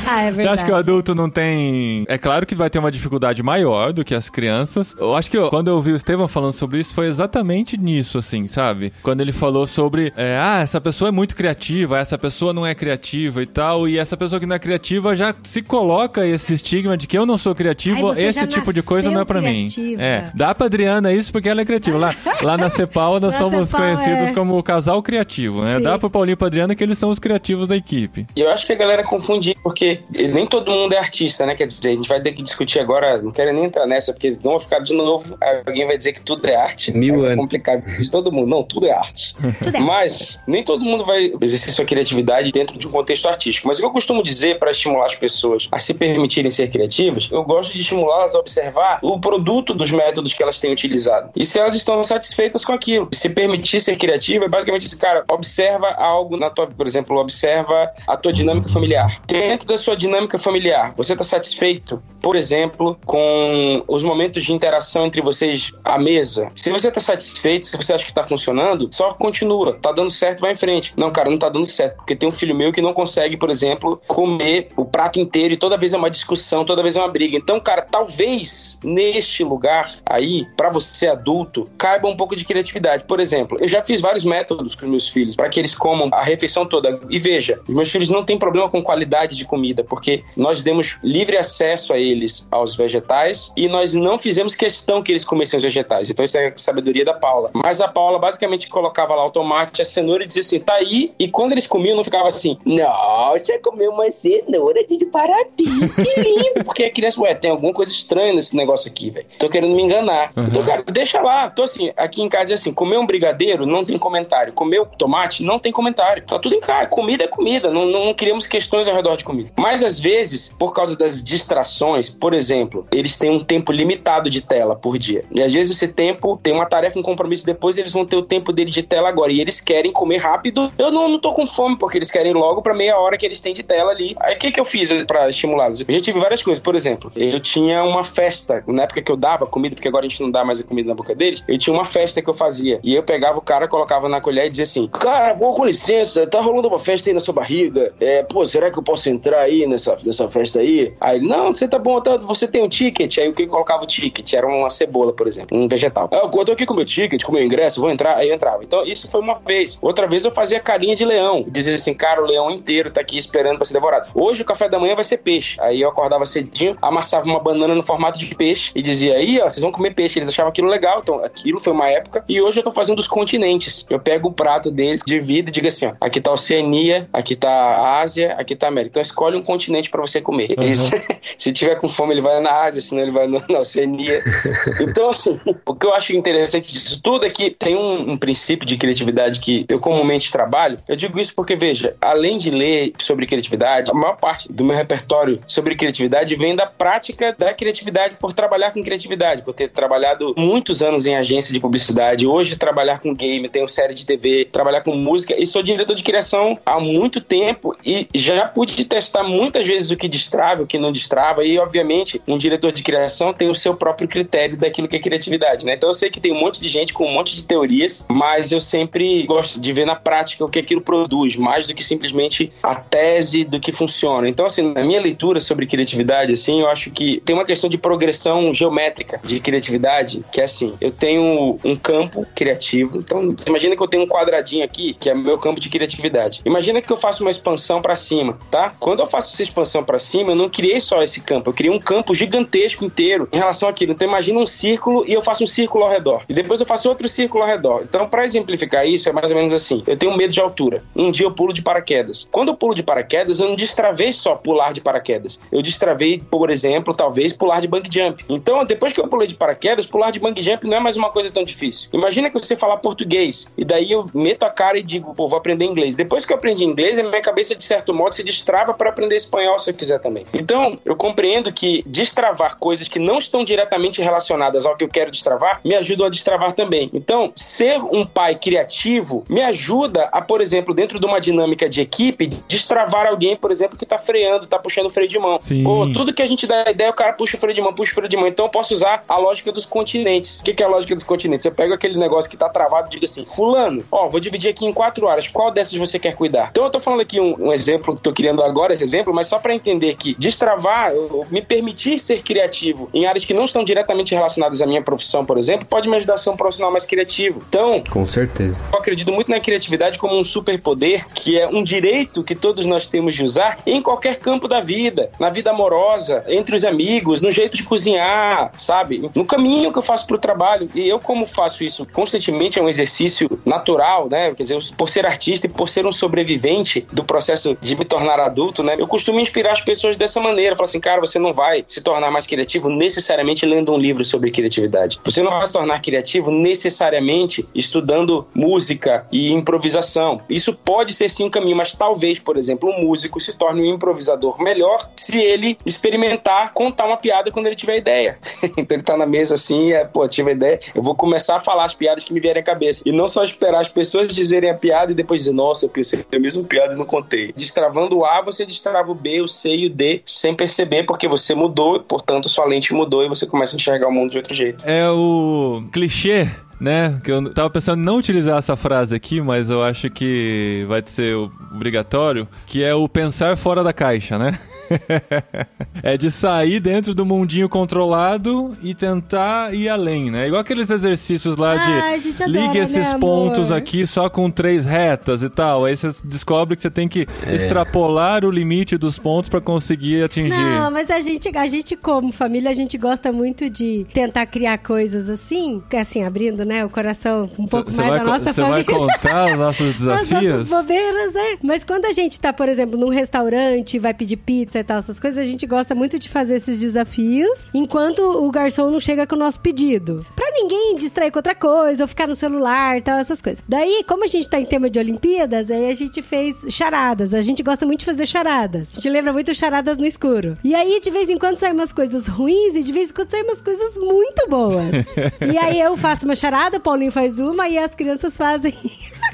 Ah, 0.06 0.22
é 0.22 0.30
Você 0.30 0.36
verdade. 0.36 0.60
acha 0.60 0.64
que 0.66 0.72
o 0.72 0.76
adulto 0.76 1.14
não 1.14 1.30
tem. 1.30 2.04
É 2.08 2.18
claro 2.18 2.44
que 2.46 2.54
vai 2.54 2.68
ter 2.70 2.78
uma 2.78 2.90
dificuldade 2.90 3.42
maior 3.42 3.92
do 3.92 4.04
que 4.04 4.14
as 4.14 4.28
crianças. 4.28 4.94
Eu 4.98 5.14
acho 5.14 5.30
que 5.30 5.38
eu- 5.38 5.48
quando 5.48 5.68
eu 5.68 5.74
ouvi 5.74 5.92
o 5.92 5.96
Estevam 5.96 6.28
falando 6.28 6.52
sobre 6.52 6.80
isso, 6.80 6.94
foi 6.94 7.06
exatamente 7.06 7.76
nisso, 7.76 8.18
assim, 8.18 8.46
sabe? 8.46 8.92
Quando 9.02 9.20
ele 9.20 9.32
falou 9.32 9.66
sobre, 9.66 10.12
é, 10.16 10.36
ah, 10.38 10.60
essa 10.62 10.80
pessoa 10.80 11.08
é 11.08 11.12
muito 11.12 11.34
criativa, 11.36 11.98
essa 11.98 12.18
pessoa 12.18 12.52
não 12.52 12.66
é 12.66 12.74
criativa 12.74 13.42
e 13.42 13.46
tal, 13.46 13.88
e 13.88 13.98
essa 13.98 14.16
pessoa 14.16 14.38
que 14.40 14.46
não 14.46 14.56
é 14.56 14.58
criativa 14.58 15.14
já 15.14 15.34
se 15.42 15.62
coloca 15.62 16.26
esse 16.26 16.54
estigma 16.54 16.96
de 16.96 17.06
que 17.06 17.16
eu 17.18 17.26
não 17.26 17.38
sou 17.38 17.54
criativo, 17.54 18.10
Ai, 18.10 18.22
esse 18.24 18.46
tipo 18.46 18.72
de 18.72 18.82
coisa 18.82 19.10
não 19.10 19.20
é 19.20 19.24
pra 19.24 19.40
mim. 19.40 19.66
É, 19.98 20.30
dá 20.34 20.54
pra 20.54 20.66
Adriana 20.66 21.12
isso 21.12 21.32
porque 21.32 21.48
ela 21.48 21.60
é 21.60 21.64
criativa. 21.64 21.98
Lá, 21.98 22.14
lá 22.42 22.56
na 22.56 22.68
Cepal 22.68 23.20
nós 23.20 23.34
Na 23.36 23.38
somos 23.38 23.68
Cepal, 23.68 23.82
conhecidos 23.86 24.30
é. 24.30 24.32
como 24.32 24.56
o 24.58 24.62
casal 24.62 25.02
criativo, 25.02 25.62
né? 25.62 25.76
Sim. 25.78 25.82
Dá 25.82 25.98
pro 25.98 26.08
Paulinho 26.10 26.34
e 26.34 26.36
pra 26.36 26.46
Adriana 26.46 26.74
que 26.74 26.82
eles 26.82 26.96
são 26.98 27.10
os 27.10 27.18
criativos 27.18 27.66
da 27.68 27.76
equipe. 27.76 28.26
E 28.36 28.40
eu 28.40 28.50
acho 28.50 28.66
que 28.66 28.72
a 28.72 28.76
galera 28.76 29.02
confunde, 29.02 29.54
porque 29.62 30.00
nem 30.32 30.46
todo 30.46 30.55
mundo 30.64 30.92
é 30.94 30.98
artista, 30.98 31.44
né? 31.44 31.54
Quer 31.54 31.66
dizer, 31.66 31.90
a 31.90 31.92
gente 31.92 32.09
vai 32.09 32.20
ter 32.20 32.32
que 32.32 32.42
discutir 32.42 32.78
agora, 32.78 33.20
não 33.20 33.32
quero 33.32 33.52
nem 33.52 33.64
entrar 33.64 33.86
nessa, 33.86 34.12
porque 34.12 34.30
não 34.42 34.52
vou 34.52 34.61
ficar 34.61 34.80
de 34.80 34.94
novo, 34.94 35.36
alguém 35.66 35.86
vai 35.86 35.98
dizer 35.98 36.12
que 36.12 36.20
tudo 36.20 36.46
é 36.46 36.54
arte. 36.54 36.92
Mil 36.96 37.24
é 37.24 37.32
anos. 37.32 37.44
complicado 37.44 37.84
de 37.84 38.11
todo 38.11 38.32
mundo. 38.32 38.46
Não, 38.48 38.62
tudo 38.62 38.86
é 38.86 38.92
arte. 38.92 39.34
Tudo 39.62 39.76
é 39.76 39.80
Mas 39.80 40.38
nem 40.46 40.62
todo 40.62 40.84
mundo 40.84 41.04
vai 41.04 41.32
exercer 41.40 41.72
sua 41.72 41.84
criatividade 41.84 42.52
dentro 42.52 42.78
de 42.78 42.86
um 42.86 42.90
contexto 42.90 43.28
artístico. 43.28 43.68
Mas 43.68 43.78
o 43.78 43.80
que 43.80 43.86
eu 43.86 43.90
costumo 43.90 44.22
dizer 44.22 44.59
para 44.59 44.70
estimular 44.70 45.07
as 45.07 45.14
pessoas 45.14 45.68
a 45.72 45.78
se 45.78 45.94
permitirem 45.94 46.50
ser 46.50 46.70
criativas, 46.70 47.28
eu 47.30 47.42
gosto 47.42 47.72
de 47.72 47.78
estimulá-las 47.78 48.34
a 48.34 48.38
observar 48.38 48.98
o 49.02 49.18
produto 49.18 49.72
dos 49.74 49.90
métodos 49.90 50.34
que 50.34 50.42
elas 50.42 50.59
têm 50.59 50.72
utilizado. 50.72 51.30
E 51.34 51.44
se 51.44 51.59
elas 51.59 51.74
estão 51.74 52.02
satisfeitas 52.04 52.64
com 52.64 52.72
aquilo. 52.72 53.09
Se 53.12 53.28
permitir 53.28 53.80
ser 53.80 53.96
criativa 53.96 54.44
é 54.44 54.48
basicamente 54.48 54.86
isso, 54.86 54.98
cara, 54.98 55.24
observa 55.30 55.88
algo 55.90 56.36
na 56.36 56.50
tua, 56.50 56.66
por 56.66 56.86
exemplo, 56.86 57.16
observa 57.18 57.90
a 58.07 58.16
tua 58.16 58.32
dinâmica 58.32 58.68
familiar. 58.68 59.20
Dentro 59.26 59.66
da 59.66 59.78
sua 59.78 59.96
dinâmica 59.96 60.38
familiar, 60.47 60.94
você 60.97 61.12
está 61.12 61.24
satisfeito, 61.24 62.01
por 62.22 62.36
exemplo, 62.36 62.97
com 63.05 63.82
os 63.88 64.05
momentos 64.05 64.44
de 64.44 64.53
interação 64.53 65.05
entre 65.05 65.20
vocês 65.20 65.72
à 65.84 65.99
mesa? 65.99 66.53
Se 66.55 66.70
você 66.70 66.86
está 66.86 67.01
satisfeito, 67.01 67.66
se 67.66 67.76
você 67.76 67.92
acha 67.92 68.05
que 68.05 68.12
está 68.12 68.22
funcionando, 68.22 68.88
só 68.92 69.12
continua. 69.14 69.74
Tá 69.74 69.90
dando 69.90 70.11
certo, 70.11 70.42
vai 70.42 70.53
em 70.53 70.57
frente. 70.57 70.94
Não, 70.97 71.11
cara, 71.11 71.28
não 71.28 71.38
tá 71.38 71.49
dando 71.49 71.66
certo. 71.66 71.97
Porque 71.97 72.14
tem 72.14 72.28
um 72.28 72.32
filho 72.32 72.55
meu 72.55 72.72
que 72.72 72.80
não 72.80 72.92
consegue, 72.92 73.36
por 73.36 73.51
exemplo, 73.51 74.01
comer 74.07 74.68
o 74.76 74.84
prato 74.84 75.18
inteiro 75.18 75.55
e 75.55 75.57
toda 75.57 75.76
vez 75.76 75.92
é 75.92 75.97
uma 75.97 76.11
discussão, 76.11 76.64
toda 76.64 76.82
vez 76.82 76.97
é 76.97 77.01
uma 77.01 77.11
briga. 77.11 77.36
Então, 77.36 77.59
cara, 77.59 77.82
talvez 77.82 78.78
neste 78.84 79.42
lugar 79.42 79.97
aí, 80.09 80.47
para 80.57 80.70
você 80.70 81.09
adulto, 81.09 81.68
caiba 81.76 82.09
um 82.09 82.16
pouco 82.16 82.36
de 82.36 82.44
criatividade. 82.44 83.05
Por 83.05 83.18
exemplo, 83.18 83.59
eu 83.61 83.66
já 83.66 83.82
fiz 83.82 84.01
vários 84.01 84.24
métodos 84.24 84.76
com 84.76 84.86
meus 84.86 85.09
filhos 85.09 85.34
para 85.34 85.49
que 85.49 85.59
eles 85.59 85.74
comam 85.74 86.09
a 86.12 86.22
refeição 86.22 86.64
toda. 86.64 87.01
E 87.11 87.18
veja, 87.18 87.61
meus 87.68 87.90
filhos 87.90 88.09
não 88.09 88.24
têm 88.24 88.38
problema 88.38 88.70
com 88.70 88.80
qualidade 88.80 89.34
de 89.34 89.44
comida, 89.44 89.82
porque 89.82 90.22
nós 90.37 90.62
demos 90.62 90.99
livre 91.03 91.37
acesso 91.37 91.93
a 91.93 91.99
eles 91.99 92.47
aos 92.51 92.74
vegetais 92.74 93.53
e 93.57 93.68
nós 93.68 93.95
não 93.95 94.18
fizemos 94.18 94.55
questão 94.55 95.03
que 95.03 95.12
eles 95.12 95.24
comessem 95.24 95.59
os 95.59 95.62
vegetais. 95.62 96.11
Então 96.11 96.24
isso 96.24 96.37
é 96.39 96.49
a 96.49 96.59
sabedoria 96.59 97.05
da 97.05 97.14
Paula. 97.14 97.51
Mas 97.55 97.80
a 97.80 97.89
Paula 97.89 98.18
basicamente 98.18 98.68
colocava 98.68 99.14
lá 99.14 99.24
o 99.24 99.30
tomate, 99.30 99.82
a 99.82 99.84
cenoura 99.84 100.24
e 100.24 100.26
dizia 100.26 100.41
assim, 100.41 100.61
tá 100.61 100.74
aí. 100.74 101.12
E 101.18 101.28
quando 101.28 101.53
eles 101.53 101.66
comiam, 101.66 101.97
não 101.97 102.05
ficava 102.05 102.28
assim, 102.28 102.59
nossa, 102.64 103.59
comeu 103.59 103.91
uma 103.91 104.11
cenoura 104.11 104.84
de 104.84 105.05
parabéns, 105.07 105.95
que 105.95 106.20
lindo. 106.20 106.62
Porque 106.64 106.84
a 106.84 106.91
criança, 106.91 107.20
ué, 107.20 107.34
tem 107.34 107.51
alguma 107.51 107.72
coisa 107.72 107.93
estranha 107.93 108.32
nesse 108.32 108.57
negócio 108.57 108.91
aqui, 108.91 109.11
velho. 109.11 109.26
Tô 109.39 109.49
querendo 109.49 109.74
me 109.74 109.82
enganar. 109.82 110.32
Então, 110.37 110.62
cara, 110.62 110.82
deixa 110.84 111.20
lá. 111.20 111.49
Tô 111.51 111.62
assim, 111.62 111.93
aqui 111.97 112.22
em 112.22 112.28
casa 112.28 112.53
é 112.53 112.55
assim, 112.55 112.72
comer 112.72 112.99
um 112.99 113.07
brigadeiro 113.07 113.66
não 113.66 113.84
tem 113.84 113.99
comentário. 113.99 114.53
Comer 114.53 114.84
tomate 114.99 115.43
não 115.43 115.59
tem 115.59 115.72
comentário. 115.72 116.24
Tá 116.24 116.39
tudo 116.39 116.55
em 116.55 116.61
casa. 116.61 116.89
Comida 116.89 117.24
é 117.24 117.28
comida. 117.28 117.70
Não, 117.70 117.87
não, 117.87 118.07
não 118.07 118.14
criamos 118.14 118.47
questões 118.47 118.89
ao 118.89 118.95
redor 118.95 119.16
de 119.16 119.24
comida. 119.24 119.51
Mas 119.59 119.82
às 119.82 119.99
vezes, 119.99 120.25
por 120.58 120.72
causa 120.72 120.96
das 120.96 121.22
distrações, 121.22 122.08
por 122.08 122.34
exemplo, 122.34 122.86
eles 122.92 123.16
têm 123.16 123.30
um 123.30 123.42
tempo 123.42 123.72
limitado 123.72 124.30
de 124.30 124.40
tela 124.40 124.76
por 124.76 124.98
dia. 124.98 125.24
E 125.30 125.42
às 125.42 125.52
vezes 125.52 125.76
esse 125.76 125.88
tempo 125.88 126.38
tem 126.42 126.52
uma 126.52 126.66
tarefa, 126.66 126.98
um 126.98 127.02
compromisso 127.02 127.44
depois, 127.44 127.76
eles 127.76 127.92
vão 127.92 128.04
ter 128.04 128.16
o 128.16 128.22
tempo 128.22 128.52
dele 128.52 128.70
de 128.70 128.82
tela 128.82 129.08
agora. 129.08 129.32
E 129.32 129.40
eles 129.40 129.60
querem 129.60 129.92
comer 129.92 130.18
rápido. 130.18 130.70
Eu 130.78 130.90
não, 130.90 131.08
não 131.08 131.18
tô 131.18 131.32
com 131.32 131.46
fome, 131.46 131.78
porque 131.78 131.98
eles 131.98 132.10
querem 132.10 132.32
logo 132.32 132.62
pra 132.62 132.74
meia 132.74 132.98
hora 132.98 133.16
que 133.16 133.26
eles 133.26 133.40
têm 133.40 133.52
de 133.52 133.62
tela 133.62 133.90
ali. 133.92 134.16
Aí 134.20 134.34
o 134.34 134.38
que, 134.38 134.50
que 134.50 134.60
eu 134.60 134.64
fiz 134.64 134.90
pra 135.04 135.28
estimulá-los? 135.28 135.80
Eu 135.80 135.94
já 135.94 136.00
tive 136.00 136.18
várias 136.18 136.42
coisas. 136.42 136.62
Por 136.62 136.74
exemplo, 136.74 137.10
eu 137.16 137.40
tinha 137.40 137.82
uma 137.84 138.04
festa, 138.04 138.62
na 138.66 138.84
época 138.84 139.02
que 139.02 139.10
eu 139.12 139.16
dava 139.16 139.46
comida, 139.46 139.74
porque 139.74 139.88
agora 139.88 140.06
a 140.06 140.08
gente 140.08 140.22
não 140.22 140.30
dá 140.30 140.44
mais 140.44 140.60
a 140.60 140.64
comida 140.64 140.88
na 140.88 140.94
boca 140.94 141.14
deles, 141.14 141.42
eu 141.46 141.58
tinha 141.58 141.74
uma 141.74 141.84
festa 141.84 142.22
que 142.22 142.28
eu 142.28 142.34
fazia. 142.34 142.80
E 142.82 142.94
eu 142.94 143.02
pegava 143.02 143.38
o 143.38 143.42
cara, 143.42 143.68
colocava 143.68 144.08
na 144.08 144.20
colher 144.20 144.46
e 144.46 144.50
dizia 144.50 144.64
assim: 144.64 144.88
Cara, 144.88 145.34
pô, 145.34 145.52
com 145.54 145.64
licença, 145.64 146.26
tá 146.26 146.40
rolando 146.40 146.68
uma 146.68 146.78
festa 146.78 147.10
aí 147.10 147.14
na 147.14 147.20
sua 147.20 147.34
barriga. 147.34 147.92
É, 148.00 148.22
pô, 148.22 148.44
será 148.46 148.70
que 148.70 148.78
eu 148.78 148.82
posso 148.82 149.08
entrar 149.08 149.40
aí 149.40 149.66
nessa, 149.66 149.98
nessa 150.04 150.15
festa 150.30 150.60
aí? 150.60 150.92
Aí, 151.00 151.16
ele, 151.16 151.26
não, 151.26 151.54
você 151.54 151.66
tá 151.68 151.78
bom, 151.78 152.00
tá, 152.00 152.16
você 152.16 152.46
tem 152.46 152.62
um 152.62 152.68
ticket. 152.68 153.18
Aí 153.18 153.28
o 153.28 153.32
que 153.32 153.42
eu 153.42 153.48
colocava 153.48 153.84
o 153.84 153.86
ticket? 153.86 154.32
Era 154.32 154.46
uma 154.46 154.70
cebola, 154.70 155.12
por 155.12 155.26
exemplo, 155.26 155.56
um 155.56 155.66
vegetal. 155.68 156.08
Ah, 156.12 156.28
eu 156.32 156.44
tô 156.44 156.52
aqui 156.52 156.66
com 156.66 156.74
meu 156.74 156.84
ticket, 156.84 157.22
com 157.22 157.32
meu 157.32 157.44
ingresso, 157.44 157.80
vou 157.80 157.90
entrar. 157.90 158.16
Aí 158.16 158.28
eu 158.28 158.34
entrava. 158.34 158.62
Então, 158.62 158.84
isso 158.84 159.10
foi 159.10 159.20
uma 159.20 159.34
vez. 159.34 159.78
Outra 159.80 160.06
vez 160.06 160.24
eu 160.24 160.30
fazia 160.30 160.60
carinha 160.60 160.94
de 160.94 161.04
leão. 161.04 161.44
Dizia 161.46 161.74
assim, 161.74 161.94
cara, 161.94 162.22
o 162.22 162.26
leão 162.26 162.50
inteiro 162.50 162.90
tá 162.90 163.00
aqui 163.00 163.18
esperando 163.18 163.56
pra 163.56 163.64
ser 163.64 163.74
devorado. 163.74 164.10
Hoje 164.14 164.42
o 164.42 164.44
café 164.44 164.68
da 164.68 164.78
manhã 164.78 164.94
vai 164.94 165.04
ser 165.04 165.18
peixe. 165.18 165.60
Aí 165.60 165.80
eu 165.80 165.88
acordava 165.88 166.24
cedinho, 166.26 166.76
amassava 166.80 167.26
uma 167.26 167.40
banana 167.40 167.74
no 167.74 167.82
formato 167.82 168.18
de 168.18 168.34
peixe 168.34 168.72
e 168.74 168.82
dizia, 168.82 169.16
aí, 169.16 169.40
ó, 169.40 169.48
vocês 169.48 169.62
vão 169.62 169.72
comer 169.72 169.94
peixe. 169.94 170.18
Eles 170.18 170.28
achavam 170.28 170.50
aquilo 170.50 170.68
legal. 170.68 171.00
Então, 171.02 171.22
aquilo 171.24 171.60
foi 171.60 171.72
uma 171.72 171.88
época. 171.88 172.24
E 172.28 172.40
hoje 172.40 172.60
eu 172.60 172.64
tô 172.64 172.70
fazendo 172.70 172.98
os 172.98 173.06
continentes. 173.06 173.86
Eu 173.88 173.98
pego 173.98 174.28
o 174.28 174.32
prato 174.32 174.70
deles, 174.70 175.02
divido 175.06 175.50
e 175.50 175.52
digo 175.52 175.68
assim, 175.68 175.86
ó, 175.86 175.92
aqui 176.00 176.20
tá 176.20 176.32
Oceania, 176.32 177.08
aqui 177.12 177.34
tá 177.36 178.00
Ásia, 178.00 178.34
aqui 178.38 178.54
tá 178.54 178.68
América. 178.68 178.90
Então 178.90 179.02
escolhe 179.02 179.36
um 179.36 179.42
continente 179.42 179.90
pra 179.97 180.07
você 180.07 180.20
comer. 180.20 180.55
Eles- 180.59 180.88
se 181.38 181.53
tiver 181.53 181.76
com 181.76 181.88
fome, 181.88 182.14
ele 182.14 182.20
vai 182.20 182.40
na 182.40 182.51
Ásia, 182.51 182.80
senão 182.80 183.03
ele 183.03 183.12
vai 183.12 183.26
na 183.26 183.61
Oceania. 183.61 184.22
Então, 184.80 185.11
assim, 185.11 185.40
o 185.66 185.74
que 185.74 185.86
eu 185.86 185.94
acho 185.94 186.14
interessante 186.14 186.72
disso 186.72 187.01
tudo 187.03 187.26
é 187.26 187.30
que 187.30 187.51
tem 187.51 187.76
um, 187.76 188.12
um 188.12 188.16
princípio 188.16 188.66
de 188.66 188.76
criatividade 188.76 189.40
que 189.40 189.64
eu 189.68 189.78
comumente 189.78 190.30
trabalho. 190.30 190.78
Eu 190.88 190.97
digo 190.97 191.18
isso 191.18 191.34
porque, 191.34 191.57
veja, 191.57 191.97
além 192.01 192.36
de 192.36 192.51
ler 192.51 192.92
sobre 192.99 193.26
criatividade, 193.26 193.90
a 193.90 193.94
maior 193.94 194.16
parte 194.16 194.51
do 194.53 194.64
meu 194.64 194.76
repertório 194.76 195.40
sobre 195.47 195.74
criatividade 195.74 196.34
vem 196.36 196.55
da 196.55 196.66
prática 196.66 197.34
da 197.38 197.53
criatividade 197.55 198.16
por 198.16 198.32
trabalhar 198.32 198.72
com 198.72 198.82
criatividade, 198.82 199.42
por 199.42 199.55
ter 199.55 199.68
trabalhado 199.68 200.34
muitos 200.36 200.82
anos 200.82 201.07
em 201.07 201.16
agência 201.16 201.53
de 201.53 201.61
publicidade, 201.61 202.26
hoje 202.26 202.57
trabalhar 202.57 203.01
com 203.01 203.14
game, 203.14 203.49
tenho 203.49 203.68
série 203.68 203.94
de 203.94 204.05
TV, 204.07 204.49
trabalhar 204.51 204.82
com 204.82 204.94
música 204.94 205.34
e 205.38 205.47
sou 205.47 205.62
diretor 205.62 205.94
de 205.94 206.03
criação 206.03 206.59
há 206.64 206.78
muito 206.80 207.20
tempo 207.20 207.76
e 207.84 208.09
já 208.14 208.47
pude 208.47 208.84
testar 208.84 209.22
muitas 209.22 209.66
vezes 209.66 209.86
o 209.91 209.97
que 209.97 210.09
destrava, 210.09 210.62
o 210.62 210.66
que 210.66 210.78
não 210.78 210.93
destrava 210.93 211.45
e, 211.45 211.59
obviamente, 211.59 212.20
um 212.26 212.39
diretor 212.39 212.72
de 212.72 212.82
criação 212.82 213.32
tem 213.32 213.49
o 213.49 213.55
seu 213.55 213.74
próprio 213.74 214.09
critério 214.09 214.57
daquilo 214.57 214.89
que 214.89 214.97
é 214.97 214.99
criatividade, 214.99 215.64
né? 215.64 215.74
Então 215.74 215.91
eu 215.91 215.95
sei 215.95 216.11
que 216.11 216.20
tem 216.20 216.32
um 216.32 216.41
monte 216.41 216.61
de 216.61 216.68
gente 216.68 216.93
com 216.93 217.07
um 217.07 217.12
monte 217.12 217.34
de 217.34 217.45
teorias, 217.45 218.05
mas 218.11 218.53
eu 218.53 218.61
sempre 218.61 219.22
gosto 219.24 219.59
de 219.61 219.72
ver 219.72 219.87
na 219.87 219.95
prática 219.95 220.45
o 220.45 220.49
que 220.49 220.59
aquilo 220.59 220.80
produz, 220.80 221.37
mais 221.37 221.66
do 221.66 221.74
que 221.74 221.84
simplesmente 221.84 222.53
a 222.62 222.74
tese 222.74 223.45
do 223.45 223.61
que 223.61 223.72
funciona. 223.72 224.28
Então, 224.28 224.47
assim, 224.47 224.72
na 224.72 224.82
minha 224.82 225.01
leitura 225.01 225.41
sobre 225.41 225.66
criatividade, 225.66 226.32
assim, 226.32 226.61
eu 226.61 226.68
acho 226.68 226.91
que 226.91 227.20
tem 227.24 227.34
uma 227.34 227.45
questão 227.45 227.68
de 227.68 227.78
progressão 227.78 228.53
geométrica 228.55 229.20
de 229.22 229.41
criatividade, 229.41 230.24
que 230.32 230.41
é 230.41 230.45
assim, 230.45 230.74
eu 230.80 230.91
tenho 230.91 231.59
um 231.64 231.76
campo 231.76 232.26
criativo, 232.34 232.99
então 232.99 233.34
imagina 233.47 233.76
que 233.76 233.82
eu 233.82 233.89
tenho 233.89 234.05
um 234.05 234.09
quadradinho 234.09 234.64
aqui, 234.64 234.95
que 234.95 235.11
é 235.11 235.14
meu 235.14 235.39
campo 235.39 235.61
de 235.61 235.68
criatividade. 235.68 236.43
Imagina 236.45 236.80
que 236.80 236.91
eu 236.91 236.97
faço 236.97 237.22
uma 237.22 237.30
expansão 237.30 237.80
para 237.82 237.97
cima, 237.97 238.39
tá? 238.51 238.74
Quando 238.78 239.01
eu 239.01 239.07
faço 239.07 239.32
essa 239.32 239.43
expansão 239.43 239.75
para 239.82 239.98
cima, 239.98 240.32
eu 240.32 240.36
não 240.36 240.48
criei 240.48 240.80
só 240.80 241.02
esse 241.02 241.20
campo, 241.20 241.50
eu 241.50 241.54
criei 241.54 241.72
um 241.72 241.78
campo 241.78 242.14
gigantesco 242.14 242.84
inteiro 242.84 243.28
em 243.32 243.36
relação 243.36 243.68
àquilo. 243.68 243.92
Então 243.92 244.06
imagina 244.06 244.38
um 244.38 244.46
círculo 244.46 245.04
e 245.06 245.12
eu 245.12 245.22
faço 245.22 245.44
um 245.44 245.46
círculo 245.46 245.84
ao 245.84 245.90
redor. 245.90 246.24
E 246.28 246.34
depois 246.34 246.60
eu 246.60 246.66
faço 246.66 246.88
outro 246.88 247.08
círculo 247.08 247.42
ao 247.42 247.48
redor. 247.48 247.80
Então, 247.84 248.08
para 248.08 248.24
exemplificar 248.24 248.86
isso, 248.86 249.08
é 249.08 249.12
mais 249.12 249.30
ou 249.30 249.36
menos 249.36 249.52
assim. 249.52 249.82
Eu 249.86 249.96
tenho 249.96 250.16
medo 250.16 250.32
de 250.32 250.40
altura. 250.40 250.82
Um 250.94 251.10
dia 251.10 251.26
eu 251.26 251.32
pulo 251.32 251.52
de 251.52 251.62
paraquedas. 251.62 252.28
Quando 252.30 252.48
eu 252.48 252.54
pulo 252.54 252.74
de 252.74 252.82
paraquedas, 252.82 253.40
eu 253.40 253.48
não 253.48 253.56
destravei 253.56 254.12
só 254.12 254.34
pular 254.34 254.72
de 254.72 254.80
paraquedas. 254.80 255.40
Eu 255.50 255.62
destravei, 255.62 256.22
por 256.30 256.50
exemplo, 256.50 256.94
talvez 256.94 257.32
pular 257.32 257.60
de 257.60 257.68
bungee 257.68 257.90
jump. 257.90 258.24
Então, 258.28 258.64
depois 258.64 258.92
que 258.92 259.00
eu 259.00 259.08
pulei 259.08 259.28
de 259.28 259.34
paraquedas, 259.34 259.86
pular 259.86 260.10
de 260.10 260.18
bungee 260.18 260.42
jump 260.42 260.66
não 260.66 260.78
é 260.78 260.80
mais 260.80 260.96
uma 260.96 261.10
coisa 261.10 261.32
tão 261.32 261.44
difícil. 261.44 261.88
Imagina 261.92 262.30
que 262.30 262.38
você 262.38 262.56
falar 262.56 262.78
português 262.78 263.46
e 263.56 263.64
daí 263.64 263.90
eu 263.90 264.08
meto 264.14 264.44
a 264.44 264.50
cara 264.50 264.78
e 264.78 264.82
digo, 264.82 265.14
pô, 265.14 265.28
vou 265.28 265.38
aprender 265.38 265.64
inglês. 265.64 265.96
Depois 265.96 266.24
que 266.24 266.32
eu 266.32 266.36
aprendi 266.36 266.64
inglês, 266.64 266.98
a 266.98 267.02
minha 267.02 267.20
cabeça, 267.20 267.54
de 267.54 267.64
certo 267.64 267.92
modo, 267.94 268.14
se 268.14 268.22
destrava 268.22 268.74
para 268.74 268.90
aprender 268.90 269.16
espanhol 269.16 269.58
se 269.66 269.70
eu 269.70 269.74
quiser 269.74 270.00
também. 270.00 270.26
Então, 270.32 270.78
eu 270.84 270.96
compreendo 270.96 271.52
que 271.52 271.82
destravar 271.86 272.56
coisas 272.56 272.88
que 272.88 272.98
não 272.98 273.18
estão 273.18 273.44
diretamente 273.44 274.00
relacionadas 274.00 274.64
ao 274.64 274.76
que 274.76 274.84
eu 274.84 274.88
quero 274.88 275.10
destravar 275.10 275.60
me 275.64 275.74
ajudam 275.74 276.06
a 276.06 276.10
destravar 276.10 276.52
também. 276.52 276.90
Então, 276.92 277.32
ser 277.34 277.80
um 277.80 278.04
pai 278.04 278.36
criativo 278.36 279.24
me 279.28 279.42
ajuda 279.42 280.08
a, 280.12 280.22
por 280.22 280.40
exemplo, 280.40 280.74
dentro 280.74 281.00
de 281.00 281.06
uma 281.06 281.20
dinâmica 281.20 281.68
de 281.68 281.80
equipe, 281.80 282.26
destravar 282.48 283.06
alguém, 283.06 283.36
por 283.36 283.50
exemplo, 283.50 283.76
que 283.76 283.84
tá 283.84 283.98
freando, 283.98 284.46
tá 284.46 284.58
puxando 284.58 284.86
o 284.86 284.90
freio 284.90 285.08
de 285.08 285.18
mão. 285.18 285.38
Sim. 285.40 285.64
Pô, 285.64 285.86
tudo 285.92 286.14
que 286.14 286.22
a 286.22 286.26
gente 286.26 286.46
dá 286.46 286.70
ideia, 286.70 286.90
o 286.90 286.94
cara 286.94 287.12
puxa 287.12 287.36
o 287.36 287.40
freio 287.40 287.54
de 287.54 287.60
mão, 287.60 287.72
puxa 287.72 287.92
o 287.92 287.94
freio 287.94 288.08
de 288.08 288.16
mão. 288.16 288.26
Então 288.26 288.46
eu 288.46 288.50
posso 288.50 288.72
usar 288.74 289.04
a 289.08 289.16
lógica 289.16 289.50
dos 289.50 289.66
continentes. 289.66 290.40
O 290.40 290.44
que 290.44 290.54
que 290.54 290.62
é 290.62 290.66
a 290.66 290.68
lógica 290.68 290.94
dos 290.94 291.04
continentes? 291.04 291.42
Você 291.42 291.50
pega 291.50 291.74
aquele 291.74 291.98
negócio 291.98 292.30
que 292.30 292.36
tá 292.36 292.48
travado 292.48 292.88
e 292.88 292.90
diga 292.90 293.04
assim, 293.04 293.24
fulano, 293.24 293.84
ó, 293.90 294.06
vou 294.06 294.20
dividir 294.20 294.50
aqui 294.50 294.64
em 294.66 294.72
quatro 294.72 295.08
áreas. 295.08 295.28
Qual 295.28 295.50
dessas 295.50 295.74
você 295.74 295.98
quer 295.98 296.14
cuidar? 296.14 296.48
Então 296.50 296.64
eu 296.64 296.70
tô 296.70 296.78
falando 296.80 297.00
aqui 297.00 297.20
um, 297.20 297.46
um 297.46 297.52
exemplo, 297.52 297.98
tô 297.98 298.12
criando 298.12 298.42
agora 298.42 298.72
esse 298.72 298.84
exemplo, 298.84 299.12
mas 299.12 299.28
só 299.28 299.38
pra 299.38 299.54
entender 299.57 299.96
que 299.96 300.14
destravar, 300.18 300.92
me 301.30 301.42
permitir 301.42 301.98
ser 301.98 302.22
criativo 302.22 302.88
em 302.92 303.07
áreas 303.07 303.24
que 303.24 303.34
não 303.34 303.44
estão 303.44 303.64
diretamente 303.64 304.14
relacionadas 304.14 304.61
à 304.61 304.66
minha 304.66 304.82
profissão, 304.82 305.24
por 305.24 305.38
exemplo, 305.38 305.66
pode 305.66 305.88
me 305.88 305.96
ajudar 305.96 306.14
a 306.14 306.18
ser 306.18 306.30
um 306.30 306.36
profissional 306.36 306.70
mais 306.70 306.84
criativo. 306.84 307.42
Então, 307.48 307.82
Com 307.90 308.07
certeza. 308.07 308.61
eu 308.72 308.78
acredito 308.78 309.12
muito 309.12 309.30
na 309.30 309.40
criatividade 309.40 309.98
como 309.98 310.18
um 310.18 310.24
superpoder, 310.24 311.07
que 311.14 311.38
é 311.38 311.46
um 311.46 311.62
direito 311.62 312.22
que 312.22 312.34
todos 312.34 312.66
nós 312.66 312.86
temos 312.86 313.14
de 313.14 313.24
usar 313.24 313.59
em 313.66 313.80
qualquer 313.82 314.16
campo 314.16 314.48
da 314.48 314.61
vida, 314.61 315.11
na 315.18 315.30
vida 315.30 315.50
amorosa, 315.50 316.24
entre 316.28 316.54
os 316.57 316.64
amigos, 316.64 317.20
no 317.20 317.30
jeito 317.30 317.57
de 317.57 317.62
cozinhar, 317.62 318.52
sabe? 318.59 319.11
No 319.14 319.24
caminho 319.24 319.72
que 319.72 319.78
eu 319.78 319.82
faço 319.82 320.07
pro 320.07 320.18
trabalho. 320.18 320.68
E 320.74 320.88
eu, 320.88 320.98
como 320.98 321.26
faço 321.26 321.64
isso 321.64 321.86
constantemente, 321.92 322.59
é 322.59 322.62
um 322.62 322.68
exercício 322.68 323.38
natural, 323.44 324.09
né? 324.09 324.34
Quer 324.34 324.42
dizer, 324.42 324.59
por 324.76 324.88
ser 324.88 325.07
artista 325.07 325.46
e 325.46 325.50
por 325.50 325.68
ser 325.68 325.86
um 325.86 325.92
sobrevivente 325.92 326.86
do 326.92 327.04
processo 327.04 327.57
de 327.61 327.76
me 327.76 327.84
tornar 327.84 328.18
adulto, 328.20 328.62
né? 328.62 328.76
Eu 328.78 328.86
costumo 328.86 329.20
inspirar 329.20 329.45
as 329.53 329.61
pessoas 329.61 329.97
dessa 329.97 330.20
maneira. 330.20 330.57
Falar 330.57 330.66
assim, 330.66 330.80
cara, 330.80 331.01
você 331.01 331.18
não 331.18 331.32
vai 331.32 331.64
se 331.66 331.80
tornar 331.80 332.11
mais 332.11 332.26
criativo 332.26 332.68
necessariamente 332.68 333.47
lendo 333.47 333.72
um 333.72 333.78
livro 333.78 334.05
sobre 334.05 334.30
criatividade. 334.30 334.99
Você 335.05 335.22
não 335.22 335.30
vai 335.30 335.47
se 335.47 335.53
tornar 335.53 335.80
criativo 335.80 336.30
necessariamente 336.30 337.47
estudando 337.55 338.26
música 338.34 339.07
e 339.11 339.32
improvisação. 339.32 340.20
Isso 340.28 340.55
pode 340.55 340.92
ser 340.92 341.11
sim 341.11 341.24
um 341.24 341.30
caminho, 341.30 341.57
mas 341.57 341.72
talvez, 341.74 342.18
por 342.18 342.36
exemplo, 342.36 342.70
um 342.70 342.82
músico 342.82 343.20
se 343.20 343.32
torne 343.32 343.62
um 343.62 343.74
improvisador 343.74 344.40
melhor 344.40 344.90
se 344.97 345.20
ele 345.20 345.59
experimentar 345.64 346.53
contar 346.53 346.84
uma 346.84 346.97
piada 346.97 347.30
quando 347.30 347.47
ele 347.47 347.57
tiver 347.57 347.76
ideia. 347.76 348.18
então 348.57 348.76
ele 348.76 348.82
tá 348.82 348.97
na 348.97 349.07
mesa 349.07 349.34
assim, 349.34 349.72
é, 349.72 349.84
pô, 349.84 350.07
tive 350.09 350.32
ideia, 350.32 350.59
eu 350.74 350.82
vou 350.82 350.94
começar 350.94 351.36
a 351.36 351.40
falar 351.40 351.64
as 351.64 351.74
piadas 351.74 352.05
que 352.05 352.12
me 352.12 352.20
vierem 352.20 352.40
à 352.40 352.44
cabeça. 352.44 352.82
E 352.84 352.92
não 352.92 353.09
só 353.09 353.24
esperar 353.24 353.61
as 353.61 353.68
pessoas 353.68 354.12
dizerem 354.12 354.51
a 354.51 354.55
piada 354.55 354.92
e 354.92 354.94
depois 354.94 355.22
dizer, 355.22 355.32
nossa, 355.32 355.64
eu 355.64 355.68
pensei 355.68 356.05
a 356.12 356.18
mesma 356.18 356.44
piada 356.44 356.74
e 356.74 356.76
não 356.76 356.84
contei. 356.84 357.32
Destravando 357.36 357.99
o 357.99 358.05
A, 358.05 358.20
você 358.20 358.44
destrava 358.44 358.90
o 358.90 358.94
B, 358.94 359.20
o 359.20 359.28
C 359.28 359.36
e 359.45 359.66
o 359.66 359.70
D 359.70 360.03
sem 360.07 360.34
perceber, 360.34 360.84
porque 360.84 361.09
você 361.09 361.34
mudou, 361.34 361.80
portanto, 361.80 362.28
sua 362.28 362.47
lente 362.47 362.72
mudou 362.72 363.05
e 363.05 363.09
você 363.09 363.26
começa 363.26 363.55
a 363.55 363.59
enxergar 363.59 363.89
o 363.89 363.93
mundo 363.93 364.11
de 364.11 364.16
outro 364.16 364.34
jeito. 364.34 364.64
É 364.66 364.89
o 364.91 365.64
clichê, 365.72 366.30
né? 366.61 367.00
Que 367.02 367.11
eu 367.12 367.32
tava 367.32 367.50
pensando 367.50 367.80
em 367.82 367.84
não 367.84 367.98
utilizar 367.98 368.38
essa 368.38 368.57
frase 368.57 368.94
aqui, 368.94 369.20
mas 369.20 369.50
eu 369.50 369.62
acho 369.62 369.90
que 369.90 370.64
vai 370.68 370.82
ser 370.86 371.14
obrigatório, 371.52 372.26
que 372.46 372.62
é 372.62 372.74
o 372.74 372.88
pensar 372.88 373.36
fora 373.36 373.62
da 373.62 373.72
caixa, 373.72 374.18
né? 374.18 374.38
é 375.82 375.96
de 375.96 376.11
sair 376.11 376.61
dentro 376.61 376.94
do 376.94 377.04
mundinho 377.07 377.48
controlado 377.48 378.57
e 378.62 378.74
tentar 378.74 379.54
ir 379.54 379.68
além, 379.68 380.11
né? 380.11 380.26
Igual 380.26 380.40
aqueles 380.40 380.70
exercícios 380.70 381.36
lá 381.36 381.57
de 381.57 381.70
Ai, 381.70 381.94
a 381.94 381.98
gente 381.98 382.22
adora, 382.22 382.38
ligue 382.40 382.59
esses 382.59 382.92
né, 382.92 382.98
pontos 382.98 383.50
amor? 383.50 383.59
aqui 383.59 383.86
só 383.86 384.09
com 384.09 384.30
três 384.30 384.64
retas 384.64 385.22
e 385.22 385.28
tal. 385.28 385.64
Aí 385.64 385.76
você 385.76 385.88
descobre 386.04 386.57
que 386.57 386.62
você 386.62 386.70
tem 386.70 386.88
que 386.88 387.07
É. 387.24 387.34
extrapolar 387.34 388.24
o 388.24 388.30
limite 388.30 388.76
dos 388.76 388.98
pontos 388.98 389.28
pra 389.28 389.40
conseguir 389.40 390.02
atingir. 390.04 390.30
Não, 390.30 390.70
mas 390.70 390.90
a 390.90 391.00
gente, 391.00 391.28
a 391.36 391.46
gente 391.46 391.76
como 391.76 392.11
família, 392.12 392.50
a 392.50 392.54
gente 392.54 392.76
gosta 392.78 393.12
muito 393.12 393.48
de 393.48 393.86
tentar 393.92 394.26
criar 394.26 394.59
coisas 394.59 395.09
assim, 395.09 395.62
assim, 395.78 396.02
abrindo, 396.02 396.44
né, 396.47 396.64
o 396.64 396.70
coração 396.70 397.28
um 397.38 397.47
pouco 397.47 397.70
Você 397.70 397.76
mais 397.78 397.90
vai, 397.90 397.99
da 397.99 398.05
nossa 398.05 398.32
você 398.32 398.40
vai 398.42 398.64
família. 398.64 398.86
contar 398.94 399.24
os 399.32 399.38
nossos 399.38 399.68
As 399.68 399.78
nossas 399.84 400.09
desafios? 400.09 400.49
bobeiras, 400.49 401.12
né? 401.12 401.36
Mas 401.42 401.64
quando 401.64 401.84
a 401.86 401.92
gente 401.92 402.20
tá, 402.20 402.32
por 402.32 402.49
exemplo, 402.49 402.78
num 402.78 402.88
restaurante, 402.88 403.78
vai 403.78 403.92
pedir 403.92 404.16
pizza 404.16 404.59
e 404.59 404.64
tal, 404.64 404.78
essas 404.78 404.99
coisas, 405.01 405.18
a 405.18 405.24
gente 405.24 405.47
gosta 405.47 405.74
muito 405.74 405.99
de 405.99 406.09
fazer 406.09 406.36
esses 406.36 406.61
desafios, 406.61 407.47
enquanto 407.53 408.01
o 408.01 408.30
garçom 408.30 408.70
não 408.70 408.80
chega 408.80 409.07
com 409.07 409.16
o 409.16 409.18
nosso 409.18 409.40
pedido. 409.40 410.07
Pra 410.14 410.25
ninguém 410.37 410.74
distrair 410.74 411.11
com 411.11 411.18
outra 411.18 411.34
coisa, 411.34 411.84
ou 411.84 411.89
ficar 411.89 412.07
no 412.07 412.16
celular 412.16 412.80
tal, 412.82 412.99
essas 412.99 413.22
coisas. 413.22 413.43
Daí, 413.49 413.84
como 413.87 414.05
a 414.05 414.07
gente 414.07 414.28
tá 414.28 414.39
em 414.39 414.45
tema 414.45 414.68
de 414.68 414.78
Olimpíadas, 414.78 415.51
aí 415.51 415.70
a 415.70 415.74
gente 415.74 416.03
fez 416.03 416.45
charadas. 416.49 417.14
A 417.14 417.22
gente 417.22 417.43
gosta 417.43 417.66
muito 417.66 417.80
de 417.80 417.87
fazer 417.87 418.07
charadas. 418.07 418.70
A 418.72 418.74
gente 418.76 418.89
lembra 418.89 419.12
muito 419.12 419.34
charadas 419.34 419.78
no 419.78 419.87
escuro. 419.87 420.37
E 420.45 420.55
aí, 420.55 420.80
de 420.80 420.91
vez 420.91 421.09
em 421.09 421.16
quando, 421.16 421.39
saem 421.39 421.53
umas 421.53 421.72
coisas 421.72 422.07
ruins 422.07 422.55
e 422.55 422.62
de 422.62 422.72
vez 422.72 422.91
em 422.91 422.95
quando 422.95 423.11
saem 423.11 423.24
umas 423.24 423.43
coisas 423.43 423.78
muito 423.78 424.28
boas. 424.28 424.70
e 425.32 425.39
aí 425.39 425.61
eu 425.61 425.76
faço 425.76 426.05
uma 426.05 426.16
charada, 426.16 426.59
o 426.59 426.61
Paulinho 426.61 426.93
faz 426.93 427.18
uma 427.18 427.49
e 427.49 427.59
as 427.59 427.74
crianças 427.74 428.16
fazem. 428.16 428.55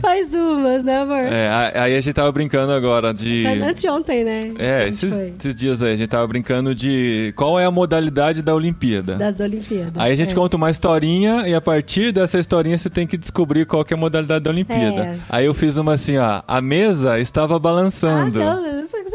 Faz 0.00 0.32
umas, 0.34 0.84
né, 0.84 0.98
amor? 1.00 1.18
É, 1.18 1.72
aí 1.74 1.96
a 1.96 2.00
gente 2.00 2.14
tava 2.14 2.30
brincando 2.30 2.72
agora 2.72 3.12
de. 3.12 3.42
Mas 3.44 3.62
Antes 3.62 3.82
de 3.82 3.88
ontem, 3.88 4.24
né? 4.24 4.52
É, 4.58 4.88
esses, 4.88 5.12
esses 5.12 5.54
dias 5.54 5.82
aí 5.82 5.94
a 5.94 5.96
gente 5.96 6.08
tava 6.08 6.26
brincando 6.26 6.74
de 6.74 7.32
qual 7.36 7.58
é 7.58 7.64
a 7.64 7.70
modalidade 7.70 8.42
da 8.42 8.54
Olimpíada. 8.54 9.16
Das 9.16 9.40
Olimpíadas. 9.40 9.92
Aí 9.96 10.12
a 10.12 10.16
gente 10.16 10.32
é. 10.32 10.34
conta 10.34 10.56
uma 10.56 10.70
historinha 10.70 11.48
e 11.48 11.54
a 11.54 11.60
partir 11.60 12.12
dessa 12.12 12.38
historinha 12.38 12.78
você 12.78 12.90
tem 12.90 13.06
que 13.06 13.16
descobrir 13.16 13.66
qual 13.66 13.84
que 13.84 13.92
é 13.94 13.96
a 13.96 14.00
modalidade 14.00 14.44
da 14.44 14.50
Olimpíada. 14.50 15.02
É. 15.02 15.18
Aí 15.28 15.46
eu 15.46 15.54
fiz 15.54 15.76
uma 15.76 15.94
assim, 15.94 16.16
ó, 16.16 16.42
a 16.46 16.60
mesa 16.60 17.18
estava 17.18 17.56
Ah, 17.56 17.58
balançando. 17.58 18.38
não, 18.38 18.66
eu 18.66 18.74
não 18.74 18.88
sei 18.88 19.00
o 19.00 19.04
que 19.04 19.10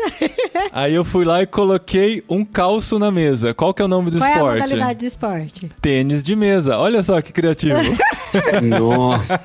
Aí 0.72 0.94
eu 0.94 1.04
fui 1.04 1.26
lá 1.26 1.42
e 1.42 1.48
coloquei 1.48 2.24
um 2.30 2.44
calço 2.46 2.98
na 3.00 3.12
mesa. 3.12 3.54
Qual 3.54 3.74
que 3.74 3.82
é 3.82 3.86
o 3.86 3.88
nome 3.88 4.12
do 4.12 4.18
Qual 4.20 4.28
é 4.30 4.34
a 4.34 4.36
esporte? 4.38 4.60
modalidade 4.62 5.00
de 5.00 5.06
esporte? 5.08 5.72
Tênis 5.82 6.24
de 6.24 6.36
mesa. 6.36 6.78
Olha 6.78 7.02
só 7.04 7.22
que 7.22 7.32
criativo. 7.34 7.80
Nossa. 8.62 9.40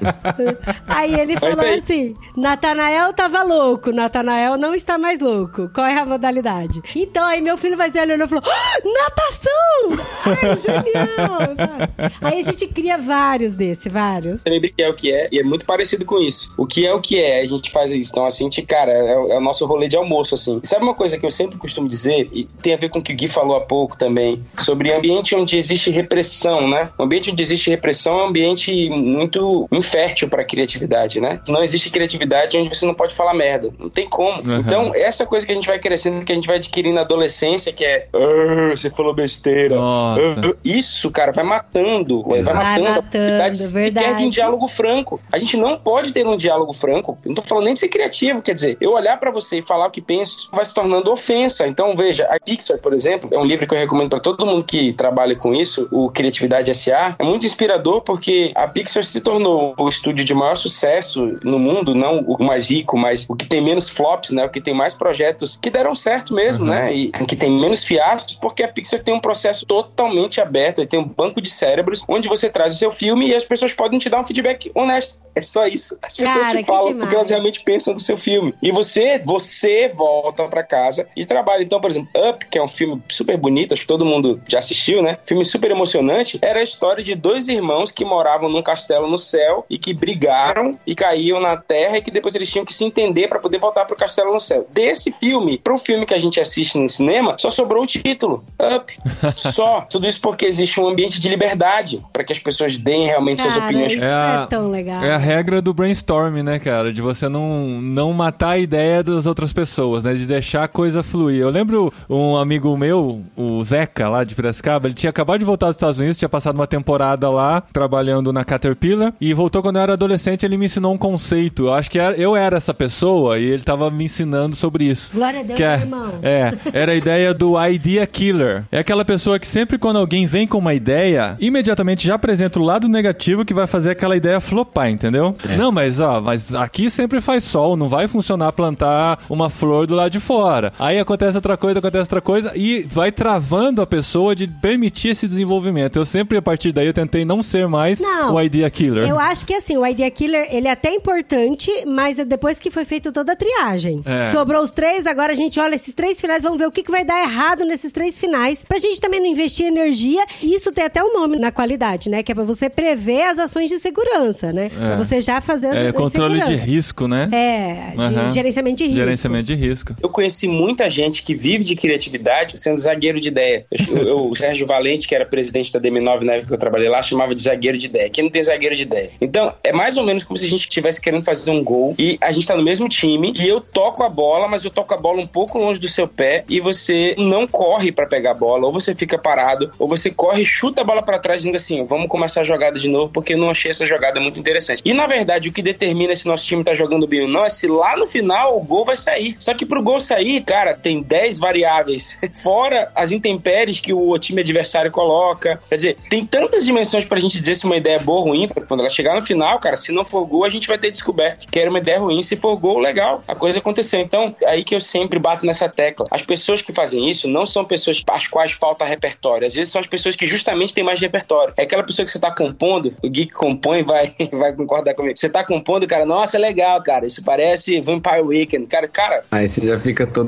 Aí 0.86 1.14
ele 1.18 1.36
falou 1.38 1.64
assim: 1.64 2.14
Natanael 2.36 3.12
tava 3.12 3.42
louco, 3.42 3.90
Natanael 3.92 4.56
não 4.56 4.74
está 4.74 4.98
mais 4.98 5.20
louco. 5.20 5.68
Qual 5.74 5.86
é 5.86 5.98
a 5.98 6.04
modalidade? 6.04 6.82
Então, 6.94 7.24
aí 7.24 7.40
meu 7.40 7.56
filho 7.56 7.76
vai 7.76 7.90
ser 7.90 8.00
olhando 8.00 8.24
e 8.24 8.28
falou: 8.28 8.44
"Ah, 8.46 8.78
natação! 8.84 10.04
Ai, 10.26 10.56
genial! 10.58 11.38
sabe? 11.56 12.12
Aí 12.20 12.40
a 12.40 12.42
gente 12.42 12.66
cria 12.68 12.98
vários 12.98 13.54
desse, 13.54 13.88
vários. 13.88 14.42
Você 14.42 14.50
lembra 14.50 14.70
que 14.76 14.82
é 14.82 14.88
o 14.88 14.94
que 14.94 15.12
é, 15.12 15.28
e 15.32 15.38
é 15.38 15.42
muito 15.42 15.64
parecido 15.66 16.04
com 16.04 16.18
isso. 16.20 16.52
O 16.56 16.66
que 16.66 16.86
é 16.86 16.92
o 16.92 17.00
que 17.00 17.20
é, 17.22 17.40
a 17.40 17.46
gente 17.46 17.70
faz 17.70 17.90
isso. 17.90 18.10
Então, 18.12 18.26
assim, 18.26 18.48
de 18.48 18.62
cara, 18.62 18.90
é, 18.92 19.16
o- 19.16 19.32
é 19.32 19.36
o 19.38 19.40
nosso 19.40 19.64
rolê 19.66 19.88
de 19.88 19.96
almoço, 19.96 20.34
assim. 20.34 20.60
E 20.62 20.66
sabe 20.68 20.84
uma 20.84 20.93
coisa 20.94 21.18
que 21.18 21.26
eu 21.26 21.30
sempre 21.30 21.58
costumo 21.58 21.88
dizer, 21.88 22.28
e 22.32 22.44
tem 22.62 22.74
a 22.74 22.76
ver 22.76 22.88
com 22.88 22.98
o 22.98 23.02
que 23.02 23.12
o 23.12 23.16
Gui 23.16 23.28
falou 23.28 23.56
há 23.56 23.60
pouco 23.60 23.96
também, 23.96 24.42
sobre 24.58 24.92
ambiente 24.92 25.34
onde 25.34 25.56
existe 25.56 25.90
repressão, 25.90 26.68
né? 26.68 26.90
O 26.98 27.02
ambiente 27.02 27.30
onde 27.30 27.42
existe 27.42 27.70
repressão 27.70 28.18
é 28.18 28.24
um 28.24 28.28
ambiente 28.28 28.88
muito 28.90 29.68
infértil 29.72 30.28
para 30.28 30.44
criatividade, 30.44 31.20
né? 31.20 31.40
Não 31.48 31.62
existe 31.62 31.90
criatividade 31.90 32.56
onde 32.56 32.68
você 32.68 32.86
não 32.86 32.94
pode 32.94 33.14
falar 33.14 33.34
merda. 33.34 33.70
Não 33.78 33.90
tem 33.90 34.08
como. 34.08 34.42
Uhum. 34.42 34.60
Então, 34.60 34.92
essa 34.94 35.26
coisa 35.26 35.44
que 35.46 35.52
a 35.52 35.54
gente 35.54 35.66
vai 35.66 35.78
crescendo, 35.78 36.24
que 36.24 36.32
a 36.32 36.34
gente 36.34 36.46
vai 36.46 36.56
adquirindo 36.56 36.94
na 36.94 37.02
adolescência, 37.02 37.72
que 37.72 37.84
é 37.84 38.08
"Ah, 38.12 38.70
você 38.70 38.90
falou 38.90 39.14
besteira. 39.14 39.74
Nossa. 39.76 40.40
Ah, 40.44 40.54
Isso, 40.64 41.10
cara, 41.10 41.32
vai 41.32 41.44
matando. 41.44 42.22
Vai. 42.22 42.40
Vai 42.40 42.54
matando 42.54 42.86
a 42.86 42.90
matando, 42.90 43.72
verdade. 43.72 44.24
um 44.24 44.30
diálogo 44.30 44.66
franco. 44.66 45.20
A 45.32 45.38
gente 45.38 45.56
não 45.56 45.78
pode 45.78 46.12
ter 46.12 46.26
um 46.26 46.36
diálogo 46.36 46.72
franco. 46.72 47.18
Eu 47.24 47.28
não 47.30 47.34
tô 47.34 47.42
falando 47.42 47.64
nem 47.64 47.74
de 47.74 47.80
ser 47.80 47.88
criativo, 47.88 48.42
quer 48.42 48.54
dizer, 48.54 48.76
eu 48.80 48.92
olhar 48.92 49.18
pra 49.18 49.30
você 49.30 49.58
e 49.58 49.62
falar 49.62 49.86
o 49.86 49.90
que 49.90 50.00
penso 50.00 50.48
vai 50.52 50.64
se 50.64 50.74
tornando 50.84 51.10
ofensa. 51.10 51.66
Então, 51.66 51.96
veja, 51.96 52.24
a 52.30 52.38
Pixar, 52.38 52.78
por 52.78 52.92
exemplo, 52.92 53.30
é 53.32 53.38
um 53.38 53.44
livro 53.44 53.66
que 53.66 53.74
eu 53.74 53.78
recomendo 53.78 54.10
pra 54.10 54.20
todo 54.20 54.44
mundo 54.44 54.62
que 54.62 54.92
trabalha 54.92 55.34
com 55.34 55.54
isso, 55.54 55.88
o 55.90 56.10
Criatividade 56.10 56.72
SA. 56.74 57.16
É 57.18 57.24
muito 57.24 57.46
inspirador 57.46 58.02
porque 58.02 58.52
a 58.54 58.68
Pixar 58.68 59.04
se 59.04 59.20
tornou 59.20 59.74
o 59.78 59.88
estúdio 59.88 60.24
de 60.24 60.34
maior 60.34 60.56
sucesso 60.56 61.38
no 61.42 61.58
mundo, 61.58 61.94
não 61.94 62.18
o 62.20 62.44
mais 62.44 62.70
rico, 62.70 62.98
mas 62.98 63.26
o 63.28 63.34
que 63.34 63.46
tem 63.46 63.60
menos 63.62 63.88
flops, 63.88 64.30
né? 64.30 64.44
O 64.44 64.50
que 64.50 64.60
tem 64.60 64.74
mais 64.74 64.94
projetos 64.94 65.58
que 65.60 65.70
deram 65.70 65.94
certo 65.94 66.34
mesmo, 66.34 66.64
Uhum. 66.64 66.70
né? 66.70 66.92
E 66.94 67.10
que 67.26 67.36
tem 67.36 67.50
menos 67.50 67.82
fiascos, 67.84 68.34
porque 68.34 68.62
a 68.62 68.68
Pixar 68.68 69.02
tem 69.02 69.14
um 69.14 69.20
processo 69.20 69.64
totalmente 69.64 70.40
aberto, 70.40 70.80
ele 70.80 70.86
tem 70.86 71.00
um 71.00 71.08
banco 71.08 71.40
de 71.40 71.48
cérebros 71.50 72.04
onde 72.06 72.28
você 72.28 72.50
traz 72.50 72.74
o 72.74 72.76
seu 72.76 72.92
filme 72.92 73.28
e 73.28 73.34
as 73.34 73.44
pessoas 73.44 73.72
podem 73.72 73.98
te 73.98 74.10
dar 74.10 74.20
um 74.20 74.24
feedback 74.24 74.70
honesto. 74.74 75.24
É 75.36 75.42
só 75.42 75.66
isso. 75.66 75.98
As 76.00 76.16
pessoas 76.16 76.46
Cara, 76.46 76.58
te 76.58 76.62
que 76.64 76.70
falam 76.70 76.92
o 76.92 77.08
que 77.08 77.14
elas 77.14 77.28
realmente 77.28 77.60
pensam 77.64 77.92
do 77.92 78.00
seu 78.00 78.16
filme. 78.16 78.54
E 78.62 78.70
você, 78.70 79.18
você 79.18 79.88
volta 79.88 80.44
pra 80.44 80.62
casa 80.74 81.06
e 81.16 81.24
trabalha. 81.24 81.62
Então, 81.62 81.80
por 81.80 81.90
exemplo, 81.90 82.08
Up, 82.28 82.44
que 82.50 82.58
é 82.58 82.62
um 82.62 82.66
filme 82.68 83.00
super 83.08 83.36
bonito, 83.36 83.72
acho 83.74 83.82
que 83.82 83.86
todo 83.88 84.04
mundo 84.04 84.40
já 84.48 84.58
assistiu, 84.58 85.02
né? 85.02 85.16
Filme 85.24 85.44
super 85.46 85.70
emocionante. 85.70 86.38
Era 86.42 86.58
a 86.60 86.62
história 86.64 87.02
de 87.04 87.14
dois 87.14 87.48
irmãos 87.48 87.92
que 87.92 88.04
moravam 88.04 88.48
num 88.48 88.62
castelo 88.62 89.08
no 89.08 89.18
céu 89.18 89.64
e 89.70 89.78
que 89.78 89.94
brigaram 89.94 90.78
e 90.86 90.94
caíam 90.94 91.38
na 91.40 91.56
terra 91.56 91.98
e 91.98 92.02
que 92.02 92.10
depois 92.10 92.34
eles 92.34 92.50
tinham 92.50 92.64
que 92.64 92.74
se 92.74 92.84
entender 92.84 93.28
pra 93.28 93.38
poder 93.38 93.58
voltar 93.58 93.84
pro 93.84 93.96
castelo 93.96 94.32
no 94.32 94.40
céu. 94.40 94.66
Desse 94.72 95.12
filme 95.20 95.58
pro 95.58 95.78
filme 95.78 96.06
que 96.06 96.14
a 96.14 96.18
gente 96.18 96.40
assiste 96.40 96.76
no 96.78 96.88
cinema, 96.88 97.36
só 97.38 97.50
sobrou 97.50 97.82
o 97.84 97.86
título, 97.86 98.44
Up. 98.76 98.92
Só. 99.36 99.82
Tudo 99.90 100.06
isso 100.06 100.20
porque 100.20 100.46
existe 100.46 100.80
um 100.80 100.88
ambiente 100.88 101.20
de 101.20 101.28
liberdade 101.28 102.04
pra 102.12 102.24
que 102.24 102.32
as 102.32 102.38
pessoas 102.38 102.76
deem 102.76 103.06
realmente 103.06 103.42
suas 103.42 103.54
Cara, 103.54 103.66
opiniões. 103.66 103.92
isso 103.94 104.04
É 104.04 104.12
a- 104.12 104.42
é 104.44 104.46
tão 104.50 104.70
legal. 104.70 105.02
É 105.04 105.12
a 105.12 105.18
regra 105.18 105.60
do 105.62 105.72
brainstorm, 105.74 106.42
né, 106.42 106.58
cara? 106.58 106.92
De 106.92 107.00
você 107.02 107.28
não, 107.28 107.48
não 107.80 108.12
matar 108.12 108.50
a 108.50 108.58
ideia 108.58 109.02
das 109.02 109.26
outras 109.26 109.52
pessoas, 109.52 110.02
né? 110.02 110.14
De 110.14 110.26
deixar 110.26 110.63
a 110.64 110.68
coisa 110.68 111.02
fluir. 111.02 111.40
Eu 111.40 111.50
lembro 111.50 111.92
um 112.08 112.36
amigo 112.36 112.76
meu, 112.76 113.22
o 113.36 113.62
Zeca, 113.64 114.08
lá 114.08 114.24
de 114.24 114.34
Piracicaba, 114.34 114.86
ele 114.88 114.94
tinha 114.94 115.10
acabado 115.10 115.38
de 115.38 115.44
voltar 115.44 115.66
dos 115.66 115.76
Estados 115.76 115.98
Unidos, 115.98 116.18
tinha 116.18 116.28
passado 116.28 116.54
uma 116.54 116.66
temporada 116.66 117.30
lá, 117.30 117.62
trabalhando 117.72 118.32
na 118.32 118.44
Caterpillar, 118.44 119.14
e 119.20 119.32
voltou 119.32 119.62
quando 119.62 119.76
eu 119.76 119.82
era 119.82 119.92
adolescente, 119.94 120.44
ele 120.44 120.56
me 120.56 120.66
ensinou 120.66 120.92
um 120.92 120.98
conceito. 120.98 121.64
Eu 121.66 121.72
acho 121.74 121.90
que 121.90 121.98
era- 121.98 122.16
eu 122.16 122.36
era 122.36 122.56
essa 122.56 122.74
pessoa 122.74 123.38
e 123.38 123.44
ele 123.44 123.62
tava 123.62 123.90
me 123.90 124.04
ensinando 124.04 124.54
sobre 124.56 124.84
isso. 124.84 125.10
Glória 125.14 125.40
a 125.40 125.42
Deus, 125.42 125.56
Que 125.56 125.64
é, 125.64 125.74
irmão. 125.74 126.12
é, 126.22 126.52
era 126.72 126.92
a 126.92 126.94
ideia 126.94 127.32
do 127.34 127.54
idea 127.68 128.06
killer. 128.06 128.64
É 128.70 128.78
aquela 128.78 129.04
pessoa 129.04 129.38
que 129.38 129.46
sempre 129.46 129.78
quando 129.78 129.98
alguém 129.98 130.26
vem 130.26 130.46
com 130.46 130.58
uma 130.58 130.74
ideia, 130.74 131.34
imediatamente 131.40 132.06
já 132.06 132.14
apresenta 132.16 132.58
o 132.58 132.62
lado 132.62 132.88
negativo 132.88 133.44
que 133.44 133.54
vai 133.54 133.66
fazer 133.66 133.90
aquela 133.92 134.16
ideia 134.16 134.40
flopar, 134.40 134.90
entendeu? 134.90 135.34
É. 135.48 135.56
Não, 135.56 135.70
mas 135.72 136.00
ó, 136.00 136.20
mas 136.20 136.54
aqui 136.54 136.90
sempre 136.90 137.20
faz 137.20 137.44
sol, 137.44 137.76
não 137.76 137.88
vai 137.88 138.06
funcionar 138.08 138.52
plantar 138.52 139.18
uma 139.30 139.48
flor 139.50 139.86
do 139.86 139.94
do 139.94 139.98
lado 139.98 140.10
de 140.10 140.18
fora. 140.18 140.53
Aí 140.78 140.98
acontece 140.98 141.36
outra 141.36 141.56
coisa, 141.56 141.78
acontece 141.78 142.02
outra 142.02 142.20
coisa 142.20 142.52
e 142.54 142.82
vai 142.82 143.10
travando 143.10 143.82
a 143.82 143.86
pessoa 143.86 144.34
de 144.34 144.46
permitir 144.46 145.08
esse 145.08 145.26
desenvolvimento. 145.26 145.96
Eu 145.98 146.04
sempre, 146.04 146.38
a 146.38 146.42
partir 146.42 146.72
daí, 146.72 146.86
eu 146.86 146.92
tentei 146.94 147.24
não 147.24 147.42
ser 147.42 147.66
mais 147.68 148.00
Não. 148.00 148.34
o 148.34 148.40
idea 148.40 148.68
killer. 148.70 149.08
Eu 149.08 149.18
acho 149.18 149.46
que 149.46 149.54
assim, 149.54 149.76
o 149.76 149.86
Idea 149.86 150.10
Killer, 150.10 150.46
ele 150.50 150.68
é 150.68 150.70
até 150.70 150.92
importante, 150.94 151.70
mas 151.86 152.18
é 152.18 152.24
depois 152.24 152.58
que 152.58 152.70
foi 152.70 152.84
feita 152.84 153.10
toda 153.12 153.32
a 153.32 153.36
triagem. 153.36 154.02
É. 154.04 154.24
Sobrou 154.24 154.62
os 154.62 154.72
três, 154.72 155.06
agora 155.06 155.32
a 155.32 155.36
gente 155.36 155.58
olha 155.60 155.74
esses 155.74 155.94
três 155.94 156.20
finais, 156.20 156.42
vamos 156.42 156.58
ver 156.58 156.66
o 156.66 156.70
que, 156.70 156.82
que 156.82 156.90
vai 156.90 157.04
dar 157.04 157.20
errado 157.22 157.64
nesses 157.64 157.92
três 157.92 158.18
finais, 158.18 158.62
pra 158.62 158.78
gente 158.78 159.00
também 159.00 159.20
não 159.20 159.26
investir 159.26 159.66
energia. 159.66 160.24
E 160.42 160.54
isso 160.54 160.70
tem 160.72 160.84
até 160.84 161.02
o 161.02 161.12
nome 161.12 161.38
na 161.38 161.50
qualidade, 161.50 162.10
né? 162.10 162.22
Que 162.22 162.32
é 162.32 162.34
pra 162.34 162.44
você 162.44 162.68
prever 162.68 163.22
as 163.22 163.38
ações 163.38 163.68
de 163.70 163.78
segurança, 163.78 164.52
né? 164.52 164.68
Pra 164.70 164.96
você 164.96 165.20
já 165.20 165.40
fazer 165.40 165.68
as 165.68 165.76
É, 165.76 165.92
controle 165.92 166.34
de 166.34 166.44
segurança. 166.44 166.64
risco, 166.64 167.08
né? 167.08 167.28
É, 167.32 167.92
de 167.96 168.00
Aham. 168.00 168.30
gerenciamento 168.30 168.76
de 168.78 168.84
risco. 168.84 168.96
Gerenciamento 168.98 169.44
de 169.46 169.54
risco. 169.54 169.94
Eu 170.02 170.08
conheci 170.08 170.43
muita 170.48 170.88
gente 170.90 171.22
que 171.22 171.34
vive 171.34 171.64
de 171.64 171.74
criatividade 171.76 172.58
sendo 172.60 172.78
zagueiro 172.78 173.20
de 173.20 173.28
ideia. 173.28 173.66
Eu- 173.88 173.96
eu- 174.08 174.30
o 174.30 174.34
Sérgio 174.36 174.66
Valente, 174.66 175.06
que 175.08 175.14
era 175.14 175.24
presidente 175.24 175.72
da 175.72 175.78
DM9 175.78 176.24
na 176.24 176.34
época 176.34 176.48
que 176.48 176.54
eu 176.54 176.58
trabalhei 176.58 176.88
lá, 176.88 177.02
chamava 177.02 177.34
de 177.34 177.42
zagueiro 177.42 177.76
de 177.78 177.86
ideia. 177.86 178.06
Aqui 178.06 178.22
não 178.22 178.30
tem 178.30 178.42
zagueiro 178.42 178.76
de 178.76 178.82
ideia. 178.82 179.10
Então, 179.20 179.52
é 179.62 179.72
mais 179.72 179.96
ou 179.96 180.04
menos 180.04 180.24
como 180.24 180.36
se 180.36 180.46
a 180.46 180.48
gente 180.48 180.60
estivesse 180.60 181.00
querendo 181.00 181.24
fazer 181.24 181.50
um 181.50 181.62
gol 181.62 181.94
e 181.98 182.18
a 182.20 182.32
gente 182.32 182.46
tá 182.46 182.56
no 182.56 182.62
mesmo 182.62 182.88
time 182.88 183.32
e 183.36 183.46
eu 183.48 183.60
toco 183.60 184.02
a 184.02 184.08
bola, 184.08 184.48
mas 184.48 184.64
eu 184.64 184.70
toco 184.70 184.92
a 184.94 184.96
bola 184.96 185.20
um 185.20 185.26
pouco 185.26 185.58
longe 185.58 185.80
do 185.80 185.88
seu 185.88 186.06
pé 186.08 186.44
e 186.48 186.60
você 186.60 187.14
não 187.18 187.46
corre 187.46 187.90
pra 187.92 188.06
pegar 188.06 188.32
a 188.32 188.34
bola, 188.34 188.66
ou 188.66 188.72
você 188.72 188.94
fica 188.94 189.18
parado, 189.18 189.70
ou 189.78 189.86
você 189.86 190.10
corre 190.10 190.44
chuta 190.44 190.80
a 190.80 190.84
bola 190.84 191.02
pra 191.02 191.18
trás 191.18 191.40
dizendo 191.40 191.56
assim, 191.56 191.84
vamos 191.84 192.08
começar 192.08 192.42
a 192.42 192.44
jogada 192.44 192.78
de 192.78 192.88
novo 192.88 193.10
porque 193.12 193.34
eu 193.34 193.38
não 193.38 193.50
achei 193.50 193.70
essa 193.70 193.86
jogada 193.86 194.20
muito 194.20 194.38
interessante. 194.38 194.82
E 194.84 194.92
na 194.92 195.06
verdade, 195.06 195.48
o 195.48 195.52
que 195.52 195.62
determina 195.62 196.14
se 196.16 196.26
nosso 196.26 196.44
time 196.46 196.62
tá 196.64 196.74
jogando 196.74 197.06
bem 197.06 197.22
ou 197.22 197.28
não 197.28 197.44
é 197.44 197.50
se 197.50 197.66
lá 197.66 197.96
no 197.96 198.06
final 198.06 198.56
o 198.56 198.60
gol 198.60 198.84
vai 198.84 198.96
sair. 198.96 199.36
Só 199.38 199.54
que 199.54 199.64
pro 199.66 199.82
gol 199.82 200.00
sair, 200.00 200.33
cara, 200.40 200.74
tem 200.74 201.02
10 201.02 201.38
variáveis. 201.38 202.16
Fora 202.42 202.90
as 202.94 203.12
intempéries 203.12 203.80
que 203.80 203.92
o 203.92 204.16
time 204.18 204.40
adversário 204.40 204.90
coloca. 204.90 205.60
Quer 205.68 205.74
dizer, 205.76 205.96
tem 206.08 206.24
tantas 206.24 206.64
dimensões 206.64 207.04
pra 207.04 207.18
gente 207.18 207.40
dizer 207.40 207.54
se 207.54 207.66
uma 207.66 207.76
ideia 207.76 207.96
é 207.96 207.98
boa 207.98 208.20
ou 208.20 208.28
ruim. 208.28 208.48
Quando 208.68 208.80
ela 208.80 208.90
chegar 208.90 209.14
no 209.14 209.22
final, 209.22 209.58
cara, 209.58 209.76
se 209.76 209.92
não 209.92 210.04
for 210.04 210.26
gol, 210.26 210.44
a 210.44 210.50
gente 210.50 210.68
vai 210.68 210.78
ter 210.78 210.90
descoberto 210.90 211.46
que 211.46 211.58
era 211.58 211.70
uma 211.70 211.78
ideia 211.78 211.98
ruim. 211.98 212.22
Se 212.22 212.36
for 212.36 212.56
gol, 212.56 212.78
legal. 212.78 213.22
A 213.26 213.34
coisa 213.34 213.58
aconteceu. 213.58 214.00
Então, 214.00 214.34
é 214.40 214.54
aí 214.54 214.64
que 214.64 214.74
eu 214.74 214.80
sempre 214.80 215.18
bato 215.18 215.44
nessa 215.44 215.68
tecla. 215.68 216.06
As 216.10 216.22
pessoas 216.22 216.62
que 216.62 216.72
fazem 216.72 217.08
isso 217.08 217.28
não 217.28 217.44
são 217.46 217.64
pessoas 217.64 218.02
às 218.10 218.26
quais 218.26 218.52
falta 218.52 218.84
repertório. 218.84 219.46
Às 219.46 219.54
vezes 219.54 219.72
são 219.72 219.80
as 219.80 219.86
pessoas 219.86 220.16
que 220.16 220.26
justamente 220.26 220.72
têm 220.72 220.84
mais 220.84 221.00
repertório. 221.00 221.52
É 221.56 221.62
aquela 221.62 221.82
pessoa 221.82 222.04
que 222.04 222.10
você 222.12 222.18
tá 222.18 222.34
compondo, 222.34 222.94
o 223.02 223.10
geek 223.10 223.32
compõe 223.32 223.82
vai, 223.82 224.14
vai 224.32 224.54
concordar 224.54 224.94
comigo. 224.94 225.18
Você 225.18 225.28
tá 225.28 225.44
compondo, 225.44 225.86
cara, 225.86 226.04
nossa, 226.04 226.36
é 226.36 226.40
legal, 226.40 226.82
cara. 226.82 227.06
Isso 227.06 227.22
parece 227.24 227.80
Vampire 227.80 228.22
Weekend. 228.22 228.66
Cara, 228.66 228.88
cara, 228.88 229.24
Aí 229.30 229.48
você 229.48 229.66
já 229.66 229.78
fica 229.78 230.06
todo 230.06 230.23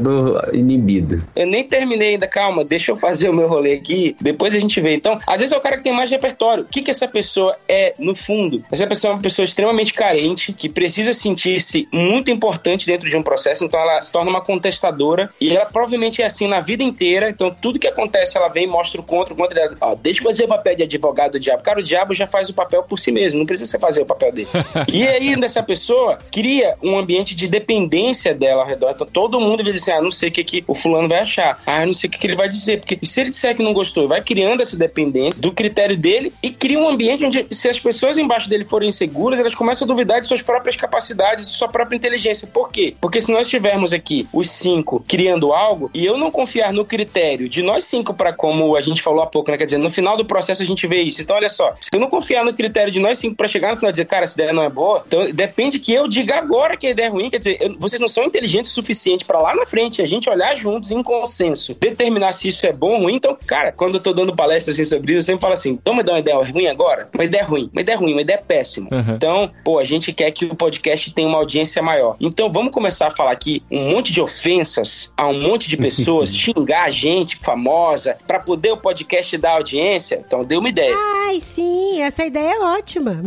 inibido. 0.52 1.24
eu 1.34 1.46
nem 1.46 1.64
terminei 1.64 2.10
ainda, 2.10 2.26
calma, 2.26 2.64
deixa 2.64 2.92
eu 2.92 2.96
fazer 2.96 3.28
o 3.28 3.32
meu 3.32 3.48
rolê 3.48 3.74
aqui, 3.74 4.16
depois 4.20 4.54
a 4.54 4.60
gente 4.60 4.80
vê. 4.80 4.94
Então, 4.94 5.18
às 5.26 5.40
vezes 5.40 5.52
é 5.52 5.56
o 5.56 5.60
cara 5.60 5.76
que 5.76 5.84
tem 5.84 5.92
mais 5.92 6.10
repertório. 6.10 6.64
O 6.64 6.66
que, 6.66 6.82
que 6.82 6.90
essa 6.90 7.08
pessoa 7.08 7.56
é, 7.68 7.94
no 7.98 8.14
fundo? 8.14 8.64
Essa 8.70 8.86
pessoa 8.86 9.12
é 9.12 9.14
uma 9.14 9.22
pessoa 9.22 9.44
extremamente 9.44 9.94
carente, 9.94 10.52
que 10.52 10.68
precisa 10.68 11.12
sentir-se 11.12 11.88
muito 11.92 12.30
importante 12.30 12.86
dentro 12.86 13.08
de 13.08 13.16
um 13.16 13.22
processo, 13.22 13.64
então 13.64 13.78
ela 13.78 14.00
se 14.02 14.10
torna 14.10 14.30
uma 14.30 14.42
contestadora, 14.42 15.30
e 15.40 15.54
ela 15.54 15.66
provavelmente 15.66 16.22
é 16.22 16.26
assim 16.26 16.46
na 16.46 16.60
vida 16.60 16.82
inteira, 16.82 17.30
então 17.30 17.50
tudo 17.50 17.78
que 17.78 17.86
acontece 17.86 18.36
ela 18.36 18.48
vem 18.48 18.64
e 18.64 18.66
mostra 18.66 19.00
o 19.00 19.04
contra, 19.04 19.34
o 19.34 19.36
contra, 19.36 19.76
ó, 19.80 19.94
deixa 19.94 20.20
eu 20.20 20.24
fazer 20.24 20.44
o 20.44 20.48
papel 20.48 20.76
de 20.76 20.82
advogado 20.82 21.32
do 21.32 21.40
diabo. 21.40 21.62
Cara, 21.62 21.80
o 21.80 21.82
diabo 21.82 22.14
já 22.14 22.26
faz 22.26 22.48
o 22.48 22.54
papel 22.54 22.82
por 22.82 22.98
si 22.98 23.12
mesmo, 23.12 23.38
não 23.38 23.46
precisa 23.46 23.70
você 23.70 23.78
fazer 23.78 24.02
o 24.02 24.06
papel 24.06 24.32
dele. 24.32 24.48
e 24.92 25.06
aí, 25.06 25.36
dessa 25.36 25.62
pessoa, 25.62 26.18
cria 26.30 26.76
um 26.82 26.98
ambiente 26.98 27.34
de 27.34 27.48
dependência 27.48 28.34
dela 28.34 28.62
ao 28.62 28.68
redor, 28.68 28.90
então 28.90 29.06
todo 29.06 29.40
mundo 29.40 29.62
assim, 29.76 29.92
ah, 29.92 30.00
não 30.02 30.10
sei 30.10 30.28
o 30.28 30.32
que, 30.32 30.44
que 30.44 30.64
o 30.66 30.74
fulano 30.74 31.08
vai 31.08 31.20
achar, 31.20 31.60
ah, 31.66 31.84
não 31.86 31.94
sei 31.94 32.08
o 32.08 32.10
que, 32.10 32.18
que 32.18 32.26
ele 32.26 32.36
vai 32.36 32.48
dizer, 32.48 32.78
porque 32.80 32.98
se 33.02 33.20
ele 33.20 33.30
disser 33.30 33.56
que 33.56 33.62
não 33.62 33.72
gostou, 33.72 34.08
vai 34.08 34.20
criando 34.20 34.62
essa 34.62 34.76
dependência 34.76 35.40
do 35.40 35.52
critério 35.52 35.96
dele 35.96 36.32
e 36.42 36.50
cria 36.50 36.78
um 36.78 36.88
ambiente 36.88 37.24
onde, 37.24 37.46
se 37.50 37.68
as 37.68 37.78
pessoas 37.78 38.18
embaixo 38.18 38.48
dele 38.48 38.64
forem 38.64 38.88
inseguras, 38.88 39.40
elas 39.40 39.54
começam 39.54 39.84
a 39.84 39.88
duvidar 39.88 40.20
de 40.20 40.26
suas 40.28 40.42
próprias 40.42 40.76
capacidades, 40.76 41.50
de 41.50 41.56
sua 41.56 41.68
própria 41.68 41.96
inteligência. 41.96 42.46
Por 42.48 42.70
quê? 42.70 42.94
Porque 43.00 43.20
se 43.20 43.30
nós 43.32 43.48
tivermos 43.48 43.92
aqui 43.92 44.26
os 44.32 44.50
cinco 44.50 45.04
criando 45.06 45.52
algo 45.52 45.90
e 45.94 46.04
eu 46.04 46.16
não 46.16 46.30
confiar 46.30 46.72
no 46.72 46.84
critério 46.84 47.48
de 47.48 47.62
nós 47.62 47.84
cinco 47.84 48.14
para 48.14 48.32
como 48.32 48.76
a 48.76 48.80
gente 48.80 49.02
falou 49.02 49.22
há 49.22 49.26
pouco, 49.26 49.50
né? 49.50 49.56
Quer 49.58 49.64
dizer, 49.66 49.78
no 49.78 49.90
final 49.90 50.16
do 50.16 50.24
processo 50.24 50.62
a 50.62 50.66
gente 50.66 50.86
vê 50.86 51.02
isso. 51.02 51.20
Então, 51.22 51.36
olha 51.36 51.50
só, 51.50 51.74
se 51.80 51.88
eu 51.92 52.00
não 52.00 52.08
confiar 52.08 52.44
no 52.44 52.52
critério 52.54 52.90
de 52.90 53.00
nós 53.00 53.18
cinco 53.18 53.36
para 53.36 53.48
chegar 53.48 53.70
no 53.70 53.76
final 53.76 53.90
e 53.90 53.92
dizer, 53.92 54.04
cara, 54.06 54.24
essa 54.24 54.34
ideia 54.34 54.52
não 54.52 54.62
é 54.62 54.68
boa, 54.68 55.04
então 55.06 55.30
depende 55.32 55.78
que 55.78 55.92
eu 55.92 56.08
diga 56.08 56.36
agora 56.36 56.76
que 56.76 56.86
a 56.86 56.90
ideia 56.90 57.06
é 57.06 57.10
ruim. 57.10 57.30
Quer 57.30 57.38
dizer, 57.38 57.58
eu- 57.60 57.76
vocês 57.78 58.00
não 58.00 58.08
são 58.08 58.24
inteligentes 58.24 58.70
o 58.70 58.74
suficiente 58.74 59.24
para 59.24 59.38
lá 59.38 59.54
na 59.54 59.65
frente 59.66 60.02
a 60.02 60.06
gente 60.06 60.28
olhar 60.28 60.54
juntos 60.54 60.90
em 60.90 61.02
consenso, 61.02 61.74
determinar 61.78 62.32
se 62.32 62.48
isso 62.48 62.66
é 62.66 62.72
bom 62.72 62.96
ou 62.96 63.02
ruim. 63.02 63.16
Então, 63.16 63.36
cara, 63.46 63.72
quando 63.72 63.94
eu 63.94 64.00
tô 64.00 64.12
dando 64.12 64.34
palestra 64.34 64.72
assim 64.72 64.84
sobre 64.84 65.12
isso, 65.12 65.20
eu 65.20 65.24
sempre 65.24 65.40
falo 65.40 65.54
assim: 65.54 65.70
então 65.70 65.94
me 65.94 66.02
dá 66.02 66.12
uma 66.12 66.18
ideia 66.18 66.36
ruim 66.36 66.66
agora? 66.66 67.08
Uma 67.12 67.24
ideia 67.24 67.44
ruim, 67.44 67.70
uma 67.72 67.80
ideia 67.80 67.98
ruim, 67.98 68.12
uma 68.12 68.22
ideia 68.22 68.38
péssima. 68.38 68.88
Uhum. 68.92 69.14
Então, 69.14 69.50
pô, 69.64 69.78
a 69.78 69.84
gente 69.84 70.12
quer 70.12 70.30
que 70.30 70.44
o 70.44 70.54
podcast 70.54 71.12
tenha 71.12 71.28
uma 71.28 71.38
audiência 71.38 71.82
maior. 71.82 72.16
Então, 72.20 72.50
vamos 72.50 72.72
começar 72.72 73.08
a 73.08 73.10
falar 73.10 73.32
aqui 73.32 73.62
um 73.70 73.90
monte 73.90 74.12
de 74.12 74.20
ofensas 74.20 75.12
a 75.16 75.26
um 75.26 75.40
monte 75.40 75.68
de 75.68 75.76
pessoas, 75.76 76.34
xingar 76.36 76.84
a 76.84 76.90
gente 76.90 77.38
famosa, 77.42 78.16
para 78.26 78.38
poder 78.38 78.72
o 78.72 78.76
podcast 78.76 79.36
dar 79.36 79.52
audiência. 79.52 80.22
Então, 80.26 80.44
deu 80.44 80.60
uma 80.60 80.68
ideia. 80.68 80.94
Ai, 81.26 81.40
sim, 81.40 82.00
essa 82.02 82.24
ideia 82.24 82.54
é 82.54 82.60
ótima. 82.60 83.22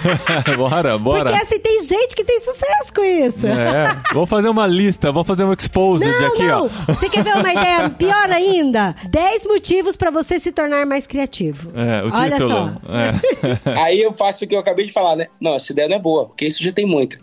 bora, 0.56 0.98
bora. 0.98 1.24
Porque 1.24 1.42
assim, 1.42 1.58
tem 1.58 1.82
gente 1.82 2.16
que 2.16 2.24
tem 2.24 2.40
sucesso 2.40 2.92
com 2.94 3.04
isso. 3.04 3.46
É, 3.46 4.00
vamos 4.12 4.28
fazer 4.28 4.48
uma 4.48 4.66
lista, 4.66 5.12
vamos 5.12 5.26
fazer 5.26 5.44
um 5.44 5.52
exposed 5.84 6.06
Não, 6.06 6.26
aqui, 6.26 6.42
não. 6.42 6.66
ó. 6.66 6.92
Você 6.92 7.08
quer 7.08 7.22
ver 7.22 7.36
uma 7.36 7.52
ideia 7.52 7.90
pior 7.90 8.30
ainda? 8.30 8.94
10 9.08 9.46
motivos 9.46 9.96
pra 9.96 10.10
você 10.10 10.38
se 10.40 10.52
tornar 10.52 10.86
mais 10.86 11.06
criativo. 11.06 11.70
É, 11.74 12.02
o 12.02 12.14
Olha 12.14 12.38
só. 12.38 12.72
É. 12.88 13.80
Aí 13.82 14.00
eu 14.00 14.12
faço 14.12 14.44
o 14.44 14.48
que 14.48 14.54
eu 14.54 14.58
acabei 14.58 14.86
de 14.86 14.92
falar, 14.92 15.16
né? 15.16 15.26
Não, 15.40 15.54
essa 15.54 15.72
ideia 15.72 15.88
não 15.88 15.96
é 15.96 15.98
boa, 15.98 16.26
porque 16.26 16.46
isso 16.46 16.62
já 16.62 16.72
tem 16.72 16.86
muito. 16.86 17.18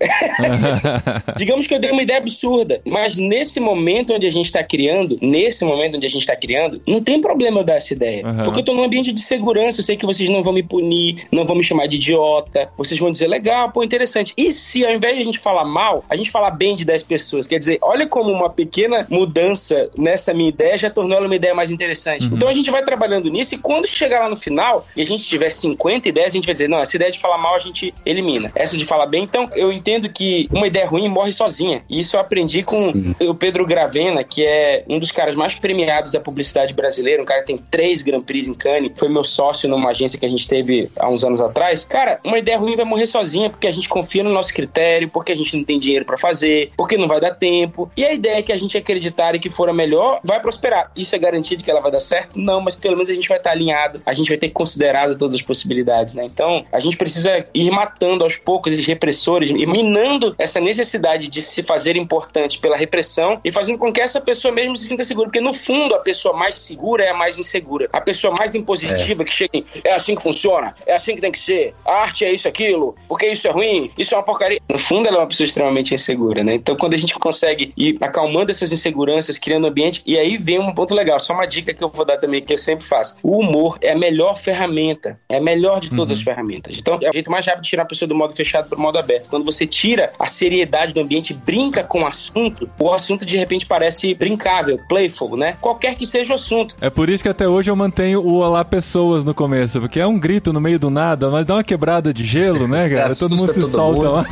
Digamos 1.38 1.68
que 1.68 1.74
eu 1.74 1.80
dei 1.80 1.92
uma 1.92 2.02
ideia 2.02 2.20
absurda, 2.20 2.82
mas 2.86 3.16
nesse 3.18 3.60
momento 3.60 4.14
onde 4.14 4.28
a 4.28 4.32
gente 4.32 4.52
tá 4.52 4.64
criando, 4.64 5.18
nesse 5.22 5.66
momento 5.66 5.98
onde 5.98 6.06
a 6.06 6.10
gente 6.10 6.26
tá 6.26 6.36
criando, 6.36 6.82
não 6.88 7.02
tem 7.02 7.20
problema 7.20 7.62
eu 7.62 7.64
dar 7.64 7.76
essa 7.76 7.94
ideia. 7.94 8.26
Uhum. 8.26 8.44
Porque 8.44 8.60
eu 8.60 8.64
tô 8.64 8.74
num 8.74 8.84
ambiente 8.84 9.12
de 9.12 9.22
segurança, 9.22 9.80
eu 9.80 9.84
sei 9.84 9.98
que 9.98 10.06
vocês 10.06 10.30
não 10.30 10.42
vão 10.42 10.54
me 10.54 10.64
punir, 10.64 11.28
não 11.32 11.46
vão 11.46 11.56
me 11.56 11.64
chamar 11.64 11.88
de 11.88 11.96
idiota, 11.96 12.72
vocês 12.78 13.00
vão 13.00 13.12
dizer, 13.12 13.28
legal, 13.28 13.72
pô, 13.72 13.84
interessante. 13.84 14.34
E 14.38 14.52
se 14.52 14.86
ao 14.86 14.94
invés 14.94 15.16
de 15.16 15.22
a 15.22 15.26
gente 15.26 15.40
falar 15.40 15.66
mal, 15.66 16.04
a 16.10 16.16
gente 16.16 16.30
falar 16.30 16.52
bem 16.52 16.76
de 16.76 16.86
10 16.86 17.04
pessoas? 17.04 17.48
Quer 17.48 17.60
dizer, 17.60 17.78
olha 17.82 18.06
como 18.08 18.32
uma 18.32 18.50
pequena 18.52 19.06
mudança 19.10 19.90
nessa 19.98 20.34
minha 20.34 20.50
ideia 20.50 20.78
já 20.78 20.90
tornou 20.90 21.18
ela 21.18 21.26
uma 21.26 21.36
ideia 21.36 21.54
mais 21.54 21.72
interessante. 21.72 22.28
Então 22.32 22.48
a 22.48 22.54
gente 22.54 22.70
vai 22.70 22.84
trabalhando 22.84 23.30
nisso 23.30 23.56
e 23.56 23.58
quando 23.58 23.88
chegar 23.88 24.20
lá 24.20 24.30
no 24.30 24.36
final 24.36 24.86
e 24.96 25.02
a 25.02 25.06
gente 25.06 25.24
tiver 25.24 25.50
50 25.50 26.10
ideias, 26.10 26.30
a 26.30 26.36
gente 26.36 26.46
vai 26.46 26.54
dizer, 26.54 26.68
não, 26.68 26.80
essa 26.80 26.96
ideia 26.96 27.12
de 27.12 27.20
falar 27.20 27.38
mal 27.38 27.56
a 27.56 27.60
gente 27.60 27.94
elimina. 28.06 28.52
Essa 28.56 28.78
de 28.78 28.86
falar 28.86 29.06
bem, 29.06 29.24
então 29.24 29.50
eu 29.56 29.72
entendo 29.72 30.10
que 30.10 30.48
uma 30.52 30.68
ideia 30.68 30.88
ruim 30.88 31.08
morre 31.08 31.34
sozinha. 31.34 31.84
E 31.90 32.00
isso 32.00 32.16
eu 32.16 32.20
aprendi 32.20 32.64
com 32.64 33.14
o 33.22 33.36
Pedro 33.36 33.66
Gravena, 33.66 34.24
que 34.24 34.46
é 34.46 34.84
um 34.88 35.00
dos 35.00 35.12
caras 35.12 35.36
mais 35.36 35.56
premiados 35.56 36.12
da 36.12 36.20
publicidade 36.20 36.74
brasileira, 36.74 37.22
um 37.22 37.26
cara 37.26 37.42
que 37.42 37.48
tem 37.48 37.58
três 37.58 38.02
Grand 38.02 38.22
Prix 38.22 38.48
em 38.48 38.54
Cannes, 38.54 38.92
foi 38.96 39.10
meu 39.10 39.24
sócio 39.24 39.70
numa 39.70 39.90
agência 39.90 40.20
que 40.20 40.26
a 40.26 40.30
gente 40.30 40.48
teve 40.48 40.90
há 40.98 41.10
uns 41.10 41.24
anos 41.24 41.42
atrás. 41.42 41.86
Cara, 41.86 42.20
uma 42.24 42.38
ideia 42.38 42.58
ruim 42.58 42.76
vai 42.76 42.86
morrer 42.86 43.08
sozinha 43.08 43.50
porque 43.50 43.68
a 43.68 43.72
gente 43.72 43.88
confia 43.88 44.24
no 44.24 44.32
nosso 44.32 44.54
critério, 44.54 45.10
porque 45.10 45.32
a 45.32 45.36
gente 45.36 45.56
não 45.56 45.64
tem 45.64 45.78
dinheiro 45.78 46.06
pra 46.06 46.18
fazer, 46.18 46.72
porque 46.78 46.98
não 46.98 47.08
vai 47.08 47.20
dar 47.20 47.32
tempo. 47.32 47.92
E 47.96 48.04
a 48.04 48.14
ideia 48.14 48.41
é 48.42 48.44
que 48.44 48.52
a 48.52 48.58
gente 48.58 48.78
acreditar 48.78 49.36
e 49.36 49.40
que 49.40 49.50
for 49.50 49.70
a 49.70 49.74
melhor 49.74 50.20
vai 50.24 50.40
prosperar. 50.40 50.92
Isso 50.96 51.16
é 51.16 51.20
garantido 51.20 51.64
que 51.64 51.72
ela 51.72 51.80
vai 51.80 51.92
dar 51.92 52.02
certo? 52.02 52.38
Não, 52.38 52.60
mas 52.60 52.76
pelo 52.76 52.96
menos 52.96 53.10
a 53.10 53.14
gente 53.14 53.30
vai 53.30 53.38
estar 53.38 53.52
alinhado, 53.52 54.02
a 54.06 54.14
gente 54.14 54.30
vai 54.30 54.38
ter 54.38 54.50
considerado 54.50 55.18
todas 55.18 55.36
as 55.36 55.42
possibilidades, 55.42 56.14
né? 56.14 56.26
Então, 56.26 56.66
a 56.72 56.80
gente 56.80 56.98
precisa 56.98 57.46
ir 57.54 57.72
matando 57.72 58.24
aos 58.24 58.36
poucos 58.36 58.74
esses 58.74 58.86
repressores 58.86 59.50
e 59.50 59.66
minando 59.66 60.36
essa 60.38 60.60
necessidade 60.60 61.28
de 61.28 61.42
se 61.42 61.64
fazer 61.64 61.96
importante 61.96 62.60
pela 62.60 62.76
repressão 62.76 63.40
e 63.44 63.52
fazendo 63.52 63.78
com 63.78 63.92
que 63.92 64.02
essa 64.02 64.20
pessoa 64.20 64.54
mesmo 64.54 64.76
se 64.76 64.88
sinta 64.88 65.04
segura, 65.04 65.28
porque 65.28 65.42
no 65.42 65.54
fundo 65.54 65.96
a 65.96 66.00
pessoa 66.00 66.36
mais 66.36 66.58
segura 66.58 67.04
é 67.04 67.10
a 67.10 67.14
mais 67.14 67.38
insegura. 67.38 67.90
A 67.94 68.02
pessoa 68.02 68.34
mais 68.38 68.56
impositiva 68.56 69.24
que 69.24 69.34
chega 69.34 69.58
em, 69.58 69.66
é 69.84 69.94
assim 69.94 70.16
que 70.16 70.22
funciona, 70.22 70.76
é 70.86 70.96
assim 70.96 71.16
que 71.16 71.22
tem 71.22 71.32
que 71.32 71.40
ser, 71.40 71.74
a 71.86 72.02
arte 72.02 72.26
é 72.26 72.34
isso, 72.34 72.48
aquilo, 72.48 72.96
porque 73.08 73.28
isso 73.28 73.48
é 73.48 73.52
ruim, 73.52 73.92
isso 73.98 74.16
é 74.16 74.18
uma 74.18 74.24
porcaria. 74.24 74.60
No 74.70 74.78
fundo 74.78 75.08
ela 75.08 75.18
é 75.18 75.20
uma 75.22 75.28
pessoa 75.28 75.46
extremamente 75.46 75.94
insegura, 75.94 76.44
né? 76.44 76.56
Então 76.56 76.76
quando 76.76 76.94
a 76.94 76.98
gente 76.98 77.14
consegue 77.16 77.74
ir 77.78 77.98
acalmando 78.02 78.31
essas 78.52 78.72
inseguranças, 78.72 79.38
criando 79.38 79.68
ambiente, 79.68 80.02
e 80.06 80.18
aí 80.18 80.38
vem 80.38 80.60
um 80.60 80.74
ponto 80.74 80.94
legal, 80.94 81.20
só 81.20 81.34
uma 81.34 81.46
dica 81.46 81.74
que 81.74 81.84
eu 81.84 81.90
vou 81.94 82.06
dar 82.06 82.18
também, 82.18 82.42
que 82.42 82.54
eu 82.54 82.58
sempre 82.58 82.88
faço. 82.88 83.16
O 83.24 83.40
humor 83.40 83.78
é 83.82 83.92
a 83.92 83.98
melhor 83.98 84.38
ferramenta, 84.38 85.20
é 85.28 85.38
a 85.38 85.42
melhor 85.42 85.80
de 85.80 85.90
todas 85.90 86.12
as 86.18 86.24
ferramentas. 86.24 86.76
Então 86.78 86.98
é 87.02 87.10
o 87.10 87.14
jeito 87.14 87.32
mais 87.32 87.46
rápido 87.46 87.64
de 87.64 87.70
tirar 87.70 87.84
a 87.84 87.86
pessoa 87.86 88.08
do 88.08 88.16
modo 88.16 88.36
fechado 88.36 88.70
para 88.70 88.78
o 88.78 88.82
modo 88.82 88.98
aberto. 88.98 89.30
Quando 89.30 89.46
você 89.46 89.66
tira 89.66 90.12
a 90.20 90.28
seriedade 90.28 90.94
do 90.94 91.00
ambiente, 91.00 91.34
brinca 91.34 91.84
com 91.84 92.00
o 92.00 92.06
assunto, 92.06 92.70
o 92.80 92.94
assunto 92.94 93.26
de 93.26 93.38
repente 93.38 93.66
parece 93.66 94.14
brincável, 94.14 94.80
playful, 94.88 95.36
né? 95.36 95.58
Qualquer 95.60 95.96
que 95.96 96.06
seja 96.06 96.34
o 96.34 96.36
assunto. 96.36 96.76
É 96.82 96.90
por 96.90 97.10
isso 97.10 97.24
que 97.24 97.30
até 97.30 97.48
hoje 97.48 97.70
eu 97.72 97.76
mantenho 97.76 98.22
o 98.22 98.40
Olá 98.40 98.64
Pessoas 98.64 99.24
no 99.24 99.34
começo, 99.34 99.80
porque 99.80 100.00
é 100.00 100.08
um 100.08 100.20
grito 100.20 100.54
no 100.54 100.62
meio 100.62 100.80
do 100.80 100.90
nada, 100.90 101.30
mas 101.30 101.46
dá 101.46 101.56
uma 101.56 101.64
quebrada 101.64 102.14
de 102.14 102.24
gelo, 102.24 102.68
né, 102.68 102.90
cara? 102.94 103.16
Todo 103.16 103.36
mundo 103.36 103.54
se 103.54 103.60
todo 103.60 103.72
solta 103.72 104.02
mundo. 104.02 104.12
lá. 104.12 104.26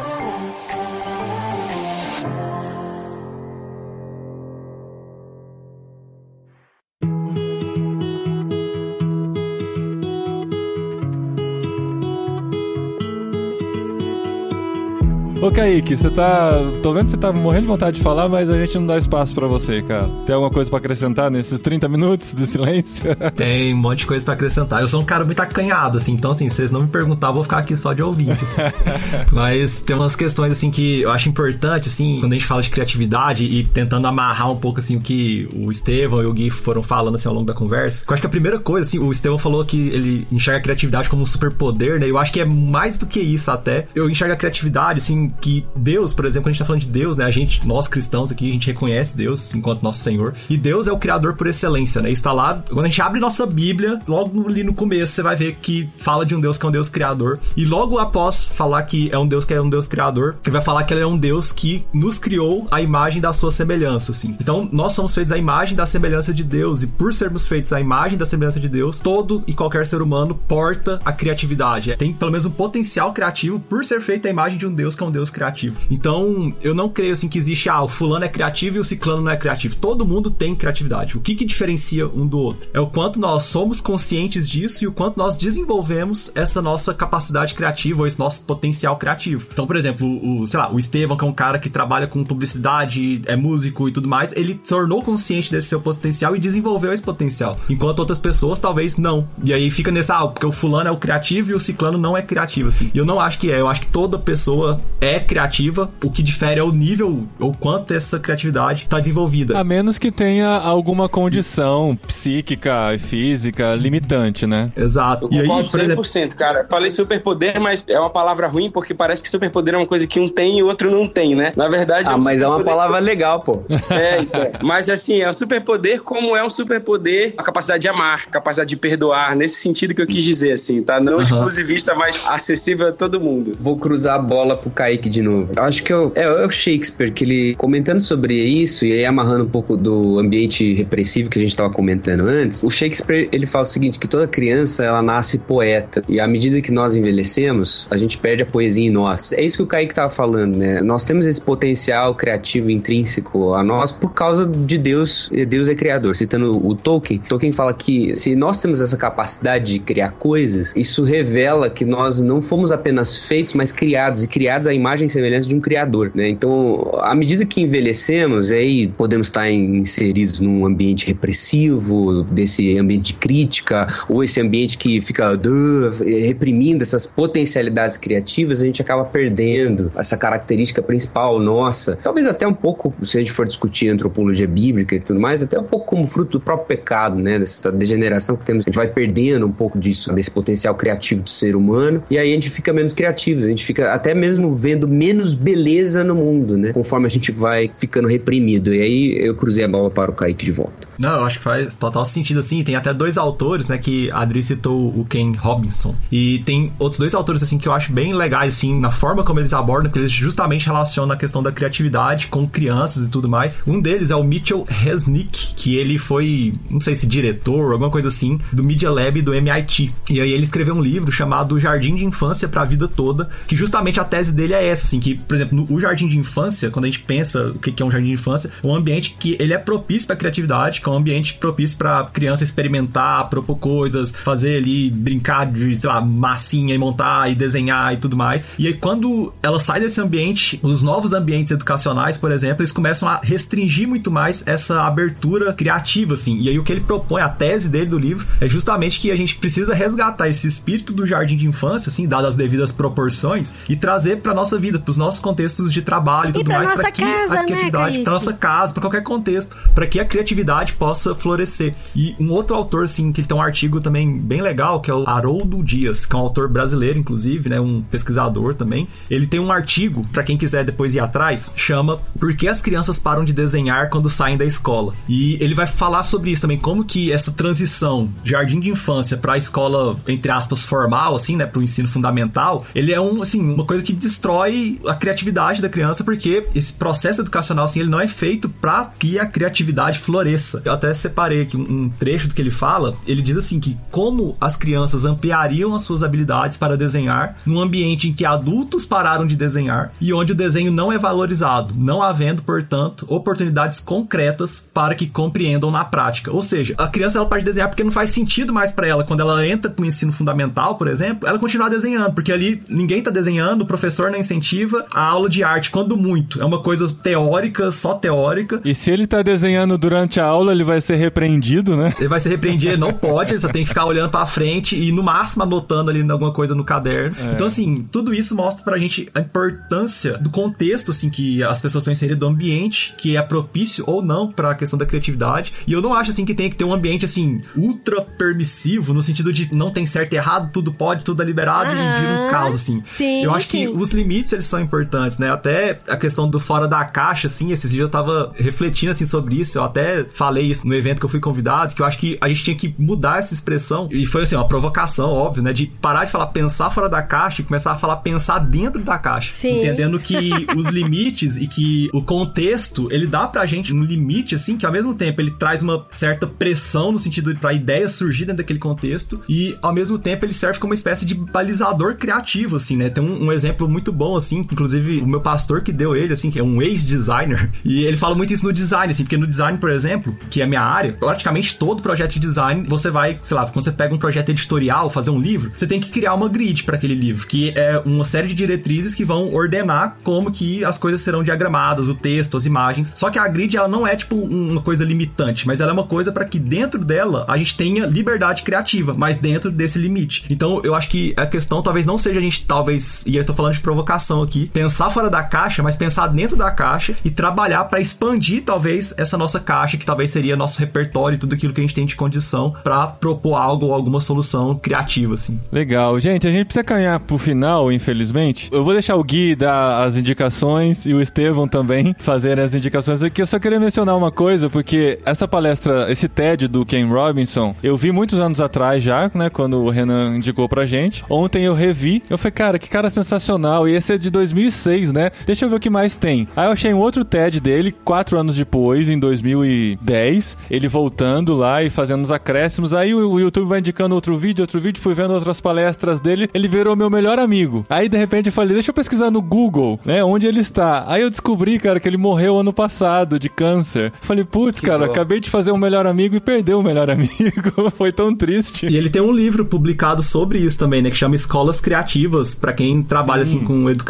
Kaique, 15.55 15.97
você 15.97 16.11
tá. 16.11 16.51
Tô 16.83 16.93
vendo 16.93 17.05
que 17.05 17.11
você 17.13 17.17
tá 17.17 17.33
morrendo 17.33 17.63
de 17.63 17.69
vontade 17.69 17.97
de 17.99 18.03
falar, 18.03 18.29
mas 18.29 18.51
a 18.51 18.59
gente 18.59 18.77
não 18.77 18.87
dá 18.87 18.99
espaço 18.99 19.33
pra 19.33 19.47
você, 19.47 19.83
cara. 19.83 20.09
Tem 20.27 20.35
alguma 20.35 20.51
coisa 20.51 20.69
pra 20.69 20.81
acrescentar 20.81 21.31
nesses 21.31 21.61
30 21.61 21.89
minutos 21.89 22.35
de 22.35 22.45
silêncio? 22.45 23.15
Tem 23.37 23.73
um 23.73 23.77
monte 23.77 24.01
de 24.01 24.07
coisa 24.07 24.25
pra 24.25 24.35
acrescentar. 24.35 24.81
Eu 24.81 24.89
sou 24.89 25.01
um 25.01 25.05
cara 25.05 25.25
muito 25.25 25.39
acanhado, 25.39 25.99
assim, 25.99 26.13
então, 26.13 26.33
assim, 26.33 26.49
se 26.49 26.57
vocês 26.57 26.73
não 26.73 26.83
me 26.83 26.89
perguntar, 26.89 27.29
eu 27.29 27.35
vou 27.35 27.45
ficar 27.45 27.59
aqui 27.59 27.77
só 27.77 27.93
de 27.93 28.03
ouvinte. 28.03 28.33
assim. 28.43 28.63
Mas 29.31 29.81
tem 29.81 29.95
umas 29.95 30.17
questões, 30.17 30.51
assim, 30.51 30.73
que 30.73 31.03
eu 31.03 31.13
acho 31.13 31.29
importante, 31.29 31.89
assim, 31.89 32.19
quando 32.19 32.33
a 32.33 32.35
gente 32.35 32.47
fala 32.47 32.61
de 32.61 32.71
criatividade 32.71 33.45
e 33.45 33.65
tentando 33.65 34.09
amarrar 34.09 34.51
um 34.51 34.57
pouco, 34.57 34.81
assim, 34.81 34.97
o 34.97 35.01
que 35.01 35.49
o 35.55 35.71
Estevão 35.71 36.21
e 36.21 36.27
o 36.27 36.33
Gui 36.33 36.51
foram 36.51 36.83
falando, 36.83 37.15
assim, 37.15 37.29
ao 37.29 37.35
longo 37.35 37.47
da 37.47 37.55
conversa. 37.55 38.05
Eu 38.09 38.13
acho 38.13 38.21
que 38.21 38.27
a 38.27 38.31
primeira 38.31 38.59
coisa, 38.59 38.89
assim, 38.89 38.99
o 38.99 39.13
Estevão 39.13 39.39
falou 39.39 39.65
que 39.65 39.79
ele 39.89 40.27
enxerga 40.33 40.59
a 40.59 40.63
criatividade 40.63 41.09
como 41.09 41.23
um 41.23 41.27
superpoder, 41.27 42.01
né? 42.01 42.11
Eu 42.11 42.19
acho 42.19 42.33
que 42.33 42.41
é 42.41 42.45
mais 42.45 42.99
do 42.99 43.07
que 43.07 43.21
isso 43.21 43.53
até. 43.53 43.87
Eu 43.95 44.11
enxergo 44.11 44.35
a 44.35 44.37
criatividade, 44.37 44.99
assim, 44.99 45.33
que 45.45 45.67
Deus, 45.77 46.15
por 46.15 46.25
exemplo, 46.25 46.45
quando 46.45 46.49
a 46.49 46.53
gente 46.53 46.59
tá 46.61 46.65
falando 46.65 46.81
de 46.81 46.89
Deus, 46.89 47.19
né? 47.19 47.27
A 47.27 47.31
gente, 47.31 47.69
nós 47.69 47.87
cristãos 47.87 48.33
aqui, 48.33 48.49
a 48.49 48.53
gente 48.55 48.67
reconhece 48.67 49.15
Deus 49.15 49.55
enquanto 49.55 49.83
nosso 49.83 49.99
Senhor. 49.99 50.33
E 50.49 50.57
Deus 50.57 50.89
é 50.89 50.93
o 50.93 50.97
criador 50.97 51.35
por 51.35 51.47
excelência, 51.47 52.01
né? 52.01 52.11
Está 52.11 52.33
lá, 52.33 52.65
quando 52.67 52.87
a 52.87 52.89
gente 52.89 53.03
abre 53.03 53.21
nossa 53.21 53.45
Bíblia, 53.45 53.99
logo 54.09 54.49
ali 54.49 54.65
no 54.65 54.73
começo, 54.73 55.13
você 55.13 55.23
vai 55.23 55.37
ver 55.37 55.59
que 55.61 55.87
fala 55.99 56.25
de 56.25 56.35
um 56.35 56.41
Deus 56.41 56.57
que 56.57 56.65
é 56.65 56.69
um 56.71 56.73
Deus 56.73 56.89
criador. 56.89 57.39
E 57.55 57.67
logo 57.67 57.99
após 57.99 58.43
falar 58.43 58.85
que 58.85 59.11
é 59.13 59.19
um 59.19 59.29
Deus 59.29 59.45
que 59.45 59.53
é 59.53 59.61
um 59.61 59.69
Deus 59.69 59.87
criador, 59.87 60.37
ele 60.43 60.51
vai 60.51 60.63
falar 60.63 60.83
que 60.85 60.95
ele 60.95 61.03
é 61.03 61.07
um 61.07 61.19
Deus 61.19 61.53
que 61.53 61.85
nos 61.93 62.19
criou 62.19 62.67
a 62.71 62.81
imagem 62.81 63.21
da 63.21 63.35
sua 63.35 63.53
semelhança, 63.53 64.13
assim. 64.13 64.35
Então, 64.41 64.67
nós 64.73 64.95
somos 64.95 65.13
feitos 65.13 65.31
à 65.31 65.37
imagem 65.37 65.77
da 65.77 65.85
semelhança 65.85 66.33
de 66.33 66.43
Deus. 66.43 66.83
E 66.83 66.87
por 66.87 67.13
sermos 67.13 67.47
feitos 67.47 67.71
à 67.75 67.79
imagem 67.79 68.17
da 68.17 68.25
semelhança 68.25 68.59
de 68.59 68.69
Deus, 68.71 68.99
todo 68.99 69.45
e 69.47 69.53
qualquer 69.53 69.87
ser 69.87 70.01
humano 70.01 70.35
porta 70.49 70.99
a 71.05 71.13
criatividade. 71.13 71.95
Tem 71.99 72.15
pelo 72.15 72.31
menos 72.31 72.47
um 72.47 72.51
potencial 72.51 73.13
criativo 73.13 73.61
por 73.61 73.85
ser 73.85 74.01
feito 74.01 74.27
à 74.27 74.31
imagem 74.31 74.57
de 74.57 74.67
um 74.67 74.73
Deus 74.73 74.97
que 74.97 75.05
é 75.05 75.07
um 75.07 75.11
Deus 75.11 75.34
criativo. 75.35 75.77
Então, 75.91 76.55
eu 76.63 76.75
não 76.75 76.89
creio 76.89 77.13
assim 77.13 77.29
que 77.29 77.39
existe, 77.39 77.69
ah, 77.69 77.83
o 77.83 77.89
fulano 77.89 78.25
é 78.25 78.29
criativo 78.29 78.77
e 78.77 78.81
o 78.81 78.85
ciclano 78.85 79.23
não 79.23 79.31
é 79.31 79.37
criativo. 79.37 79.77
Todo 79.77 80.07
mundo 80.07 80.31
tem 80.31 80.55
criatividade. 80.55 81.17
O 81.17 81.21
que 81.21 81.35
que 81.35 81.45
diferencia 81.45 82.07
um 82.07 82.27
do 82.27 82.39
outro? 82.39 82.69
É 82.73 82.81
o 82.81 82.87
quanto 82.87 83.21
nós 83.21 83.45
somos 83.45 83.81
conscientes 83.81 84.49
disso 84.49 84.85
e 84.85 84.87
o 84.87 84.93
quanto 84.93 85.19
nós 85.19 85.37
desenvolvemos 85.37 86.31
essa 86.35 86.63
nossa 86.63 86.95
capacidade 86.95 87.55
criativa 87.55 88.01
ou 88.01 88.07
esse 88.07 88.19
nosso 88.19 88.45
potencial 88.45 88.97
criativo. 88.97 89.47
Então, 89.53 89.67
por 89.67 89.77
exemplo, 89.77 90.07
o, 90.07 90.47
sei 90.47 90.61
lá, 90.61 90.73
o 90.73 90.79
Estevão, 90.79 91.17
que 91.17 91.25
é 91.25 91.29
um 91.29 91.33
cara 91.33 91.59
que 91.59 91.69
trabalha 91.69 92.07
com 92.07 92.25
publicidade, 92.25 93.23
é 93.27 93.37
músico 93.37 93.89
e 93.89 93.93
tudo 93.93 94.09
mais, 94.09 94.33
ele 94.37 94.55
tornou 94.55 95.03
consciente 95.03 95.51
desse 95.51 95.69
seu 95.69 95.81
potencial 95.81 96.37
e 96.37 96.39
desenvolveu 96.39 96.93
esse 96.93 97.03
potencial. 97.03 97.59
Enquanto 97.69 97.99
outras 97.99 98.19
pessoas 98.19 98.59
talvez 98.59 98.97
não. 98.97 99.29
E 99.43 99.53
aí 99.53 99.71
fica 99.71 99.91
nessa, 99.91 100.19
ah, 100.19 100.29
porque 100.29 100.47
o 100.47 100.53
fulano 100.53 100.89
é 100.89 100.93
o 100.93 100.97
criativo 100.97 101.51
e 101.51 101.55
o 101.55 101.61
ciclano 101.61 101.99
não 101.99 102.17
é 102.17 102.23
criativo, 102.23 102.69
assim. 102.69 102.91
E 102.95 102.99
eu 102.99 103.05
não 103.05 103.21
acho 103.21 103.39
que 103.39 103.51
é. 103.51 103.61
Eu 103.61 103.69
acho 103.69 103.83
que 103.83 103.87
toda 103.89 104.19
pessoa 104.19 104.81
é 105.01 105.19
criativa. 105.25 105.91
O 106.03 106.11
que 106.11 106.23
difere 106.23 106.61
é 106.61 106.63
o 106.63 106.71
nível 106.73 107.27
ou 107.39 107.53
quanto 107.53 107.95
essa 107.95 108.19
criatividade 108.19 108.85
está 108.85 109.01
desenvolvida. 109.01 109.59
A 109.59 109.65
menos 109.65 109.99
que 109.99 110.11
tenha 110.11 110.49
alguma 110.49 111.09
condição 111.09 111.99
psíquica 112.07 112.95
e 112.95 112.99
física 112.99 113.75
limitante, 113.75 114.47
né? 114.47 114.71
Exato. 114.77 115.27
Eu 115.27 115.33
E 115.33 115.41
aí, 115.41 115.47
concordo 115.47 115.71
por 115.71 115.81
exemplo, 115.81 116.03
100%, 116.05 116.29
cara. 116.35 116.67
Falei 116.71 116.91
superpoder, 116.91 117.61
mas 117.61 117.85
é 117.89 117.99
uma 117.99 118.11
palavra 118.11 118.47
ruim 118.49 118.71
porque 118.71 118.95
parece 118.95 119.23
que 119.23 119.29
superpoder 119.29 119.75
é 119.75 119.79
uma 119.79 119.87
coisa 119.87 120.07
que 120.07 120.21
um 120.21 120.29
tem 120.29 120.59
e 120.59 120.63
o 120.63 120.67
outro 120.67 120.91
não 120.91 121.07
tem, 121.07 121.35
né? 121.35 121.53
Na 121.57 121.69
verdade, 121.69 122.09
Ah, 122.09 122.17
um 122.17 122.23
mas 122.23 122.43
é 122.43 122.49
uma 122.49 122.63
palavra 122.63 122.99
legal, 122.99 123.41
pô. 123.41 123.63
É, 123.91 124.21
então. 124.21 124.51
Mas 124.63 124.89
assim, 124.89 125.21
é 125.21 125.29
um 125.29 125.33
superpoder 125.33 126.03
como 126.03 126.37
é 126.37 126.45
um 126.45 126.51
superpoder 126.51 127.35
a 127.37 127.43
capacidade 127.43 127.83
de 127.83 127.89
amar, 127.89 128.27
capacidade 128.27 128.69
de 128.71 128.77
perdoar, 128.77 129.35
nesse 129.37 129.57
sentido 129.61 129.95
que 129.95 130.03
eu 130.03 130.07
quis 130.07 130.25
dizer, 130.25 130.53
assim, 130.53 130.83
tá? 130.83 131.01
Não 131.01 131.15
Aham. 131.15 131.23
exclusivista, 131.23 131.95
mas 131.95 132.21
acessível 132.27 132.89
a 132.89 132.93
todo 132.93 133.21
mundo. 133.21 133.57
Vou 133.61 133.77
cruzar 133.77 134.17
a 134.17 134.19
bola 134.19 134.57
pro 134.57 134.71
Kaique 134.71 135.09
de 135.15 135.23
novo. 135.23 135.53
Acho 135.57 135.83
que 135.83 135.93
é 135.93 135.97
o, 135.97 136.13
é, 136.15 136.23
é 136.23 136.47
o 136.47 136.51
Shakespeare, 136.51 137.13
que 137.13 137.25
ele 137.25 137.55
comentando 137.55 138.01
sobre 138.01 138.35
isso, 138.35 138.85
e 138.85 138.93
aí 138.93 139.05
amarrando 139.05 139.45
um 139.45 139.49
pouco 139.49 139.77
do 139.77 140.19
ambiente 140.19 140.75
repressivo 140.75 141.31
que 141.31 141.39
a 141.39 141.43
gente 141.43 141.55
tava 141.55 141.71
comentando 141.71 142.23
antes, 142.23 142.63
o 142.63 142.71
Shakespeare 142.71 143.29
ele 143.33 143.47
fala 143.47 143.65
o 143.65 143.69
seguinte: 143.69 143.99
que 143.99 144.09
toda 144.09 144.27
criança 144.27 144.85
ela 144.85 145.03
nasce 145.03 145.39
poeta. 145.39 146.03
E 146.09 146.21
à 146.21 146.27
medida 146.27 146.61
que 146.61 146.73
nós 146.73 146.95
envelhecemos, 146.95 147.89
a 147.91 147.97
gente 147.97 148.19
perde 148.19 148.43
a 148.43 148.47
poesia 148.47 148.87
em 148.87 148.91
nós. 148.91 149.33
É 149.33 149.43
isso 149.43 149.57
que 149.59 149.63
o 149.63 149.67
Kaique 149.67 149.95
tava 149.95 150.11
falando, 150.11 150.57
né? 150.57 150.81
Nós 150.83 151.05
temos 151.05 151.27
esse 151.27 151.41
potencial 151.41 152.15
criativo 152.15 152.71
intrínseco 152.71 153.55
a 153.55 153.63
nós 153.63 153.93
por 153.93 154.13
causa 154.13 154.47
de 154.47 154.77
Deus, 154.77 155.29
e 155.33 155.47
Deus 155.47 155.69
é 155.69 155.75
criador. 155.75 156.17
Citando 156.17 156.67
o 156.67 156.75
Tolkien, 156.75 157.21
Tolkien 157.29 157.53
fala 157.53 157.73
que 157.73 158.15
se 158.15 158.35
nós 158.35 158.61
temos 158.61 158.81
essa 158.81 158.97
capacidade 158.97 159.75
de 159.75 159.79
criar 159.79 160.13
coisas, 160.13 160.73
isso 160.77 161.05
revela 161.05 161.71
que 161.71 161.85
nós 161.85 162.21
não 162.21 162.43
fomos 162.43 162.73
apenas 162.73 163.25
feitos, 163.25 163.55
mas 163.55 163.73
criados, 163.73 164.25
e 164.25 164.29
criados 164.29 164.67
à 164.67 164.75
imagem 164.75 164.94
e 165.03 165.09
semelhança 165.09 165.49
de 165.49 165.55
um 165.55 165.61
criador, 165.61 166.13
né? 166.15 166.29
Então, 166.29 166.91
à 167.01 167.15
medida 167.15 167.45
que 167.45 167.61
envelhecemos, 167.61 168.53
aí 168.53 168.89
podemos 168.89 169.27
estar 169.29 169.51
inseridos 169.51 170.41
num 170.41 170.67
ambiente 170.67 171.07
repressivo, 171.07 172.23
desse 172.25 172.79
ambiente 172.79 173.13
de 173.13 173.15
crítica, 173.15 173.87
ou 174.09 174.23
esse 174.23 174.41
ambiente 174.41 174.79
que 174.79 175.01
fica 175.01 175.37
"Duh", 175.37 175.91
reprimindo 176.01 176.83
essas 176.83 177.07
potencialidades 177.07 177.97
criativas, 177.97 178.63
a 178.63 178.65
gente 178.67 178.81
acaba 178.81 179.05
perdendo 179.05 179.93
essa 179.97 180.17
característica 180.17 180.83
principal 180.83 181.39
nossa. 181.39 181.97
Talvez 182.03 182.27
até 182.27 182.47
um 182.47 182.55
pouco, 182.55 182.95
se 183.05 183.17
a 183.17 183.21
gente 183.21 183.33
for 183.33 183.47
discutir 183.47 183.89
antropologia 183.89 184.47
bíblica 184.47 184.95
e 184.95 185.01
tudo 185.01 185.21
mais, 185.21 185.43
até 185.43 185.59
um 185.59 185.65
pouco 185.65 185.87
como 185.87 186.07
fruto 186.07 186.39
do 186.39 186.41
próprio 186.41 186.67
pecado, 186.67 187.21
né? 187.21 187.39
Dessa 187.39 187.71
degeneração 187.71 188.37
que 188.37 188.45
temos. 188.45 188.65
A 188.65 188.69
gente 188.69 188.77
vai 188.77 188.89
perdendo 188.89 189.47
um 189.47 189.53
pouco 189.53 189.79
disso, 189.79 190.13
desse 190.13 190.31
potencial 190.31 190.75
criativo 190.75 191.23
do 191.23 191.31
ser 191.31 191.55
humano, 191.57 192.03
e 192.11 192.19
aí 192.19 192.31
a 192.31 192.35
gente 192.35 192.51
fica 192.51 192.73
menos 192.73 192.95
criativo, 192.95 193.45
a 193.45 193.49
gente 193.49 193.65
fica 193.65 193.93
até 193.93 194.15
mesmo 194.15 194.55
vendo 194.55 194.84
menos 194.87 195.35
beleza 195.35 196.05
no 196.05 196.15
mundo, 196.15 196.57
né? 196.57 196.73
Conforme 196.73 197.07
a 197.07 197.11
gente 197.11 197.33
vai 197.33 197.69
ficando 197.69 198.09
reprimido. 198.09 198.75
E 198.75 198.81
aí 198.81 199.19
eu 199.19 199.35
cruzei 199.35 199.65
a 199.65 199.69
bola 199.69 199.91
para 199.91 200.11
o 200.11 200.15
Kaique 200.15 200.45
de 200.45 200.53
volta. 200.53 200.89
Não, 200.99 201.17
eu 201.17 201.25
acho 201.25 201.39
que 201.39 201.45
faz 201.45 201.75
total 201.75 202.05
sentido 202.05 202.41
assim. 202.41 202.63
Tem 202.63 202.77
até 202.77 202.93
dois 202.93 203.19
autores, 203.19 203.69
né? 203.69 203.79
Que 203.79 204.11
a 204.11 204.21
Adri 204.21 204.43
citou 204.43 204.89
o 204.89 205.05
Ken 205.05 205.33
Robinson. 205.33 205.95
E 206.11 206.41
tem 206.41 206.73
outros 206.79 206.99
dois 206.99 207.15
autores, 207.15 207.43
assim, 207.43 207.59
que 207.59 207.69
eu 207.69 207.73
acho 207.73 207.93
bem 207.93 208.15
legais, 208.15 208.55
assim, 208.55 208.79
na 208.79 208.91
forma 208.91 209.23
como 209.23 209.41
eles 209.41 209.53
abordam, 209.53 209.91
que 209.91 209.99
eles 209.99 210.11
justamente 210.11 210.67
relacionam 210.67 211.15
a 211.15 211.17
questão 211.17 211.43
da 211.43 211.53
criatividade 211.53 212.29
com 212.29 212.47
crianças 212.47 213.07
e 213.07 213.11
tudo 213.11 213.29
mais. 213.29 213.61
Um 213.67 213.81
deles 213.81 214.11
é 214.11 214.17
o 214.17 214.25
Mitchell 214.25 214.65
Resnick, 214.69 215.55
que 215.55 215.77
ele 215.77 215.99
foi, 215.99 216.55
não 216.71 216.81
sei 216.81 216.95
se 216.95 217.07
diretor, 217.07 217.73
alguma 217.73 217.91
coisa 217.91 218.09
assim, 218.09 218.39
do 218.53 218.63
Media 218.63 218.91
Lab 218.91 219.21
do 219.23 219.35
MIT. 219.35 219.93
E 220.11 220.21
aí 220.21 220.33
ele 220.33 220.45
escreveu 220.45 220.75
um 220.75 220.81
livro 220.81 221.11
chamado 221.11 221.59
Jardim 221.59 221.95
de 221.97 222.05
Infância 222.05 222.49
para 222.49 222.63
a 222.63 222.65
Vida 222.65 222.89
Toda, 222.89 223.29
que 223.47 223.57
justamente 223.57 224.01
a 224.01 224.05
tese 224.05 224.33
dele 224.35 224.55
é 224.55 224.69
essa, 224.75 224.87
assim, 224.87 225.01
que, 225.01 225.15
por 225.15 225.35
exemplo, 225.35 225.57
no 225.57 225.75
o 225.75 225.81
jardim 225.81 226.07
de 226.07 226.19
infância, 226.19 226.71
quando 226.71 226.85
a 226.85 226.89
gente 226.89 227.01
pensa 227.01 227.49
o 227.49 227.59
que 227.59 227.73
que 227.73 227.83
é 227.83 227.87
um 227.87 227.91
jardim 227.91 228.09
de 228.09 228.13
infância, 228.13 228.51
é 228.63 228.67
um 228.67 228.75
ambiente 228.75 229.17
que 229.19 229.37
ele 229.41 229.53
é 229.53 229.59
propício 229.59 230.07
para 230.07 230.17
criatividade, 230.17 230.81
que 230.81 230.89
é 230.89 230.93
um 230.93 230.97
ambiente 230.97 231.35
propício 231.35 231.77
para 231.79 232.05
criança 232.05 232.45
experimentar, 232.45 233.29
propor 233.29 233.57
coisas, 233.57 234.13
fazer 234.13 234.59
ali 234.59 234.91
brincar 234.91 235.47
de, 235.47 235.77
sei 235.77 235.89
lá, 235.89 236.01
massinha 236.01 236.75
e 236.75 236.79
montar 236.79 237.31
e 237.31 237.35
desenhar 237.35 237.95
e 237.95 237.97
tudo 237.97 238.17
mais. 238.17 238.49
E 238.59 238.67
aí 238.67 238.75
quando 238.75 239.33
ela 239.43 239.59
sai 239.59 239.81
desse 239.81 240.01
ambiente, 240.01 240.61
os 240.63 240.83
novos 240.83 241.13
ambientes 241.13 241.53
educacionais, 241.53 242.19
por 242.19 242.31
exemplo, 242.31 242.63
eles 242.63 242.73
começam 242.73 243.09
a 243.09 243.21
restringir 243.23 243.89
muito 243.89 244.11
mais 244.11 244.47
essa 244.47 244.83
abertura 244.83 245.53
criativa, 245.53 246.15
assim. 246.15 246.39
E 246.41 246.49
aí 246.49 246.59
o 246.59 246.65
que 246.65 246.73
ele 246.73 246.81
propõe, 246.81 247.23
a 247.23 247.29
tese 247.29 247.69
dele 247.69 247.87
do 247.87 247.99
livro, 247.99 248.27
é 248.41 248.49
justamente 248.49 249.01
que 249.01 249.11
a 249.11 249.17
gente 249.17 249.37
precisa 249.37 249.75
resgatar 249.75 250.29
esse 250.29 250.47
espírito 250.47 250.93
do 250.93 251.07
jardim 251.07 251.37
de 251.37 251.47
infância, 251.47 251.89
assim, 251.89 252.07
dadas 252.07 252.25
as 252.25 252.37
devidas 252.37 252.73
proporções, 252.73 253.55
e 253.69 253.77
trazer 253.77 254.19
para 254.19 254.35
nossa 254.35 254.59
vida, 254.65 254.79
para 254.79 254.91
os 254.91 254.97
nossos 254.97 255.21
contextos 255.21 255.73
de 255.73 255.83
trabalho 255.83 256.31
e 256.31 256.33
tudo 256.33 256.47
pra 256.47 256.59
mais, 256.59 256.75
para 256.75 256.91
que 256.91 257.03
casa, 257.03 257.35
a 257.35 257.37
né, 257.37 257.45
criatividade, 257.45 257.99
para 257.99 258.13
nossa 258.13 258.33
casa, 258.33 258.73
para 258.73 258.81
qualquer 258.81 259.03
contexto, 259.03 259.57
para 259.75 259.87
que 259.87 260.01
a 260.01 260.05
criatividade 260.05 260.73
possa 260.75 261.15
florescer. 261.15 261.75
E 261.95 262.15
um 262.19 262.31
outro 262.31 262.57
autor, 262.57 262.85
assim, 262.85 263.13
que 263.13 263.21
ele 263.21 263.29
tem 263.29 263.37
um 263.37 263.43
artigo 263.43 263.81
também 263.81 264.19
bem 264.19 264.41
legal, 264.41 264.81
que 264.81 264.91
é 264.91 264.95
o 264.95 265.07
Haroldo 265.07 265.63
Dias, 265.63 266.07
que 266.07 266.15
é 266.15 266.19
um 266.19 266.23
autor 266.23 266.49
brasileiro, 266.49 266.99
inclusive, 266.99 267.51
né, 267.51 267.61
um 267.61 267.83
pesquisador 267.83 268.55
também. 268.55 268.89
Ele 269.11 269.27
tem 269.27 269.39
um 269.39 269.53
artigo, 269.53 270.07
para 270.13 270.23
quem 270.23 270.39
quiser 270.39 270.65
depois 270.65 270.95
ir 270.95 271.01
atrás, 271.01 271.53
chama 271.57 272.01
Por 272.19 272.35
que 272.35 272.49
as 272.49 272.63
crianças 272.63 272.99
param 272.99 273.25
de 273.25 273.33
desenhar 273.33 273.91
quando 273.91 274.09
saem 274.09 274.37
da 274.37 274.45
escola? 274.45 274.95
E 275.09 275.37
ele 275.43 275.55
vai 275.55 275.67
falar 275.67 276.03
sobre 276.03 276.31
isso 276.31 276.43
também, 276.43 276.59
como 276.59 276.85
que 276.85 277.13
essa 277.13 277.33
transição 277.33 278.11
de 278.23 278.31
jardim 278.31 278.61
de 278.61 278.71
infância 278.71 279.17
para 279.17 279.35
a 279.35 279.39
escola, 279.39 279.97
entre 280.09 280.31
aspas, 280.31 280.65
formal, 280.65 281.15
assim, 281.15 281.37
né, 281.37 281.45
para 281.45 281.61
o 281.61 281.63
ensino 281.63 281.89
fundamental, 281.89 282.65
ele 282.75 282.93
é 282.93 283.01
um, 283.01 283.21
assim, 283.21 283.41
uma 283.41 283.65
coisa 283.65 283.83
que 283.83 283.93
destrói 283.93 284.54
a 284.87 284.95
criatividade 284.95 285.61
da 285.61 285.69
criança, 285.69 286.05
porque 286.05 286.47
esse 286.55 286.73
processo 286.73 287.21
educacional, 287.21 287.65
assim, 287.65 287.81
ele 287.81 287.91
não 287.91 288.01
é 288.01 288.09
feito 288.09 288.49
para 288.49 288.91
que 288.99 289.19
a 289.19 289.27
criatividade 289.27 289.99
floresça. 289.99 290.63
Eu 290.65 290.73
até 290.73 290.93
separei 290.95 291.43
aqui 291.43 291.57
um, 291.57 291.91
trecho 291.99 292.29
do 292.29 292.35
que 292.35 292.43
ele 292.43 292.51
fala. 292.51 292.97
Ele 293.07 293.23
diz 293.23 293.37
assim 293.37 293.61
que 293.61 293.77
como 293.91 294.37
as 294.41 294.57
crianças 294.57 295.05
ampliariam 295.05 295.75
as 295.75 295.83
suas 295.83 296.03
habilidades 296.03 296.59
para 296.59 296.77
desenhar 296.77 297.37
num 297.47 297.61
ambiente 297.61 298.09
em 298.09 298.13
que 298.13 298.25
adultos 298.25 298.85
pararam 298.85 299.27
de 299.27 299.37
desenhar 299.37 299.93
e 300.01 300.13
onde 300.13 300.33
o 300.33 300.35
desenho 300.35 300.73
não 300.73 300.93
é 300.93 300.99
valorizado, 300.99 301.75
não 301.77 302.03
havendo, 302.03 302.43
portanto, 302.43 303.07
oportunidades 303.09 303.81
concretas 303.81 304.69
para 304.73 304.95
que 304.95 305.07
compreendam 305.07 305.71
na 305.71 305.85
prática. 305.85 306.33
Ou 306.33 306.43
seja, 306.43 306.75
a 306.79 306.89
criança 306.89 307.19
ela 307.19 307.29
pode 307.29 307.45
desenhar 307.45 307.69
porque 307.69 307.85
não 307.85 307.91
faz 307.91 308.11
sentido 308.11 308.53
mais 308.53 308.73
para 308.73 308.87
ela 308.87 309.05
quando 309.05 309.21
ela 309.21 309.47
entra 309.47 309.71
para 309.71 309.83
o 309.83 309.87
ensino 309.87 310.13
fundamental, 310.13 310.77
por 310.77 310.89
exemplo, 310.89 311.29
ela 311.29 311.39
continuar 311.39 311.69
desenhando, 311.69 312.13
porque 312.15 312.33
ali 312.33 312.63
ninguém 312.69 313.03
tá 313.03 313.11
desenhando, 313.11 313.63
o 313.63 313.67
professor 313.67 314.11
nem 314.11 314.21
incentiva. 314.21 314.44
A 314.93 315.03
aula 315.03 315.29
de 315.29 315.43
arte, 315.43 315.71
quando 315.71 315.97
muito, 315.97 316.41
é 316.41 316.45
uma 316.45 316.61
coisa 316.61 316.93
teórica, 316.93 317.71
só 317.73 317.95
teórica. 317.95 318.61
E 318.65 318.75
se 318.75 318.91
ele 318.91 319.07
tá 319.07 319.23
desenhando 319.23 319.79
durante 319.79 320.21
a 320.21 320.25
aula, 320.25 320.53
ele 320.53 320.65
vai 320.65 320.81
ser 320.81 320.97
repreendido, 320.97 321.77
né? 321.77 321.95
Ele 321.99 322.09
vai 322.09 322.21
se 322.21 322.29
repreendido, 322.29 322.73
ele 322.73 322.81
não 322.81 322.93
pode, 322.95 323.33
ele 323.33 323.41
só 323.41 323.49
tem 323.49 323.63
que 323.63 323.69
ficar 323.69 323.87
olhando 323.87 324.11
pra 324.11 324.27
frente 324.27 324.77
e 324.77 324.93
no 324.93 325.03
máximo 325.03 325.43
anotando 325.43 325.91
ali 325.91 326.09
alguma 326.11 326.33
coisa 326.33 326.55
no 326.55 326.65
caderno. 326.65 327.17
É. 327.19 327.33
Então, 327.33 327.47
assim, 327.47 327.89
tudo 327.91 328.13
isso 328.15 328.35
mostra 328.37 328.63
pra 328.65 328.79
gente 328.79 329.09
a 329.15 329.21
importância 329.21 330.19
do 330.19 330.31
contexto, 330.31 330.91
assim, 330.91 331.11
que 331.11 331.43
as 331.43 331.61
pessoas 331.61 331.83
estão 331.83 331.93
inseridas 331.93 332.19
do 332.19 332.27
ambiente, 332.27 332.95
que 332.99 333.17
é 333.17 333.23
propício 333.23 333.85
ou 333.87 334.03
não 334.03 334.31
pra 334.31 334.55
questão 334.55 334.79
da 334.79 334.87
criatividade. 334.87 335.53
E 335.67 335.73
eu 335.73 335.81
não 335.81 335.95
acho, 335.95 336.11
assim, 336.11 336.25
que 336.25 336.35
tem 336.35 336.51
que 336.51 336.57
ter 336.57 336.65
um 336.65 336.73
ambiente, 336.73 337.05
assim, 337.05 337.41
ultra 337.57 338.03
permissivo, 338.03 338.93
no 338.93 339.03
sentido 339.03 339.33
de 339.33 339.55
não 339.55 339.71
tem 339.71 339.87
certo 339.87 340.13
e 340.13 340.17
errado, 340.17 340.51
tudo 340.53 340.73
pode, 340.73 341.05
tudo 341.05 341.23
é 341.23 341.27
liberado 341.27 341.71
e 341.71 341.79
Aham. 341.79 342.01
vira 342.01 342.13
um 342.13 342.31
caos, 342.31 342.57
assim. 342.57 342.83
Sim, 342.87 343.25
eu 343.25 343.35
acho 343.35 343.49
sim. 343.49 343.67
que 343.67 343.69
os 343.69 343.93
limites, 343.93 344.33
eles 344.35 344.47
são 344.47 344.61
importantes, 344.61 345.19
né? 345.19 345.31
Até 345.31 345.79
a 345.89 345.97
questão 345.97 346.29
do 346.29 346.39
fora 346.39 346.69
da 346.69 346.85
caixa, 346.85 347.27
assim, 347.27 347.53
esses 347.53 347.71
dias 347.71 347.83
eu 347.85 347.89
tava 347.89 348.33
refletindo, 348.35 348.91
assim, 348.91 349.07
sobre 349.07 349.37
isso. 349.37 349.59
Eu 349.59 349.65
até 349.65 350.05
falei 350.05 350.47
isso 350.47 350.67
no 350.67 350.75
evento 350.75 350.99
que 350.99 351.05
eu 351.05 351.09
fui 351.09 351.21
convidado, 351.21 351.75
que 351.75 351.83
eu 351.83 351.87
acho 351.87 351.99
que 351.99 352.19
a 352.21 352.29
gente 352.29 352.45
tinha 352.45 352.57
que 352.57 352.75
mudar 352.79 353.19
essa 353.19 353.35
expressão. 353.35 353.89
E 353.91 354.07
foi, 354.07 354.23
assim, 354.23 354.37
uma 354.37 354.49
provocação, 354.49 355.11
óbvio, 355.11 355.43
né? 355.43 355.53
De 355.53 355.67
parar 355.67 356.05
de 356.05 356.11
falar 356.11 356.29
pensar 356.29 356.71
fora 356.71 356.89
da 356.89 357.03
caixa 357.03 357.43
e 357.43 357.45
começar 357.45 357.73
a 357.73 357.77
falar 357.77 357.97
pensar 357.97 358.39
dentro 358.39 358.83
da 358.83 358.99
caixa. 358.99 359.33
Sim. 359.33 359.61
Entendendo 359.61 359.99
que 359.99 360.31
os 360.57 360.69
limites 360.69 361.37
e 361.37 361.47
que 361.47 361.89
o 361.93 362.03
contexto, 362.03 362.89
ele 362.91 363.07
dá 363.07 363.27
pra 363.27 363.47
gente 363.47 363.73
um 363.73 363.83
limite, 363.83 364.35
assim, 364.35 364.57
que 364.57 364.67
ao 364.67 364.73
mesmo 364.73 364.95
tempo 364.95 365.21
ele 365.21 365.31
traz 365.31 365.63
uma 365.63 365.87
certa 365.91 366.27
pressão 366.27 366.93
no 366.93 366.99
sentido 366.99 367.35
pra 367.37 367.53
ideia 367.53 367.89
surgir 367.89 368.25
dentro 368.25 368.39
daquele 368.39 368.59
contexto 368.59 369.21
e 369.29 369.57
ao 369.63 369.73
mesmo 369.73 369.99
tempo 369.99 370.25
ele 370.25 370.35
serve 370.35 370.59
como 370.59 370.71
uma 370.71 370.75
espécie 370.75 371.07
de 371.07 371.15
balizador 371.15 371.97
criativo, 371.97 372.57
assim, 372.57 372.77
né? 372.77 372.91
Tem 372.91 373.03
um, 373.03 373.25
um 373.25 373.33
exemplo 373.33 373.69
muito 373.69 373.93
bom, 373.93 374.17
assim, 374.17 374.24
que, 374.29 374.55
inclusive 374.55 375.01
o 375.01 375.07
meu 375.07 375.21
pastor 375.21 375.63
que 375.63 375.73
deu 375.73 375.95
ele, 375.95 376.13
assim, 376.13 376.31
que 376.31 376.39
é 376.39 376.43
um 376.43 376.63
ex-designer, 376.63 377.51
e 377.65 377.85
ele 377.85 377.97
fala 377.97 378.15
muito 378.15 378.33
isso 378.33 378.45
no 378.45 378.53
design, 378.53 378.91
assim, 378.91 379.05
porque 379.05 379.17
no 379.17 379.27
design, 379.27 379.59
por 379.59 379.71
exemplo, 379.71 380.17
que 380.31 380.41
é 380.41 380.45
a 380.45 380.47
minha 380.47 380.63
área, 380.63 380.93
praticamente 380.93 381.57
todo 381.57 381.83
projeto 381.83 382.13
de 382.13 382.21
design, 382.21 382.65
você 382.69 382.91
vai, 382.91 383.19
sei 383.23 383.37
lá, 383.37 383.47
quando 383.47 383.65
você 383.65 383.73
pega 383.73 383.95
um 383.95 383.99
projeto 383.99 384.31
editorial, 384.31 384.89
fazer 384.91 385.11
um 385.11 385.21
livro, 385.21 385.53
você 385.55 385.67
tem 385.67 385.81
que 385.81 385.91
criar 385.91 386.15
uma 386.15 386.29
grid 386.29 386.65
para 386.65 386.77
aquele 386.77 386.95
livro, 386.95 387.27
que 387.27 387.53
é 387.57 387.81
uma 387.85 388.05
série 388.05 388.29
de 388.29 388.35
diretrizes 388.35 388.95
que 388.95 389.05
vão 389.05 389.33
ordenar 389.33 389.97
como 390.03 390.31
que 390.31 390.65
as 390.65 390.79
coisas 390.79 391.01
serão 391.01 391.23
diagramadas, 391.23 391.89
o 391.89 391.95
texto, 391.95 392.37
as 392.37 392.47
imagens. 392.47 392.93
Só 392.95 393.11
que 393.11 393.19
a 393.19 393.27
grid 393.29 393.57
ela 393.57 393.69
não 393.69 393.87
é 393.87 393.97
tipo 393.97 394.17
uma 394.17 394.61
coisa 394.61 394.85
limitante, 394.85 395.47
mas 395.47 395.61
ela 395.61 395.71
é 395.71 395.75
uma 395.75 395.87
coisa 395.87 396.13
para 396.13 396.25
que 396.25 396.39
dentro 396.39 396.85
dela 396.85 397.25
a 397.29 397.37
gente 397.37 397.57
tenha 397.57 397.87
liberdade 397.87 398.43
criativa, 398.43 398.95
mas 398.97 399.19
dentro 399.19 399.51
desse 399.51 399.79
limite. 399.79 400.25
Então 400.31 400.61
eu 400.65 400.75
acho 400.75 400.89
que 400.89 401.15
a 401.17 401.27
questão 401.27 401.63
talvez 401.63 401.87
não 401.87 401.99
seja 401.99 402.19
a 402.19 402.23
gente 402.23 402.45
talvez, 402.45 403.05
e 403.07 403.17
eu 403.17 403.25
tô 403.25 403.35
falando 403.35 403.55
de 403.55 403.61
provocação 403.61 404.04
aqui, 404.23 404.51
pensar 404.53 404.91
fora 404.91 405.09
da 405.09 405.23
caixa, 405.23 405.63
mas 405.63 405.77
pensar 405.77 406.09
dentro 406.09 406.37
da 406.37 406.51
caixa 406.51 406.95
e 407.05 407.11
trabalhar 407.11 407.65
para 407.65 407.81
expandir 407.81 408.43
talvez 408.45 408.95
essa 408.99 409.17
nossa 409.17 409.41
caixa, 409.41 409.77
que 409.77 409.87
talvez 409.87 410.11
seria 410.11 410.37
nosso 410.37 410.61
repertório 410.61 411.17
e 411.17 411.19
tudo 411.19 411.35
aquilo 411.35 411.53
que 411.53 411.61
a 411.61 411.65
gente 411.65 411.75
tem 411.75 411.87
de 411.87 411.97
condição 411.97 412.55
para 412.63 412.87
propor 412.87 413.37
algo 413.37 413.67
ou 413.67 413.75
alguma 413.75 414.01
solução 414.01 414.55
criativa 414.55 415.15
assim. 415.15 415.41
Legal. 415.51 415.99
Gente, 415.99 416.29
a 416.29 416.31
gente 416.31 416.47
precisa 416.47 416.65
caminhar 416.65 417.01
pro 417.01 417.19
final, 417.19 417.73
infelizmente. 417.73 418.49
Eu 418.53 418.65
vou 418.65 418.73
deixar 418.73 418.97
o 418.97 419.05
Gui 419.05 419.35
dar 419.35 419.85
as 419.85 419.97
indicações 419.97 420.87
e 420.87 420.93
o 420.93 421.01
Estevão 421.01 421.49
também 421.49 421.95
fazerem 422.01 422.45
as 422.45 422.55
indicações 422.55 423.03
aqui. 423.03 423.23
Eu 423.23 423.27
só 423.27 423.39
queria 423.39 423.61
mencionar 423.61 423.97
uma 423.97 424.11
coisa, 424.11 424.51
porque 424.51 424.99
essa 425.05 425.27
palestra, 425.27 425.91
esse 425.91 426.09
TED 426.09 426.49
do 426.49 426.65
Ken 426.67 426.87
Robinson, 426.87 427.55
eu 427.63 427.77
vi 427.77 427.93
muitos 427.93 428.21
anos 428.21 428.41
atrás 428.41 428.83
já, 428.83 429.11
né, 429.15 429.31
quando 429.31 429.63
o 429.63 429.71
Renan 429.71 430.17
indicou 430.17 430.49
pra 430.49 430.67
gente. 430.67 431.05
Ontem 431.09 431.45
eu 431.45 431.55
revi, 431.55 432.03
eu 432.11 432.19
falei, 432.19 432.33
cara, 432.33 432.59
que 432.59 432.69
cara 432.69 432.91
sensacional. 432.91 433.69
E 433.69 433.75
esse 433.75 433.94
é 433.95 433.99
de 433.99 434.11
2006, 434.11 434.93
né? 434.93 435.11
Deixa 435.27 435.45
eu 435.45 435.49
ver 435.51 435.57
o 435.57 435.61
que 435.61 435.71
mais 435.71 435.97
tem. 435.97 436.29
Aí 436.37 436.47
eu 436.47 436.53
achei 436.53 436.73
um 436.73 436.79
outro 436.79 437.05
TED 437.05 437.41
dele, 437.41 437.75
quatro 437.85 438.19
anos 438.19 438.37
depois, 438.37 438.89
em 438.89 438.99
2010, 438.99 440.37
ele 440.51 440.69
voltando 440.69 441.35
lá 441.35 441.63
e 441.63 441.71
fazendo 441.71 442.03
os 442.03 442.11
acréscimos. 442.11 442.73
Aí 442.73 442.95
o 442.95 443.19
YouTube 443.19 443.49
vai 443.49 443.59
indicando 443.59 443.95
outro 443.95 444.17
vídeo, 444.17 444.43
outro 444.43 444.61
vídeo, 444.61 444.81
fui 444.81 444.95
vendo 444.95 445.15
outras 445.15 445.41
palestras 445.41 446.01
dele, 446.01 446.29
ele 446.35 446.49
virou 446.49 446.77
meu 446.77 446.91
melhor 446.91 447.19
amigo. 447.19 447.65
Aí 447.69 447.89
de 447.89 447.97
repente 447.97 448.27
eu 448.27 448.33
falei, 448.33 448.55
deixa 448.55 448.71
eu 448.71 448.75
pesquisar 448.75 449.11
no 449.11 449.23
Google, 449.23 449.79
né, 449.85 450.03
onde 450.05 450.27
ele 450.27 450.41
está. 450.41 450.85
Aí 450.87 451.03
eu 451.03 451.11
descobri, 451.11 451.59
cara, 451.59 451.81
que 451.81 451.89
ele 451.89 451.97
morreu 451.97 452.39
ano 452.39 452.53
passado 452.53 453.19
de 453.19 453.29
câncer. 453.29 453.93
Falei, 454.01 454.25
putz, 454.25 454.61
cara, 454.61 454.87
dó. 454.87 454.93
acabei 454.93 455.21
de 455.21 455.31
fazer 455.31 455.53
um 455.53 455.57
melhor 455.57 455.87
amigo 455.87 456.17
e 456.17 456.21
perdeu 456.21 456.61
o 456.61 456.63
melhor 456.63 456.89
amigo. 456.91 457.71
Foi 457.77 457.93
tão 457.93 458.15
triste. 458.15 458.67
E 458.67 458.77
ele 458.77 458.91
tem 458.91 459.03
um 459.03 459.13
livro 459.13 459.45
publicado 459.45 460.03
sobre 460.03 460.39
isso 460.39 460.59
também, 460.59 460.83
né? 460.83 460.91
Que 460.91 460.97
chama 460.97 461.15
Escolas 461.15 461.61
Criativas, 461.61 462.35
pra 462.35 462.53
quem 462.53 462.83
trabalha 462.83 463.23
assim 463.23 463.41
com 463.41 463.69
educação, 463.69 463.84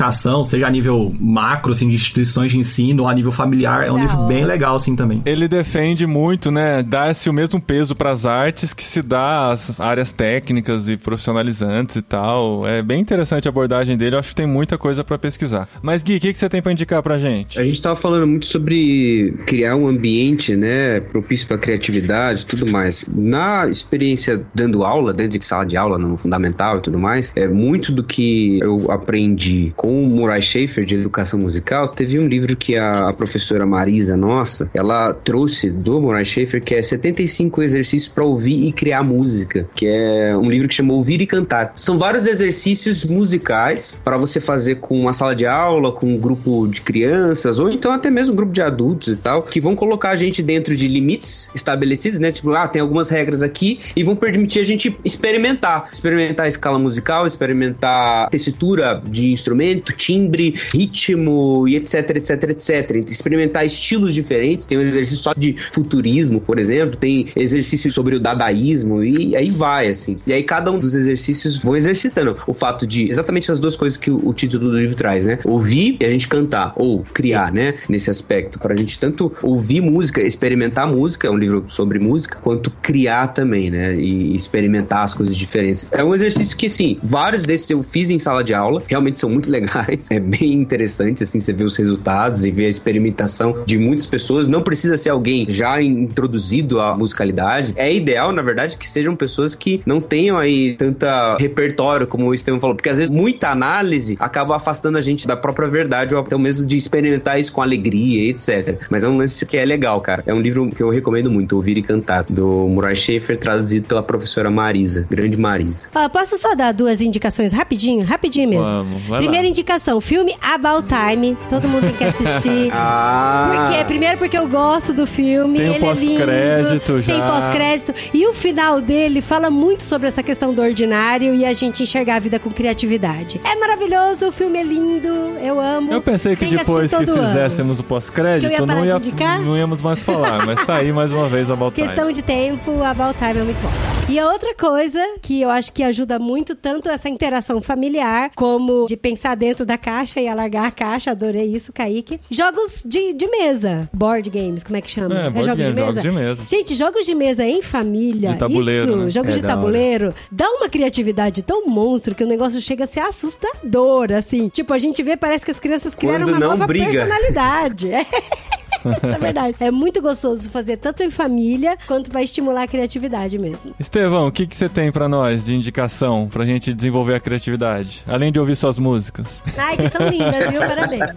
seja 0.44 0.66
a 0.66 0.70
nível 0.70 1.14
macro, 1.18 1.72
assim, 1.72 1.88
de 1.88 1.94
instituições 1.94 2.52
de 2.52 2.58
ensino, 2.58 3.04
ou 3.04 3.08
a 3.08 3.14
nível 3.14 3.32
familiar. 3.32 3.86
É 3.86 3.92
um 3.92 3.98
livro 3.98 4.26
bem 4.26 4.44
legal, 4.44 4.76
assim, 4.76 4.94
também. 4.96 5.22
Ele 5.24 5.48
defende 5.48 6.06
muito, 6.06 6.50
né, 6.50 6.82
dar-se 6.82 7.28
o 7.28 7.32
mesmo 7.32 7.60
peso 7.60 7.94
para 7.94 8.10
as 8.10 8.26
artes 8.26 8.72
que 8.72 8.82
se 8.82 9.02
dá 9.02 9.50
às 9.50 9.80
áreas 9.80 10.12
técnicas 10.12 10.88
e 10.88 10.96
profissionalizantes 10.96 11.96
e 11.96 12.02
tal. 12.02 12.66
É 12.66 12.82
bem 12.82 13.00
interessante 13.00 13.48
a 13.48 13.50
abordagem 13.50 13.96
dele, 13.96 14.16
eu 14.16 14.20
acho 14.20 14.30
que 14.30 14.36
tem 14.36 14.46
muita 14.46 14.78
coisa 14.78 15.04
para 15.04 15.18
pesquisar. 15.18 15.68
Mas 15.82 16.02
Gui, 16.02 16.16
o 16.16 16.20
que, 16.20 16.32
que 16.32 16.38
você 16.38 16.48
tem 16.48 16.62
para 16.62 16.72
indicar 16.72 17.02
pra 17.02 17.18
gente? 17.18 17.58
A 17.58 17.64
gente 17.64 17.80
tava 17.80 17.96
falando 17.96 18.26
muito 18.26 18.46
sobre 18.46 19.34
criar 19.46 19.76
um 19.76 19.86
ambiente, 19.86 20.56
né, 20.56 21.00
propício 21.00 21.46
para 21.46 21.58
criatividade 21.58 22.42
e 22.42 22.46
tudo 22.46 22.70
mais. 22.70 23.04
Na 23.12 23.66
experiência 23.68 24.44
dando 24.54 24.84
aula, 24.84 25.12
dentro 25.12 25.38
de 25.38 25.44
sala 25.44 25.64
de 25.64 25.76
aula, 25.76 25.98
no 25.98 26.16
fundamental 26.16 26.78
e 26.78 26.80
tudo 26.80 26.98
mais, 26.98 27.32
é 27.34 27.48
muito 27.48 27.92
do 27.92 28.02
que 28.02 28.58
eu 28.60 28.90
aprendi 28.90 29.72
com 29.84 30.02
o 30.02 30.06
Murray 30.06 30.40
Schaefer 30.40 30.82
de 30.86 30.94
educação 30.94 31.38
musical. 31.38 31.88
Teve 31.88 32.18
um 32.18 32.26
livro 32.26 32.56
que 32.56 32.74
a, 32.74 33.10
a 33.10 33.12
professora 33.12 33.66
Marisa, 33.66 34.16
nossa, 34.16 34.70
ela 34.72 35.12
trouxe 35.12 35.70
do 35.70 36.00
Murray 36.00 36.24
Schaefer, 36.24 36.64
que 36.64 36.74
é 36.74 36.82
75 36.82 37.62
exercícios 37.62 38.10
para 38.10 38.24
ouvir 38.24 38.66
e 38.66 38.72
criar 38.72 39.02
música, 39.02 39.68
que 39.74 39.86
é 39.86 40.34
um 40.34 40.48
livro 40.48 40.68
que 40.68 40.74
chama 40.74 40.94
Ouvir 40.94 41.20
e 41.20 41.26
Cantar. 41.26 41.72
São 41.76 41.98
vários 41.98 42.26
exercícios 42.26 43.04
musicais 43.04 44.00
para 44.02 44.16
você 44.16 44.40
fazer 44.40 44.76
com 44.76 44.98
uma 44.98 45.12
sala 45.12 45.36
de 45.36 45.44
aula, 45.44 45.92
com 45.92 46.06
um 46.06 46.18
grupo 46.18 46.66
de 46.66 46.80
crianças, 46.80 47.58
ou 47.58 47.70
então 47.70 47.92
até 47.92 48.08
mesmo 48.08 48.32
um 48.32 48.36
grupo 48.36 48.52
de 48.52 48.62
adultos 48.62 49.08
e 49.08 49.16
tal, 49.16 49.42
que 49.42 49.60
vão 49.60 49.76
colocar 49.76 50.12
a 50.12 50.16
gente 50.16 50.42
dentro 50.42 50.74
de 50.74 50.88
limites 50.88 51.50
estabelecidos, 51.54 52.18
né? 52.18 52.32
Tipo, 52.32 52.52
ah, 52.52 52.66
tem 52.66 52.80
algumas 52.80 53.10
regras 53.10 53.42
aqui 53.42 53.80
e 53.94 54.02
vão 54.02 54.16
permitir 54.16 54.60
a 54.60 54.64
gente 54.64 54.98
experimentar. 55.04 55.90
Experimentar 55.92 56.46
a 56.46 56.48
escala 56.48 56.78
musical, 56.78 57.26
experimentar 57.26 58.30
tessitura 58.30 59.02
de 59.06 59.30
instrumento, 59.30 59.73
timbre, 59.80 60.54
ritmo 60.72 61.66
e 61.68 61.76
etc, 61.76 62.10
etc, 62.16 62.50
etc. 62.50 62.90
Experimentar 63.08 63.64
estilos 63.64 64.14
diferentes. 64.14 64.66
Tem 64.66 64.78
um 64.78 64.82
exercício 64.82 65.22
só 65.22 65.32
de 65.36 65.56
futurismo, 65.72 66.40
por 66.40 66.58
exemplo, 66.58 66.96
tem 66.96 67.28
exercício 67.36 67.90
sobre 67.90 68.16
o 68.16 68.20
dadaísmo 68.20 69.02
e 69.02 69.36
aí 69.36 69.50
vai, 69.50 69.88
assim. 69.88 70.16
E 70.26 70.32
aí 70.32 70.42
cada 70.42 70.70
um 70.70 70.78
dos 70.78 70.94
exercícios 70.94 71.56
vão 71.56 71.76
exercitando 71.76 72.36
o 72.46 72.54
fato 72.54 72.86
de 72.86 73.08
exatamente 73.08 73.50
as 73.50 73.60
duas 73.60 73.76
coisas 73.76 73.98
que 73.98 74.10
o, 74.10 74.28
o 74.28 74.32
título 74.32 74.70
do 74.70 74.78
livro 74.78 74.94
traz, 74.94 75.26
né? 75.26 75.38
Ouvir 75.44 75.96
e 76.00 76.04
a 76.04 76.08
gente 76.08 76.28
cantar, 76.28 76.72
ou 76.76 77.04
criar, 77.12 77.52
né? 77.52 77.74
Nesse 77.88 78.10
aspecto, 78.10 78.58
pra 78.58 78.76
gente 78.76 78.98
tanto 78.98 79.32
ouvir 79.42 79.80
música, 79.80 80.22
experimentar 80.22 80.86
música, 80.86 81.28
é 81.28 81.30
um 81.30 81.36
livro 81.36 81.64
sobre 81.68 81.98
música, 81.98 82.38
quanto 82.40 82.70
criar 82.82 83.28
também, 83.28 83.70
né? 83.70 83.94
E 83.94 84.34
experimentar 84.36 85.04
as 85.04 85.14
coisas 85.14 85.36
diferentes. 85.36 85.88
É 85.90 86.02
um 86.02 86.14
exercício 86.14 86.56
que, 86.56 86.66
assim, 86.66 86.98
vários 87.02 87.42
desses 87.42 87.70
eu 87.70 87.82
fiz 87.82 88.10
em 88.10 88.18
sala 88.18 88.42
de 88.42 88.54
aula, 88.54 88.82
realmente 88.86 89.18
são 89.18 89.30
muito 89.30 89.50
legais, 89.50 89.63
é 90.10 90.20
bem 90.20 90.52
interessante, 90.52 91.22
assim, 91.22 91.40
você 91.40 91.52
ver 91.52 91.64
os 91.64 91.76
resultados 91.76 92.44
e 92.44 92.50
ver 92.50 92.66
a 92.66 92.68
experimentação 92.68 93.64
de 93.66 93.78
muitas 93.78 94.06
pessoas. 94.06 94.48
Não 94.48 94.62
precisa 94.62 94.96
ser 94.96 95.10
alguém 95.10 95.46
já 95.48 95.80
introduzido 95.82 96.80
à 96.80 96.96
musicalidade. 96.96 97.72
É 97.76 97.92
ideal, 97.92 98.32
na 98.32 98.42
verdade, 98.42 98.76
que 98.76 98.88
sejam 98.88 99.16
pessoas 99.16 99.54
que 99.54 99.80
não 99.86 100.00
tenham 100.00 100.36
aí 100.36 100.74
tanta 100.74 101.36
repertório, 101.38 102.06
como 102.06 102.26
o 102.26 102.34
Estevam 102.34 102.60
falou, 102.60 102.76
porque 102.76 102.88
às 102.88 102.98
vezes 102.98 103.10
muita 103.10 103.50
análise 103.50 104.16
acaba 104.18 104.56
afastando 104.56 104.98
a 104.98 105.00
gente 105.00 105.26
da 105.26 105.36
própria 105.36 105.68
verdade, 105.68 106.14
ou 106.14 106.20
até 106.20 106.36
mesmo 106.36 106.66
de 106.66 106.76
experimentar 106.76 107.38
isso 107.38 107.52
com 107.52 107.62
alegria, 107.62 108.30
etc. 108.30 108.78
Mas 108.90 109.04
é 109.04 109.08
um 109.08 109.16
lance 109.16 109.44
que 109.46 109.56
é 109.56 109.64
legal, 109.64 110.00
cara. 110.00 110.22
É 110.26 110.34
um 110.34 110.40
livro 110.40 110.68
que 110.70 110.82
eu 110.82 110.90
recomendo 110.90 111.30
muito, 111.30 111.56
Ouvir 111.56 111.78
e 111.78 111.82
Cantar, 111.82 112.24
do 112.24 112.68
Murray 112.68 112.96
Schaefer, 112.96 113.38
traduzido 113.38 113.86
pela 113.86 114.02
professora 114.02 114.50
Marisa, 114.50 115.06
grande 115.10 115.38
Marisa. 115.38 115.88
Ó, 115.94 116.08
posso 116.08 116.36
só 116.36 116.54
dar 116.54 116.72
duas 116.72 117.00
indicações 117.00 117.52
rapidinho? 117.52 118.04
Rapidinho 118.04 118.48
mesmo. 118.48 118.64
Vamos, 118.64 119.02
vai 119.04 119.20
Primeira 119.20 119.44
lá. 119.44 119.48
Indicação, 119.54 120.00
filme 120.00 120.34
About 120.42 120.88
Time. 120.88 121.38
Todo 121.48 121.68
mundo 121.68 121.82
tem 121.86 121.94
que 121.94 122.04
assistir. 122.04 122.64
Ah! 122.76 123.52
Por 123.54 123.72
quê? 123.72 123.84
Primeiro 123.84 124.18
porque 124.18 124.36
eu 124.36 124.48
gosto 124.48 124.92
do 124.92 125.06
filme. 125.06 125.58
Tem 125.58 125.66
é 125.66 125.72
lindo, 125.74 125.80
pós-crédito 125.80 126.92
Tem 126.94 127.16
já. 127.16 127.30
pós-crédito. 127.30 127.94
E 128.12 128.26
o 128.26 128.32
final 128.32 128.80
dele 128.80 129.20
fala 129.20 129.48
muito 129.48 129.82
sobre 129.82 130.08
essa 130.08 130.22
questão 130.22 130.52
do 130.52 130.60
ordinário 130.60 131.34
e 131.34 131.44
a 131.44 131.52
gente 131.52 131.82
enxergar 131.82 132.16
a 132.16 132.18
vida 132.18 132.38
com 132.38 132.50
criatividade. 132.50 133.40
É 133.44 133.54
maravilhoso, 133.56 134.28
o 134.28 134.32
filme 134.32 134.58
é 134.58 134.62
lindo, 134.62 135.08
eu 135.40 135.60
amo. 135.60 135.92
Eu 135.92 136.02
pensei 136.02 136.34
que 136.34 136.46
Tem 136.46 136.56
depois 136.56 136.90
que, 136.90 136.96
assistir 136.96 137.06
todo 137.06 137.18
ano. 137.18 137.26
fizéssemos 137.28 137.78
o 137.78 137.82
Que 137.82 137.88
pós-crédito, 137.88 138.48
eu 138.48 138.52
ia 138.52 138.58
não, 138.60 138.66
parar 138.66 138.86
ia, 138.86 139.00
de 139.00 139.08
indicar? 139.08 139.40
não 139.40 139.56
íamos 139.56 139.80
mais 139.80 140.00
falar, 140.00 140.44
mas 140.44 140.64
tá 140.66 140.76
aí 140.76 140.92
mais 140.92 141.12
uma 141.12 141.28
vez 141.28 141.50
a 141.50 141.54
volta. 141.54 141.80
Questão 141.80 142.10
de 142.10 142.22
tempo, 142.22 142.82
About 142.82 143.16
Time 143.18 143.40
é 143.40 143.44
muito 143.44 143.62
bom. 143.62 143.70
E 144.08 144.18
a 144.18 144.28
outra 144.28 144.54
coisa 144.54 145.00
que 145.22 145.40
eu 145.40 145.48
acho 145.48 145.72
que 145.72 145.82
ajuda 145.82 146.18
muito, 146.18 146.54
tanto 146.54 146.90
essa 146.90 147.08
interação 147.08 147.60
familiar, 147.60 148.30
como 148.34 148.84
de 148.86 148.96
pensar 148.96 149.34
dentro 149.44 149.66
da 149.66 149.76
caixa 149.76 150.20
e 150.22 150.26
alargar 150.26 150.64
a 150.64 150.70
caixa, 150.70 151.10
adorei 151.10 151.44
isso, 151.54 151.70
Kaique. 151.70 152.18
Jogos 152.30 152.82
de, 152.84 153.12
de 153.12 153.26
mesa, 153.26 153.88
board 153.92 154.30
games, 154.30 154.62
como 154.64 154.76
é 154.76 154.80
que 154.80 154.90
chama? 154.90 155.14
É, 155.14 155.28
board 155.30 155.54
game, 155.54 155.76
jogos 155.78 156.02
de 156.02 156.10
mesa. 156.10 156.44
Gente, 156.46 156.74
jogos 156.74 157.04
de 157.04 157.14
mesa 157.14 157.44
em 157.44 157.60
família, 157.60 158.32
De 158.32 158.38
tabuleiro, 158.38 158.88
isso, 158.90 158.96
né? 158.96 159.10
jogos 159.10 159.34
É 159.34 159.38
de 159.38 159.42
tabuleiro, 159.42 160.14
dá 160.32 160.48
uma 160.48 160.68
criatividade 160.70 161.42
tão 161.42 161.66
monstro 161.66 162.14
que 162.14 162.24
o 162.24 162.26
negócio 162.26 162.58
chega 162.58 162.84
a 162.84 162.86
ser 162.86 163.00
assustador, 163.00 164.12
assim. 164.12 164.48
Tipo, 164.48 164.72
a 164.72 164.78
gente 164.78 165.02
vê, 165.02 165.14
parece 165.14 165.44
que 165.44 165.50
as 165.50 165.60
crianças 165.60 165.94
criaram 165.94 166.24
Quando 166.26 166.36
uma 166.38 166.46
nova 166.48 166.66
briga. 166.66 166.86
personalidade. 166.86 167.90
Isso 168.92 169.06
é 169.06 169.18
verdade. 169.18 169.56
É 169.60 169.70
muito 169.70 170.00
gostoso 170.00 170.50
fazer 170.50 170.76
tanto 170.76 171.02
em 171.02 171.10
família 171.10 171.76
quanto 171.86 172.10
pra 172.10 172.22
estimular 172.22 172.62
a 172.62 172.66
criatividade 172.66 173.38
mesmo. 173.38 173.74
Estevão, 173.78 174.26
o 174.26 174.32
que, 174.32 174.46
que 174.46 174.56
você 174.56 174.68
tem 174.68 174.90
pra 174.90 175.08
nós 175.08 175.46
de 175.46 175.54
indicação 175.54 176.28
pra 176.30 176.44
gente 176.44 176.72
desenvolver 176.72 177.14
a 177.14 177.20
criatividade? 177.20 178.02
Além 178.06 178.32
de 178.32 178.38
ouvir 178.38 178.56
suas 178.56 178.78
músicas. 178.78 179.42
Ai, 179.56 179.76
que 179.76 179.88
são 179.88 180.08
lindas, 180.08 180.50
viu? 180.50 180.60
Parabéns. 180.60 181.04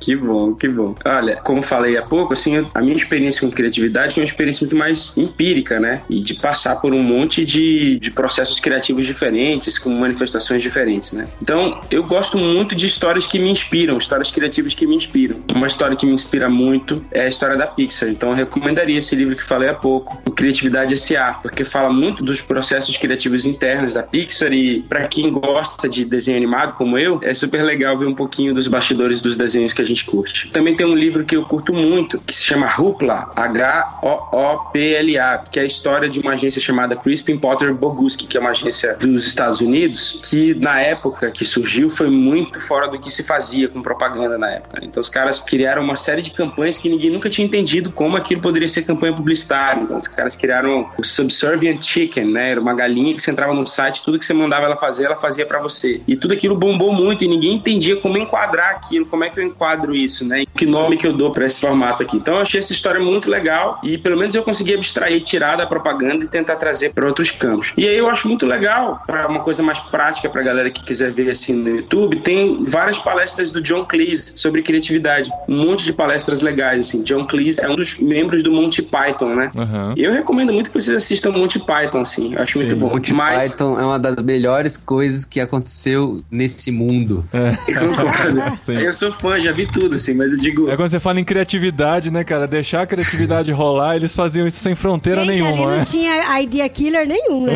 Que 0.00 0.14
bom, 0.16 0.54
que 0.54 0.68
bom. 0.68 0.94
Olha, 1.04 1.36
como 1.36 1.62
falei 1.62 1.96
há 1.96 2.02
pouco, 2.02 2.34
assim, 2.34 2.66
a 2.74 2.80
minha 2.82 2.96
experiência 2.96 3.40
com 3.40 3.50
criatividade 3.50 4.14
foi 4.14 4.22
uma 4.22 4.26
experiência 4.26 4.64
muito 4.64 4.76
mais 4.76 5.16
empírica, 5.16 5.80
né? 5.80 6.02
E 6.10 6.20
de 6.20 6.34
passar 6.34 6.76
por 6.76 6.92
um 6.92 7.02
monte 7.02 7.44
de, 7.44 7.98
de 7.98 8.10
processos 8.10 8.60
criativos 8.60 9.06
diferentes, 9.06 9.78
com 9.78 9.90
manifestações 9.90 10.62
diferentes, 10.62 11.12
né? 11.12 11.28
Então, 11.40 11.80
eu 11.90 12.02
gosto 12.04 12.36
muito 12.36 12.74
de 12.74 12.86
histórias 12.86 13.26
que 13.26 13.38
me 13.38 13.50
inspiram, 13.50 13.96
histórias 13.96 14.30
criativas 14.30 14.74
que 14.74 14.86
me 14.86 14.94
inspiram. 14.94 15.36
Uma 15.54 15.66
história 15.66 15.96
que 15.96 16.04
me 16.04 16.12
inspira 16.12 16.48
muito 16.50 16.73
é 17.10 17.22
a 17.22 17.28
história 17.28 17.56
da 17.56 17.66
Pixar. 17.66 18.08
Então, 18.08 18.30
eu 18.30 18.36
recomendaria 18.36 18.98
esse 18.98 19.14
livro 19.14 19.36
que 19.36 19.42
falei 19.42 19.68
há 19.68 19.74
pouco, 19.74 20.20
o 20.26 20.32
Criatividade 20.32 20.94
S.A., 20.94 21.34
porque 21.34 21.64
fala 21.64 21.92
muito 21.92 22.24
dos 22.24 22.40
processos 22.40 22.96
criativos 22.96 23.44
internos 23.44 23.92
da 23.92 24.02
Pixar 24.02 24.52
e 24.52 24.82
para 24.82 25.06
quem 25.08 25.30
gosta 25.30 25.88
de 25.88 26.04
desenho 26.04 26.36
animado 26.36 26.74
como 26.74 26.98
eu, 26.98 27.20
é 27.22 27.34
super 27.34 27.62
legal 27.62 27.96
ver 27.96 28.06
um 28.06 28.14
pouquinho 28.14 28.54
dos 28.54 28.68
bastidores 28.68 29.20
dos 29.20 29.36
desenhos 29.36 29.72
que 29.72 29.82
a 29.82 29.84
gente 29.84 30.04
curte. 30.04 30.50
Também 30.50 30.76
tem 30.76 30.86
um 30.86 30.94
livro 30.94 31.24
que 31.24 31.36
eu 31.36 31.44
curto 31.44 31.72
muito, 31.72 32.18
que 32.20 32.34
se 32.34 32.44
chama 32.44 32.66
Hoopla, 32.66 33.30
H-O-O-P-L-A, 33.36 35.38
que 35.50 35.58
é 35.58 35.62
a 35.62 35.66
história 35.66 36.08
de 36.08 36.20
uma 36.20 36.32
agência 36.32 36.60
chamada 36.60 36.96
Crispin 36.96 37.38
Potter 37.38 37.74
Boguski, 37.74 38.26
que 38.26 38.36
é 38.36 38.40
uma 38.40 38.50
agência 38.50 38.94
dos 38.94 39.26
Estados 39.26 39.60
Unidos, 39.60 40.18
que 40.22 40.54
na 40.54 40.80
época 40.80 41.30
que 41.30 41.44
surgiu 41.44 41.90
foi 41.90 42.10
muito 42.10 42.60
fora 42.60 42.88
do 42.88 42.98
que 42.98 43.10
se 43.10 43.22
fazia 43.22 43.68
com 43.68 43.82
propaganda 43.82 44.38
na 44.38 44.50
época. 44.50 44.80
Então 44.82 45.00
os 45.00 45.08
caras 45.08 45.38
criaram 45.38 45.82
uma 45.82 45.96
série 45.96 46.22
de 46.22 46.30
campanhas 46.30 46.63
que 46.78 46.88
ninguém 46.88 47.10
nunca 47.10 47.30
tinha 47.30 47.46
entendido 47.46 47.90
como 47.90 48.16
aquilo 48.16 48.40
poderia 48.40 48.68
ser 48.68 48.82
campanha 48.82 49.12
publicitária. 49.12 49.82
Então 49.82 49.96
os 49.96 50.08
caras 50.08 50.36
criaram 50.36 50.90
o 50.98 51.04
Subservient 51.04 51.82
Chicken, 51.82 52.32
né? 52.32 52.50
Era 52.52 52.60
uma 52.60 52.74
galinha 52.74 53.14
que 53.14 53.20
você 53.20 53.30
entrava 53.30 53.54
no 53.54 53.66
site, 53.66 54.02
tudo 54.04 54.18
que 54.18 54.24
você 54.24 54.34
mandava 54.34 54.66
ela 54.66 54.76
fazer, 54.76 55.04
ela 55.04 55.16
fazia 55.16 55.46
pra 55.46 55.60
você. 55.60 56.00
E 56.06 56.16
tudo 56.16 56.34
aquilo 56.34 56.56
bombou 56.56 56.92
muito 56.92 57.24
e 57.24 57.28
ninguém 57.28 57.54
entendia 57.54 57.96
como 57.96 58.18
enquadrar 58.18 58.70
aquilo, 58.70 59.06
como 59.06 59.24
é 59.24 59.30
que 59.30 59.38
eu 59.38 59.44
enquadro 59.44 59.94
isso, 59.94 60.26
né? 60.26 60.44
Que 60.54 60.66
nome 60.66 60.96
que 60.96 61.06
eu 61.06 61.12
dou 61.12 61.30
pra 61.30 61.46
esse 61.46 61.60
formato 61.60 62.02
aqui. 62.02 62.16
Então 62.16 62.34
eu 62.34 62.40
achei 62.40 62.60
essa 62.60 62.72
história 62.72 63.00
muito 63.00 63.28
legal 63.28 63.78
e 63.82 63.98
pelo 63.98 64.16
menos 64.16 64.34
eu 64.34 64.42
consegui 64.42 64.74
abstrair, 64.74 65.22
tirar 65.22 65.56
da 65.56 65.66
propaganda 65.66 66.24
e 66.24 66.28
tentar 66.28 66.56
trazer 66.56 66.92
para 66.92 67.06
outros 67.06 67.30
campos. 67.30 67.72
E 67.76 67.86
aí 67.88 67.96
eu 67.96 68.08
acho 68.08 68.28
muito 68.28 68.46
legal, 68.46 69.02
para 69.06 69.26
uma 69.28 69.40
coisa 69.40 69.62
mais 69.62 69.78
prática 69.78 70.28
pra 70.28 70.42
galera 70.42 70.70
que 70.70 70.82
quiser 70.82 71.12
ver 71.12 71.30
assim 71.30 71.52
no 71.52 71.68
YouTube, 71.68 72.20
tem 72.20 72.62
várias 72.62 72.98
palestras 72.98 73.50
do 73.50 73.60
John 73.60 73.84
Cleese 73.84 74.32
sobre 74.36 74.62
criatividade. 74.62 75.30
Um 75.48 75.64
monte 75.64 75.84
de 75.84 75.92
palestras 75.92 76.40
legais, 76.44 76.80
assim. 76.88 77.02
John 77.02 77.26
Cleese 77.26 77.60
é 77.62 77.68
um 77.68 77.74
dos 77.76 77.98
membros 77.98 78.42
do 78.42 78.52
Monty 78.52 78.82
Python, 78.82 79.34
né? 79.34 79.50
E 79.96 80.02
eu 80.04 80.12
recomendo 80.12 80.52
muito 80.52 80.70
que 80.70 80.80
vocês 80.80 80.96
assistam 80.96 81.30
Monty 81.32 81.58
Python, 81.58 82.00
assim. 82.02 82.34
Eu 82.34 82.42
acho 82.42 82.58
muito 82.58 82.76
bom. 82.76 82.90
Monty 82.90 83.12
Mas 83.12 83.50
Python 83.52 83.80
é 83.80 83.84
uma 83.84 83.98
das 83.98 84.16
melhores 84.16 84.76
coisas 84.76 85.24
que 85.24 85.40
aconteceu 85.40 86.22
nesse 86.30 86.70
mundo. 86.70 87.24
eu 87.68 87.88
concordo. 87.96 88.58
Sim. 88.58 88.76
Eu 88.78 88.92
sou 88.92 89.12
fã, 89.12 89.40
já 89.40 89.50
vi 89.52 89.66
tudo, 89.66 89.96
assim, 89.96 90.14
mas 90.14 90.30
eu 90.32 90.38
digo. 90.38 90.70
É 90.70 90.76
quando 90.76 90.88
você 90.90 91.00
fala 91.00 91.18
em 91.18 91.24
criatividade, 91.24 92.12
né, 92.12 92.22
cara? 92.22 92.46
Deixar 92.46 92.82
a 92.82 92.86
criatividade 92.86 93.50
rolar, 93.50 93.96
eles 93.96 94.14
faziam 94.14 94.46
isso 94.46 94.58
sem 94.58 94.74
fronteira 94.74 95.22
Gente, 95.24 95.32
ali 95.32 95.42
nenhuma, 95.42 95.70
não 95.70 95.78
né? 95.78 95.84
tinha 95.84 96.40
idea 96.40 96.68
killer 96.68 97.06
nenhum, 97.08 97.46
né? 97.46 97.54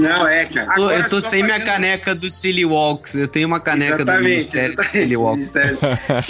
Não, 0.00 0.26
é, 0.26 0.44
cara. 0.46 0.66
Eu 0.70 0.74
tô, 0.74 0.80
eu 0.82 0.88
Agora 0.88 1.08
tô 1.08 1.20
sem 1.20 1.42
minha 1.42 1.54
fazendo- 1.54 1.66
caneca 1.66 2.14
do 2.14 2.30
Silly 2.30 2.64
Walks. 2.64 3.14
Eu 3.14 3.28
tenho 3.28 3.46
uma 3.46 3.60
caneca 3.60 4.04
do 4.04 4.12
Ministério 4.22 4.76
do 4.76 4.82
Silly 4.84 5.16
Walks. 5.16 5.36
Ministério. 5.52 5.78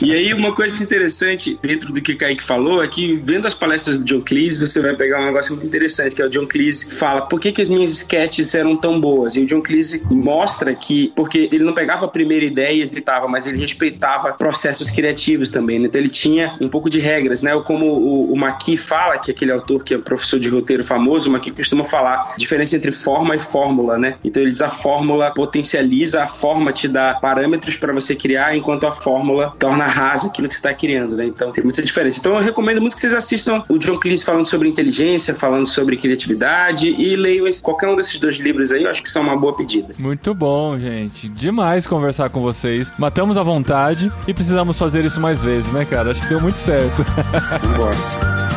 E 0.02 0.12
aí, 0.12 0.34
uma 0.34 0.54
coisa 0.54 0.82
interessante 0.82 1.51
dentro 1.62 1.92
do 1.92 2.00
que 2.00 2.12
o 2.12 2.18
Kaique 2.18 2.42
falou 2.42 2.82
é 2.82 2.88
que, 2.88 3.16
vendo 3.16 3.46
as 3.46 3.54
palestras 3.54 3.98
do 3.98 4.04
John 4.04 4.20
Cleese, 4.20 4.60
você 4.60 4.80
vai 4.80 4.94
pegar 4.94 5.20
um 5.20 5.26
negócio 5.26 5.52
muito 5.54 5.66
interessante, 5.66 6.14
que 6.14 6.22
é 6.22 6.26
o 6.26 6.30
John 6.30 6.46
Cleese 6.46 6.94
fala 6.94 7.22
por 7.22 7.40
que, 7.40 7.52
que 7.52 7.62
as 7.62 7.68
minhas 7.68 7.90
sketches 7.92 8.54
eram 8.54 8.76
tão 8.76 9.00
boas. 9.00 9.36
E 9.36 9.40
o 9.40 9.46
John 9.46 9.60
Cleese 9.60 10.02
mostra 10.10 10.74
que, 10.74 11.12
porque 11.14 11.48
ele 11.52 11.64
não 11.64 11.72
pegava 11.72 12.06
a 12.06 12.08
primeira 12.08 12.44
ideia 12.44 12.72
e 12.72 12.82
hesitava, 12.82 13.28
mas 13.28 13.46
ele 13.46 13.58
respeitava 13.58 14.32
processos 14.32 14.90
criativos 14.90 15.50
também. 15.50 15.78
Né? 15.78 15.86
Então 15.86 16.00
ele 16.00 16.10
tinha 16.10 16.54
um 16.60 16.68
pouco 16.68 16.88
de 16.88 16.98
regras, 16.98 17.42
né? 17.42 17.54
Ou 17.54 17.62
Como 17.62 17.86
o, 17.86 18.32
o 18.32 18.36
Maqui 18.36 18.76
fala, 18.76 19.18
que 19.18 19.30
é 19.30 19.34
aquele 19.34 19.52
autor 19.52 19.84
que 19.84 19.94
é 19.94 19.98
professor 19.98 20.38
de 20.38 20.48
roteiro 20.48 20.84
famoso, 20.84 21.28
o 21.28 21.32
Maqui 21.32 21.50
costuma 21.50 21.84
falar 21.84 22.34
diferença 22.36 22.76
entre 22.76 22.92
forma 22.92 23.34
e 23.36 23.38
fórmula, 23.38 23.98
né? 23.98 24.16
Então 24.24 24.42
ele 24.42 24.50
diz 24.50 24.62
a 24.62 24.70
fórmula 24.70 25.32
potencializa, 25.32 26.22
a 26.22 26.28
forma 26.28 26.72
te 26.72 26.88
dá 26.88 27.14
parâmetros 27.14 27.76
para 27.76 27.92
você 27.92 28.14
criar, 28.14 28.56
enquanto 28.56 28.86
a 28.86 28.92
fórmula 28.92 29.54
torna 29.58 29.84
rasa 29.84 30.28
aquilo 30.28 30.48
que 30.48 30.54
você 30.54 30.58
está 30.58 30.74
criando, 30.74 31.16
né? 31.16 31.24
Então 31.24 31.41
tem 31.50 31.64
muita 31.64 31.82
diferença. 31.82 32.18
Então 32.18 32.34
eu 32.36 32.40
recomendo 32.42 32.80
muito 32.80 32.94
que 32.94 33.00
vocês 33.00 33.12
assistam 33.14 33.62
o 33.68 33.78
John 33.78 33.96
Cleese 33.96 34.24
falando 34.24 34.46
sobre 34.46 34.68
inteligência, 34.68 35.34
falando 35.34 35.66
sobre 35.66 35.96
criatividade 35.96 36.88
e 36.88 37.16
leiam 37.16 37.46
esse- 37.46 37.62
qualquer 37.62 37.88
um 37.88 37.96
desses 37.96 38.18
dois 38.20 38.36
livros 38.38 38.70
aí, 38.70 38.82
eu 38.84 38.90
acho 38.90 39.02
que 39.02 39.08
são 39.08 39.22
uma 39.22 39.36
boa 39.36 39.56
pedida. 39.56 39.94
Muito 39.98 40.34
bom, 40.34 40.78
gente. 40.78 41.28
Demais 41.28 41.86
conversar 41.86 42.28
com 42.30 42.40
vocês. 42.40 42.92
Matamos 42.98 43.36
à 43.36 43.42
vontade 43.42 44.12
e 44.28 44.34
precisamos 44.34 44.78
fazer 44.78 45.04
isso 45.04 45.20
mais 45.20 45.42
vezes, 45.42 45.72
né, 45.72 45.84
cara? 45.84 46.10
Acho 46.12 46.20
que 46.20 46.28
deu 46.28 46.40
muito 46.40 46.58
certo. 46.58 47.02
Vambora. 47.62 48.51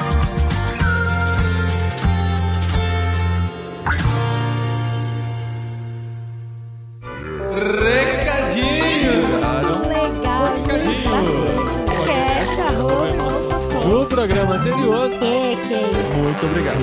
Muito 16.45 16.59
obrigado. 16.59 16.79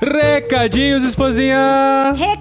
Recadinhos, 0.00 1.02
esposinha! 1.04 2.12
Recadinhos, 2.16 2.37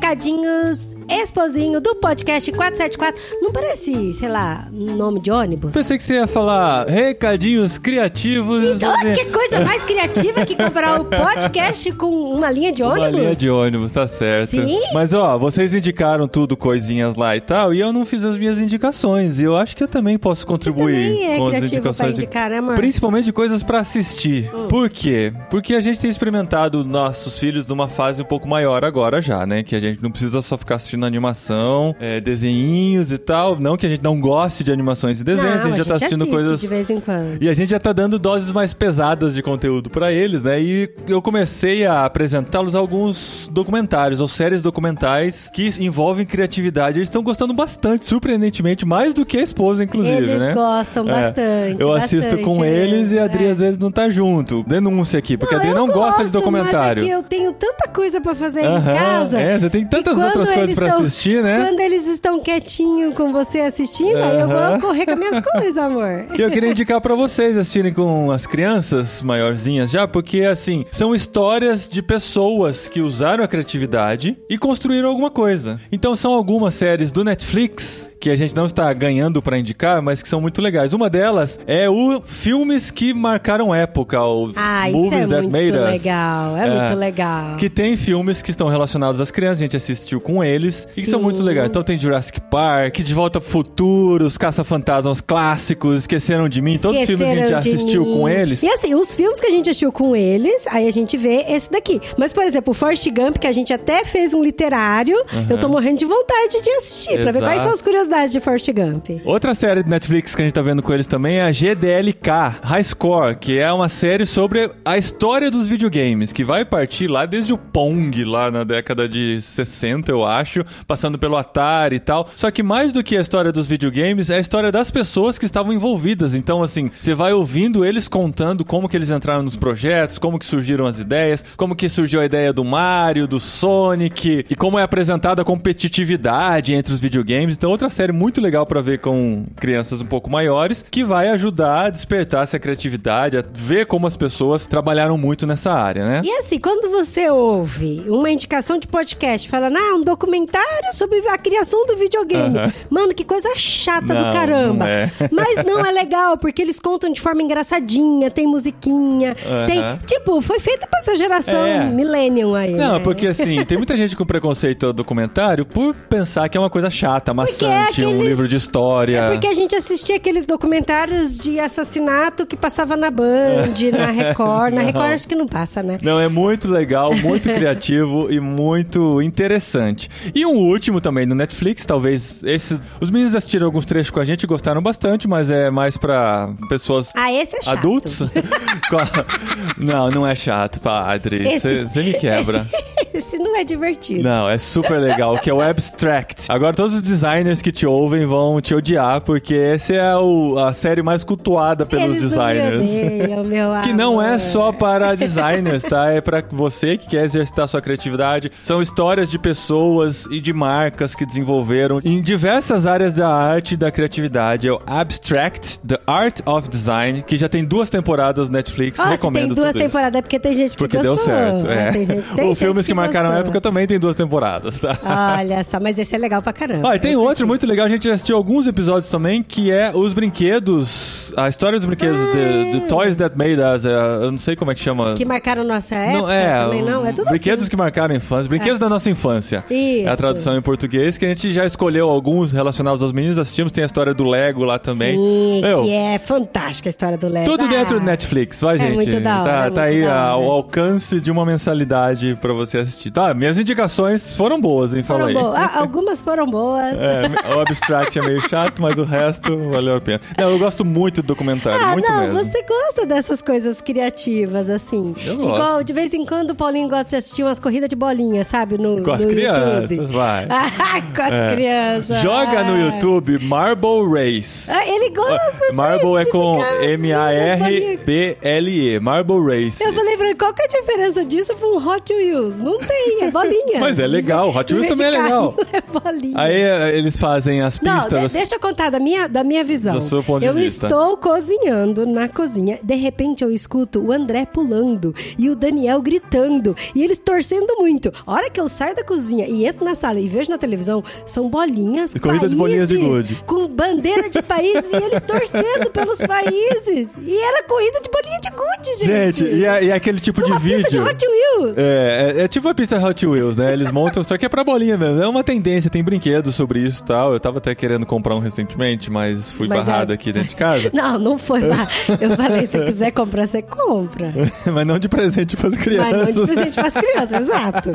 esposinho 1.09 1.79
do 1.81 1.95
podcast 1.95 2.51
474. 2.51 3.21
Não 3.41 3.51
parece, 3.51 4.13
sei 4.13 4.29
lá, 4.29 4.67
um 4.73 4.95
nome 4.95 5.19
de 5.19 5.31
ônibus? 5.31 5.71
Pensei 5.71 5.97
que 5.97 6.03
você 6.03 6.15
ia 6.15 6.27
falar 6.27 6.87
recadinhos 6.87 7.77
criativos. 7.77 8.63
Então, 8.75 8.93
que 9.13 9.25
coisa 9.25 9.61
mais 9.63 9.83
criativa 9.83 10.45
que 10.45 10.55
comprar 10.55 10.99
o 10.99 11.05
podcast 11.05 11.91
com 11.93 12.07
uma 12.09 12.49
linha 12.51 12.71
de 12.71 12.83
ônibus? 12.83 12.99
Uma 13.07 13.09
linha 13.09 13.35
de 13.35 13.49
ônibus, 13.49 13.91
tá 13.91 14.07
certo. 14.07 14.51
Sim? 14.51 14.79
Mas 14.93 15.13
ó, 15.13 15.37
vocês 15.37 15.73
indicaram 15.73 16.27
tudo, 16.27 16.55
coisinhas 16.57 17.15
lá 17.15 17.35
e 17.35 17.41
tal, 17.41 17.73
e 17.73 17.79
eu 17.79 17.91
não 17.93 18.05
fiz 18.05 18.23
as 18.25 18.37
minhas 18.37 18.57
indicações. 18.57 19.39
E 19.39 19.43
eu 19.43 19.55
acho 19.55 19.75
que 19.75 19.83
eu 19.83 19.87
também 19.87 20.17
posso 20.17 20.45
contribuir 20.45 20.93
também 21.15 21.33
é 21.33 21.37
com 21.37 21.47
as 21.47 21.53
indicações. 21.63 22.15
de- 22.15 22.21
indicar, 22.23 22.49
né? 22.49 22.61
Principalmente 22.75 23.25
de 23.25 23.33
coisas 23.33 23.63
pra 23.63 23.79
assistir. 23.79 24.49
Por 24.69 24.89
quê? 24.89 25.33
Porque 25.49 25.73
a 25.75 25.79
gente 25.81 25.99
tem 25.99 26.09
experimentado 26.09 26.83
nossos 26.83 27.39
filhos 27.39 27.67
numa 27.67 27.87
fase 27.87 28.21
um 28.21 28.25
pouco 28.25 28.47
maior 28.47 28.83
agora 28.83 29.21
já, 29.21 29.45
né? 29.45 29.63
Que 29.63 29.75
a 29.75 29.79
gente 29.79 29.96
não 30.01 30.09
precisa 30.11 30.41
só 30.41 30.57
ficar 30.57 30.75
assistindo 30.75 31.05
animação, 31.05 31.95
é, 31.99 32.19
desenhinhos 32.21 33.11
e 33.11 33.17
tal. 33.17 33.59
Não 33.59 33.75
que 33.77 33.85
a 33.85 33.89
gente 33.89 34.03
não 34.03 34.19
goste 34.19 34.63
de 34.63 34.71
animações 34.71 35.19
e 35.21 35.23
desenhos, 35.23 35.55
Não, 35.55 35.61
a 35.61 35.67
gente 35.67 35.77
já 35.77 35.85
tá 35.85 35.95
assistindo 35.95 36.23
assiste 36.23 36.33
coisas 36.33 36.61
de 36.61 36.67
vez 36.67 36.89
em 36.89 36.99
quando. 36.99 37.41
e 37.41 37.49
a 37.49 37.53
gente 37.53 37.69
já 37.69 37.79
tá 37.79 37.91
dando 37.93 38.17
doses 38.19 38.51
mais 38.51 38.73
pesadas 38.73 39.33
de 39.33 39.41
conteúdo 39.41 39.89
pra 39.89 40.11
eles, 40.11 40.43
né? 40.43 40.61
E 40.61 40.89
eu 41.07 41.21
comecei 41.21 41.85
a 41.85 42.05
apresentá-los 42.05 42.75
alguns 42.75 43.49
documentários 43.51 44.19
ou 44.21 44.27
séries 44.27 44.61
documentais 44.61 45.49
que 45.53 45.69
envolvem 45.79 46.25
criatividade. 46.25 46.97
Eles 46.99 47.07
estão 47.07 47.23
gostando 47.23 47.53
bastante, 47.53 48.05
surpreendentemente, 48.05 48.85
mais 48.85 49.13
do 49.13 49.25
que 49.25 49.37
a 49.37 49.41
esposa, 49.41 49.83
inclusive, 49.83 50.15
Eles 50.17 50.43
né? 50.43 50.53
gostam 50.53 51.07
É. 51.07 51.11
bastante. 51.11 51.81
Eu 51.81 51.93
assisto 51.93 52.17
bastante 52.37 52.43
com 52.43 52.63
eles 52.65 53.11
e 53.11 53.19
a 53.19 53.25
Adri 53.25 53.45
é. 53.45 53.49
às 53.51 53.59
vezes 53.59 53.77
não 53.77 53.91
tá 53.91 54.09
junto. 54.09 54.63
Denúncia 54.67 55.19
aqui, 55.19 55.37
porque 55.37 55.55
a 55.55 55.57
Adri 55.57 55.71
não 55.73 55.87
gosta 55.87 56.17
de 56.17 56.23
gosto, 56.23 56.33
documentário. 56.33 57.03
Mas 57.03 57.11
é 57.11 57.15
eu 57.15 57.23
tenho 57.23 57.51
tanta 57.53 57.87
coisa 57.89 58.19
pra 58.21 58.35
fazer 58.35 58.61
Aham, 58.63 58.91
em 58.91 58.95
casa. 58.97 59.39
é, 59.39 59.57
você 59.59 59.69
tem 59.69 59.83
que 59.83 59.86
tantas 59.87 60.17
outras 60.17 60.51
coisas 60.51 60.69
estão- 60.69 60.99
assistir, 61.05 61.41
né? 61.43 61.65
Quando 61.65 61.79
eles 61.79 62.07
estão 62.07 62.39
quietinho 62.39 63.11
com 63.13 63.31
você 63.31 63.59
assistindo, 63.61 64.17
aí 64.17 64.39
eu 64.39 64.47
vou 64.47 64.79
correr 64.81 65.05
com 65.05 65.11
as 65.13 65.19
minhas 65.19 65.41
coisas, 65.51 65.77
amor. 65.77 66.25
E 66.37 66.41
eu 66.41 66.49
queria 66.51 66.69
indicar 66.71 66.99
pra 67.01 67.15
vocês 67.15 67.57
assistirem 67.57 67.93
com 67.93 68.31
as 68.31 68.45
crianças 68.45 69.21
maiorzinhas 69.21 69.89
já, 69.89 70.07
porque 70.07 70.41
assim, 70.43 70.85
são 70.91 71.13
histórias 71.15 71.87
de 71.89 72.01
pessoas 72.01 72.87
que 72.87 73.01
usaram 73.01 73.43
a 73.43 73.47
criatividade 73.47 74.37
e 74.49 74.57
construíram 74.57 75.09
alguma 75.09 75.29
coisa. 75.31 75.79
Então 75.91 76.15
são 76.15 76.33
algumas 76.33 76.75
séries 76.75 77.11
do 77.11 77.23
Netflix 77.23 78.09
que 78.19 78.29
a 78.29 78.35
gente 78.35 78.55
não 78.55 78.65
está 78.65 78.91
ganhando 78.93 79.41
pra 79.41 79.57
indicar, 79.57 80.01
mas 80.01 80.21
que 80.21 80.29
são 80.29 80.41
muito 80.41 80.61
legais. 80.61 80.93
Uma 80.93 81.09
delas 81.09 81.59
é 81.67 81.89
o 81.89 82.21
filmes 82.25 82.89
que 82.91 83.13
marcaram 83.13 83.73
época, 83.73 84.23
o 84.25 84.51
Ah, 84.55 84.89
isso 84.89 84.97
Movies 84.97 85.23
é 85.23 85.27
That 85.27 85.41
muito 85.43 85.51
Made 85.51 85.71
Us. 85.71 86.03
legal. 86.03 86.57
É, 86.57 86.79
muito 86.87 86.99
legal. 86.99 87.55
Que 87.57 87.69
tem 87.69 87.95
filmes 87.97 88.41
que 88.41 88.51
estão 88.51 88.67
relacionados 88.67 89.21
às 89.21 89.29
crianças, 89.31 89.59
a 89.59 89.61
gente 89.63 89.77
assistiu 89.77 90.19
com 90.19 90.43
eles, 90.43 90.87
e 90.97 91.01
que 91.01 91.07
são 91.09 91.19
Sim. 91.19 91.23
muito 91.25 91.43
legais. 91.43 91.69
Então 91.69 91.83
tem 91.83 91.99
Jurassic 91.99 92.41
Park, 92.41 92.97
De 92.99 93.13
Volta 93.13 93.39
pro 93.39 93.49
Futuro, 93.49 94.25
Os 94.25 94.37
Caça-Fantasmas 94.37 95.21
clássicos, 95.21 95.99
Esqueceram 95.99 96.49
de 96.49 96.61
Mim, 96.61 96.77
todos 96.77 96.99
os 96.99 97.05
filmes 97.05 97.27
que 97.27 97.33
a 97.33 97.35
gente 97.35 97.51
Esqueceram 97.53 97.75
assistiu 97.75 98.05
Mim. 98.05 98.13
com 98.13 98.29
eles. 98.29 98.63
E 98.63 98.67
assim, 98.69 98.95
os 98.95 99.15
filmes 99.15 99.39
que 99.39 99.47
a 99.47 99.51
gente 99.51 99.69
assistiu 99.69 99.91
com 99.91 100.15
eles, 100.15 100.65
aí 100.67 100.87
a 100.87 100.91
gente 100.91 101.15
vê 101.17 101.45
esse 101.47 101.71
daqui. 101.71 102.01
Mas, 102.17 102.33
por 102.33 102.43
exemplo, 102.43 102.71
o 102.71 102.73
Forrest 102.73 103.07
Gump, 103.11 103.37
que 103.37 103.47
a 103.47 103.51
gente 103.51 103.71
até 103.73 104.03
fez 104.03 104.33
um 104.33 104.41
literário, 104.43 105.17
eu 105.49 105.57
tô 105.57 105.67
morrendo 105.69 105.97
de 105.99 106.05
vontade 106.05 106.61
de 106.63 106.69
assistir, 106.71 107.21
pra 107.21 107.31
ver 107.31 107.39
quais 107.41 107.61
são 107.61 107.71
as 107.71 107.81
curiosidades 107.81 108.06
de 108.07 108.39
Forrest 108.39 108.71
Gump. 108.71 109.21
Outra 109.25 109.53
série 109.53 109.83
de 109.83 109.89
Netflix 109.89 110.33
que 110.33 110.41
a 110.41 110.45
gente 110.45 110.53
tá 110.53 110.61
vendo 110.61 110.81
com 110.81 110.93
eles 110.93 111.05
também 111.05 111.37
é 111.37 111.43
a 111.43 111.51
GDLK, 111.51 112.55
High 112.63 112.83
Score, 112.83 113.35
que 113.35 113.59
é 113.59 113.71
uma 113.71 113.89
série 113.89 114.25
sobre 114.25 114.71
a 114.83 114.97
história 114.97 115.51
dos 115.51 115.67
videogames, 115.67 116.31
que 116.31 116.43
vai 116.43 116.63
partir 116.63 117.07
lá 117.07 117.25
desde 117.25 117.53
o 117.53 117.57
Pong, 117.57 118.23
lá 118.23 118.49
na 118.49 118.63
década 118.63 119.09
de 119.09 119.41
60, 119.41 120.09
eu 120.09 120.25
acho, 120.25 120.65
passando 120.87 121.19
pelo 121.19 121.35
Atari 121.35 121.97
e 121.97 121.99
tal. 121.99 122.29
Só 122.33 122.49
que 122.49 122.63
mais 122.63 122.93
do 122.93 123.03
que 123.03 123.17
a 123.17 123.21
história 123.21 123.51
dos 123.51 123.67
videogames, 123.67 124.29
é 124.29 124.37
a 124.37 124.39
história 124.39 124.71
das 124.71 124.89
pessoas 124.89 125.37
que 125.37 125.45
estavam 125.45 125.73
envolvidas. 125.73 126.33
Então, 126.33 126.63
assim, 126.63 126.89
você 126.97 127.13
vai 127.13 127.33
ouvindo 127.33 127.83
eles 127.83 128.07
contando 128.07 128.63
como 128.63 128.87
que 128.87 128.95
eles 128.95 129.09
entraram 129.09 129.43
nos 129.43 129.57
projetos, 129.57 130.17
como 130.17 130.39
que 130.39 130.45
surgiram 130.45 130.85
as 130.85 130.97
ideias, 130.97 131.43
como 131.57 131.75
que 131.75 131.89
surgiu 131.89 132.21
a 132.21 132.25
ideia 132.25 132.53
do 132.53 132.63
Mario, 132.63 133.27
do 133.27 133.39
Sonic, 133.39 134.45
e 134.49 134.55
como 134.55 134.79
é 134.79 134.83
apresentada 134.83 135.41
a 135.41 135.45
competitividade 135.45 136.73
entre 136.73 136.93
os 136.93 136.99
videogames. 136.99 137.55
Então, 137.55 137.69
outra 137.69 137.89
série 137.97 138.11
muito 138.13 138.39
legal 138.39 138.65
pra 138.65 138.79
ver 138.79 138.99
com 138.99 139.45
crianças 139.55 140.01
um 140.01 140.05
pouco 140.05 140.29
maiores, 140.29 140.85
que 140.89 141.03
vai 141.03 141.29
ajudar 141.29 141.85
a 141.85 141.89
despertar 141.89 142.43
essa 142.43 142.59
criatividade, 142.59 143.37
a 143.37 143.43
ver 143.51 143.87
como 143.87 144.05
as 144.05 144.15
pessoas 144.15 144.67
trabalharam 144.67 145.17
muito 145.17 145.47
nessa 145.47 145.73
área, 145.73 146.05
né? 146.05 146.21
E 146.23 146.29
assim, 146.37 146.59
quando 146.59 146.89
você 146.91 147.27
ouve 147.29 148.03
uma 148.07 148.29
indicação 148.29 148.77
de 148.77 148.87
podcast 148.87 149.49
falando, 149.49 149.77
ah, 149.77 149.95
um 149.95 150.01
documentário 150.03 150.93
sobre 150.93 151.17
a 151.27 151.37
criação 151.37 151.85
do 151.87 151.97
videogame. 151.97 152.55
Mano, 152.89 153.13
que 153.15 153.23
coisa 153.23 153.49
chata 153.55 154.13
Não, 154.13 154.27
do 154.27 154.31
caramba. 154.33 154.85
não 154.85 154.87
é. 154.87 155.11
Mas 155.31 155.65
não 155.65 155.83
é 155.85 155.91
legal, 155.91 156.37
porque 156.37 156.61
eles 156.61 156.79
contam 156.79 157.11
de 157.11 157.19
forma 157.19 157.41
engraçadinha, 157.41 158.29
tem 158.29 158.45
musiquinha, 158.45 159.35
tem. 159.65 159.81
Tipo, 160.05 160.39
foi 160.41 160.59
feita 160.59 160.85
pra 160.87 160.99
essa 160.99 161.15
geração 161.15 161.65
É. 161.65 161.83
millennium 161.85 162.53
aí. 162.53 162.73
Não, 162.73 162.93
né? 162.93 162.99
porque 162.99 163.27
assim, 163.27 163.63
tem 163.65 163.77
muita 163.77 163.97
gente 163.97 164.15
com 164.15 164.23
preconceito 164.25 164.85
ao 164.85 164.93
documentário 164.93 165.65
por 165.65 165.95
pensar 165.95 166.47
que 166.47 166.57
é 166.57 166.61
uma 166.61 166.69
coisa 166.69 166.89
chata, 166.91 167.33
maçante, 167.33 167.57
um 167.87 168.09
aqueles- 168.09 168.27
livro 168.27 168.47
de 168.47 168.55
história. 168.55 169.17
É 169.17 169.31
porque 169.31 169.47
a 169.47 169.53
gente 169.53 169.75
assistia 169.75 170.15
aqueles 170.15 170.45
documentários 170.45 171.37
de 171.37 171.59
assassinato 171.59 172.45
que 172.45 172.55
passava 172.55 172.95
na 172.97 173.09
Band, 173.11 173.73
na 173.97 174.11
Record. 174.11 174.73
Na. 174.73 174.81
Record 174.81 175.11
acho 175.13 175.27
que 175.27 175.35
não 175.35 175.47
passa, 175.47 175.81
né? 175.83 175.97
Não, 176.01 176.19
é 176.19 176.27
muito 176.27 176.69
legal, 176.69 177.13
muito 177.15 177.49
criativo 177.53 178.27
e 178.31 178.39
muito 178.39 179.21
interessante. 179.21 180.09
E 180.33 180.45
um 180.45 180.55
último 180.55 180.99
também 181.01 181.25
no 181.25 181.35
Netflix, 181.35 181.85
talvez 181.85 182.43
esse. 182.43 182.79
Os 182.99 183.09
meninos 183.09 183.35
assistiram 183.35 183.65
alguns 183.65 183.85
trechos 183.85 184.11
com 184.11 184.19
a 184.19 184.25
gente, 184.25 184.45
gostaram 184.47 184.81
bastante, 184.81 185.27
mas 185.27 185.49
é 185.49 185.69
mais 185.69 185.97
pra 185.97 186.49
pessoas 186.69 187.11
Ah, 187.15 187.31
esse 187.31 187.57
é 187.57 187.63
chato. 187.63 187.77
adultos. 187.77 188.19
Não, 189.77 190.09
não 190.09 190.25
é 190.27 190.35
chato, 190.35 190.79
padre. 190.79 191.47
Esse- 191.47 191.83
Você 191.83 192.03
me 192.03 192.13
quebra. 192.13 192.65
Esse 193.13 193.37
não 193.39 193.55
é 193.57 193.63
divertido. 193.63 194.21
Não, 194.23 194.47
é 194.47 194.57
super 194.59 194.99
legal, 194.99 195.39
que 195.39 195.49
é 195.49 195.53
o 195.53 195.59
Abstract. 195.59 196.45
Agora 196.49 196.73
todos 196.75 196.93
os 196.93 197.01
designers 197.01 197.61
que 197.63 197.71
te 197.77 197.85
ouvem 197.85 198.25
vão 198.25 198.59
te 198.59 198.73
odiar, 198.73 199.21
porque 199.21 199.53
essa 199.53 199.93
é 199.93 200.15
o- 200.17 200.57
a 200.57 200.73
série 200.73 201.03
mais 201.03 201.23
cultuada 201.23 201.85
pelos 201.85 202.05
Eles 202.17 202.21
designers. 202.21 202.91
Me 202.91 203.05
odeiam, 203.21 203.43
meu 203.43 203.67
Que 203.83 203.93
não 203.93 204.19
é 204.21 204.39
só 204.39 204.71
para 204.71 205.13
designers, 205.15 205.83
tá? 205.83 206.09
É 206.11 206.19
para 206.19 206.43
você 206.51 206.97
que 206.97 207.07
quer 207.07 207.23
exercitar 207.25 207.67
sua 207.67 207.79
criatividade. 207.81 208.51
São 208.63 208.81
histórias 208.81 209.29
de 209.29 209.37
pessoas 209.37 210.25
e 210.31 210.39
de 210.39 210.51
marcas 210.53 211.13
que 211.13 211.23
desenvolveram 211.25 211.99
em 212.03 212.19
diversas 212.21 212.87
áreas 212.87 213.13
da 213.13 213.29
arte 213.29 213.75
e 213.75 213.77
da 213.77 213.91
criatividade. 213.91 214.67
É 214.67 214.71
o 214.71 214.79
Abstract, 214.87 215.79
The 215.79 215.99
Art 216.07 216.39
of 216.45 216.67
Design, 216.69 217.21
que 217.21 217.37
já 217.37 217.47
tem 217.47 217.63
duas 217.63 217.89
temporadas 217.91 218.49
no 218.49 218.53
Netflix. 218.53 218.99
Se 218.99 219.07
Recomendo 219.07 219.47
tem 219.53 219.55
duas 219.55 219.69
isso. 219.69 219.79
temporadas 219.79 220.17
é 220.17 220.21
porque 220.23 220.39
tem 220.39 220.53
gente 220.55 220.71
que 220.71 220.77
Porque 220.77 220.97
gostou. 220.97 221.15
deu 221.15 221.23
certo, 221.23 221.67
é. 221.67 221.89
Ah, 221.89 221.91
Tem 221.91 222.05
gente, 222.05 222.21
tem 222.35 222.49
Os 222.51 222.57
filmes 222.57 222.77
gente 222.85 222.87
que 222.87 222.93
marcaram 222.95 223.29
a 223.29 223.37
época 223.39 223.61
também 223.61 223.85
tem 223.85 223.99
duas 223.99 224.15
temporadas, 224.15 224.79
tá? 224.79 224.97
Olha 225.39 225.63
só, 225.63 225.79
mas 225.79 225.97
esse 225.99 226.15
é 226.15 226.17
legal 226.17 226.41
pra 226.41 226.51
caramba. 226.53 226.89
Ah, 226.91 226.95
e 226.95 226.99
tem 226.99 227.15
outro 227.15 227.45
muito 227.45 227.66
legal, 227.67 227.85
a 227.85 227.89
gente 227.89 228.05
já 228.07 228.13
assistiu 228.13 228.35
alguns 228.37 228.67
episódios 228.67 229.09
também, 229.09 229.41
que 229.43 229.71
é 229.71 229.91
os 229.93 230.13
brinquedos, 230.13 231.33
a 231.35 231.47
história 231.49 231.77
dos 231.77 231.85
brinquedos, 231.85 232.19
the, 232.31 232.79
the 232.79 232.85
Toys 232.87 233.15
That 233.15 233.37
Made 233.37 233.57
Us, 233.61 233.85
é, 233.85 233.91
eu 234.23 234.31
não 234.31 234.37
sei 234.37 234.55
como 234.55 234.71
é 234.71 234.75
que 234.75 234.81
chama. 234.81 235.13
Que 235.13 235.25
marcaram 235.25 235.63
nossa 235.63 235.95
época 235.95 236.21
Não, 236.21 236.31
é, 236.31 236.59
também 236.63 236.83
não? 236.83 237.05
É 237.05 237.11
tudo 237.13 237.29
brinquedos 237.29 237.63
assim. 237.63 237.69
que 237.71 237.75
marcaram 237.77 238.13
a 238.13 238.17
infância, 238.17 238.49
brinquedos 238.49 238.79
da 238.79 238.89
nossa 238.89 239.09
infância. 239.09 239.63
Isso. 239.69 240.07
É 240.07 240.11
a 240.11 240.15
tradução 240.17 240.55
em 240.57 240.61
português, 240.61 241.17
que 241.17 241.25
a 241.25 241.29
gente 241.29 241.51
já 241.53 241.65
escolheu 241.65 242.09
alguns 242.09 242.51
relacionados 242.51 243.03
aos 243.03 243.11
meninos, 243.11 243.37
assistimos, 243.37 243.71
tem 243.71 243.83
a 243.83 243.85
história 243.87 244.13
do 244.13 244.23
Lego 244.25 244.63
lá 244.63 244.79
também. 244.79 245.15
Sim, 245.17 245.61
Meu, 245.61 245.83
que 245.83 245.91
é 245.93 246.17
fantástica 246.19 246.89
a 246.89 246.91
história 246.91 247.17
do 247.17 247.27
Lego. 247.27 247.45
Tudo 247.45 247.65
Ah, 247.65 247.67
dentro 247.67 247.99
do 247.99 248.05
Netflix, 248.05 248.61
vai, 248.61 248.75
É 248.75 248.79
gente. 248.79 248.93
muito 248.95 249.19
da 249.19 249.41
hora, 249.41 249.51
tá, 249.51 249.65
é 249.65 249.69
tá 249.71 249.81
aí 249.83 250.03
hora. 250.05 250.37
o 250.37 250.51
alcance 250.51 251.19
de 251.19 251.29
uma 251.29 251.45
mensalidade 251.45 252.37
pra 252.41 252.53
você 252.53 252.77
assistir. 252.79 253.11
Tá, 253.11 253.33
minhas 253.33 253.57
indicações 253.57 254.35
foram 254.35 254.59
boas, 254.59 254.93
hein? 254.95 255.03
Fala 255.03 255.25
Foram 255.25 255.37
aí. 255.39 255.43
boas. 255.45 255.55
Ah, 255.59 255.79
algumas 255.79 256.21
foram 256.21 256.45
boas. 256.45 256.97
É, 256.97 257.21
o 257.57 257.61
Abstract 257.61 258.17
é 258.17 258.21
meio 258.21 258.41
chato, 258.49 258.81
mas 258.81 258.97
o 258.97 259.03
resto 259.03 259.57
valeu 259.69 259.95
a 259.95 260.01
pena. 260.01 260.21
Não, 260.37 260.51
eu 260.51 260.59
gosto 260.59 260.83
muito 260.85 261.21
do 261.21 261.27
documentário, 261.27 261.83
Ah, 261.83 261.93
muito 261.93 262.07
não, 262.09 262.21
mesmo. 262.33 262.51
você 262.51 262.63
gosta 262.63 263.05
dessas 263.05 263.41
coisas 263.41 263.81
criativas, 263.81 264.69
assim. 264.69 265.15
Eu 265.25 265.37
gosto. 265.37 265.53
Igual, 265.55 265.83
de 265.83 265.93
vez 265.93 266.13
em 266.13 266.25
quando, 266.25 266.51
o 266.51 266.55
Paulinho 266.55 266.87
gosta 266.89 267.09
de 267.09 267.15
assistir 267.17 267.43
umas 267.43 267.59
corridas 267.59 267.89
de 267.89 267.95
bolinha, 267.95 268.43
sabe? 268.45 268.77
No, 268.77 269.01
Com 269.03 269.11
as 269.11 269.23
no 269.23 269.29
crianças, 269.29 269.91
YouTube. 269.91 270.13
vai. 270.13 270.47
Ah, 270.49 271.01
com 271.15 271.21
as 271.23 271.33
É. 271.33 271.55
crianças. 271.55 272.21
Joga 272.21 272.63
no 272.63 272.73
Ah. 272.73 272.77
YouTube 272.95 273.39
Marble 273.43 274.07
Race. 274.11 274.71
Ah, 274.71 274.87
ele 274.87 275.09
gosta, 275.09 275.73
Marble 275.73 276.17
gente, 276.19 276.27
é 276.27 276.31
com 276.31 276.55
ficar 276.57 276.69
as 276.69 276.75
bolinhas. 276.79 276.99
M-A-R-B-L-E. 276.99 278.99
Marble 278.99 279.41
Race. 279.45 279.83
Eu 279.83 279.93
falei 279.93 280.17
pra 280.17 280.25
ele, 280.27 280.35
qual 280.35 280.53
que 280.53 280.61
é 280.61 280.65
a 280.65 280.67
diferença 280.67 281.25
disso 281.25 281.53
um 281.61 281.77
Hot 281.87 282.13
Wheels? 282.13 282.59
Não 282.59 282.77
tem, 282.77 283.23
é 283.23 283.31
bolinha. 283.31 283.79
Mas 283.79 283.99
é 283.99 284.07
legal, 284.07 284.49
Hot 284.55 284.73
Wheels 284.73 284.87
também 284.87 285.07
é 285.07 285.11
legal. 285.11 285.55
É 285.73 285.81
bolinha. 285.81 286.33
Aí 286.35 286.61
eh, 286.61 286.97
eles 286.97 287.19
fazem 287.19 287.46
as 287.61 287.79
Não, 287.81 287.93
pistas. 287.95 288.13
de- 288.13 288.21
das- 288.23 288.33
deixa 288.33 288.55
eu 288.55 288.59
contar 288.59 288.89
da 288.89 288.99
minha, 288.99 289.27
da 289.27 289.43
minha 289.43 289.63
visão. 289.63 289.95
Do 289.95 290.01
seu 290.01 290.23
ponto 290.23 290.39
de 290.41 290.45
eu 290.45 290.53
vista. 290.53 290.87
estou 290.87 291.17
cozinhando 291.17 292.05
na 292.05 292.27
cozinha. 292.27 292.79
De 292.83 292.95
repente 292.95 293.43
eu 293.43 293.51
escuto 293.51 293.99
o 293.99 294.11
André 294.11 294.45
pulando 294.45 295.13
e 295.37 295.49
o 295.49 295.55
Daniel 295.55 296.01
gritando. 296.01 296.75
E 296.95 297.03
eles 297.03 297.17
torcendo 297.19 297.75
muito. 297.77 298.11
A 298.25 298.31
hora 298.33 298.49
que 298.49 298.59
eu 298.59 298.67
saio 298.67 298.95
da 298.95 299.03
cozinha 299.03 299.45
e 299.47 299.65
entro 299.65 299.85
na 299.85 299.95
sala 299.95 300.19
e 300.19 300.27
vejo 300.27 300.49
na 300.49 300.57
televisão, 300.57 301.03
são 301.25 301.47
bolinhas. 301.49 302.13
Corrida 302.15 302.49
de 302.49 302.55
bolinhas 302.55 302.89
de 302.89 302.95
países, 302.97 303.09
gude. 303.31 303.43
Com 303.45 303.67
bandeira 303.67 304.29
de 304.29 304.41
países 304.41 304.91
e 304.91 304.95
eles 304.97 305.21
torcendo 305.21 305.89
pelos 305.91 306.17
países. 306.19 307.11
E 307.21 307.37
era 307.37 307.63
corrida 307.63 307.99
de 308.01 308.09
bolinha 308.09 308.39
de 308.41 308.49
gude, 308.49 308.97
gente. 308.99 309.07
Gente, 309.07 309.43
e 309.43 309.65
é, 309.65 309.83
e 309.85 309.89
é 309.89 309.93
aquele 309.93 310.19
tipo 310.19 310.41
de 310.41 310.49
Numa 310.49 310.59
pista 310.59 310.77
de 310.89 310.97
vídeo. 310.97 311.03
Hot 311.03 311.25
Wheels. 311.27 311.77
É, 311.77 312.33
é, 312.37 312.41
é 312.43 312.47
tipo 312.47 312.67
a 312.67 312.73
pista 312.75 312.97
Hot 312.97 313.25
Wheels, 313.25 313.57
né? 313.57 313.73
Eles 313.73 313.91
montam, 313.91 314.23
só 314.23 314.37
que 314.37 314.45
é 314.45 314.49
pra 314.49 314.63
bolinha 314.63 314.97
mesmo. 314.97 315.21
É 315.21 315.27
uma 315.27 315.43
tendência, 315.43 315.89
tem 315.89 316.03
brinquedos 316.03 316.55
sobre 316.55 316.79
isso 316.79 317.03
e 317.03 317.05
tal. 317.05 317.36
Eu 317.37 317.41
tava 317.41 317.59
até 317.59 317.73
querendo 317.75 318.03
comprar 318.05 318.35
um 318.35 318.39
recentemente, 318.39 319.11
mas 319.11 319.51
fui 319.51 319.67
Mas 319.67 319.85
barrado 319.85 320.11
é- 320.11 320.15
aqui 320.15 320.33
dentro 320.33 320.49
de 320.49 320.55
casa. 320.55 320.89
Não, 320.93 321.19
não 321.19 321.37
foi 321.37 321.61
lá. 321.61 321.87
Eu 322.19 322.35
falei, 322.35 322.65
se 322.65 322.79
quiser 322.79 323.11
comprar, 323.11 323.47
você 323.47 323.61
compra. 323.61 324.33
mas 324.73 324.85
não 324.87 324.97
de 324.97 325.07
presente 325.07 325.55
pras 325.55 325.73
Mas 325.75 325.83
crianças. 325.83 326.35
não 326.35 326.45
de 326.45 326.51
presente 326.53 326.75
para 326.75 326.87
as 326.87 326.93
crianças, 326.93 327.41
exato. 327.41 327.89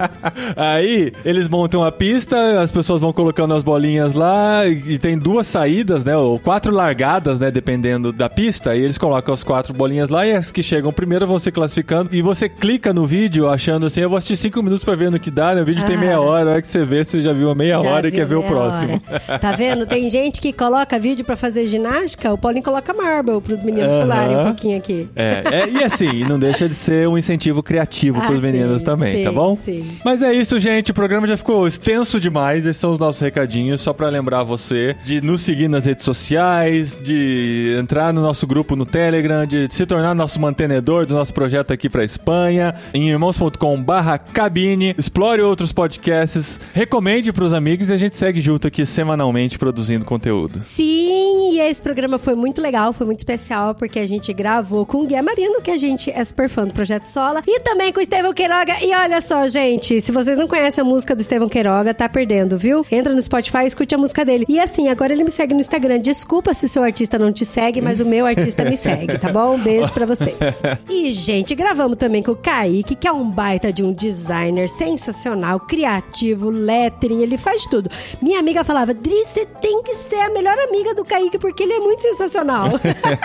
Aí, 0.57 1.13
eles 1.25 1.49
montam 1.49 1.83
a 1.83 1.91
pista, 1.91 2.61
as 2.61 2.71
pessoas 2.71 3.01
vão 3.01 3.13
colocando 3.13 3.55
as 3.55 3.63
bolinhas 3.63 4.13
lá, 4.15 4.67
e 4.67 4.99
tem 4.99 5.19
duas 5.19 5.47
saídas, 5.47 6.05
né? 6.05 6.17
Ou 6.17 6.39
quatro 6.39 6.73
largadas, 6.73 7.39
né? 7.41 7.51
Dependendo 7.51 8.13
da 8.13 8.29
pista. 8.31 8.75
E 8.77 8.81
eles 8.83 8.97
colocam 8.99 9.35
as 9.35 9.43
quatro 9.43 9.75
bolinhas 9.75 10.09
lá 10.09 10.27
e 10.27 10.33
as 10.33 10.51
que 10.53 10.63
chegam 10.63 10.93
primeiro 10.93 11.27
vão 11.27 11.39
se 11.39 11.51
classificando. 11.51 12.11
E 12.15 12.23
você 12.23 12.49
clica 12.49 12.93
no 12.93 13.07
vídeo 13.07 13.49
achando 13.49 13.87
assim, 13.87 14.01
eu 14.01 14.09
vou 14.09 14.19
assistir 14.19 14.37
cinco 14.37 14.63
minutos 14.63 14.85
pra 14.85 14.95
ver 14.95 15.11
no 15.11 15.19
que 15.19 15.31
dá, 15.31 15.55
né? 15.55 15.63
O 15.63 15.65
vídeo 15.65 15.85
tem 15.85 15.97
Ah. 15.97 16.01
meia 16.01 16.21
hora, 16.21 16.51
a 16.51 16.53
hora 16.53 16.63
que 16.63 16.69
você 16.69 16.85
vê, 16.85 17.03
você 17.05 17.21
já 17.23 17.33
viu 17.33 17.51
a 17.51 17.55
meia 17.55 17.81
Já 17.81 17.89
hora 17.91 18.09
e 18.09 18.13
quer 18.13 18.27
ver 18.27 18.37
o 18.37 18.43
próximo. 18.43 19.03
Tá 19.41 19.53
vendo? 19.53 19.87
Tem 19.87 20.09
gente 20.11 20.41
que 20.41 20.53
coloca 20.53 20.99
vídeo 20.99 21.25
pra 21.25 21.37
fazer 21.37 21.67
ginástica, 21.67 22.33
o 22.33 22.39
Paulinho 22.39 22.65
coloca 22.65 22.93
marble 22.95 23.41
pros 23.41 23.63
meninos 23.63 23.93
Aham. 23.93 24.03
pularem 24.03 24.37
um 24.37 24.45
pouquinho 24.45 24.79
aqui. 24.79 25.09
É, 25.15 25.43
é, 25.51 25.69
e 25.69 25.83
assim, 25.85 26.25
não 26.25 26.39
deixa 26.39 26.69
de 26.69 26.75
ser 26.75 27.09
um 27.09 27.17
incentivo 27.19 27.63
criativo 27.63 28.21
Ah, 28.23 28.27
pros 28.27 28.41
meninos 28.41 28.79
sim, 28.81 28.85
também, 28.85 29.17
sim, 29.17 29.25
tá 29.25 29.33
bom? 29.33 29.57
sim. 29.57 29.87
Mas 30.05 30.23
é 30.23 30.33
isso, 30.33 30.59
gente. 30.61 30.91
O 30.91 30.95
programa 30.95 31.27
já 31.27 31.37
ficou 31.37 31.67
extenso 31.67 32.19
demais. 32.21 32.67
Esses 32.67 32.81
são 32.81 32.93
os 32.93 32.99
nossos 32.99 33.21
recadinhos. 33.21 33.81
Só 33.81 33.93
pra 33.93 34.09
lembrar 34.09 34.43
você 34.43 34.97
de 35.05 35.21
nos 35.21 35.41
seguir 35.41 35.69
nas 35.69 35.87
redes 35.87 36.05
sociais, 36.05 37.01
de 37.03 37.77
entrar 37.79 38.13
no 38.13 38.21
nosso 38.23 38.47
grupo 38.47 38.77
no 38.77 38.85
Telegram, 38.87 39.47
de 39.47 39.69
se 39.71 39.85
tornar 39.87 40.15
nosso 40.15 40.41
mantenedor 40.41 41.07
do 41.07 41.15
nosso 41.15 41.33
projeto 41.33 41.73
aqui 41.73 41.89
pra 41.89 42.05
Espanha, 42.05 42.75
em 42.93 43.09
irmãos.com 43.11 43.83
barra 43.83 44.19
cabine, 44.19 44.95
explore 44.99 45.43
outros 45.43 45.73
podcasts, 45.73 46.61
recomende 46.75 47.33
pros 47.33 47.53
amigos 47.53 47.91
e 47.91 47.95
a 47.95 47.97
gente 47.97 48.17
segue 48.17 48.41
junto 48.41 48.67
aqui 48.67 48.85
semanalmente 49.13 49.59
produzindo 49.59 50.05
conteúdo. 50.05 50.63
Sim, 50.63 51.53
e 51.53 51.61
esse 51.61 51.81
programa 51.81 52.19
foi 52.19 52.35
muito 52.35 52.63
legal, 52.63 52.93
foi 52.93 53.07
muito 53.07 53.19
especial, 53.19 53.75
porque 53.75 53.99
a 53.99 54.07
gente 54.07 54.33
gravou 54.33 54.87
com 54.87 55.03
o 55.03 55.07
Guia 55.07 55.23
Marino, 55.23 55.61
que 55.61 55.71
a 55.71 55.77
gente 55.77 56.11
é 56.11 56.25
super 56.25 56.49
fã 56.49 56.67
do 56.67 56.73
Projeto 56.73 57.07
Sola, 57.07 57.43
e 57.47 57.61
também 57.61 57.93
com 57.93 58.01
o 58.01 58.03
Estevão 58.03 58.33
Queiroga. 58.33 58.75
E 58.83 58.95
olha 58.95 59.21
só, 59.21 59.47
gente, 59.49 60.01
se 60.01 60.11
vocês 60.11 60.37
não 60.37 60.49
conhecem 60.49 60.81
a 60.83 60.85
música 60.85 61.15
do 61.15 61.21
Estevão 61.21 61.49
Queiroga, 61.49 61.93
tá 61.93 62.09
perdendo, 62.09 62.57
viu? 62.57 62.85
Entra 62.91 63.15
no 63.15 63.23
Spotify 63.23 63.65
e 63.65 63.67
escute 63.67 63.95
a 63.95 63.99
música 63.99 64.25
dele. 64.25 64.47
E 64.49 64.59
assim, 64.59 64.89
agora 64.89 65.13
ele 65.13 65.25
me 65.25 65.31
segue 65.31 65.53
no 65.53 65.61
Instagram. 65.61 66.01
Desculpa 66.01 66.55
se 66.55 66.69
seu 66.69 66.83
artista 66.83 67.19
não 67.19 67.33
te 67.33 67.45
segue, 67.45 67.81
mas 67.81 68.01
o 68.01 68.05
meu 68.05 68.25
artista 68.25 68.65
me 68.65 68.77
segue, 68.77 69.19
tá 69.19 69.31
bom? 69.31 69.55
Um 69.55 69.59
beijo 69.59 69.93
pra 69.93 70.07
vocês. 70.07 70.37
E, 70.89 71.11
gente, 71.13 71.55
gravamos 71.55 71.99
também 71.99 72.23
com 72.23 72.33
o 72.33 72.37
Kaique, 72.37 72.95
que 72.95 73.07
é 73.07 73.13
um 73.13 73.29
baita 73.29 73.73
de 73.73 73.85
um 73.85 73.93
designer 73.93 74.69
sensacional, 74.69 75.61
criativo, 75.61 76.49
lettering, 76.49 77.23
ele 77.23 77.37
faz 77.37 77.67
tudo. 77.67 77.91
Minha 78.21 78.39
amiga 78.39 78.65
falava, 78.65 78.95
Dri, 79.03 79.25
você 79.27 79.45
tem 79.61 79.83
que 79.83 79.95
ser 79.97 80.17
a 80.21 80.31
melhor 80.31 80.57
amiga 80.69 80.95
do 80.95 81.05
Kaique, 81.05 81.37
porque 81.39 81.65
ele 81.65 81.73
é 81.73 81.81
muito 81.81 82.01
sensacional. 82.03 82.69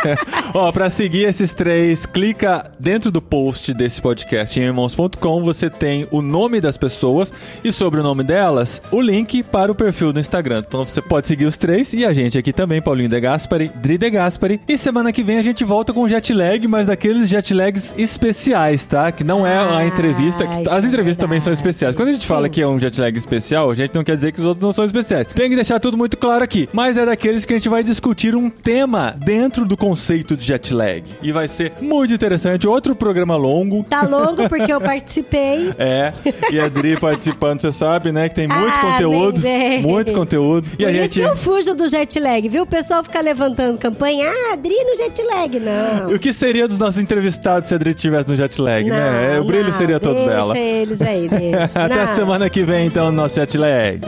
Ó, 0.54 0.72
pra 0.72 0.90
seguir 0.90 1.26
esses 1.26 1.54
três, 1.54 2.06
clica 2.06 2.64
dentro 2.80 3.12
do 3.12 3.22
post 3.22 3.74
desse 3.74 4.02
podcast 4.02 4.60
em 4.60 4.64
irmãos.com, 4.64 5.44
você 5.44 5.70
tem 5.70 6.08
o 6.12 6.22
nome 6.22 6.60
das 6.60 6.78
pessoas 6.78 7.32
e 7.64 7.72
sobre 7.72 8.00
o 8.00 8.04
nome 8.04 8.24
delas, 8.24 8.82
o 8.92 9.00
link 9.02 9.44
para 9.44 9.72
o 9.72 9.76
perfil 9.76 10.12
do 10.12 10.20
Instagram. 10.20 10.64
Então 10.68 10.84
você 10.86 11.02
pode 11.02 11.28
seguir 11.28 11.46
os 11.46 11.58
três 11.58 11.94
e 11.94 12.04
a 12.06 12.12
gente 12.14 12.38
aqui 12.38 12.52
também, 12.52 12.82
Paulinho 12.82 13.10
De 13.10 13.20
Gaspari, 13.20 13.70
Dri 13.76 13.98
De 13.98 14.10
Gaspari. 14.10 14.60
E 14.68 14.78
semana 14.78 15.12
que 15.12 15.22
vem 15.22 15.38
a 15.38 15.44
gente 15.44 15.64
volta 15.64 15.94
com 15.94 16.08
jet 16.08 16.34
lag, 16.34 16.68
mas 16.68 16.88
daqueles 16.88 17.30
jet 17.30 17.54
lags 17.54 17.94
especiais, 17.98 18.86
tá? 18.86 19.12
Que 19.12 19.24
não 19.24 19.46
é 19.46 19.58
a 19.58 19.78
Ah, 19.78 19.86
entrevista. 19.86 20.46
que- 20.48 20.68
as 20.70 20.84
é 20.84 20.88
entrevistas 20.88 21.18
também 21.18 21.40
são 21.40 21.54
especiais. 21.54 21.94
Quando 21.94 22.10
a 22.10 22.14
gente 22.14 22.26
fala 22.26 22.48
Sim. 22.48 22.52
que 22.54 22.62
é 22.62 22.68
um 22.68 22.80
jet 22.80 23.00
lag 23.00 23.16
especial, 23.18 23.70
a 23.70 23.76
gente 23.76 23.94
não 23.94 24.04
quer 24.04 24.16
dizer 24.16 24.32
que 24.32 24.40
os 24.40 24.46
outros 24.46 24.64
não 24.64 24.72
são 24.72 24.86
especiais. 24.86 25.28
Tem 25.28 25.50
que 25.50 25.56
deixar 25.56 25.67
tudo 25.80 25.98
muito 25.98 26.18
claro 26.18 26.44
aqui. 26.44 26.68
Mas 26.74 26.98
é 26.98 27.06
daqueles 27.06 27.46
que 27.46 27.54
a 27.54 27.58
gente 27.58 27.70
vai 27.70 27.84
discutir 27.84 28.36
um 28.36 28.50
tema 28.50 29.16
dentro 29.18 29.66
do 29.66 29.76
conceito 29.78 30.36
de 30.36 30.46
jet 30.46 30.74
lag. 30.74 31.04
E 31.22 31.32
vai 31.32 31.48
ser 31.48 31.74
muito 31.82 32.14
interessante. 32.14 32.68
Outro 32.68 32.96
programa 32.96 33.36
longo. 33.36 33.84
tá 33.84 34.02
longo 34.04 34.48
porque 34.50 34.72
eu 34.72 34.80
participei. 34.82 35.72
É, 35.78 36.14
e 36.52 36.60
a 36.60 36.68
Dri 36.68 36.98
participando, 37.00 37.62
você 37.62 37.72
sabe, 37.72 38.12
né? 38.12 38.30
Que 38.30 38.36
tem 38.36 38.48
muito 38.48 38.74
Ah, 38.78 38.92
conteúdo. 38.92 39.42
bem, 39.42 39.60
bem. 39.70 39.82
Muito 39.82 40.14
conteúdo. 40.14 40.70
E 40.74 40.84
Por 40.84 40.88
a 40.88 40.92
gente. 40.92 41.14
que 41.14 41.20
eu 41.20 41.36
fujo 41.36 41.76
do 41.76 41.88
jet 41.90 42.20
lag, 42.20 42.48
viu? 42.50 42.64
O 42.64 42.68
pessoal 42.68 43.04
fica 43.04 43.20
levantando 43.22 43.78
campanha. 43.78 44.28
Ah, 44.30 44.54
Adri 44.54 44.76
no 44.84 44.96
jet 44.98 45.22
lag. 45.24 45.60
Não. 45.60 46.16
O 46.16 46.20
que 46.20 46.34
seria 46.34 46.68
dos 46.68 46.78
nossos 46.78 47.00
entrevistados 47.00 47.70
se 47.70 47.76
a 47.76 47.78
Dri 47.78 47.92
estivesse 47.92 48.30
no 48.30 48.36
jet 48.36 48.60
lag, 48.62 48.84
né? 48.90 49.34
Não, 49.36 49.42
O 49.42 49.46
brilho 49.46 49.66
não, 49.70 49.74
seria 49.74 50.00
todo 50.00 50.16
deixa 50.16 50.30
dela. 50.30 50.58
eles 50.58 51.02
aí, 51.02 51.28
deixa. 51.28 51.64
Até 51.76 52.06
Não. 52.06 52.16
semana 52.16 52.50
que 52.50 52.64
vem, 52.64 52.86
então, 52.88 53.08
no 53.08 53.12
nosso 53.14 53.36
jet 53.36 53.58
lag. 53.58 54.00